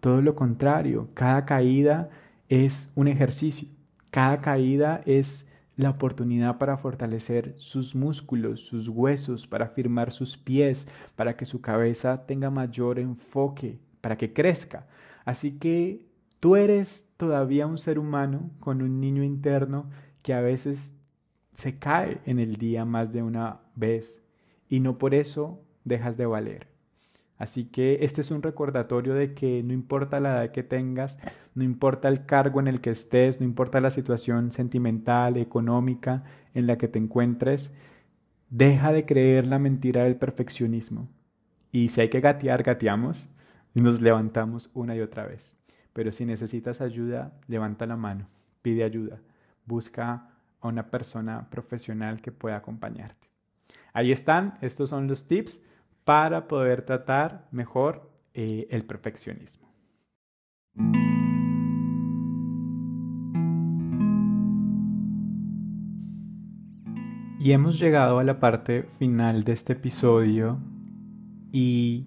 Todo 0.00 0.20
lo 0.20 0.34
contrario, 0.34 1.08
cada 1.14 1.46
caída 1.46 2.10
es 2.50 2.92
un 2.94 3.08
ejercicio. 3.08 3.77
Cada 4.10 4.40
caída 4.40 5.02
es 5.06 5.48
la 5.76 5.90
oportunidad 5.90 6.58
para 6.58 6.76
fortalecer 6.76 7.54
sus 7.56 7.94
músculos, 7.94 8.60
sus 8.60 8.88
huesos, 8.88 9.46
para 9.46 9.68
firmar 9.68 10.10
sus 10.10 10.36
pies, 10.36 10.88
para 11.14 11.36
que 11.36 11.44
su 11.44 11.60
cabeza 11.60 12.26
tenga 12.26 12.50
mayor 12.50 12.98
enfoque, 12.98 13.78
para 14.00 14.16
que 14.18 14.32
crezca. 14.32 14.86
Así 15.24 15.58
que 15.58 16.06
tú 16.40 16.56
eres 16.56 17.08
todavía 17.16 17.66
un 17.66 17.78
ser 17.78 17.98
humano 17.98 18.50
con 18.58 18.82
un 18.82 19.00
niño 19.00 19.22
interno 19.22 19.88
que 20.22 20.34
a 20.34 20.40
veces 20.40 20.94
se 21.52 21.78
cae 21.78 22.20
en 22.24 22.38
el 22.38 22.56
día 22.56 22.84
más 22.84 23.12
de 23.12 23.22
una 23.22 23.60
vez 23.74 24.22
y 24.68 24.80
no 24.80 24.98
por 24.98 25.14
eso 25.14 25.60
dejas 25.84 26.16
de 26.16 26.26
valer. 26.26 26.68
Así 27.36 27.66
que 27.66 27.98
este 28.02 28.20
es 28.20 28.32
un 28.32 28.42
recordatorio 28.42 29.14
de 29.14 29.32
que 29.32 29.62
no 29.62 29.72
importa 29.72 30.18
la 30.18 30.32
edad 30.42 30.52
que 30.52 30.64
tengas, 30.64 31.18
no 31.58 31.64
importa 31.64 32.06
el 32.06 32.24
cargo 32.24 32.60
en 32.60 32.68
el 32.68 32.80
que 32.80 32.90
estés, 32.90 33.40
no 33.40 33.44
importa 33.44 33.80
la 33.80 33.90
situación 33.90 34.52
sentimental, 34.52 35.36
económica 35.36 36.22
en 36.54 36.68
la 36.68 36.78
que 36.78 36.86
te 36.86 37.00
encuentres, 37.00 37.74
deja 38.48 38.92
de 38.92 39.04
creer 39.04 39.44
la 39.48 39.58
mentira 39.58 40.04
del 40.04 40.14
perfeccionismo. 40.14 41.08
Y 41.72 41.88
si 41.88 42.00
hay 42.00 42.10
que 42.10 42.20
gatear, 42.20 42.62
gateamos 42.62 43.34
y 43.74 43.80
nos 43.80 44.00
levantamos 44.00 44.70
una 44.72 44.94
y 44.94 45.00
otra 45.00 45.26
vez. 45.26 45.58
Pero 45.94 46.12
si 46.12 46.24
necesitas 46.24 46.80
ayuda, 46.80 47.32
levanta 47.48 47.86
la 47.86 47.96
mano, 47.96 48.28
pide 48.62 48.84
ayuda, 48.84 49.20
busca 49.66 50.30
a 50.60 50.68
una 50.68 50.92
persona 50.92 51.50
profesional 51.50 52.22
que 52.22 52.30
pueda 52.30 52.58
acompañarte. 52.58 53.26
Ahí 53.92 54.12
están, 54.12 54.54
estos 54.60 54.90
son 54.90 55.08
los 55.08 55.26
tips 55.26 55.60
para 56.04 56.46
poder 56.46 56.82
tratar 56.82 57.48
mejor 57.50 58.12
eh, 58.32 58.68
el 58.70 58.84
perfeccionismo. 58.84 59.66
Y 67.40 67.52
hemos 67.52 67.78
llegado 67.78 68.18
a 68.18 68.24
la 68.24 68.40
parte 68.40 68.88
final 68.98 69.44
de 69.44 69.52
este 69.52 69.74
episodio 69.74 70.58
y 71.52 72.06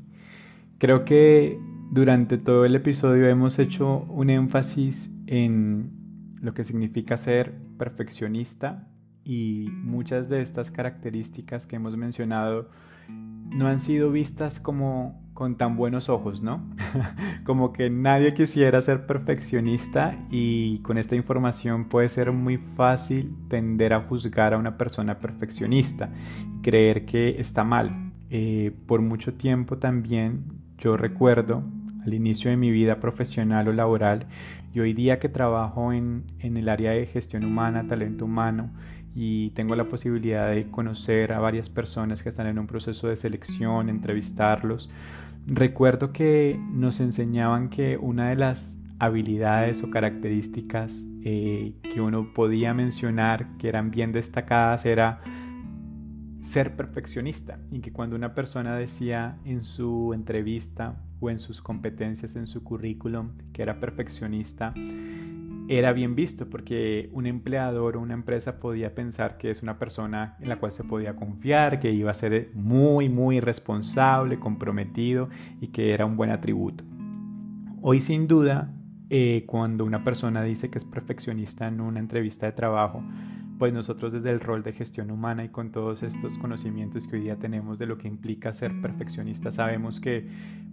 creo 0.77 1.05
que 1.05 1.57
durante 1.89 2.37
todo 2.37 2.65
el 2.65 2.75
episodio 2.75 3.27
hemos 3.27 3.57
hecho 3.57 3.99
un 4.09 4.29
énfasis 4.29 5.09
en 5.27 5.91
lo 6.41 6.53
que 6.53 6.65
significa 6.65 7.15
ser 7.15 7.53
perfeccionista 7.77 8.89
y 9.23 9.67
muchas 9.71 10.27
de 10.27 10.41
estas 10.41 10.69
características 10.69 11.65
que 11.65 11.77
hemos 11.77 11.95
mencionado 11.95 12.69
no 13.07 13.67
han 13.67 13.79
sido 13.79 14.11
vistas 14.11 14.59
como 14.59 15.20
con 15.33 15.55
tan 15.55 15.75
buenos 15.75 16.09
ojos, 16.09 16.41
¿no? 16.41 16.61
como 17.45 17.73
que 17.73 17.89
nadie 17.89 18.33
quisiera 18.33 18.81
ser 18.81 19.05
perfeccionista 19.05 20.17
y 20.29 20.79
con 20.79 20.97
esta 20.97 21.15
información 21.15 21.85
puede 21.85 22.09
ser 22.09 22.31
muy 22.31 22.57
fácil 22.57 23.35
tender 23.47 23.93
a 23.93 24.01
juzgar 24.01 24.53
a 24.53 24.57
una 24.57 24.77
persona 24.77 25.19
perfeccionista, 25.19 26.09
creer 26.61 27.05
que 27.05 27.39
está 27.39 27.63
mal. 27.63 28.11
Eh, 28.29 28.71
por 28.85 29.01
mucho 29.01 29.33
tiempo 29.33 29.77
también 29.77 30.45
yo 30.77 30.95
recuerdo 30.95 31.63
al 32.05 32.13
inicio 32.13 32.49
de 32.49 32.57
mi 32.57 32.71
vida 32.71 32.99
profesional 32.99 33.67
o 33.67 33.73
laboral 33.73 34.27
y 34.73 34.79
hoy 34.79 34.93
día 34.93 35.19
que 35.19 35.29
trabajo 35.29 35.91
en, 35.91 36.23
en 36.39 36.57
el 36.57 36.69
área 36.69 36.91
de 36.91 37.05
gestión 37.05 37.43
humana, 37.43 37.87
talento 37.87 38.25
humano, 38.25 38.71
y 39.13 39.49
tengo 39.51 39.75
la 39.75 39.89
posibilidad 39.89 40.49
de 40.49 40.69
conocer 40.69 41.33
a 41.33 41.39
varias 41.39 41.69
personas 41.69 42.23
que 42.23 42.29
están 42.29 42.47
en 42.47 42.59
un 42.59 42.67
proceso 42.67 43.07
de 43.07 43.17
selección, 43.17 43.89
entrevistarlos. 43.89 44.89
Recuerdo 45.47 46.13
que 46.13 46.59
nos 46.71 46.99
enseñaban 46.99 47.69
que 47.69 47.97
una 47.97 48.29
de 48.29 48.35
las 48.35 48.71
habilidades 48.99 49.83
o 49.83 49.89
características 49.89 51.03
eh, 51.23 51.73
que 51.81 52.01
uno 52.01 52.33
podía 52.33 52.73
mencionar 52.73 53.57
que 53.57 53.67
eran 53.67 53.89
bien 53.89 54.11
destacadas 54.11 54.85
era 54.85 55.19
ser 56.41 56.75
perfeccionista 56.75 57.59
y 57.71 57.79
que 57.79 57.91
cuando 57.91 58.15
una 58.15 58.35
persona 58.35 58.75
decía 58.75 59.37
en 59.43 59.63
su 59.63 60.13
entrevista 60.13 61.01
o 61.19 61.29
en 61.29 61.39
sus 61.39 61.61
competencias 61.61 62.35
en 62.35 62.47
su 62.47 62.63
currículum 62.63 63.31
que 63.53 63.61
era 63.63 63.79
perfeccionista 63.79 64.73
era 65.77 65.93
bien 65.93 66.15
visto 66.15 66.49
porque 66.49 67.09
un 67.13 67.25
empleador 67.25 67.95
o 67.95 68.01
una 68.01 68.13
empresa 68.13 68.59
podía 68.59 68.93
pensar 68.93 69.37
que 69.37 69.51
es 69.51 69.63
una 69.63 69.79
persona 69.79 70.35
en 70.41 70.49
la 70.49 70.59
cual 70.59 70.73
se 70.73 70.83
podía 70.83 71.15
confiar, 71.15 71.79
que 71.79 71.91
iba 71.91 72.11
a 72.11 72.13
ser 72.13 72.49
muy, 72.53 73.07
muy 73.07 73.39
responsable, 73.39 74.37
comprometido 74.37 75.29
y 75.61 75.67
que 75.67 75.93
era 75.93 76.05
un 76.05 76.17
buen 76.17 76.29
atributo. 76.29 76.83
Hoy 77.81 78.01
sin 78.01 78.27
duda, 78.27 78.73
eh, 79.09 79.45
cuando 79.47 79.85
una 79.85 80.03
persona 80.03 80.43
dice 80.43 80.69
que 80.69 80.77
es 80.77 80.83
perfeccionista 80.83 81.69
en 81.69 81.79
una 81.79 82.01
entrevista 82.01 82.47
de 82.47 82.51
trabajo, 82.51 83.01
pues 83.57 83.73
nosotros 83.73 84.11
desde 84.11 84.31
el 84.31 84.41
rol 84.41 84.63
de 84.63 84.73
gestión 84.73 85.09
humana 85.09 85.45
y 85.45 85.49
con 85.49 85.71
todos 85.71 86.03
estos 86.03 86.37
conocimientos 86.37 87.07
que 87.07 87.15
hoy 87.15 87.21
día 87.21 87.37
tenemos 87.37 87.79
de 87.79 87.85
lo 87.85 87.97
que 87.97 88.09
implica 88.09 88.51
ser 88.51 88.81
perfeccionista, 88.81 89.53
sabemos 89.53 90.01
que 90.01 90.27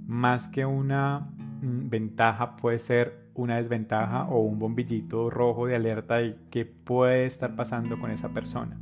más 0.08 0.48
que 0.48 0.64
una 0.64 1.28
mm, 1.60 1.90
ventaja 1.90 2.56
puede 2.56 2.80
ser 2.80 3.28
una 3.34 3.56
desventaja 3.56 4.24
o 4.24 4.40
un 4.40 4.58
bombillito 4.58 5.30
rojo 5.30 5.66
de 5.66 5.76
alerta 5.76 6.16
de 6.16 6.36
qué 6.50 6.64
puede 6.64 7.26
estar 7.26 7.54
pasando 7.54 8.00
con 8.00 8.10
esa 8.10 8.30
persona. 8.30 8.76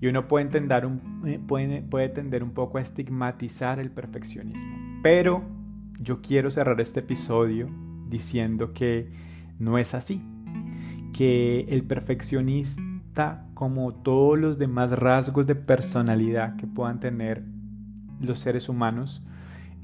Y 0.00 0.08
uno 0.08 0.26
puede, 0.26 0.46
entender 0.46 0.86
un, 0.86 1.22
eh, 1.26 1.38
puede, 1.38 1.82
puede 1.82 2.08
tender 2.08 2.42
un 2.42 2.52
poco 2.52 2.78
a 2.78 2.80
estigmatizar 2.80 3.78
el 3.78 3.90
perfeccionismo. 3.90 5.00
Pero 5.02 5.44
yo 6.00 6.22
quiero 6.22 6.50
cerrar 6.50 6.80
este 6.80 7.00
episodio 7.00 7.68
diciendo 8.08 8.72
que 8.72 9.12
no 9.58 9.78
es 9.78 9.94
así. 9.94 10.22
Que 11.12 11.66
el 11.68 11.84
perfeccionista, 11.84 13.46
como 13.52 13.94
todos 13.94 14.38
los 14.38 14.58
demás 14.58 14.90
rasgos 14.90 15.46
de 15.46 15.54
personalidad 15.54 16.56
que 16.56 16.66
puedan 16.66 17.00
tener 17.00 17.44
los 18.18 18.40
seres 18.40 18.68
humanos, 18.68 19.22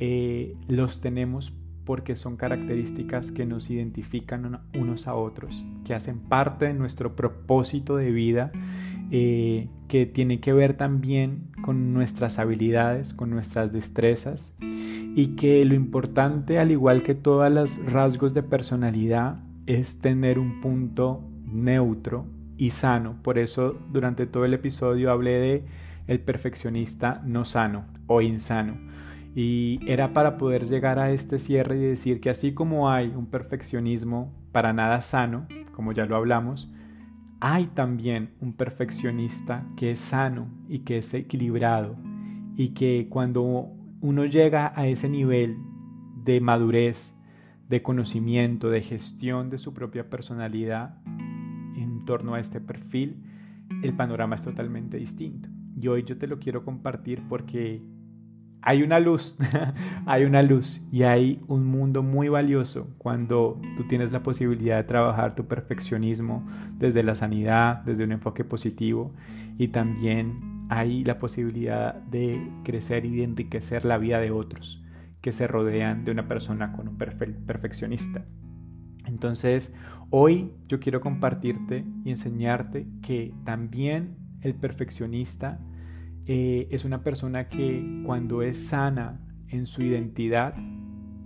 eh, 0.01 0.57
los 0.67 1.01
tenemos 1.03 1.53
porque 1.85 2.17
son 2.17 2.37
características 2.37 3.33
que 3.33 3.45
nos 3.45 3.69
identifican 3.69 4.61
unos 4.75 5.07
a 5.07 5.15
otros, 5.15 5.63
que 5.85 5.93
hacen 5.93 6.21
parte 6.21 6.67
de 6.67 6.75
nuestro 6.75 7.17
propósito 7.17 7.97
de 7.97 8.11
vida, 8.11 8.51
eh, 9.11 9.69
que 9.89 10.07
tiene 10.07 10.41
que 10.41 10.53
ver 10.53 10.75
también 10.75 11.49
con 11.63 11.93
nuestras 11.93 12.39
habilidades, 12.39 13.13
con 13.13 13.29
nuestras 13.29 13.73
destrezas, 13.73 14.55
y 14.61 15.35
que 15.37 15.65
lo 15.65 15.75
importante, 15.75 16.59
al 16.59 16.71
igual 16.71 17.03
que 17.03 17.15
todos 17.15 17.51
los 17.51 17.77
rasgos 17.93 18.33
de 18.35 18.43
personalidad, 18.43 19.43
es 19.67 19.99
tener 19.99 20.39
un 20.39 20.61
punto 20.61 21.29
neutro 21.45 22.25
y 22.57 22.71
sano. 22.71 23.17
Por 23.23 23.37
eso 23.37 23.77
durante 23.93 24.27
todo 24.27 24.45
el 24.45 24.55
episodio 24.55 25.11
hablé 25.11 25.33
de 25.33 25.65
el 26.07 26.21
perfeccionista 26.21 27.21
no 27.25 27.45
sano 27.45 27.85
o 28.07 28.23
insano 28.23 28.90
y 29.35 29.81
era 29.87 30.13
para 30.13 30.39
poder 30.39 30.67
llegar 30.67 30.99
a 30.99 31.11
este 31.11 31.39
cierre 31.39 31.77
y 31.77 31.83
decir 31.83 32.21
que 32.21 32.31
así 32.31 32.53
como 32.53 32.91
hay 32.91 33.09
un 33.09 33.27
perfeccionismo 33.27 34.33
para 34.53 34.73
nada 34.73 35.01
sano, 35.03 35.47
como 35.73 35.93
ya 35.93 36.07
lo 36.07 36.17
hablamos, 36.17 36.73
hay 37.41 37.67
también 37.67 38.35
un 38.41 38.53
perfeccionista 38.53 39.67
que 39.77 39.93
es 39.93 40.01
sano 40.01 40.49
y 40.69 40.81
que 40.81 40.99
es 40.99 41.15
equilibrado 41.15 41.97
y 42.57 42.71
que 42.71 43.07
cuando 43.09 43.73
uno 44.01 44.27
llega 44.27 44.73
a 44.75 44.87
ese 44.87 45.09
nivel 45.09 45.57
de 46.25 46.41
madurez, 46.41 47.17
de 47.69 47.83
conocimiento, 47.83 48.69
de 48.69 48.83
gestión 48.83 49.49
de 49.49 49.59
su 49.59 49.73
propia 49.73 50.11
personalidad 50.11 50.99
en 51.77 52.05
torno 52.05 52.35
a 52.35 52.41
este 52.41 52.61
perfil, 52.61 53.23
el 53.83 53.95
panorama 53.95 54.35
es 54.35 54.43
totalmente 54.43 54.97
distinto. 54.97 55.49
y 55.81 55.87
hoy 55.89 56.03
yo 56.03 56.19
te 56.19 56.27
lo 56.27 56.41
quiero 56.41 56.65
compartir 56.65 57.23
porque 57.29 57.81
hay 58.63 58.83
una 58.83 59.01
luz, 59.01 59.37
hay 60.07 60.25
una 60.25 60.43
luz 60.43 60.81
y 60.93 61.03
hay 61.03 61.41
un 61.49 61.67
mundo 61.67 62.03
muy 62.03 62.29
valioso 62.29 62.89
cuando 62.99 63.61
tú 63.77 63.85
tienes 63.85 64.13
la 64.13 64.23
posibilidad 64.23 64.77
de 64.77 64.85
trabajar 64.85 65.35
tu 65.35 65.47
perfeccionismo 65.47 66.47
desde 66.79 67.03
la 67.03 67.15
sanidad, 67.15 67.83
desde 67.85 68.05
un 68.05 68.13
enfoque 68.13 68.45
positivo 68.45 69.13
y 69.59 69.69
también 69.69 70.67
hay 70.69 71.05
la 71.05 71.19
posibilidad 71.19 71.95
de 71.95 72.41
crecer 72.65 73.05
y 73.05 73.17
de 73.17 73.25
enriquecer 73.25 73.85
la 73.85 73.99
vida 73.99 74.21
de 74.21 74.31
otros 74.31 74.85
que 75.21 75.33
se 75.33 75.47
rodean 75.47 76.05
de 76.05 76.13
una 76.13 76.29
persona 76.29 76.73
con 76.73 76.89
un 76.89 76.97
perfeccionista. 76.97 78.25
Entonces, 79.07 79.75
hoy 80.11 80.53
yo 80.69 80.81
quiero 80.81 81.01
compartirte 81.01 81.85
y 82.05 82.11
enseñarte 82.11 82.87
que 83.03 83.35
también 83.45 84.17
el 84.43 84.55
perfeccionista 84.55 85.61
eh, 86.33 86.69
es 86.71 86.85
una 86.85 87.03
persona 87.03 87.49
que 87.49 87.85
cuando 88.07 88.43
es 88.43 88.69
sana 88.69 89.21
en 89.49 89.67
su 89.67 89.83
identidad, 89.83 90.55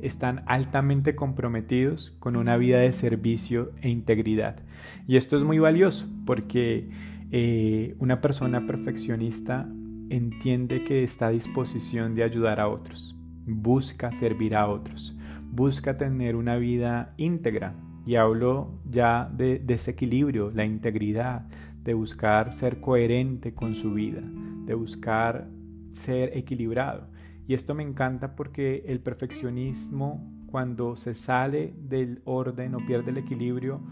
están 0.00 0.42
altamente 0.46 1.14
comprometidos 1.14 2.16
con 2.20 2.36
una 2.36 2.56
vida 2.56 2.78
de 2.78 2.90
servicio 2.94 3.72
e 3.82 3.90
integridad. 3.90 4.62
Y 5.06 5.16
esto 5.16 5.36
es 5.36 5.44
muy 5.44 5.58
valioso 5.58 6.08
porque 6.24 6.88
eh, 7.30 7.94
una 7.98 8.22
persona 8.22 8.66
perfeccionista 8.66 9.68
entiende 10.08 10.84
que 10.84 11.02
está 11.02 11.26
a 11.26 11.32
disposición 11.32 12.14
de 12.14 12.22
ayudar 12.22 12.58
a 12.58 12.68
otros, 12.68 13.14
busca 13.44 14.10
servir 14.14 14.56
a 14.56 14.68
otros, 14.68 15.14
busca 15.50 15.98
tener 15.98 16.34
una 16.34 16.56
vida 16.56 17.12
íntegra. 17.18 17.74
Y 18.06 18.16
hablo 18.16 18.80
ya 18.90 19.30
de, 19.34 19.58
de 19.58 19.74
ese 19.74 19.90
equilibrio, 19.90 20.50
la 20.50 20.64
integridad, 20.64 21.46
de 21.84 21.94
buscar 21.94 22.52
ser 22.52 22.80
coherente 22.80 23.54
con 23.54 23.74
su 23.74 23.92
vida, 23.92 24.22
de 24.64 24.74
buscar 24.74 25.48
ser 25.92 26.36
equilibrado. 26.36 27.08
Y 27.46 27.54
esto 27.54 27.74
me 27.74 27.82
encanta 27.82 28.34
porque 28.34 28.84
el 28.86 29.00
perfeccionismo, 29.00 30.32
cuando 30.46 30.96
se 30.96 31.14
sale 31.14 31.74
del 31.78 32.22
orden 32.24 32.74
o 32.74 32.78
pierde 32.86 33.10
el 33.10 33.18
equilibrio, 33.18 33.82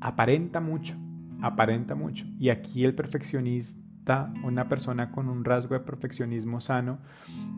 aparenta 0.00 0.60
mucho, 0.60 0.96
aparenta 1.40 1.94
mucho. 1.94 2.26
Y 2.40 2.48
aquí 2.48 2.84
el 2.84 2.94
perfeccionista, 2.94 4.32
una 4.42 4.68
persona 4.68 5.12
con 5.12 5.28
un 5.28 5.44
rasgo 5.44 5.74
de 5.74 5.80
perfeccionismo 5.80 6.60
sano, 6.60 6.98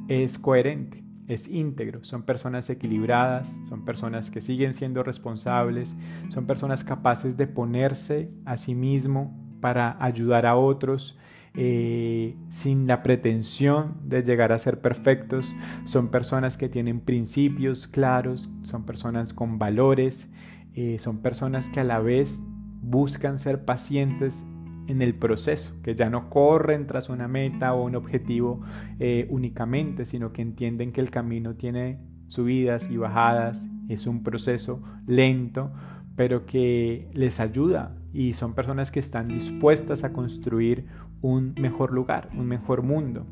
es 0.09 0.39
coherente, 0.39 1.03
es 1.27 1.49
íntegro. 1.49 2.05
Son 2.05 2.23
personas 2.25 2.69
equilibradas, 2.69 3.59
son 3.71 3.87
personas 3.87 4.31
que 4.31 4.43
siguen 4.43 4.75
siendo 4.75 5.03
responsables, 5.03 5.97
son 6.29 6.45
personas 6.45 6.85
capaces 6.85 7.39
de 7.39 7.47
ponerse 7.47 8.31
a 8.45 8.59
sí 8.59 8.75
mismo 8.75 9.50
para 9.61 9.97
ayudar 10.03 10.47
a 10.47 10.57
otros 10.57 11.19
eh, 11.55 12.37
sin 12.49 12.87
la 12.87 13.03
pretensión 13.03 13.97
de 14.05 14.23
llegar 14.23 14.53
a 14.53 14.59
ser 14.59 14.81
perfectos. 14.81 15.55
Son 15.85 16.09
personas 16.09 16.57
que 16.57 16.69
tienen 16.69 17.01
principios 17.01 17.89
claros, 17.89 18.51
son 18.63 18.85
personas 18.85 19.33
con 19.33 19.59
valores, 19.59 20.31
eh, 20.75 20.99
son 21.01 21.19
personas 21.19 21.69
que 21.69 21.81
a 21.81 21.85
la 21.85 21.99
vez 21.99 22.41
buscan 22.83 23.39
ser 23.39 23.65
pacientes 23.65 24.45
en 24.87 25.03
el 25.03 25.15
proceso, 25.15 25.75
que 25.83 25.95
ya 25.95 26.09
no 26.09 26.31
corren 26.31 26.87
tras 26.87 27.09
una 27.09 27.29
meta 27.29 27.75
o 27.75 27.85
un 27.85 27.97
objetivo 27.97 28.61
eh, 28.99 29.27
únicamente, 29.31 30.05
sino 30.05 30.33
que 30.33 30.43
entienden 30.43 30.93
que 30.93 31.01
el 31.01 31.11
camino 31.11 31.55
tiene 31.55 31.99
subidas 32.27 32.91
y 32.91 32.97
bajadas, 32.97 33.67
es 33.89 34.07
un 34.07 34.23
proceso 34.23 34.83
lento, 35.07 35.73
pero 36.21 36.45
que 36.45 37.09
les 37.15 37.41
ayuda 37.41 37.97
y 38.13 38.35
son 38.35 38.53
personas 38.53 38.91
que 38.91 39.01
están 39.01 39.29
dispuestas 39.29 40.05
a 40.05 40.13
construir 40.13 40.85
un 41.23 41.55
mejor 41.59 41.95
lugar, 41.95 42.29
un 42.35 42.47
mejor 42.47 42.83
mundo. 42.83 43.25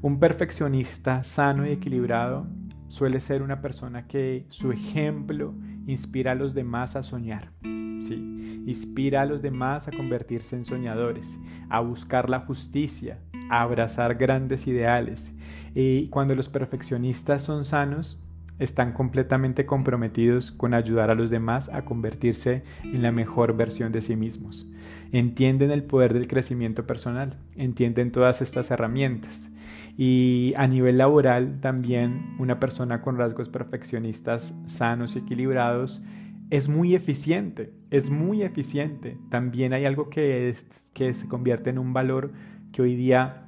Un 0.00 0.18
perfeccionista 0.18 1.22
sano 1.22 1.66
y 1.66 1.72
equilibrado 1.72 2.46
suele 2.88 3.20
ser 3.20 3.42
una 3.42 3.60
persona 3.60 4.06
que 4.06 4.46
su 4.48 4.72
ejemplo 4.72 5.52
inspira 5.86 6.32
a 6.32 6.34
los 6.34 6.54
demás 6.54 6.96
a 6.96 7.02
soñar. 7.02 7.52
Sí, 7.60 8.62
inspira 8.66 9.20
a 9.20 9.26
los 9.26 9.42
demás 9.42 9.86
a 9.86 9.90
convertirse 9.90 10.56
en 10.56 10.64
soñadores, 10.64 11.38
a 11.68 11.80
buscar 11.80 12.30
la 12.30 12.40
justicia, 12.40 13.18
a 13.50 13.60
abrazar 13.60 14.14
grandes 14.14 14.66
ideales. 14.66 15.30
Y 15.74 16.08
cuando 16.08 16.34
los 16.34 16.48
perfeccionistas 16.48 17.42
son 17.42 17.66
sanos, 17.66 18.26
están 18.60 18.92
completamente 18.92 19.66
comprometidos 19.66 20.52
con 20.52 20.74
ayudar 20.74 21.10
a 21.10 21.14
los 21.14 21.30
demás 21.30 21.70
a 21.70 21.84
convertirse 21.84 22.62
en 22.84 23.02
la 23.02 23.10
mejor 23.10 23.56
versión 23.56 23.90
de 23.90 24.02
sí 24.02 24.14
mismos. 24.16 24.68
Entienden 25.12 25.70
el 25.70 25.82
poder 25.82 26.12
del 26.12 26.28
crecimiento 26.28 26.86
personal, 26.86 27.38
entienden 27.56 28.12
todas 28.12 28.42
estas 28.42 28.70
herramientas. 28.70 29.50
Y 29.96 30.52
a 30.56 30.66
nivel 30.66 30.98
laboral 30.98 31.58
también 31.60 32.36
una 32.38 32.60
persona 32.60 33.00
con 33.00 33.16
rasgos 33.16 33.48
perfeccionistas 33.48 34.54
sanos 34.66 35.16
y 35.16 35.20
equilibrados 35.20 36.02
es 36.50 36.68
muy 36.68 36.94
eficiente, 36.94 37.72
es 37.90 38.10
muy 38.10 38.42
eficiente. 38.42 39.16
También 39.30 39.72
hay 39.72 39.86
algo 39.86 40.10
que, 40.10 40.54
que 40.92 41.14
se 41.14 41.28
convierte 41.28 41.70
en 41.70 41.78
un 41.78 41.94
valor 41.94 42.32
que 42.72 42.82
hoy 42.82 42.94
día 42.94 43.46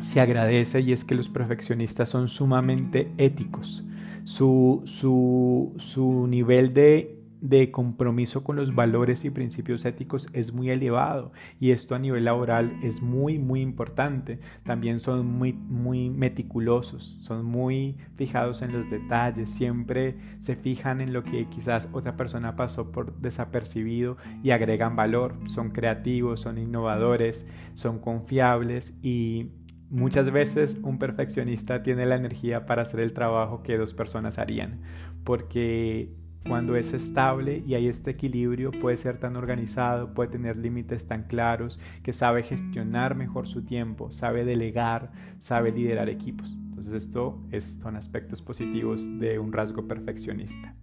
se 0.00 0.20
agradece 0.20 0.80
y 0.80 0.92
es 0.92 1.04
que 1.04 1.14
los 1.14 1.28
perfeccionistas 1.28 2.08
son 2.08 2.28
sumamente 2.28 3.12
éticos 3.16 3.84
su, 4.30 4.82
su, 4.84 5.74
su 5.76 6.28
nivel 6.28 6.72
de 6.72 7.20
de 7.40 7.70
compromiso 7.70 8.44
con 8.44 8.56
los 8.56 8.74
valores 8.74 9.24
y 9.24 9.30
principios 9.30 9.84
éticos 9.84 10.28
es 10.32 10.52
muy 10.52 10.70
elevado. 10.70 11.32
Y 11.58 11.70
esto 11.70 11.94
a 11.94 11.98
nivel 11.98 12.24
laboral 12.24 12.78
es 12.82 13.02
muy 13.02 13.38
muy 13.38 13.60
importante. 13.60 14.40
También 14.64 15.00
son 15.00 15.26
muy 15.26 15.52
muy 15.52 16.10
meticulosos, 16.10 17.18
son 17.22 17.44
muy 17.44 17.96
fijados 18.16 18.62
en 18.62 18.72
los 18.72 18.88
detalles, 18.90 19.50
siempre 19.50 20.16
se 20.38 20.56
fijan 20.56 21.00
en 21.00 21.12
lo 21.12 21.24
que 21.24 21.48
quizás 21.48 21.88
otra 21.92 22.16
persona 22.16 22.56
pasó 22.56 22.92
por 22.92 23.16
desapercibido 23.20 24.16
y 24.42 24.50
agregan 24.50 24.96
valor, 24.96 25.36
son 25.46 25.70
creativos, 25.70 26.40
son 26.40 26.58
innovadores, 26.58 27.46
son 27.74 27.98
confiables 27.98 28.94
y 29.02 29.50
Muchas 29.90 30.30
veces 30.30 30.78
un 30.84 31.00
perfeccionista 31.00 31.82
tiene 31.82 32.06
la 32.06 32.14
energía 32.14 32.64
para 32.64 32.82
hacer 32.82 33.00
el 33.00 33.12
trabajo 33.12 33.64
que 33.64 33.76
dos 33.76 33.92
personas 33.92 34.38
harían, 34.38 34.78
porque 35.24 36.14
cuando 36.46 36.76
es 36.76 36.92
estable 36.92 37.64
y 37.66 37.74
hay 37.74 37.88
este 37.88 38.12
equilibrio 38.12 38.70
puede 38.70 38.96
ser 38.96 39.18
tan 39.18 39.34
organizado, 39.34 40.14
puede 40.14 40.30
tener 40.30 40.56
límites 40.56 41.08
tan 41.08 41.24
claros, 41.24 41.80
que 42.04 42.12
sabe 42.12 42.44
gestionar 42.44 43.16
mejor 43.16 43.48
su 43.48 43.64
tiempo, 43.64 44.12
sabe 44.12 44.44
delegar, 44.44 45.10
sabe 45.40 45.72
liderar 45.72 46.08
equipos. 46.08 46.56
Entonces 46.66 46.92
esto 46.92 47.42
son 47.82 47.96
aspectos 47.96 48.42
positivos 48.42 49.18
de 49.18 49.40
un 49.40 49.52
rasgo 49.52 49.88
perfeccionista. 49.88 50.76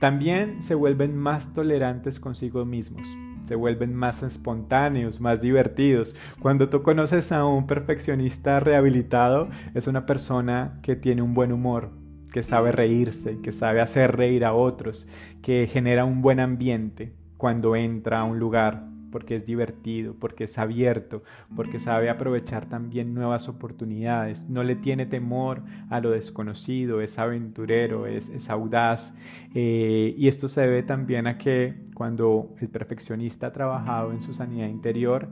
También 0.00 0.62
se 0.62 0.74
vuelven 0.74 1.16
más 1.16 1.54
tolerantes 1.54 2.18
consigo 2.18 2.64
mismos 2.64 3.06
se 3.48 3.54
vuelven 3.54 3.94
más 3.94 4.22
espontáneos, 4.22 5.22
más 5.22 5.40
divertidos. 5.40 6.14
Cuando 6.38 6.68
tú 6.68 6.82
conoces 6.82 7.32
a 7.32 7.46
un 7.46 7.66
perfeccionista 7.66 8.60
rehabilitado, 8.60 9.48
es 9.74 9.86
una 9.86 10.04
persona 10.04 10.78
que 10.82 10.96
tiene 10.96 11.22
un 11.22 11.32
buen 11.32 11.50
humor, 11.50 11.90
que 12.30 12.42
sabe 12.42 12.72
reírse, 12.72 13.40
que 13.40 13.52
sabe 13.52 13.80
hacer 13.80 14.14
reír 14.16 14.44
a 14.44 14.52
otros, 14.52 15.08
que 15.40 15.66
genera 15.66 16.04
un 16.04 16.20
buen 16.20 16.40
ambiente 16.40 17.14
cuando 17.38 17.74
entra 17.74 18.20
a 18.20 18.24
un 18.24 18.38
lugar 18.38 18.84
porque 19.10 19.36
es 19.36 19.46
divertido, 19.46 20.14
porque 20.14 20.44
es 20.44 20.58
abierto, 20.58 21.22
porque 21.56 21.78
sabe 21.78 22.10
aprovechar 22.10 22.68
también 22.68 23.14
nuevas 23.14 23.48
oportunidades, 23.48 24.48
no 24.48 24.62
le 24.62 24.76
tiene 24.76 25.06
temor 25.06 25.62
a 25.90 26.00
lo 26.00 26.10
desconocido, 26.10 27.00
es 27.00 27.18
aventurero, 27.18 28.06
es, 28.06 28.50
audaz. 28.50 29.14
Eh, 29.54 30.14
y 30.16 30.28
esto 30.28 30.48
se 30.48 30.62
debe 30.62 30.82
también 30.82 31.26
a 31.26 31.38
que 31.38 31.88
cuando 31.94 32.54
el 32.60 32.68
perfeccionista 32.68 33.48
ha 33.48 33.52
trabajado 33.52 34.12
en 34.12 34.20
su 34.20 34.34
sanidad 34.34 34.68
interior, 34.68 35.28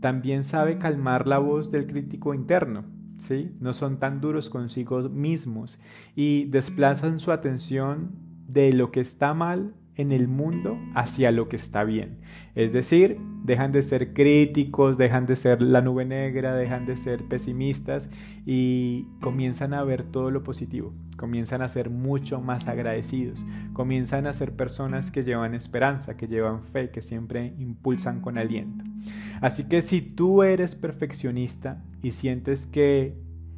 también 0.00 0.44
sabe 0.44 0.78
calmar 0.78 1.26
la 1.26 1.38
voz 1.38 1.70
del 1.70 1.86
crítico 1.86 2.34
interno. 2.34 2.84
¿Sí? 3.18 3.54
No 3.60 3.74
son 3.74 3.98
tan 3.98 4.22
duros 4.22 4.48
consigo 4.48 5.02
mismos 5.10 5.78
y 6.16 6.46
desplazan 6.46 7.18
su 7.18 7.32
atención 7.32 8.12
de 8.48 8.72
lo 8.72 8.90
que 8.90 9.00
está 9.00 9.34
mal 9.34 9.74
en 10.00 10.12
el 10.12 10.28
mundo 10.28 10.78
hacia 10.94 11.30
lo 11.30 11.48
que 11.48 11.56
está 11.56 11.84
bien. 11.84 12.18
Es 12.54 12.72
decir, 12.72 13.18
dejan 13.44 13.72
de 13.72 13.82
ser 13.82 14.12
críticos, 14.12 14.98
dejan 14.98 15.26
de 15.26 15.36
ser 15.36 15.62
la 15.62 15.80
nube 15.80 16.04
negra, 16.04 16.54
dejan 16.54 16.86
de 16.86 16.96
ser 16.96 17.24
pesimistas 17.24 18.10
y 18.44 19.06
comienzan 19.20 19.74
a 19.74 19.84
ver 19.84 20.02
todo 20.04 20.30
lo 20.30 20.42
positivo, 20.42 20.92
comienzan 21.16 21.62
a 21.62 21.68
ser 21.68 21.90
mucho 21.90 22.40
más 22.40 22.66
agradecidos, 22.66 23.46
comienzan 23.72 24.26
a 24.26 24.32
ser 24.32 24.52
personas 24.56 25.10
que 25.10 25.24
llevan 25.24 25.54
esperanza, 25.54 26.16
que 26.16 26.28
llevan 26.28 26.62
fe, 26.64 26.90
que 26.90 27.02
siempre 27.02 27.54
impulsan 27.58 28.20
con 28.20 28.38
aliento. 28.38 28.84
Así 29.40 29.68
que 29.68 29.82
si 29.82 30.00
tú 30.00 30.42
eres 30.42 30.74
perfeccionista 30.74 31.82
y 32.02 32.12
sientes 32.12 32.66
que 32.66 33.16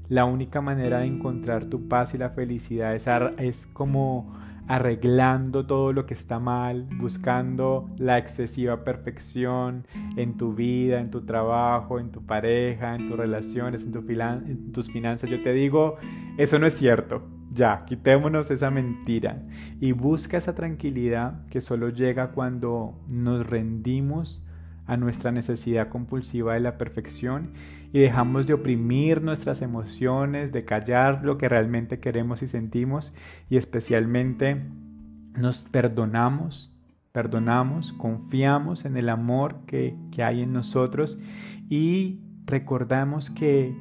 la 0.08 0.24
única 0.24 0.60
manera 0.60 0.98
de 0.98 1.06
encontrar 1.06 1.64
tu 1.64 1.88
paz 1.88 2.14
y 2.14 2.18
la 2.18 2.30
felicidad 2.30 2.94
es, 2.94 3.06
es 3.38 3.66
como 3.66 4.34
arreglando 4.68 5.66
todo 5.66 5.92
lo 5.92 6.06
que 6.06 6.14
está 6.14 6.38
mal, 6.38 6.88
buscando 6.96 7.90
la 7.98 8.18
excesiva 8.18 8.84
perfección 8.84 9.86
en 10.16 10.36
tu 10.36 10.54
vida, 10.54 11.00
en 11.00 11.10
tu 11.10 11.22
trabajo, 11.22 11.98
en 11.98 12.10
tu 12.10 12.24
pareja, 12.24 12.94
en 12.94 13.08
tus 13.08 13.16
relaciones, 13.16 13.84
en, 13.84 14.72
tus 14.72 14.90
finanzas. 14.90 15.28
Yo 15.28 15.42
te 15.42 15.52
digo, 15.52 15.96
eso 16.36 16.58
no 16.58 16.66
es 16.66 16.74
cierto. 16.74 17.22
Ya, 17.52 17.84
quitémonos 17.84 18.50
esa 18.50 18.70
mentira 18.70 19.42
y 19.78 19.92
busca 19.92 20.38
esa 20.38 20.54
tranquilidad 20.54 21.46
que 21.48 21.60
solo 21.60 21.90
llega 21.90 22.32
cuando 22.32 22.98
nos 23.08 23.46
rendimos 23.46 24.42
a 24.86 24.96
nuestra 24.96 25.30
necesidad 25.30 25.88
compulsiva 25.88 26.54
de 26.54 26.60
la 26.60 26.76
perfección 26.76 27.52
y 27.92 28.00
dejamos 28.00 28.46
de 28.46 28.54
oprimir 28.54 29.22
nuestras 29.22 29.62
emociones, 29.62 30.52
de 30.52 30.64
callar 30.64 31.24
lo 31.24 31.38
que 31.38 31.48
realmente 31.48 32.00
queremos 32.00 32.42
y 32.42 32.48
sentimos 32.48 33.14
y 33.48 33.56
especialmente 33.56 34.62
nos 35.36 35.64
perdonamos, 35.64 36.76
perdonamos, 37.12 37.92
confiamos 37.92 38.84
en 38.84 38.96
el 38.96 39.08
amor 39.08 39.60
que, 39.66 39.96
que 40.10 40.22
hay 40.22 40.42
en 40.42 40.52
nosotros 40.52 41.20
y 41.68 42.20
recordamos 42.44 43.30
que 43.30 43.74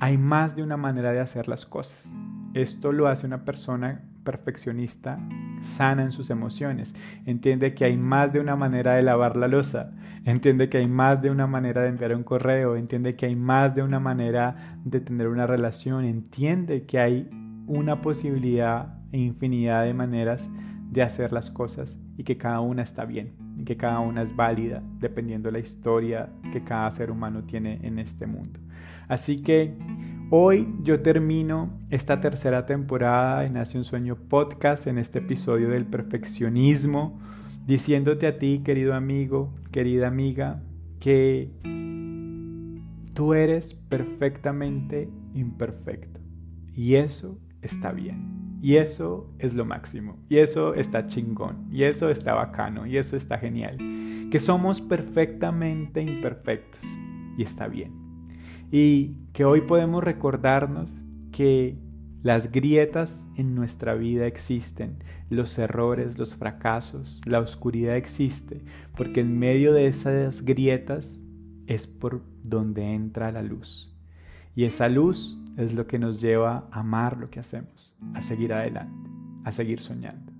hay 0.00 0.18
más 0.18 0.56
de 0.56 0.62
una 0.62 0.76
manera 0.76 1.12
de 1.12 1.20
hacer 1.20 1.48
las 1.48 1.66
cosas. 1.66 2.14
Esto 2.54 2.92
lo 2.92 3.08
hace 3.08 3.26
una 3.26 3.44
persona 3.44 4.02
perfeccionista 4.26 5.18
sana 5.62 6.02
en 6.02 6.10
sus 6.10 6.28
emociones. 6.28 6.94
Entiende 7.24 7.72
que 7.72 7.86
hay 7.86 7.96
más 7.96 8.34
de 8.34 8.40
una 8.40 8.56
manera 8.56 8.96
de 8.96 9.02
lavar 9.02 9.36
la 9.36 9.48
losa. 9.48 9.94
Entiende 10.26 10.68
que 10.68 10.76
hay 10.76 10.88
más 10.88 11.22
de 11.22 11.30
una 11.30 11.46
manera 11.46 11.80
de 11.80 11.88
enviar 11.88 12.14
un 12.14 12.24
correo. 12.24 12.76
Entiende 12.76 13.16
que 13.16 13.24
hay 13.24 13.36
más 13.36 13.74
de 13.74 13.82
una 13.82 14.00
manera 14.00 14.78
de 14.84 15.00
tener 15.00 15.28
una 15.28 15.46
relación. 15.46 16.04
Entiende 16.04 16.84
que 16.84 16.98
hay 16.98 17.30
una 17.66 18.02
posibilidad 18.02 18.98
e 19.12 19.18
infinidad 19.18 19.84
de 19.84 19.94
maneras 19.94 20.50
de 20.90 21.02
hacer 21.02 21.32
las 21.32 21.50
cosas 21.50 21.98
y 22.18 22.24
que 22.24 22.36
cada 22.36 22.60
una 22.60 22.82
está 22.82 23.06
bien 23.06 23.45
y 23.56 23.64
que 23.64 23.76
cada 23.76 24.00
una 24.00 24.22
es 24.22 24.34
válida 24.34 24.82
dependiendo 25.00 25.48
de 25.48 25.52
la 25.52 25.58
historia 25.58 26.30
que 26.52 26.62
cada 26.62 26.90
ser 26.90 27.10
humano 27.10 27.44
tiene 27.44 27.80
en 27.82 27.98
este 27.98 28.26
mundo. 28.26 28.60
Así 29.08 29.36
que 29.36 29.74
Hoy 30.28 30.66
yo 30.82 31.02
termino 31.02 31.70
esta 31.88 32.20
tercera 32.20 32.66
temporada 32.66 33.42
de 33.42 33.50
Nace 33.50 33.78
un 33.78 33.84
Sueño 33.84 34.16
Podcast 34.16 34.88
en 34.88 34.98
este 34.98 35.20
episodio 35.20 35.68
del 35.68 35.86
perfeccionismo, 35.86 37.20
diciéndote 37.64 38.26
a 38.26 38.36
ti, 38.36 38.60
querido 38.64 38.94
amigo, 38.94 39.54
querida 39.70 40.08
amiga, 40.08 40.64
que 40.98 41.52
tú 43.14 43.34
eres 43.34 43.74
perfectamente 43.74 45.08
imperfecto. 45.32 46.18
Y 46.74 46.96
eso 46.96 47.38
está 47.62 47.92
bien. 47.92 48.45
Y 48.60 48.76
eso 48.76 49.32
es 49.38 49.54
lo 49.54 49.64
máximo. 49.64 50.18
Y 50.28 50.38
eso 50.38 50.74
está 50.74 51.06
chingón. 51.06 51.68
Y 51.70 51.84
eso 51.84 52.10
está 52.10 52.34
bacano. 52.34 52.86
Y 52.86 52.96
eso 52.96 53.16
está 53.16 53.38
genial. 53.38 53.78
Que 54.30 54.40
somos 54.40 54.80
perfectamente 54.80 56.02
imperfectos. 56.02 56.84
Y 57.36 57.42
está 57.42 57.68
bien 57.68 58.06
y 58.70 59.16
que 59.32 59.44
hoy 59.44 59.62
podemos 59.62 60.02
recordarnos 60.02 61.02
que 61.32 61.78
las 62.22 62.50
grietas 62.50 63.24
en 63.36 63.54
nuestra 63.54 63.94
vida 63.94 64.26
existen, 64.26 65.04
los 65.30 65.58
errores, 65.58 66.18
los 66.18 66.34
fracasos, 66.34 67.20
la 67.24 67.38
oscuridad 67.38 67.96
existe, 67.96 68.64
porque 68.96 69.20
en 69.20 69.38
medio 69.38 69.72
de 69.72 69.86
esas 69.86 70.44
grietas 70.44 71.20
es 71.66 71.86
por 71.86 72.22
donde 72.42 72.94
entra 72.94 73.30
la 73.30 73.42
luz. 73.42 73.94
Y 74.56 74.64
esa 74.64 74.88
luz 74.88 75.38
es 75.56 75.74
lo 75.74 75.86
que 75.86 75.98
nos 75.98 76.20
lleva 76.20 76.68
a 76.70 76.80
amar 76.80 77.16
lo 77.16 77.30
que 77.30 77.40
hacemos, 77.40 77.94
a 78.14 78.22
seguir 78.22 78.52
adelante, 78.52 79.10
a 79.44 79.52
seguir 79.52 79.80
soñando. 79.80 80.32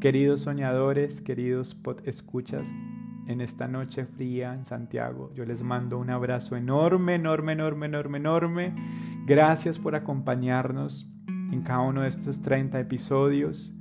Queridos 0.00 0.42
soñadores, 0.42 1.20
queridos 1.20 1.74
pod 1.74 2.06
escuchas, 2.06 2.68
en 3.26 3.40
esta 3.40 3.66
noche 3.66 4.06
fría 4.06 4.54
en 4.54 4.64
Santiago. 4.64 5.32
Yo 5.34 5.44
les 5.44 5.62
mando 5.62 5.98
un 5.98 6.10
abrazo 6.10 6.56
enorme, 6.56 7.14
enorme, 7.14 7.52
enorme, 7.52 7.86
enorme, 7.86 8.18
enorme. 8.18 8.74
Gracias 9.26 9.78
por 9.78 9.96
acompañarnos 9.96 11.08
en 11.26 11.62
cada 11.62 11.80
uno 11.80 12.02
de 12.02 12.08
estos 12.08 12.42
30 12.42 12.78
episodios. 12.78 13.74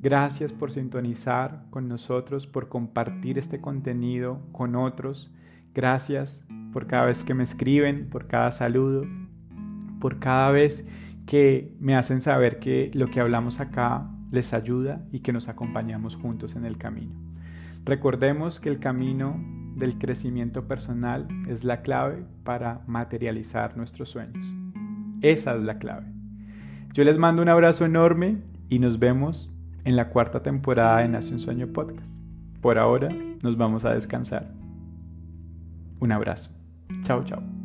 Gracias 0.00 0.52
por 0.52 0.72
sintonizar 0.72 1.66
con 1.70 1.88
nosotros, 1.88 2.46
por 2.46 2.68
compartir 2.68 3.38
este 3.38 3.60
contenido 3.60 4.40
con 4.52 4.74
otros. 4.74 5.30
Gracias 5.74 6.44
por 6.72 6.86
cada 6.86 7.06
vez 7.06 7.22
que 7.22 7.34
me 7.34 7.44
escriben, 7.44 8.08
por 8.08 8.26
cada 8.26 8.50
saludo, 8.50 9.04
por 10.00 10.18
cada 10.18 10.50
vez 10.50 10.86
que 11.26 11.74
me 11.80 11.94
hacen 11.94 12.20
saber 12.20 12.58
que 12.58 12.90
lo 12.94 13.08
que 13.08 13.20
hablamos 13.20 13.60
acá 13.60 14.08
les 14.30 14.54
ayuda 14.54 15.02
y 15.12 15.20
que 15.20 15.32
nos 15.32 15.48
acompañamos 15.48 16.16
juntos 16.16 16.56
en 16.56 16.64
el 16.64 16.78
camino. 16.78 17.14
Recordemos 17.84 18.60
que 18.60 18.68
el 18.68 18.78
camino 18.78 19.40
del 19.76 19.98
crecimiento 19.98 20.66
personal 20.66 21.28
es 21.48 21.64
la 21.64 21.82
clave 21.82 22.24
para 22.44 22.82
materializar 22.86 23.76
nuestros 23.76 24.10
sueños. 24.10 24.54
Esa 25.22 25.54
es 25.54 25.62
la 25.62 25.78
clave. 25.78 26.06
Yo 26.92 27.04
les 27.04 27.18
mando 27.18 27.42
un 27.42 27.48
abrazo 27.48 27.84
enorme 27.84 28.38
y 28.68 28.78
nos 28.78 28.98
vemos 28.98 29.56
en 29.84 29.96
la 29.96 30.10
cuarta 30.10 30.42
temporada 30.42 30.98
de 30.98 31.08
Nace 31.08 31.32
un 31.32 31.40
Sueño 31.40 31.68
Podcast. 31.68 32.14
Por 32.60 32.78
ahora 32.78 33.08
nos 33.42 33.56
vamos 33.56 33.84
a 33.84 33.94
descansar. 33.94 34.52
Un 36.00 36.12
abrazo. 36.12 36.50
Chao, 37.04 37.24
chao. 37.24 37.57